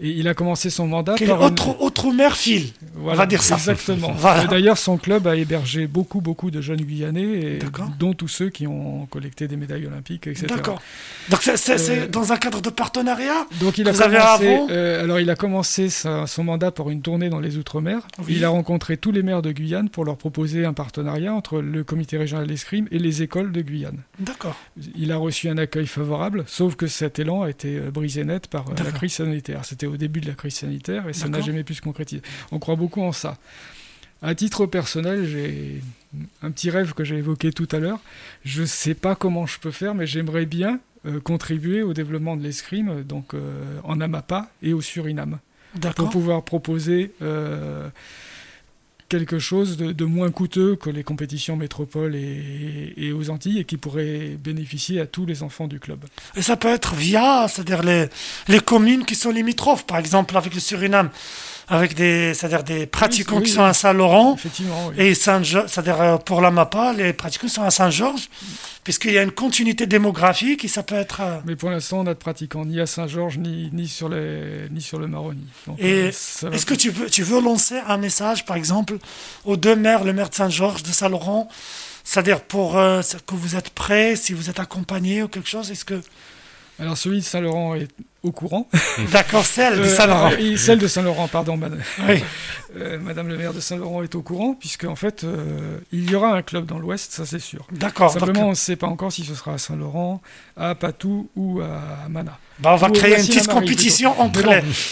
Et 0.00 0.08
il 0.10 0.26
a 0.28 0.34
commencé 0.34 0.68
son 0.70 0.86
mandat 0.88 1.14
Quel 1.16 1.28
par 1.28 1.38
une- 1.40 1.46
autre, 1.46 1.80
autre 1.80 2.12
mère 2.12 2.36
file. 2.36 2.66
Voilà, 2.94 3.18
va 3.18 3.26
dire 3.26 3.42
ça. 3.42 3.54
Exactement. 3.54 4.12
Voilà. 4.16 4.44
D'ailleurs, 4.46 4.76
son 4.78 4.96
club 4.98 5.26
a 5.26 5.36
hébergé 5.36 5.86
beaucoup, 5.86 6.20
beaucoup 6.20 6.50
de 6.50 6.60
jeunes 6.60 6.80
Guyanais, 6.80 7.22
et 7.22 7.58
dont 7.98 8.12
tous 8.12 8.28
ceux 8.28 8.48
qui 8.50 8.66
ont 8.66 9.06
collecté 9.06 9.46
des 9.48 9.56
médailles 9.56 9.86
olympiques, 9.86 10.26
etc. 10.26 10.46
D'accord. 10.48 10.80
Donc 11.30 11.40
c'est 11.42 11.70
Euh, 11.90 12.06
dans 12.08 12.32
un 12.32 12.36
cadre 12.36 12.60
de 12.60 12.70
partenariat 12.70 13.46
Donc 13.60 13.78
il 13.78 13.88
a 13.88 13.92
Vous 13.92 14.02
avez 14.02 14.18
commencé, 14.18 14.58
euh, 14.70 15.02
alors 15.04 15.20
il 15.20 15.30
a 15.30 15.36
commencé 15.36 15.88
sa- 15.88 16.26
son 16.26 16.44
mandat 16.44 16.70
par 16.70 16.90
une 16.90 17.00
tournée 17.02 17.28
dans 17.28 17.40
les 17.40 17.56
Outre-mer. 17.56 18.00
Oui. 18.18 18.34
Il 18.36 18.44
a 18.44 18.48
rencontré 18.48 18.96
tous 18.96 19.12
les 19.12 19.22
maires 19.22 19.42
de 19.42 19.52
Guyane 19.52 19.88
pour 19.88 20.04
leur 20.04 20.16
proposer 20.16 20.64
un 20.64 20.72
partenariat 20.72 21.32
entre 21.34 21.60
le 21.60 21.84
comité 21.84 22.16
régional 22.18 22.46
d'escrime 22.46 22.88
et 22.90 22.98
les 22.98 23.22
écoles 23.22 23.52
de 23.52 23.60
Guyane. 23.62 23.98
D'accord. 24.18 24.56
Il 24.96 25.12
a 25.12 25.16
reçu 25.16 25.48
un 25.48 25.58
accueil 25.58 25.86
favorable, 25.86 26.44
sauf 26.46 26.74
que 26.76 26.86
cet 26.86 27.18
élan 27.18 27.42
a 27.42 27.50
été 27.50 27.76
euh, 27.76 27.90
net 28.24 28.46
par 28.48 28.68
euh, 28.68 28.74
la 28.84 28.92
crise 28.92 29.14
sanitaire. 29.14 29.64
C'était 29.64 29.86
au 29.86 29.96
début 29.96 30.20
de 30.20 30.28
la 30.28 30.34
crise 30.34 30.54
sanitaire 30.54 31.08
et 31.08 31.12
ça 31.12 31.28
n'a 31.28 31.40
jamais 31.40 31.64
pu 31.64 31.74
se 31.74 31.80
concrétiser. 31.80 32.22
On 32.50 32.58
croit 32.58 32.76
beaucoup 32.76 33.02
en 33.02 33.12
ça. 33.12 33.36
À 34.22 34.34
titre 34.34 34.66
personnel, 34.66 35.26
j'ai 35.26 35.82
un 36.42 36.50
petit 36.52 36.70
rêve 36.70 36.94
que 36.94 37.02
j'ai 37.02 37.16
évoqué 37.16 37.52
tout 37.52 37.68
à 37.72 37.78
l'heure. 37.78 37.98
Je 38.44 38.62
ne 38.62 38.66
sais 38.66 38.94
pas 38.94 39.16
comment 39.16 39.46
je 39.46 39.58
peux 39.58 39.72
faire, 39.72 39.94
mais 39.94 40.06
j'aimerais 40.06 40.46
bien 40.46 40.78
euh, 41.06 41.20
contribuer 41.20 41.82
au 41.82 41.92
développement 41.92 42.36
de 42.36 42.42
l'escrime, 42.42 43.02
donc 43.02 43.34
euh, 43.34 43.80
en 43.82 44.00
Amapa 44.00 44.48
et 44.62 44.72
au 44.72 44.80
Suriname, 44.80 45.40
pour 45.96 46.10
pouvoir 46.10 46.44
proposer 46.44 47.12
quelque 49.12 49.38
chose 49.38 49.76
de, 49.76 50.04
moins 50.06 50.30
coûteux 50.30 50.74
que 50.74 50.88
les 50.88 51.04
compétitions 51.04 51.54
métropole 51.54 52.14
et, 52.16 53.12
aux 53.12 53.28
Antilles 53.28 53.58
et 53.58 53.64
qui 53.64 53.76
pourrait 53.76 54.38
bénéficier 54.42 55.00
à 55.00 55.06
tous 55.06 55.26
les 55.26 55.42
enfants 55.42 55.68
du 55.68 55.78
club. 55.78 56.02
Et 56.34 56.40
ça 56.40 56.56
peut 56.56 56.68
être 56.72 56.94
via, 56.94 57.46
c'est-à-dire 57.46 57.82
les 57.82 58.60
communes 58.60 59.04
qui 59.04 59.14
sont 59.14 59.30
limitrophes, 59.30 59.84
par 59.84 59.98
exemple 59.98 60.34
avec 60.34 60.54
le 60.54 60.60
Suriname, 60.60 61.10
avec 61.72 61.94
des, 61.94 62.34
c'est-à-dire 62.34 62.64
des 62.64 62.84
pratiquants 62.86 63.36
oui, 63.38 63.44
qui 63.44 63.50
oui. 63.50 63.56
sont 63.56 63.62
à 63.64 63.72
Saint-Laurent 63.72 64.34
Effectivement, 64.34 64.88
oui. 64.88 64.94
et 64.98 65.14
Saint 65.14 65.42
c'est-à-dire 65.42 66.00
euh, 66.02 66.16
pour 66.18 66.42
la 66.42 66.50
MAPA, 66.50 66.92
les 66.92 67.14
pratiquants 67.14 67.48
sont 67.48 67.62
à 67.62 67.70
Saint-Georges, 67.70 68.28
puisqu'il 68.84 69.12
y 69.12 69.18
a 69.18 69.22
une 69.22 69.30
continuité 69.30 69.86
démographique 69.86 70.66
et 70.66 70.68
ça 70.68 70.82
peut 70.82 70.96
être. 70.96 71.22
euh, 71.22 71.38
Mais 71.46 71.56
pour 71.56 71.70
l'instant, 71.70 72.00
on 72.00 72.04
n'a 72.04 72.12
de 72.12 72.18
pratiquants 72.18 72.66
ni 72.66 72.78
à 72.78 72.84
Saint-Georges 72.84 73.38
ni, 73.38 73.70
ni, 73.72 73.88
sur 73.88 74.10
les, 74.10 74.68
ni 74.70 74.82
sur 74.82 74.98
le 74.98 75.06
Maroni. 75.06 75.46
Et 75.78 75.92
euh, 75.92 76.08
Est-ce 76.52 76.66
que 76.66 76.74
tu 76.74 76.90
veux, 76.90 77.08
tu 77.08 77.22
veux 77.22 77.40
lancer 77.40 77.78
un 77.88 77.96
message, 77.96 78.44
par 78.44 78.56
exemple, 78.56 78.98
aux 79.46 79.56
deux 79.56 79.74
maires, 79.74 80.04
le 80.04 80.12
maire 80.12 80.28
de 80.28 80.34
Saint-Georges, 80.34 80.82
de 80.82 80.92
Saint-Laurent, 80.92 81.48
c'est-à-dire 82.04 82.42
pour 82.42 82.76
euh, 82.76 83.00
que 83.26 83.34
vous 83.34 83.56
êtes 83.56 83.70
prêts, 83.70 84.14
si 84.16 84.34
vous 84.34 84.50
êtes 84.50 84.60
accompagnés 84.60 85.22
ou 85.22 85.28
quelque 85.28 85.48
chose, 85.48 85.70
est-ce 85.70 85.86
que 85.86 86.02
Alors 86.78 86.98
celui 86.98 87.20
de 87.20 87.24
Saint-Laurent 87.24 87.76
est 87.76 87.88
au 88.22 88.32
courant. 88.32 88.68
d'accord 89.12 89.44
celle 89.44 89.78
de 89.78 89.82
Euh, 89.84 89.88
Saint-Laurent, 89.88 90.30
et 90.38 90.56
celle 90.56 90.78
de 90.78 90.86
Saint-Laurent, 90.86 91.28
pardon, 91.28 91.56
madame. 91.56 91.80
oui, 92.08 92.22
Euh, 92.76 92.98
madame 92.98 93.28
le 93.28 93.36
maire 93.36 93.52
de 93.52 93.60
Saint-Laurent 93.60 94.02
est 94.02 94.14
au 94.14 94.22
courant, 94.22 94.54
puisque 94.54 94.84
en 94.84 94.96
fait, 94.96 95.24
euh, 95.24 95.78
il 95.92 96.10
y 96.10 96.14
aura 96.14 96.34
un 96.34 96.42
club 96.42 96.64
dans 96.66 96.78
l'Ouest, 96.78 97.12
ça 97.12 97.26
c'est 97.26 97.38
sûr. 97.40 97.66
d'accord. 97.72 98.10
Simplement, 98.12 98.32
donc, 98.40 98.46
on 98.46 98.50
ne 98.50 98.54
sait 98.54 98.76
pas 98.76 98.86
encore 98.86 99.12
si 99.12 99.24
ce 99.24 99.34
sera 99.34 99.54
à 99.54 99.58
Saint-Laurent, 99.58 100.22
à 100.56 100.74
Patou 100.74 101.28
ou 101.36 101.60
à 101.60 102.08
Mana. 102.08 102.38
Bah, 102.62 102.72
on 102.72 102.76
va 102.76 102.90
créer 102.90 103.18
une 103.18 103.26
petite 103.26 103.48
compétition 103.48 104.20
entre 104.20 104.42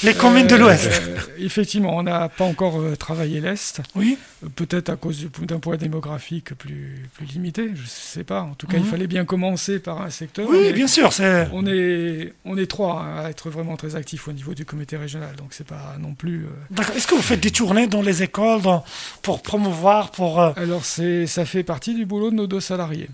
les, 0.03 0.15
communes 0.15 0.47
de 0.47 0.55
Euh, 0.55 0.59
l'Ouest. 0.59 0.91
euh, 1.07 1.17
effectivement, 1.39 1.97
on 1.97 2.03
n'a 2.03 2.29
pas 2.29 2.45
encore 2.45 2.81
euh, 2.81 2.97
travaillé 2.97 3.41
l'Est, 3.41 3.81
Oui, 3.95 4.19
peut-être 4.57 4.89
à 4.91 4.97
cause 4.97 5.19
du- 5.19 5.47
d'un 5.47 5.59
poids 5.61 5.77
démographique 5.77 6.55
plus, 6.55 7.09
plus 7.15 7.27
limité, 7.27 7.71
je 7.75 7.83
ne 7.83 7.87
sais 7.87 8.25
pas. 8.25 8.43
En 8.43 8.55
tout 8.55 8.67
cas, 8.67 8.77
Mhm. 8.79 8.85
il 8.85 8.91
fallait 8.91 9.07
bien 9.07 9.25
commencer 9.25 9.79
par 9.79 10.03
un 10.03 10.11
secteur. 10.11 10.49
oui, 10.49 10.73
bien 10.73 10.87
sûr, 10.89 11.11
On 11.53 11.67
est, 11.67 12.33
on 12.45 12.57
est 12.59 12.67
trois 12.71 13.03
hein, 13.03 13.25
à 13.25 13.31
être 13.31 13.51
vraiment 13.51 13.77
très 13.77 13.97
actifs 13.97 14.29
au 14.29 14.33
niveau 14.33 14.55
du 14.55 14.65
comité 14.65 14.97
régional, 14.97 15.37
donc 15.37 15.49
c'est 15.51 15.67
pas 15.67 15.97
non 16.01 16.15
plus. 16.15 16.47
d'accord. 16.71 16.95
Est-ce 16.97 17.07
que 17.07 17.15
vous 17.15 17.23
faites 17.23 17.41
des 17.41 17.51
tournées 17.51 17.87
dans 17.87 18.03
les 18.03 18.23
écoles 18.23 18.63
dans, 18.63 18.85
pour 19.23 19.43
promouvoir, 19.43 20.11
pour 20.11 20.41
Alors 20.41 20.85
ça 20.85 21.45
fait 21.45 21.63
partie 21.63 21.95
du 21.95 22.05
boulot 22.07 22.31
de 22.31 22.37
nos 22.37 22.47
deux 22.47 22.61
salariés. 22.61 23.09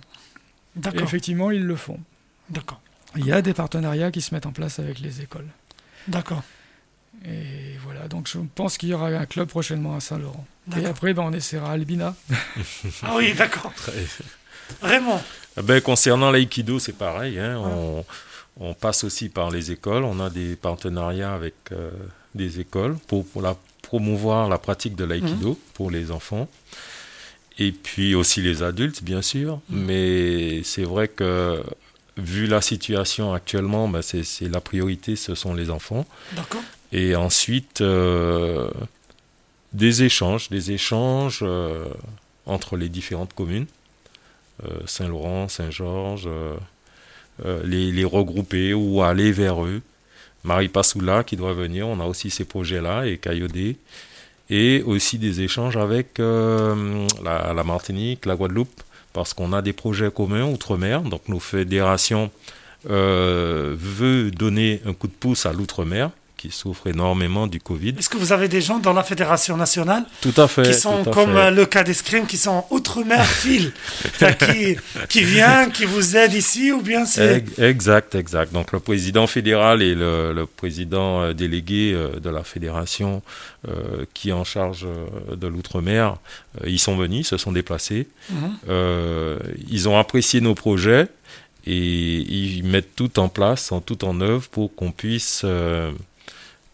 D'accord, 0.77 1.03
effectivement, 1.03 1.51
ils 1.51 1.65
le 1.65 1.77
font. 1.77 1.99
d'accord, 2.51 2.81
Il 3.17 3.27
y 3.27 3.33
a 3.33 3.43
des 3.43 3.55
partenariats 3.55 4.11
qui 4.11 4.21
se 4.21 4.35
mettent 4.35 4.47
en 4.47 4.53
place 4.53 4.79
avec 4.79 4.99
les 5.01 5.21
écoles. 5.23 5.47
d'accord, 6.09 6.43
Et 7.25 7.77
voilà, 7.85 8.09
donc 8.09 8.29
je 8.29 8.39
pense 8.55 8.77
qu'il 8.79 8.91
y 8.91 8.95
aura 8.95 9.09
un 9.09 9.27
club 9.27 9.49
prochainement 9.49 9.97
à 9.97 10.01
Saint-Laurent. 10.01 10.47
Et 10.77 10.85
après, 10.85 11.15
ben, 11.15 11.23
on 11.23 11.33
essaiera 11.33 11.71
à 11.71 11.73
Albina. 11.75 12.15
Ah 13.03 13.15
oui, 13.17 13.33
d'accord. 13.35 13.73
Vraiment. 14.81 15.23
Eh 15.59 15.63
Ben, 15.63 15.81
concernant 15.81 16.31
l'aïkido, 16.31 16.79
c'est 16.79 16.93
pareil. 16.97 17.39
hein, 17.39 17.57
on, 17.59 18.05
on 18.59 18.75
passe 18.75 19.05
aussi 19.05 19.29
par 19.29 19.51
les 19.51 19.71
écoles. 19.71 20.05
On 20.05 20.19
a 20.21 20.29
des 20.31 20.57
partenariats 20.57 21.33
avec 21.35 21.55
euh, 21.73 21.91
des 22.35 22.59
écoles 22.61 22.97
pour, 23.07 23.27
pour 23.27 23.43
la, 23.43 23.57
promouvoir 23.83 24.49
la 24.49 24.59
pratique 24.59 24.97
de 24.97 25.05
l'aïkido 25.05 25.59
pour 25.75 25.91
les 25.91 26.11
enfants. 26.11 26.49
Et 27.59 27.73
puis 27.73 28.15
aussi 28.15 28.43
les 28.43 28.63
adultes, 28.63 29.03
bien 29.03 29.23
sûr. 29.23 29.61
Mais 29.71 30.63
c'est 30.65 30.85
vrai 30.85 31.09
que 31.09 31.63
vu 32.17 32.47
la 32.47 32.61
situation 32.61 33.33
actuellement, 33.33 33.89
ben, 33.89 34.03
c'est 34.03 34.25
c'est 34.25 34.49
la 34.49 34.61
priorité, 34.61 35.17
ce 35.17 35.35
sont 35.35 35.55
les 35.55 35.71
enfants. 35.71 36.07
D'accord. 36.35 36.63
Et 36.93 37.17
ensuite, 37.17 37.81
euh, 37.81 38.71
des 39.73 40.03
échanges, 40.03 40.49
des 40.49 40.73
échanges 40.73 41.41
euh, 41.43 41.85
entre 42.47 42.77
les 42.77 42.89
différentes 42.89 43.35
communes, 43.35 43.67
euh, 44.65 44.69
Saint-Laurent, 44.87 45.49
Saint-Georges, 45.49 46.27
euh, 46.29 46.55
euh, 47.45 47.61
les, 47.65 47.93
les 47.93 48.05
regrouper 48.05 48.73
ou 48.73 49.03
aller 49.03 49.33
vers 49.33 49.65
eux. 49.65 49.83
Marie 50.45 50.69
Passoula 50.69 51.25
qui 51.25 51.37
doit 51.37 51.53
venir, 51.55 51.89
on 51.89 51.99
a 52.01 52.05
aussi 52.05 52.31
ces 52.31 52.45
projets-là, 52.45 53.07
et 53.07 53.19
Caillodé. 53.19 53.77
Et 54.49 54.81
aussi 54.87 55.19
des 55.19 55.41
échanges 55.41 55.77
avec 55.77 56.21
euh, 56.21 57.07
la, 57.25 57.53
la 57.53 57.65
Martinique, 57.65 58.27
la 58.27 58.37
Guadeloupe, 58.37 58.81
parce 59.17 59.33
qu'on 59.33 59.55
a 59.55 59.63
des 59.63 59.73
projets 59.73 60.11
communs 60.11 60.45
outre-mer. 60.45 61.01
Donc 61.01 61.23
nos 61.29 61.41
fédérations 61.41 62.31
euh, 62.91 63.75
veut 63.79 64.31
donner 64.31 64.83
un 64.85 64.93
coup 64.93 65.07
de 65.07 65.13
pouce 65.13 65.47
à 65.47 65.55
l'outre-mer, 65.55 66.11
qui 66.47 66.57
souffre 66.57 66.87
énormément 66.87 67.47
du 67.47 67.61
Covid. 67.61 67.95
Est-ce 67.99 68.09
que 68.09 68.17
vous 68.17 68.33
avez 68.33 68.49
des 68.49 68.61
gens 68.61 68.79
dans 68.79 68.93
la 68.93 69.03
fédération 69.03 69.57
nationale 69.57 70.05
Tout 70.21 70.35
à 70.37 70.47
fait. 70.49 70.63
qui 70.63 70.75
sont 70.75 71.03
comme 71.05 71.33
fait. 71.33 71.39
euh, 71.39 71.51
le 71.51 71.67
cas 71.67 71.83
d'escrime, 71.83 72.27
qui 72.27 72.37
sont 72.37 72.65
outre-mer 72.71 73.25
fil, 73.43 73.73
qui, 74.19 74.77
qui 75.09 75.23
vient, 75.25 75.69
qui 75.71 75.85
vous 75.85 76.17
aide 76.17 76.33
ici, 76.35 76.73
ou 76.73 76.81
bien 76.83 77.05
c'est... 77.05 77.39
Ex- 77.39 77.59
Exact, 77.59 78.15
exact. 78.15 78.53
Donc 78.53 78.73
le 78.73 78.81
président 78.81 79.27
fédéral 79.27 79.83
et 79.83 79.95
le, 79.95 80.33
le 80.33 80.47
président 80.47 81.23
euh, 81.23 81.33
délégué 81.33 81.93
euh, 81.95 82.21
de 82.21 82.31
la 82.31 82.45
fédération 82.45 83.23
euh, 83.69 84.05
qui 84.15 84.29
est 84.29 84.33
en 84.33 84.45
charge 84.45 84.87
de 85.35 85.47
l'outre-mer, 85.47 86.17
ils 86.67 86.79
sont 86.79 86.97
venus, 86.97 87.27
se 87.29 87.37
sont 87.37 87.53
déplacés. 87.53 88.07
Mhm. 88.31 88.37
Euh, 88.69 89.39
ils 89.69 89.89
ont 89.89 89.99
apprécié 89.99 90.41
nos 90.41 90.55
projets 90.55 91.09
et 91.67 91.77
ils 91.77 92.63
mettent 92.65 92.95
tout 92.95 93.19
en 93.19 93.29
place, 93.29 93.73
tout 93.85 94.05
en 94.05 94.21
œuvre 94.21 94.49
pour 94.49 94.75
qu'on 94.75 94.93
puisse 94.93 95.43
euh, 95.45 95.91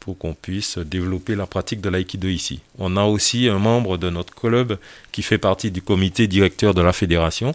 pour 0.02 0.18
qu'on 0.18 0.34
puisse 0.34 0.78
développer 0.78 1.36
la 1.36 1.46
pratique 1.46 1.80
de 1.80 1.88
l'aïkido 1.88 2.26
ici. 2.26 2.60
On 2.78 2.96
a 2.96 3.04
aussi 3.04 3.48
un 3.48 3.58
membre 3.58 3.98
de 3.98 4.10
notre 4.10 4.34
club 4.34 4.78
qui 5.12 5.22
fait 5.22 5.38
partie 5.38 5.70
du 5.70 5.80
comité 5.80 6.26
directeur 6.26 6.74
de 6.74 6.82
la 6.82 6.92
fédération. 6.92 7.54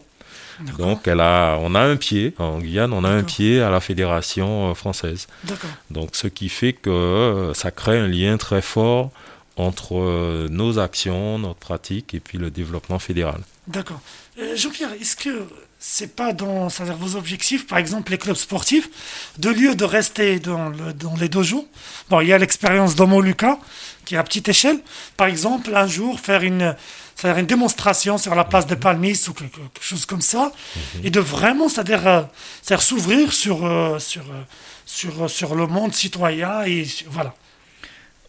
Donc 0.80 1.08
elle 1.08 1.20
a, 1.20 1.58
on 1.62 1.76
a 1.76 1.82
un 1.82 1.98
pied 1.98 2.34
en 2.40 2.60
Guyane, 2.60 2.94
on 2.94 3.04
a 3.04 3.10
un 3.10 3.24
pied 3.24 3.62
à 3.62 3.70
la 3.70 3.80
fédération 3.80 4.72
euh, 4.72 4.74
française. 4.74 5.28
D'accord. 5.44 5.70
Donc 5.92 6.12
ce 6.14 6.28
qui 6.28 6.50
fait 6.50 6.74
que 6.74 6.90
euh, 6.90 7.54
ça 7.54 7.70
crée 7.70 8.00
un 8.00 8.08
lien 8.08 8.38
très 8.38 8.64
fort 8.64 9.12
entre 9.58 9.98
euh, 9.98 10.48
nos 10.50 10.80
actions, 10.80 11.38
notre 11.38 11.60
pratique 11.60 12.14
et 12.14 12.20
puis 12.20 12.38
le 12.38 12.50
développement 12.50 12.98
fédéral. 12.98 13.42
D'accord. 13.68 14.00
Euh, 14.40 14.56
Jean-Pierre, 14.56 14.94
est-ce 14.94 15.16
que 15.16 15.48
c'est 15.80 16.16
pas 16.16 16.34
dans 16.34 16.70
c'est-à-dire 16.70 16.96
vos 16.98 17.16
objectifs, 17.16 17.68
par 17.68 17.78
exemple 17.78 18.12
les 18.12 18.18
clubs 18.18 18.36
sportifs, 18.36 18.90
de 19.38 19.50
lieu 19.50 19.76
de 19.76 19.86
rester 19.86 20.40
dans, 20.40 20.70
le- 20.70 20.94
dans 20.94 21.16
les 21.16 21.30
dojos 21.30 21.68
Bon, 22.10 22.20
il 22.22 22.28
y 22.30 22.34
a 22.34 22.38
l'expérience 22.38 22.96
d'Homo 22.96 23.22
Lucas, 23.22 23.60
qui 24.06 24.16
est 24.16 24.18
à 24.18 24.24
petite 24.24 24.48
échelle. 24.50 24.80
Par 25.18 25.28
exemple, 25.28 25.76
un 25.76 25.88
jour, 25.88 26.20
faire 26.20 26.42
une, 26.44 26.76
c'est-à-dire 27.16 27.40
une 27.40 27.46
démonstration 27.46 28.18
sur 28.18 28.34
la 28.34 28.44
place 28.46 28.66
des 28.66 28.76
Palmis 28.78 29.20
ou 29.28 29.34
quelque, 29.34 29.58
quelque 29.58 29.84
chose 29.84 30.06
comme 30.06 30.22
ça, 30.22 30.52
et 31.04 31.10
de 31.10 31.20
vraiment, 31.20 31.68
c'est-à-dire, 31.70 32.08
euh, 32.08 32.22
c'est-à-dire 32.62 32.84
s'ouvrir 32.86 33.34
sur, 33.34 33.66
euh, 33.66 34.00
sur, 34.00 34.22
euh, 34.24 34.42
sur, 34.86 35.26
euh, 35.26 35.28
sur 35.28 35.54
le 35.56 35.68
monde 35.68 35.94
citoyen 35.94 36.64
et 36.66 36.88
voilà. 37.10 37.34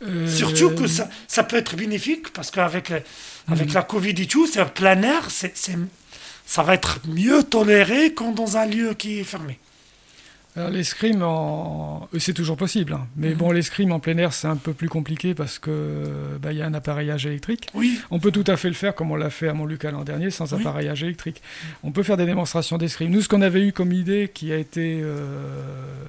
Euh, 0.02 0.28
Surtout 0.28 0.70
que 0.76 0.86
ça, 0.86 1.08
ça 1.26 1.42
peut 1.44 1.56
être 1.56 1.74
bénéfique 1.76 2.32
parce 2.32 2.50
qu'avec 2.50 2.92
avec 3.50 3.72
la 3.72 3.82
Covid 3.82 4.10
et 4.10 4.26
tout, 4.26 4.46
c'est 4.46 4.60
un 4.60 4.66
plein 4.66 5.00
air, 5.02 5.30
c'est, 5.30 5.56
c'est- 5.56 5.76
ça 6.50 6.62
va 6.62 6.72
être 6.74 6.98
mieux 7.06 7.42
toléré 7.42 8.14
qu'en 8.14 8.32
dans 8.32 8.56
un 8.56 8.64
lieu 8.64 8.94
qui 8.94 9.18
est 9.20 9.24
fermé. 9.24 9.58
L'escrime, 10.72 11.22
en... 11.22 12.08
c'est 12.18 12.32
toujours 12.34 12.56
possible, 12.56 12.92
hein. 12.94 13.06
mais 13.14 13.28
Mhm. 13.28 13.34
bon, 13.36 13.52
l'escrime 13.52 13.92
en 13.92 14.00
plein 14.00 14.16
air, 14.18 14.32
c'est 14.32 14.48
un 14.48 14.56
peu 14.56 14.72
plus 14.72 14.88
compliqué 14.88 15.32
parce 15.32 15.60
que 15.60 15.70
bah, 16.42 16.50
il 16.50 16.58
y 16.58 16.62
a 16.62 16.66
un 16.66 16.74
appareillage 16.74 17.26
électrique. 17.26 17.68
Oui, 17.74 18.00
On 18.10 18.18
peut 18.18 18.32
tout 18.32 18.42
à 18.48 18.56
fait 18.56 18.66
le 18.66 18.74
faire 18.74 18.96
comme 18.96 19.12
on 19.12 19.16
l'a 19.16 19.30
fait 19.30 19.46
à 19.46 19.52
Montluca 19.52 19.92
l'an 19.92 20.02
dernier, 20.02 20.30
sans 20.30 20.52
Oui. 20.52 20.60
appareillage 20.60 21.04
électrique. 21.04 21.42
On 21.84 21.92
peut 21.92 22.02
faire 22.02 22.16
des 22.16 22.26
démonstrations 22.26 22.76
d'escrime. 22.76 23.12
Nous, 23.12 23.22
ce 23.22 23.28
qu'on 23.28 23.42
avait 23.42 23.62
eu 23.62 23.72
comme 23.72 23.92
idée, 23.92 24.28
qui 24.34 24.50
a 24.50 24.56
été 24.56 24.98
euh, 25.00 25.52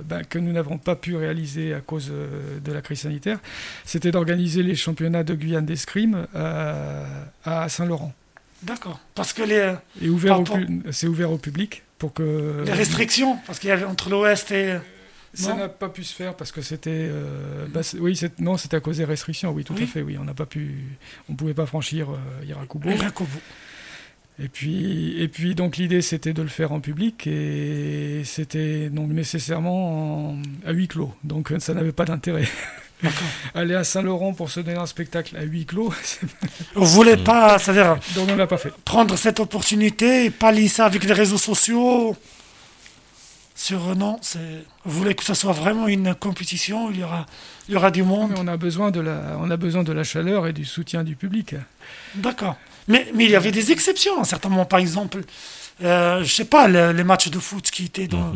ben, 0.06 0.24
que 0.24 0.40
nous 0.40 0.52
n'avons 0.54 0.80
pas 0.80 0.96
pu 0.96 1.16
réaliser 1.16 1.76
à 1.76 1.82
cause 1.82 2.10
euh, 2.12 2.60
de 2.60 2.72
la 2.72 2.82
crise 2.82 3.02
sanitaire, 3.02 3.38
c'était 3.86 4.10
d'organiser 4.10 4.64
les 4.64 4.74
championnats 4.76 5.24
de 5.24 5.36
Guyane 5.36 5.66
d'escrime 5.68 6.26
euh, 6.36 7.06
à 7.46 7.70
Saint-Laurent. 7.70 8.14
D'accord. 8.64 9.00
Parce 9.16 9.34
que 9.34 9.42
les, 9.44 9.74
Et 10.02 10.10
ouvert 10.10 10.42
c'est 10.92 11.08
ouvert 11.08 11.32
au 11.32 11.38
public 11.38 11.84
pour 11.98 12.14
que 12.14 12.64
les 12.66 12.72
restrictions, 12.74 13.38
parce 13.46 13.60
qu'il 13.60 13.70
y 13.70 13.74
avait 13.74 13.86
entre 13.86 14.10
l'Ouest 14.10 14.52
et... 14.52 14.78
Ça 15.34 15.54
n'a 15.54 15.70
pas 15.70 15.90
pu 15.90 16.04
se 16.04 16.16
faire 16.16 16.34
parce 16.36 16.52
que 16.52 16.62
c'était. 16.64 16.90
euh, 16.92 17.68
bah, 17.72 17.84
c'est- 17.84 18.00
oui, 18.00 18.16
c'est- 18.16 18.40
non, 18.40 18.58
c'était 18.58 18.78
à 18.78 18.80
cause 18.80 18.98
des 18.98 19.06
restrictions. 19.06 19.52
Oui, 19.52 19.64
tout 19.64 19.76
Oui. 19.76 19.84
à 19.84 19.86
fait. 19.86 20.02
Oui, 20.02 20.18
on 20.20 20.24
n'a 20.24 20.34
pas 20.34 20.48
pu. 20.48 20.76
On 21.30 21.36
pouvait 21.36 21.54
pas 21.54 21.68
franchir 21.68 22.10
euh, 22.10 22.46
Irakubo. 22.48 22.90
et 22.90 22.98
Jacobo. 22.98 23.30
Et 24.42 24.48
puis, 24.48 25.22
et 25.22 25.28
puis 25.28 25.54
donc 25.54 25.78
l'idée 25.78 26.02
c'était 26.02 26.34
de 26.34 26.42
le 26.42 26.48
faire 26.48 26.72
en 26.72 26.80
public 26.80 27.28
et 27.28 28.24
c'était 28.26 28.90
donc 28.90 29.12
nécessairement 29.12 30.32
en- 30.32 30.42
à 30.66 30.72
huis 30.72 30.88
clos. 30.88 31.14
Donc 31.24 31.54
ça 31.60 31.76
n'avait 31.76 31.92
pas 31.92 32.06
d'intérêt. 32.06 32.48
Aller 33.56 33.76
à 33.76 33.84
Saint-Laurent 33.84 34.34
pour 34.34 34.50
se 34.50 34.60
donner 34.60 34.78
un 34.78 34.86
spectacle 34.86 35.38
à 35.38 35.44
huis 35.44 35.66
clos, 35.66 35.94
Vous 36.76 36.86
voulez 36.86 37.16
Mm. 37.16 37.24
pas, 37.24 37.58
c'est-à-dire 37.60 37.98
donc 38.16 38.30
on 38.32 38.36
l'a 38.36 38.46
pas 38.48 38.58
fait. 38.58 38.74
prendre 38.84 39.16
cette 39.18 39.40
opportunité 39.40 40.26
et 40.26 40.30
pas 40.30 40.52
lier 40.52 40.68
ça 40.68 40.86
avec 40.86 41.04
les 41.06 41.14
réseaux 41.14 41.38
sociaux 41.38 42.16
sur 43.56 43.94
non, 43.96 44.18
c'est 44.22 44.40
vous 44.86 44.98
voulez 45.00 45.14
que 45.16 45.24
ce 45.24 45.34
soit 45.34 45.52
vraiment 45.52 45.88
une 45.88 46.16
compétition, 46.16 46.88
où 46.88 46.92
il 46.92 47.00
y 47.00 47.04
aura 47.04 47.26
il 47.68 47.74
y 47.74 47.78
aura 47.78 47.92
du 47.92 48.04
monde. 48.04 48.32
Mais 48.34 48.40
on 48.40 48.48
a 48.48 48.56
besoin 48.58 48.90
de 48.90 49.02
la, 49.02 49.38
on 49.42 49.52
a 49.52 49.58
besoin 49.58 49.84
de 49.84 49.92
la 49.92 50.04
chaleur 50.06 50.48
et 50.48 50.54
du 50.54 50.64
soutien 50.66 51.04
du 51.04 51.16
public. 51.18 51.56
D'accord. 52.16 52.56
Mais, 52.88 53.12
mais 53.14 53.26
il 53.26 53.32
y 53.32 53.36
avait 53.36 53.52
des 53.52 53.72
exceptions, 53.72 54.24
certainement. 54.24 54.66
Par 54.66 54.80
exemple, 54.80 55.22
euh, 55.84 56.24
je 56.24 56.34
sais 56.34 56.46
pas, 56.46 56.68
le- 56.68 56.92
les 56.94 57.04
matchs 57.04 57.28
de 57.30 57.38
foot 57.38 57.70
qui 57.70 57.86
étaient 57.86 58.08
dans. 58.08 58.34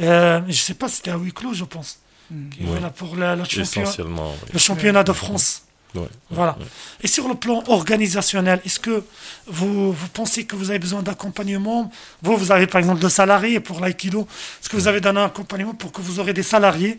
Euh, 0.00 0.40
je 0.48 0.52
sais 0.60 0.74
pas, 0.74 0.88
c'était 0.88 1.10
à 1.12 1.16
huis 1.16 1.32
clos, 1.32 1.54
je 1.54 1.64
pense. 1.64 2.00
Mm. 2.30 2.48
Voilà, 2.62 2.90
pour 2.90 3.14
le, 3.16 3.34
le 3.36 3.44
champion- 3.44 3.62
Essentiellement. 3.82 4.32
oui. 4.42 4.48
le 4.52 4.58
championnat 4.58 5.04
de 5.04 5.12
France. 5.12 5.62
Ouais, 5.94 6.02
ouais, 6.02 6.08
Voilà. 6.30 6.56
ouais. 6.58 6.66
Et 7.02 7.06
sur 7.08 7.26
le 7.28 7.34
plan 7.36 7.62
organisationnel, 7.68 8.60
est-ce 8.66 8.80
que 8.80 9.02
vous, 9.46 9.92
vous 9.92 10.08
pensez 10.08 10.44
que 10.44 10.54
vous 10.56 10.70
avez 10.70 10.78
besoin 10.78 11.02
d'accompagnement? 11.02 11.90
Vous, 12.22 12.36
vous 12.36 12.52
avez 12.52 12.66
par 12.66 12.80
exemple 12.80 13.00
des 13.00 13.08
salariés 13.08 13.60
pour 13.60 13.80
l'aïkido. 13.80 14.26
Est-ce 14.60 14.68
que 14.68 14.76
vous 14.76 14.88
avez 14.88 15.00
donné 15.00 15.20
un 15.20 15.26
accompagnement 15.26 15.72
pour 15.74 15.92
que 15.92 16.00
vous 16.02 16.18
aurez 16.20 16.32
des 16.34 16.42
salariés 16.42 16.98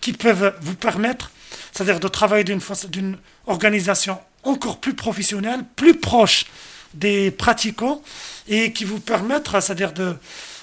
qui 0.00 0.12
peuvent 0.14 0.54
vous 0.62 0.74
permettre, 0.76 1.30
c'est-à-dire 1.72 2.00
de 2.00 2.08
travailler 2.08 2.44
d'une 2.44 2.60
façon- 2.60 2.88
d'une 2.88 3.18
organisation 3.46 4.18
encore 4.44 4.78
plus 4.78 4.94
professionnelle, 4.94 5.60
plus 5.76 5.98
proche 5.98 6.46
des 6.94 7.30
pratiquants 7.30 8.00
et 8.48 8.72
qui 8.72 8.84
vous 8.84 9.00
permettre, 9.00 9.60
c'est-à-dire 9.62 9.92
de, 9.92 10.16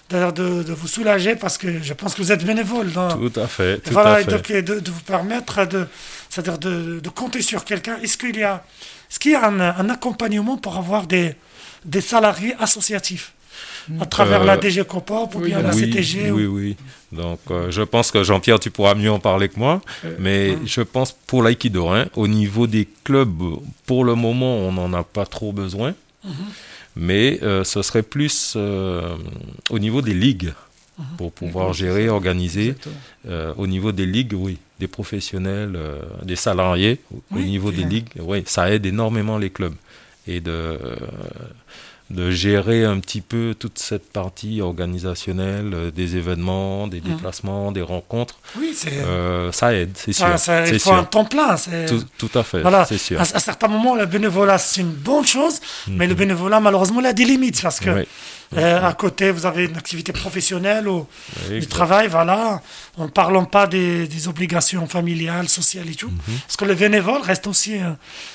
de, 0.09 0.31
de- 0.31 0.63
de 0.63 0.73
vous 0.73 0.87
soulager 0.87 1.35
parce 1.35 1.57
que 1.57 1.81
je 1.81 1.93
pense 1.93 2.15
que 2.15 2.21
vous 2.21 2.31
êtes 2.31 2.45
bénévole 2.45 2.91
dans, 2.91 3.09
Tout 3.17 3.39
à 3.39 3.47
fait. 3.47 3.79
Tout 3.83 3.91
voilà, 3.93 4.13
à 4.15 4.21
et 4.21 4.23
fait. 4.23 4.31
donc, 4.31 4.49
et 4.51 4.61
de, 4.61 4.79
de 4.79 4.91
vous 4.91 5.01
permettre 5.01 5.65
de, 5.65 5.87
c'est-à-dire 6.29 6.57
de, 6.57 6.99
de 6.99 7.09
compter 7.09 7.41
sur 7.41 7.65
quelqu'un. 7.65 7.97
Est-ce 8.01 8.17
qu'il 8.17 8.35
y 8.37 8.43
a, 8.43 8.63
est-ce 9.09 9.19
qu'il 9.19 9.31
y 9.31 9.35
a 9.35 9.45
un, 9.47 9.59
un 9.59 9.89
accompagnement 9.89 10.57
pour 10.57 10.77
avoir 10.77 11.07
des, 11.07 11.35
des 11.85 12.01
salariés 12.01 12.53
associatifs 12.59 13.33
à 13.99 14.05
travers 14.05 14.41
Euh, 14.41 14.45
la 14.45 14.57
DG 14.57 14.83
Copop 14.85 15.33
ou 15.35 15.39
oui, 15.39 15.47
bien 15.47 15.61
la 15.61 15.73
oui, 15.73 15.89
CTG 15.89 16.31
Oui, 16.31 16.45
ou- 16.45 16.55
oui. 16.57 16.75
Donc, 17.11 17.39
euh, 17.51 17.71
je 17.71 17.81
pense 17.81 18.11
que 18.11 18.21
Jean-Pierre, 18.23 18.59
tu 18.59 18.69
pourras 18.69 18.95
mieux 18.95 19.09
en 19.11 19.19
parler 19.19 19.47
que 19.49 19.57
moi. 19.57 19.81
Euh, 20.05 20.13
Mais 20.19 20.57
je 20.65 20.81
pense 20.81 21.13
pour 21.25 21.41
l'aïkido, 21.41 21.87
hein, 21.87 22.05
au 22.15 22.27
niveau 22.27 22.67
des 22.67 22.87
clubs, 23.05 23.31
pour 23.85 24.03
le 24.03 24.13
moment, 24.15 24.57
on 24.57 24.71
n'en 24.73 24.93
a 24.93 25.03
pas 25.03 25.25
trop 25.25 25.53
besoin. 25.53 25.93
Mhm. 26.25 26.31
Mais 26.97 27.39
euh, 27.43 27.63
ce 27.63 27.81
serait 27.81 28.03
plus 28.03 28.53
euh, 28.55 29.15
au 29.69 29.79
niveau 29.79 30.01
des 30.01 30.13
ligues 30.13 30.53
Mhm. 30.99 31.05
pour 31.17 31.31
pouvoir 31.31 31.73
gérer, 31.73 32.09
organiser. 32.09 32.73
Euh, 33.29 33.53
au 33.55 33.67
niveau 33.67 33.91
des 33.91 34.07
ligues, 34.07 34.33
oui, 34.33 34.57
des 34.79 34.87
professionnels, 34.87 35.73
euh, 35.75 36.01
des 36.23 36.35
salariés, 36.35 36.99
au- 37.11 37.37
niveau 37.37 37.71
des 37.71 37.83
ligues, 37.83 38.09
oui, 38.19 38.41
ça 38.47 38.71
aide 38.71 38.83
énormément 38.83 39.37
les 39.37 39.51
clubs. 39.51 39.75
Et 40.25 40.39
de, 40.41 40.49
euh, 40.49 40.95
de 42.09 42.31
gérer 42.31 42.85
un 42.85 42.99
petit 42.99 43.19
peu 43.21 43.53
toute 43.57 43.77
cette 43.79 44.11
partie 44.13 44.61
organisationnelle, 44.61 45.71
euh, 45.73 45.91
des 45.91 46.15
événements, 46.15 46.87
des 46.87 47.01
Mhm. 47.01 47.07
déplacements, 47.15 47.71
des 47.71 47.81
rencontres, 47.81 48.35
Oui, 48.57 48.73
c'est, 48.75 48.93
euh, 49.03 49.51
ça 49.51 49.73
aide, 49.73 49.91
c'est 49.95 50.13
sûr. 50.13 50.39
ça- 50.39 50.65
il 50.67 50.79
faut 50.79 50.91
un 50.91 50.99
sûr. 50.99 51.09
temps 51.09 51.25
plein. 51.25 51.57
c'est- 51.57 51.85
Tout, 51.87 52.03
tout 52.17 52.39
à 52.39 52.43
fait, 52.43 52.61
Voilà. 52.61 52.85
c'est 52.85 52.97
sûr. 52.97 53.19
À, 53.19 53.23
à 53.23 53.39
certains 53.39 53.67
moments, 53.67 53.95
le 53.95 54.05
bénévolat, 54.05 54.57
c'est 54.57 54.81
une 54.81 54.91
bonne 54.91 55.25
chose, 55.25 55.59
mais 55.87 56.07
le 56.07 56.13
Mhm. 56.13 56.19
bénévolat, 56.19 56.59
malheureusement, 56.61 57.01
il 57.01 57.05
a 57.07 57.13
des 57.13 57.25
limites 57.25 57.61
parce 57.61 57.79
que 57.79 57.89
Oui, 57.89 58.07
euh, 58.55 58.81
à 58.81 58.93
côté, 58.93 59.31
vous 59.31 59.45
avez 59.45 59.65
une 59.65 59.75
activité 59.75 60.13
professionnelle 60.13 60.87
ou 60.87 61.05
du 61.49 61.67
travail, 61.67 62.07
voilà, 62.07 62.61
en 62.97 63.05
ne 63.05 63.09
parlant 63.09 63.45
pas 63.45 63.67
des, 63.67 64.07
des 64.07 64.27
obligations 64.27 64.87
familiales, 64.87 65.49
sociales 65.49 65.89
et 65.89 65.95
tout. 65.95 66.09
Mhm. 66.09 66.39
Parce 66.45 66.55
que 66.55 66.65
le 66.65 66.75
bénévole 66.75 67.21
reste 67.21 67.47
aussi 67.47 67.77
euh, 67.77 67.91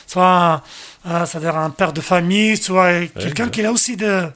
soit 0.07 0.63
un, 1.05 1.27
c'est-à-dire 1.27 1.57
un 1.57 1.71
père 1.71 1.93
de 1.93 2.01
famille, 2.01 2.57
soit 2.57 3.07
quelqu'un 3.19 3.49
qui 3.49 3.65
a 3.65 3.73
aussi 3.73 3.97
de, 3.97 4.29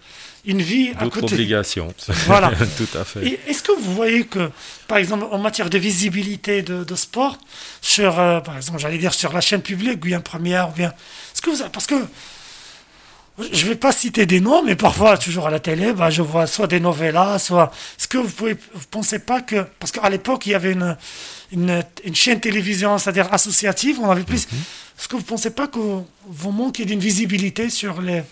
une 0.47 0.62
vie 0.62 0.93
à 0.98 1.09
côté. 1.09 1.35
obligations. 1.35 1.93
Voilà. 2.27 2.53
tout 2.77 2.98
à 2.98 3.05
fait. 3.05 3.40
Est-ce 3.47 3.62
que 3.62 3.73
vous 3.78 3.94
voyez 3.94 4.24
que, 4.24 4.51
par 4.86 4.98
exemple, 4.98 5.27
en 5.31 5.39
matière 5.39 5.69
de 5.69 5.78
visibilité 5.78 6.62
de, 6.62 6.85
de 6.85 6.94
sport, 6.94 7.36
sur, 7.82 8.19
euh, 8.19 8.40
par 8.40 8.57
exemple, 8.57 8.78
j'allais 8.78 8.98
dire 8.98 9.12
sur 9.12 9.32
la 9.32 9.40
chaîne 9.40 9.62
publique, 9.62 10.01
Guyane 10.01 10.23
Première, 10.23 10.70
ou 10.70 10.73
bien, 10.73 10.89
est-ce 10.89 11.43
que 11.43 11.51
vous, 11.51 11.69
parce 11.70 11.86
que 11.86 11.97
je 13.52 13.66
vais 13.66 13.76
pas 13.76 13.92
citer 13.92 14.24
des 14.26 14.40
noms, 14.40 14.62
mais 14.64 14.76
parfois, 14.76 15.18
toujours 15.18 15.46
à 15.46 15.50
la 15.50 15.60
télé, 15.60 15.92
bah, 15.92 16.10
je 16.10 16.22
vois 16.22 16.46
soit 16.46 16.66
des 16.66 16.80
novellas, 16.80 17.38
soit. 17.38 17.70
Est-ce 17.98 18.08
que 18.08 18.18
vous 18.18 18.30
pouvez, 18.30 18.56
vous 18.74 18.86
pensez 18.90 19.18
pas 19.18 19.40
que, 19.42 19.66
parce 19.78 19.92
qu'à 19.92 20.08
l'époque, 20.08 20.46
il 20.46 20.50
y 20.52 20.54
avait 20.54 20.72
une, 20.72 20.96
une, 21.52 21.82
une 22.04 22.14
chaîne 22.14 22.40
télévision, 22.40 22.96
c'est-à-dire 22.98 23.32
associative, 23.32 23.98
on 24.00 24.10
avait 24.10 24.22
plus. 24.24 24.46
Est-ce 24.98 25.08
que 25.08 25.16
vous 25.16 25.22
pensez 25.22 25.50
pas 25.50 25.66
que 25.68 25.78
vous 25.78 26.50
manquez 26.52 26.86
d'une 26.86 27.00
visibilité 27.00 27.68
sur 27.68 28.00
les, 28.00 28.22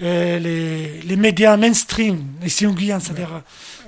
les, 0.00 1.00
les 1.02 1.16
médias 1.16 1.56
mainstream 1.56 2.24
ici 2.44 2.66
en 2.66 2.72
Guyane, 2.72 3.00
c'est-à-dire 3.00 3.42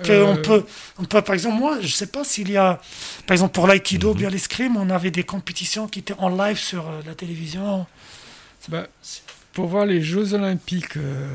euh, 0.08 0.32
qu'on 0.32 0.38
Euh, 0.38 0.42
peut, 0.42 0.64
on 0.98 1.04
peut, 1.04 1.22
par 1.22 1.34
exemple, 1.34 1.56
moi, 1.58 1.78
je 1.80 1.88
sais 1.88 2.06
pas 2.06 2.22
s'il 2.22 2.50
y 2.52 2.56
a, 2.56 2.80
par 3.26 3.34
exemple, 3.34 3.52
pour 3.52 3.66
l'aïkido, 3.66 4.14
bien 4.14 4.30
l'escrime, 4.30 4.76
on 4.76 4.90
avait 4.90 5.10
des 5.10 5.24
compétitions 5.24 5.88
qui 5.88 5.98
étaient 5.98 6.14
en 6.18 6.28
live 6.28 6.58
sur 6.58 6.86
euh, 6.86 7.00
la 7.04 7.14
télévision. 7.16 7.86
Bah, 8.68 8.86
pour 9.56 9.68
voir 9.68 9.86
les 9.86 10.02
Jeux 10.02 10.34
Olympiques, 10.34 10.98
euh, 10.98 11.26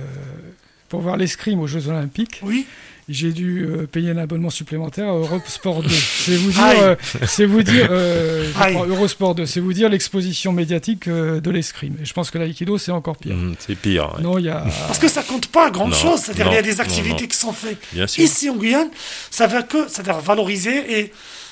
pour 0.90 1.02
voir 1.02 1.18
l'escrime 1.18 1.60
aux 1.60 1.66
Jeux 1.66 1.88
Olympiques, 1.88 2.40
Oui. 2.44 2.68
j'ai 3.10 3.32
dû 3.32 3.66
euh, 3.66 3.88
payer 3.88 4.12
un 4.12 4.18
abonnement 4.18 4.52
supplémentaire 4.52 5.08
à 5.08 5.14
Europe 5.14 5.42
Sport 5.48 5.82
2. 5.82 5.90
C'est 6.26 6.36
vous 6.38 6.52
dire, 6.52 6.64
euh, 6.84 6.96
c'est 7.26 7.46
vous 7.48 7.64
dire, 7.64 7.88
euh, 7.90 8.46
Eurosport 8.88 9.34
2, 9.34 9.48
c'est 9.48 9.60
vous 9.60 9.74
dire 9.74 9.90
l'exposition 9.90 10.52
médiatique 10.54 11.08
euh, 11.08 11.42
de 11.42 11.50
l'escrime. 11.50 11.96
Et 12.00 12.06
je 12.06 12.14
pense 12.14 12.30
que 12.30 12.38
l'aïkido 12.38 12.78
c'est 12.78 12.92
encore 12.92 13.18
pire. 13.18 13.36
Mhm, 13.36 13.56
c'est 13.58 13.74
pire, 13.76 14.14
ouais. 14.16 14.22
Non, 14.22 14.38
il 14.38 14.46
y 14.46 14.50
a. 14.50 14.60
Parce 14.88 15.00
que 15.00 15.08
ça 15.08 15.24
compte 15.24 15.48
pas 15.48 15.72
grand 15.72 15.88
Non, 15.88 15.96
chose, 15.96 16.20
c'est-à-dire 16.20 16.46
il 16.52 16.54
y 16.56 16.58
a 16.60 16.62
des 16.62 16.80
activités 16.80 17.24
non. 17.24 17.28
qui 17.28 17.38
sont 17.38 17.54
faites 17.54 17.80
bien 17.92 18.06
sûr. 18.06 18.24
ici 18.24 18.52
en 18.52 18.56
Guyane, 18.56 18.90
ça 19.32 19.48
va 19.48 19.64
que, 19.64 19.88
c'est-à-dire 19.88 20.20
valoriser 20.20 21.00
et, 21.00 21.12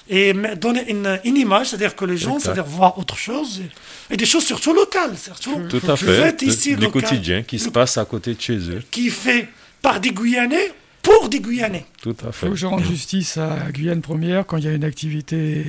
et 0.09 0.33
donner 0.59 0.89
une, 0.89 1.19
une 1.23 1.37
image, 1.37 1.67
c'est-à-dire 1.69 1.95
que 1.95 2.03
les 2.05 2.17
gens, 2.17 2.39
c'est-à-dire 2.39 2.65
voir 2.65 2.97
autre 2.97 3.15
chose 3.15 3.61
et, 4.09 4.13
et 4.13 4.17
des 4.17 4.25
choses 4.25 4.43
surtout 4.43 4.73
locales, 4.73 5.15
surtout 5.17 5.55
Tout 5.69 5.81
à 5.87 5.95
fait. 5.95 6.05
fait 6.37 6.41
ici, 6.41 6.75
du 6.75 6.85
local, 6.85 7.01
quotidien 7.03 7.43
qui 7.43 7.59
se 7.59 7.69
passe 7.69 7.97
à 7.97 8.05
côté 8.05 8.33
de 8.33 8.41
chez 8.41 8.57
eux. 8.57 8.81
qui 8.89 9.09
fait 9.09 9.47
par 9.81 9.99
des 9.99 10.09
Guyanais 10.11 10.73
pour 11.03 11.29
des 11.29 11.39
Guyanais. 11.39 11.85
Tout 12.01 12.15
à 12.27 12.31
fait. 12.31 12.47
faut 12.47 12.49
que 12.53 12.55
je 12.57 12.65
rende 12.65 12.83
justice 12.83 13.37
à 13.37 13.71
Guyane 13.71 14.01
Première 14.01 14.45
quand 14.45 14.57
il 14.57 14.65
y 14.65 14.67
a 14.67 14.71
une 14.73 14.83
activité, 14.83 15.63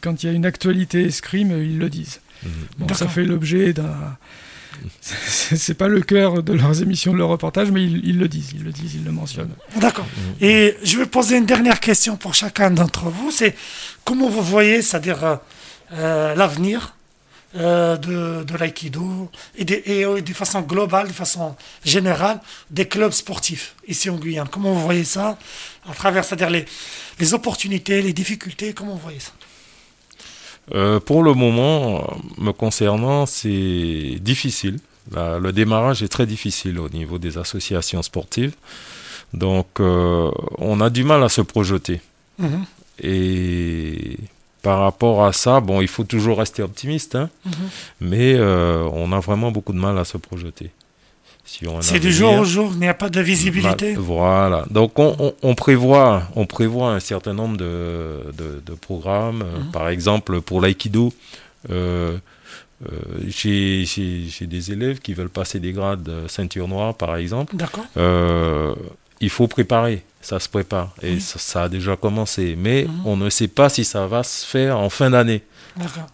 quand 0.00 0.22
il 0.22 0.26
y 0.26 0.28
a 0.28 0.32
une 0.32 0.46
actualité 0.46 1.04
escrime, 1.04 1.50
ils 1.62 1.78
le 1.78 1.88
disent. 1.88 2.20
Mhm. 2.44 2.50
Bon, 2.78 2.94
ça 2.94 3.08
fait 3.08 3.24
l'objet 3.24 3.72
d'un. 3.72 4.16
C'est 5.00 5.74
pas 5.74 5.88
le 5.88 6.00
cœur 6.00 6.42
de 6.42 6.52
leurs 6.52 6.82
émissions, 6.82 7.12
de 7.12 7.18
leurs 7.18 7.28
reportages, 7.28 7.70
mais 7.70 7.82
ils, 7.84 8.18
le 8.18 8.28
disent, 8.28 8.52
ils 8.54 8.64
le 8.64 8.72
disent, 8.72 8.94
ils 8.94 9.04
le 9.04 9.12
mentionnent. 9.12 9.54
D'accord. 9.76 10.06
Et 10.40 10.76
je 10.82 10.98
vais 10.98 11.06
poser 11.06 11.36
une 11.36 11.46
dernière 11.46 11.80
question 11.80 12.16
pour 12.16 12.34
chacun 12.34 12.70
d'entre 12.70 13.04
vous. 13.04 13.30
C'est 13.30 13.54
comment 14.04 14.28
vous 14.28 14.42
voyez, 14.42 14.82
c'est-à-dire 14.82 15.24
euh, 15.24 15.36
euh, 15.92 16.34
l'avenir 16.34 16.94
euh, 17.56 17.96
de, 17.96 18.56
l'aïkido 18.58 19.30
et, 19.56 19.64
de 19.64 20.32
façon 20.34 20.60
globale, 20.60 21.08
de 21.08 21.12
façon 21.12 21.56
générale, 21.84 22.40
des 22.70 22.86
clubs 22.86 23.12
sportifs 23.12 23.74
ici 23.86 24.10
en 24.10 24.16
Guyane. 24.16 24.48
Comment 24.48 24.74
vous 24.74 24.82
voyez 24.82 25.04
ça 25.04 25.38
à 25.88 25.94
travers, 25.94 26.24
c'est-à-dire 26.24 26.50
les 26.50 27.34
opportunités, 27.34 28.02
les 28.02 28.12
difficultés, 28.12 28.74
comment 28.74 28.92
vous 28.92 28.98
voyez 28.98 29.20
ça? 29.20 29.32
Euh, 30.74 31.00
pour 31.00 31.22
le 31.22 31.34
moment, 31.34 31.98
euh, 32.38 32.42
me 32.44 32.52
concernant, 32.52 33.26
c'est 33.26 34.18
difficile. 34.20 34.78
La- 35.12 35.38
le 35.38 35.52
démarrage 35.52 36.02
est 36.02 36.08
très 36.08 36.26
difficile 36.26 36.78
au 36.78 36.88
niveau 36.90 37.18
des 37.18 37.38
associations 37.38 38.02
sportives. 38.02 38.54
Donc, 39.32 39.66
euh, 39.80 40.30
on 40.58 40.80
a 40.80 40.90
du 40.90 41.04
mal 41.04 41.22
à 41.22 41.28
se 41.28 41.40
projeter. 41.40 42.00
Mhm. 42.38 42.64
Et 43.02 44.16
par 44.62 44.80
rapport 44.80 45.24
à 45.24 45.32
ça, 45.32 45.60
bon, 45.60 45.80
il 45.80 45.88
faut 45.88 46.04
toujours 46.04 46.38
rester 46.38 46.62
optimiste, 46.62 47.14
hein, 47.14 47.30
Mhm. 47.46 47.52
mais 48.00 48.34
euh, 48.34 48.82
on 48.92 49.12
a 49.12 49.20
vraiment 49.20 49.50
beaucoup 49.50 49.72
de 49.72 49.78
mal 49.78 49.96
à 49.98 50.04
se 50.04 50.18
projeter. 50.18 50.70
Si 51.48 51.64
C'est 51.80 51.98
du 51.98 52.12
jour 52.12 52.32
au 52.34 52.44
jour, 52.44 52.72
il 52.74 52.80
n'y 52.80 52.88
a 52.88 52.94
pas 52.94 53.08
de 53.08 53.20
visibilité. 53.22 53.92
Mal- 53.94 54.00
Voilà. 54.02 54.64
Donc 54.70 54.98
on, 54.98 55.16
on- 55.18 55.34
on 55.42 55.54
prévoit, 55.54 56.24
on 56.36 56.44
prévoit 56.44 56.90
un 56.92 57.00
certain 57.00 57.32
nombre 57.32 57.56
de, 57.56 58.20
de- 58.36 58.62
de 58.64 58.74
programmes. 58.74 59.38
Mhm. 59.38 59.70
Par 59.72 59.88
exemple, 59.88 60.40
pour 60.42 60.60
l'aïkido, 60.60 61.12
euh, 61.70 62.18
euh, 62.86 62.96
j'ai 63.26 64.46
des 64.46 64.72
élèves 64.72 64.98
qui 65.00 65.14
veulent 65.14 65.30
passer 65.30 65.58
des 65.58 65.72
grades 65.72 66.02
de 66.02 66.28
ceinture 66.28 66.68
noire, 66.68 66.94
par 66.94 67.16
exemple. 67.16 67.56
D'accord. 67.56 67.86
Euh, 67.96 68.74
il 69.20 69.30
faut 69.30 69.48
préparer, 69.48 70.04
ça 70.20 70.38
se 70.38 70.48
prépare. 70.48 70.94
Et 71.02 71.18
ça, 71.18 71.38
ça 71.38 71.62
a 71.64 71.68
déjà 71.68 71.96
commencé. 71.96 72.56
Mais 72.58 72.84
Mhm. 72.84 73.06
on 73.06 73.16
ne 73.16 73.30
sait 73.30 73.48
pas 73.48 73.68
si 73.70 73.84
ça 73.84 74.06
va 74.06 74.22
se 74.22 74.44
faire 74.46 74.78
en 74.78 74.90
fin 74.90 75.10
d'année 75.10 75.42
D'accord. 75.76 76.06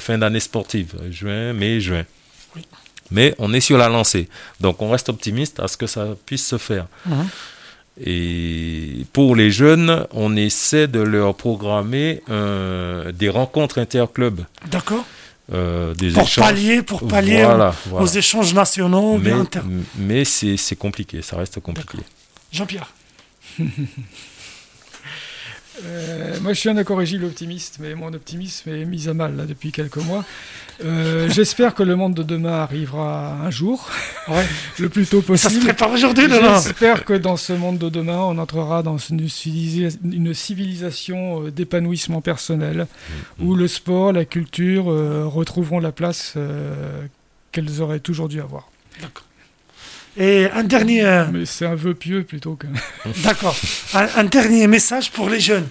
fin 0.00 0.18
d'année 0.18 0.40
sportive, 0.40 0.94
juin, 1.10 1.52
mai, 1.52 1.80
juin. 1.80 2.04
Mais 3.10 3.34
on 3.38 3.52
est 3.52 3.60
sur 3.60 3.76
la 3.78 3.88
lancée. 3.88 4.28
Donc 4.60 4.80
on 4.82 4.90
reste 4.90 5.08
optimiste 5.08 5.60
à 5.60 5.68
ce 5.68 5.76
que 5.76 5.86
ça 5.86 6.08
puisse 6.26 6.46
se 6.46 6.58
faire. 6.58 6.86
Et 8.02 9.04
pour 9.12 9.36
les 9.36 9.50
jeunes, 9.52 10.06
on 10.12 10.34
essaie 10.36 10.88
de 10.88 11.00
leur 11.00 11.36
programmer 11.36 12.22
euh, 12.28 13.12
des 13.12 13.28
rencontres 13.28 13.78
interclubs. 13.78 14.40
D'accord. 14.68 15.04
euh, 15.52 15.94
des 15.94 16.10
Pour 16.10 16.22
échanges. 16.22 16.44
pallier, 16.44 16.82
pour 16.82 17.06
pallier 17.06 17.44
Voilà, 17.44 17.68
aux, 17.70 17.88
voilà. 17.90 18.04
aux 18.04 18.08
échanges 18.08 18.52
nationaux 18.54 19.18
Mais, 19.18 19.30
inter- 19.32 19.60
mais 19.96 20.24
c'est 20.24 20.76
compliqué, 20.76 21.22
ça 21.22 21.36
reste 21.36 21.60
compliqué. 21.60 21.98
Jean-Pierre. 22.50 22.88
Euh, 25.84 26.36
moi, 26.40 26.52
je 26.52 26.60
suis 26.60 26.68
un 26.68 26.76
acorégile 26.76 27.24
optimiste, 27.24 27.78
mais 27.80 27.94
mon 27.94 28.12
optimisme 28.12 28.70
est 28.70 28.84
mis 28.84 29.08
à 29.08 29.14
mal 29.14 29.36
là, 29.36 29.44
depuis 29.44 29.72
quelques 29.72 29.96
mois. 29.96 30.24
Euh, 30.84 31.28
J'espère 31.30 31.74
que 31.74 31.82
le 31.82 31.96
monde 31.96 32.14
de 32.14 32.22
demain 32.22 32.52
arrivera 32.60 33.32
un 33.44 33.50
jour, 33.50 33.90
Ouais. 34.28 34.44
le 34.78 34.88
plus 34.88 35.06
tôt 35.06 35.20
Ça 35.22 35.36
se 35.36 35.42
possible. 35.44 35.64
prépare 35.64 35.90
aujourd'hui, 35.90 36.28
demain. 36.28 36.60
J'espère 36.60 37.04
que 37.04 37.12
dans 37.14 37.36
ce 37.36 37.52
monde 37.52 37.78
de 37.78 37.88
demain, 37.88 38.18
on 38.18 38.38
entrera 38.38 38.82
dans 38.82 38.98
une, 38.98 39.26
civilisa- 39.28 39.98
une 40.04 40.32
civilisation 40.34 41.46
euh, 41.46 41.50
d'épanouissement 41.50 42.20
personnel, 42.20 42.86
où 43.40 43.54
le 43.54 43.66
sport, 43.68 44.12
la 44.12 44.24
culture 44.24 44.90
euh, 44.90 45.24
retrouveront 45.26 45.80
la 45.80 45.92
place 45.92 46.34
euh, 46.36 47.04
qu'elles 47.52 47.80
auraient 47.80 48.00
toujours 48.00 48.28
dû 48.28 48.40
avoir. 48.40 48.68
Et 50.16 50.48
un 50.52 50.62
dernier, 50.62 51.04
euh, 51.04 51.24
Mais 51.32 51.44
c'est 51.44 51.66
un 51.66 51.74
vœu 51.74 51.94
pieux 51.94 52.22
plutôt 52.22 52.54
qu'un 52.56 52.68
d'accord, 53.24 53.56
un, 53.94 54.06
un 54.16 54.24
dernier 54.24 54.66
message 54.66 55.10
pour 55.10 55.28
les 55.28 55.40
jeunes. 55.40 55.68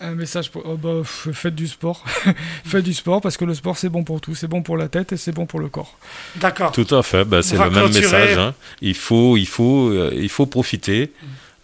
un 0.00 0.14
message. 0.14 0.50
Pour, 0.50 0.62
oh 0.64 0.76
bah, 0.76 1.02
faites 1.04 1.54
du 1.54 1.66
sport, 1.68 2.04
faites 2.64 2.84
du 2.84 2.94
sport 2.94 3.20
parce 3.20 3.36
que 3.36 3.44
le 3.44 3.54
sport 3.54 3.76
c'est 3.78 3.88
bon 3.88 4.02
pour 4.04 4.20
tout, 4.20 4.34
c'est 4.34 4.48
bon 4.48 4.62
pour 4.62 4.76
la 4.76 4.88
tête 4.88 5.12
et 5.12 5.16
c'est 5.16 5.32
bon 5.32 5.46
pour 5.46 5.60
le 5.60 5.68
corps. 5.68 5.96
D'accord. 6.36 6.72
Tout 6.72 6.92
à 6.94 7.02
fait, 7.02 7.24
ben, 7.24 7.42
c'est 7.42 7.56
le 7.56 7.70
même 7.70 7.72
clôturer. 7.90 8.02
message. 8.02 8.38
hein. 8.38 8.54
Il, 8.80 8.94
faut, 8.94 9.36
il, 9.36 9.46
faut, 9.46 9.88
euh, 9.90 10.10
il 10.14 10.28
faut 10.28 10.46
profiter 10.46 11.12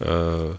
euh, 0.06 0.52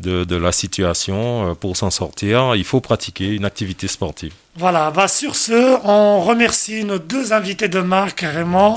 de, 0.00 0.24
de 0.24 0.36
la 0.36 0.52
situation 0.52 1.50
euh, 1.50 1.54
pour 1.54 1.76
s'en 1.76 1.90
sortir. 1.90 2.54
Il 2.56 2.64
faut 2.64 2.80
pratiquer 2.80 3.26
une 3.34 3.44
activité 3.44 3.88
sportive. 3.88 4.32
Voilà, 4.56 4.90
bah 4.90 5.06
sur 5.08 5.36
ce, 5.36 5.78
on 5.84 6.20
remercie 6.20 6.84
nos 6.84 6.98
deux 6.98 7.32
invités 7.32 7.68
de 7.68 7.80
marque, 7.80 8.20
Raymond, 8.22 8.74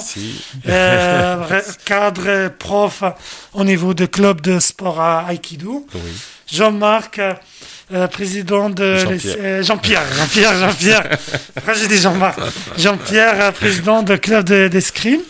euh, 0.68 1.36
re- 1.50 1.78
cadre 1.86 2.28
et 2.30 2.50
prof 2.50 3.04
au 3.54 3.64
niveau 3.64 3.94
de 3.94 4.06
club 4.06 4.42
de 4.42 4.60
sport 4.60 5.02
à 5.02 5.26
Aikido. 5.34 5.86
Oui. 5.96 6.00
Jean-Marc, 6.52 7.20
euh, 7.20 8.08
président 8.08 8.70
de 8.70 8.96
Jean-Pierre. 8.98 9.36
euh, 9.40 9.64
Jean-Pierre, 9.64 10.04
Jean-Pierre, 10.18 10.60
Jean-Pierre. 10.60 11.18
Après 11.56 11.76
j'ai 11.76 11.88
dit 11.88 11.98
Jean-Marc. 11.98 12.40
Jean-Pierre, 12.78 13.54
président 13.54 14.04
de 14.04 14.16
club 14.18 14.46
de- 14.46 14.68
d'escrime 14.68 15.22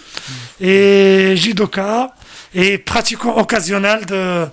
et 0.60 1.34
judoka 1.38 2.14
et 2.54 2.78
pratiquant 2.78 3.38
occasionnel 3.38 4.06
de, 4.06 4.46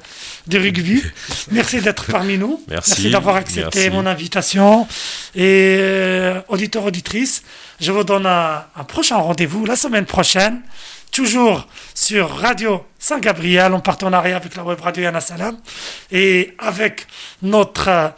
de 0.49 0.59
rugby. 0.59 1.03
Merci 1.51 1.81
d'être 1.81 2.07
parmi 2.11 2.39
nous. 2.39 2.63
Merci. 2.69 3.11
d'avoir 3.11 3.37
accepté 3.37 3.81
Merci. 3.81 3.91
mon 3.91 4.07
invitation. 4.07 4.87
Et 5.35 5.77
euh, 5.79 6.41
auditeurs, 6.49 6.85
auditrices, 6.85 7.43
je 7.81 7.93
vous 7.93 8.05
donne 8.05 8.27
un, 8.27 8.65
un 8.77 8.85
prochain 8.85 9.17
rendez-vous 9.17 9.65
la 9.65 9.77
semaine 9.77 10.07
prochaine, 10.07 10.61
toujours 11.13 11.67
sur 11.95 12.31
Radio 12.31 12.85
Saint-Gabriel 12.99 13.73
en 13.75 13.81
partenariat 13.81 14.37
avec 14.37 14.57
la 14.57 14.65
web 14.65 14.81
radio 14.81 15.05
Yana 15.05 15.21
Salam 15.21 15.57
et 16.11 16.55
avec 16.59 17.07
notre 17.43 18.13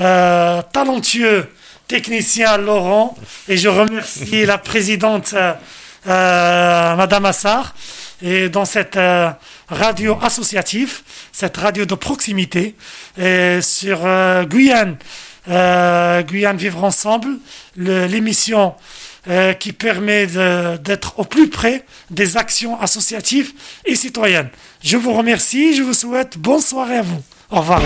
euh, 0.00 0.62
talentueux 0.72 1.48
technicien 1.88 2.58
Laurent. 2.58 3.16
Et 3.48 3.56
je 3.56 3.68
remercie 3.68 4.44
la 4.44 4.58
présidente 4.58 5.34
euh, 5.34 6.96
Madame 6.96 7.26
Assar 7.26 7.74
et 8.22 8.48
dans 8.48 8.64
cette 8.64 8.98
radio 9.68 10.18
associative, 10.22 11.00
cette 11.32 11.56
radio 11.56 11.84
de 11.84 11.94
proximité, 11.94 12.74
sur 13.60 14.00
euh, 14.06 14.44
Guyane, 14.44 14.96
euh, 15.48 16.22
Guyane 16.22 16.56
Vivre 16.56 16.84
Ensemble, 16.84 17.38
le- 17.76 18.06
l'émission 18.06 18.74
euh, 19.28 19.52
qui 19.54 19.72
permet 19.72 20.26
d'être 20.26 21.18
au 21.18 21.24
plus 21.24 21.48
près 21.50 21.84
des 22.10 22.36
actions 22.36 22.80
associatives 22.80 23.52
et 23.84 23.96
citoyennes. 23.96 24.48
Je 24.82 24.96
vous 24.96 25.12
remercie, 25.12 25.74
je 25.76 25.82
vous 25.82 25.94
souhaite 25.94 26.38
bonne 26.38 26.60
soirée 26.60 26.98
à 26.98 27.02
vous. 27.02 27.22
Au 27.50 27.60
revoir. 27.60 27.82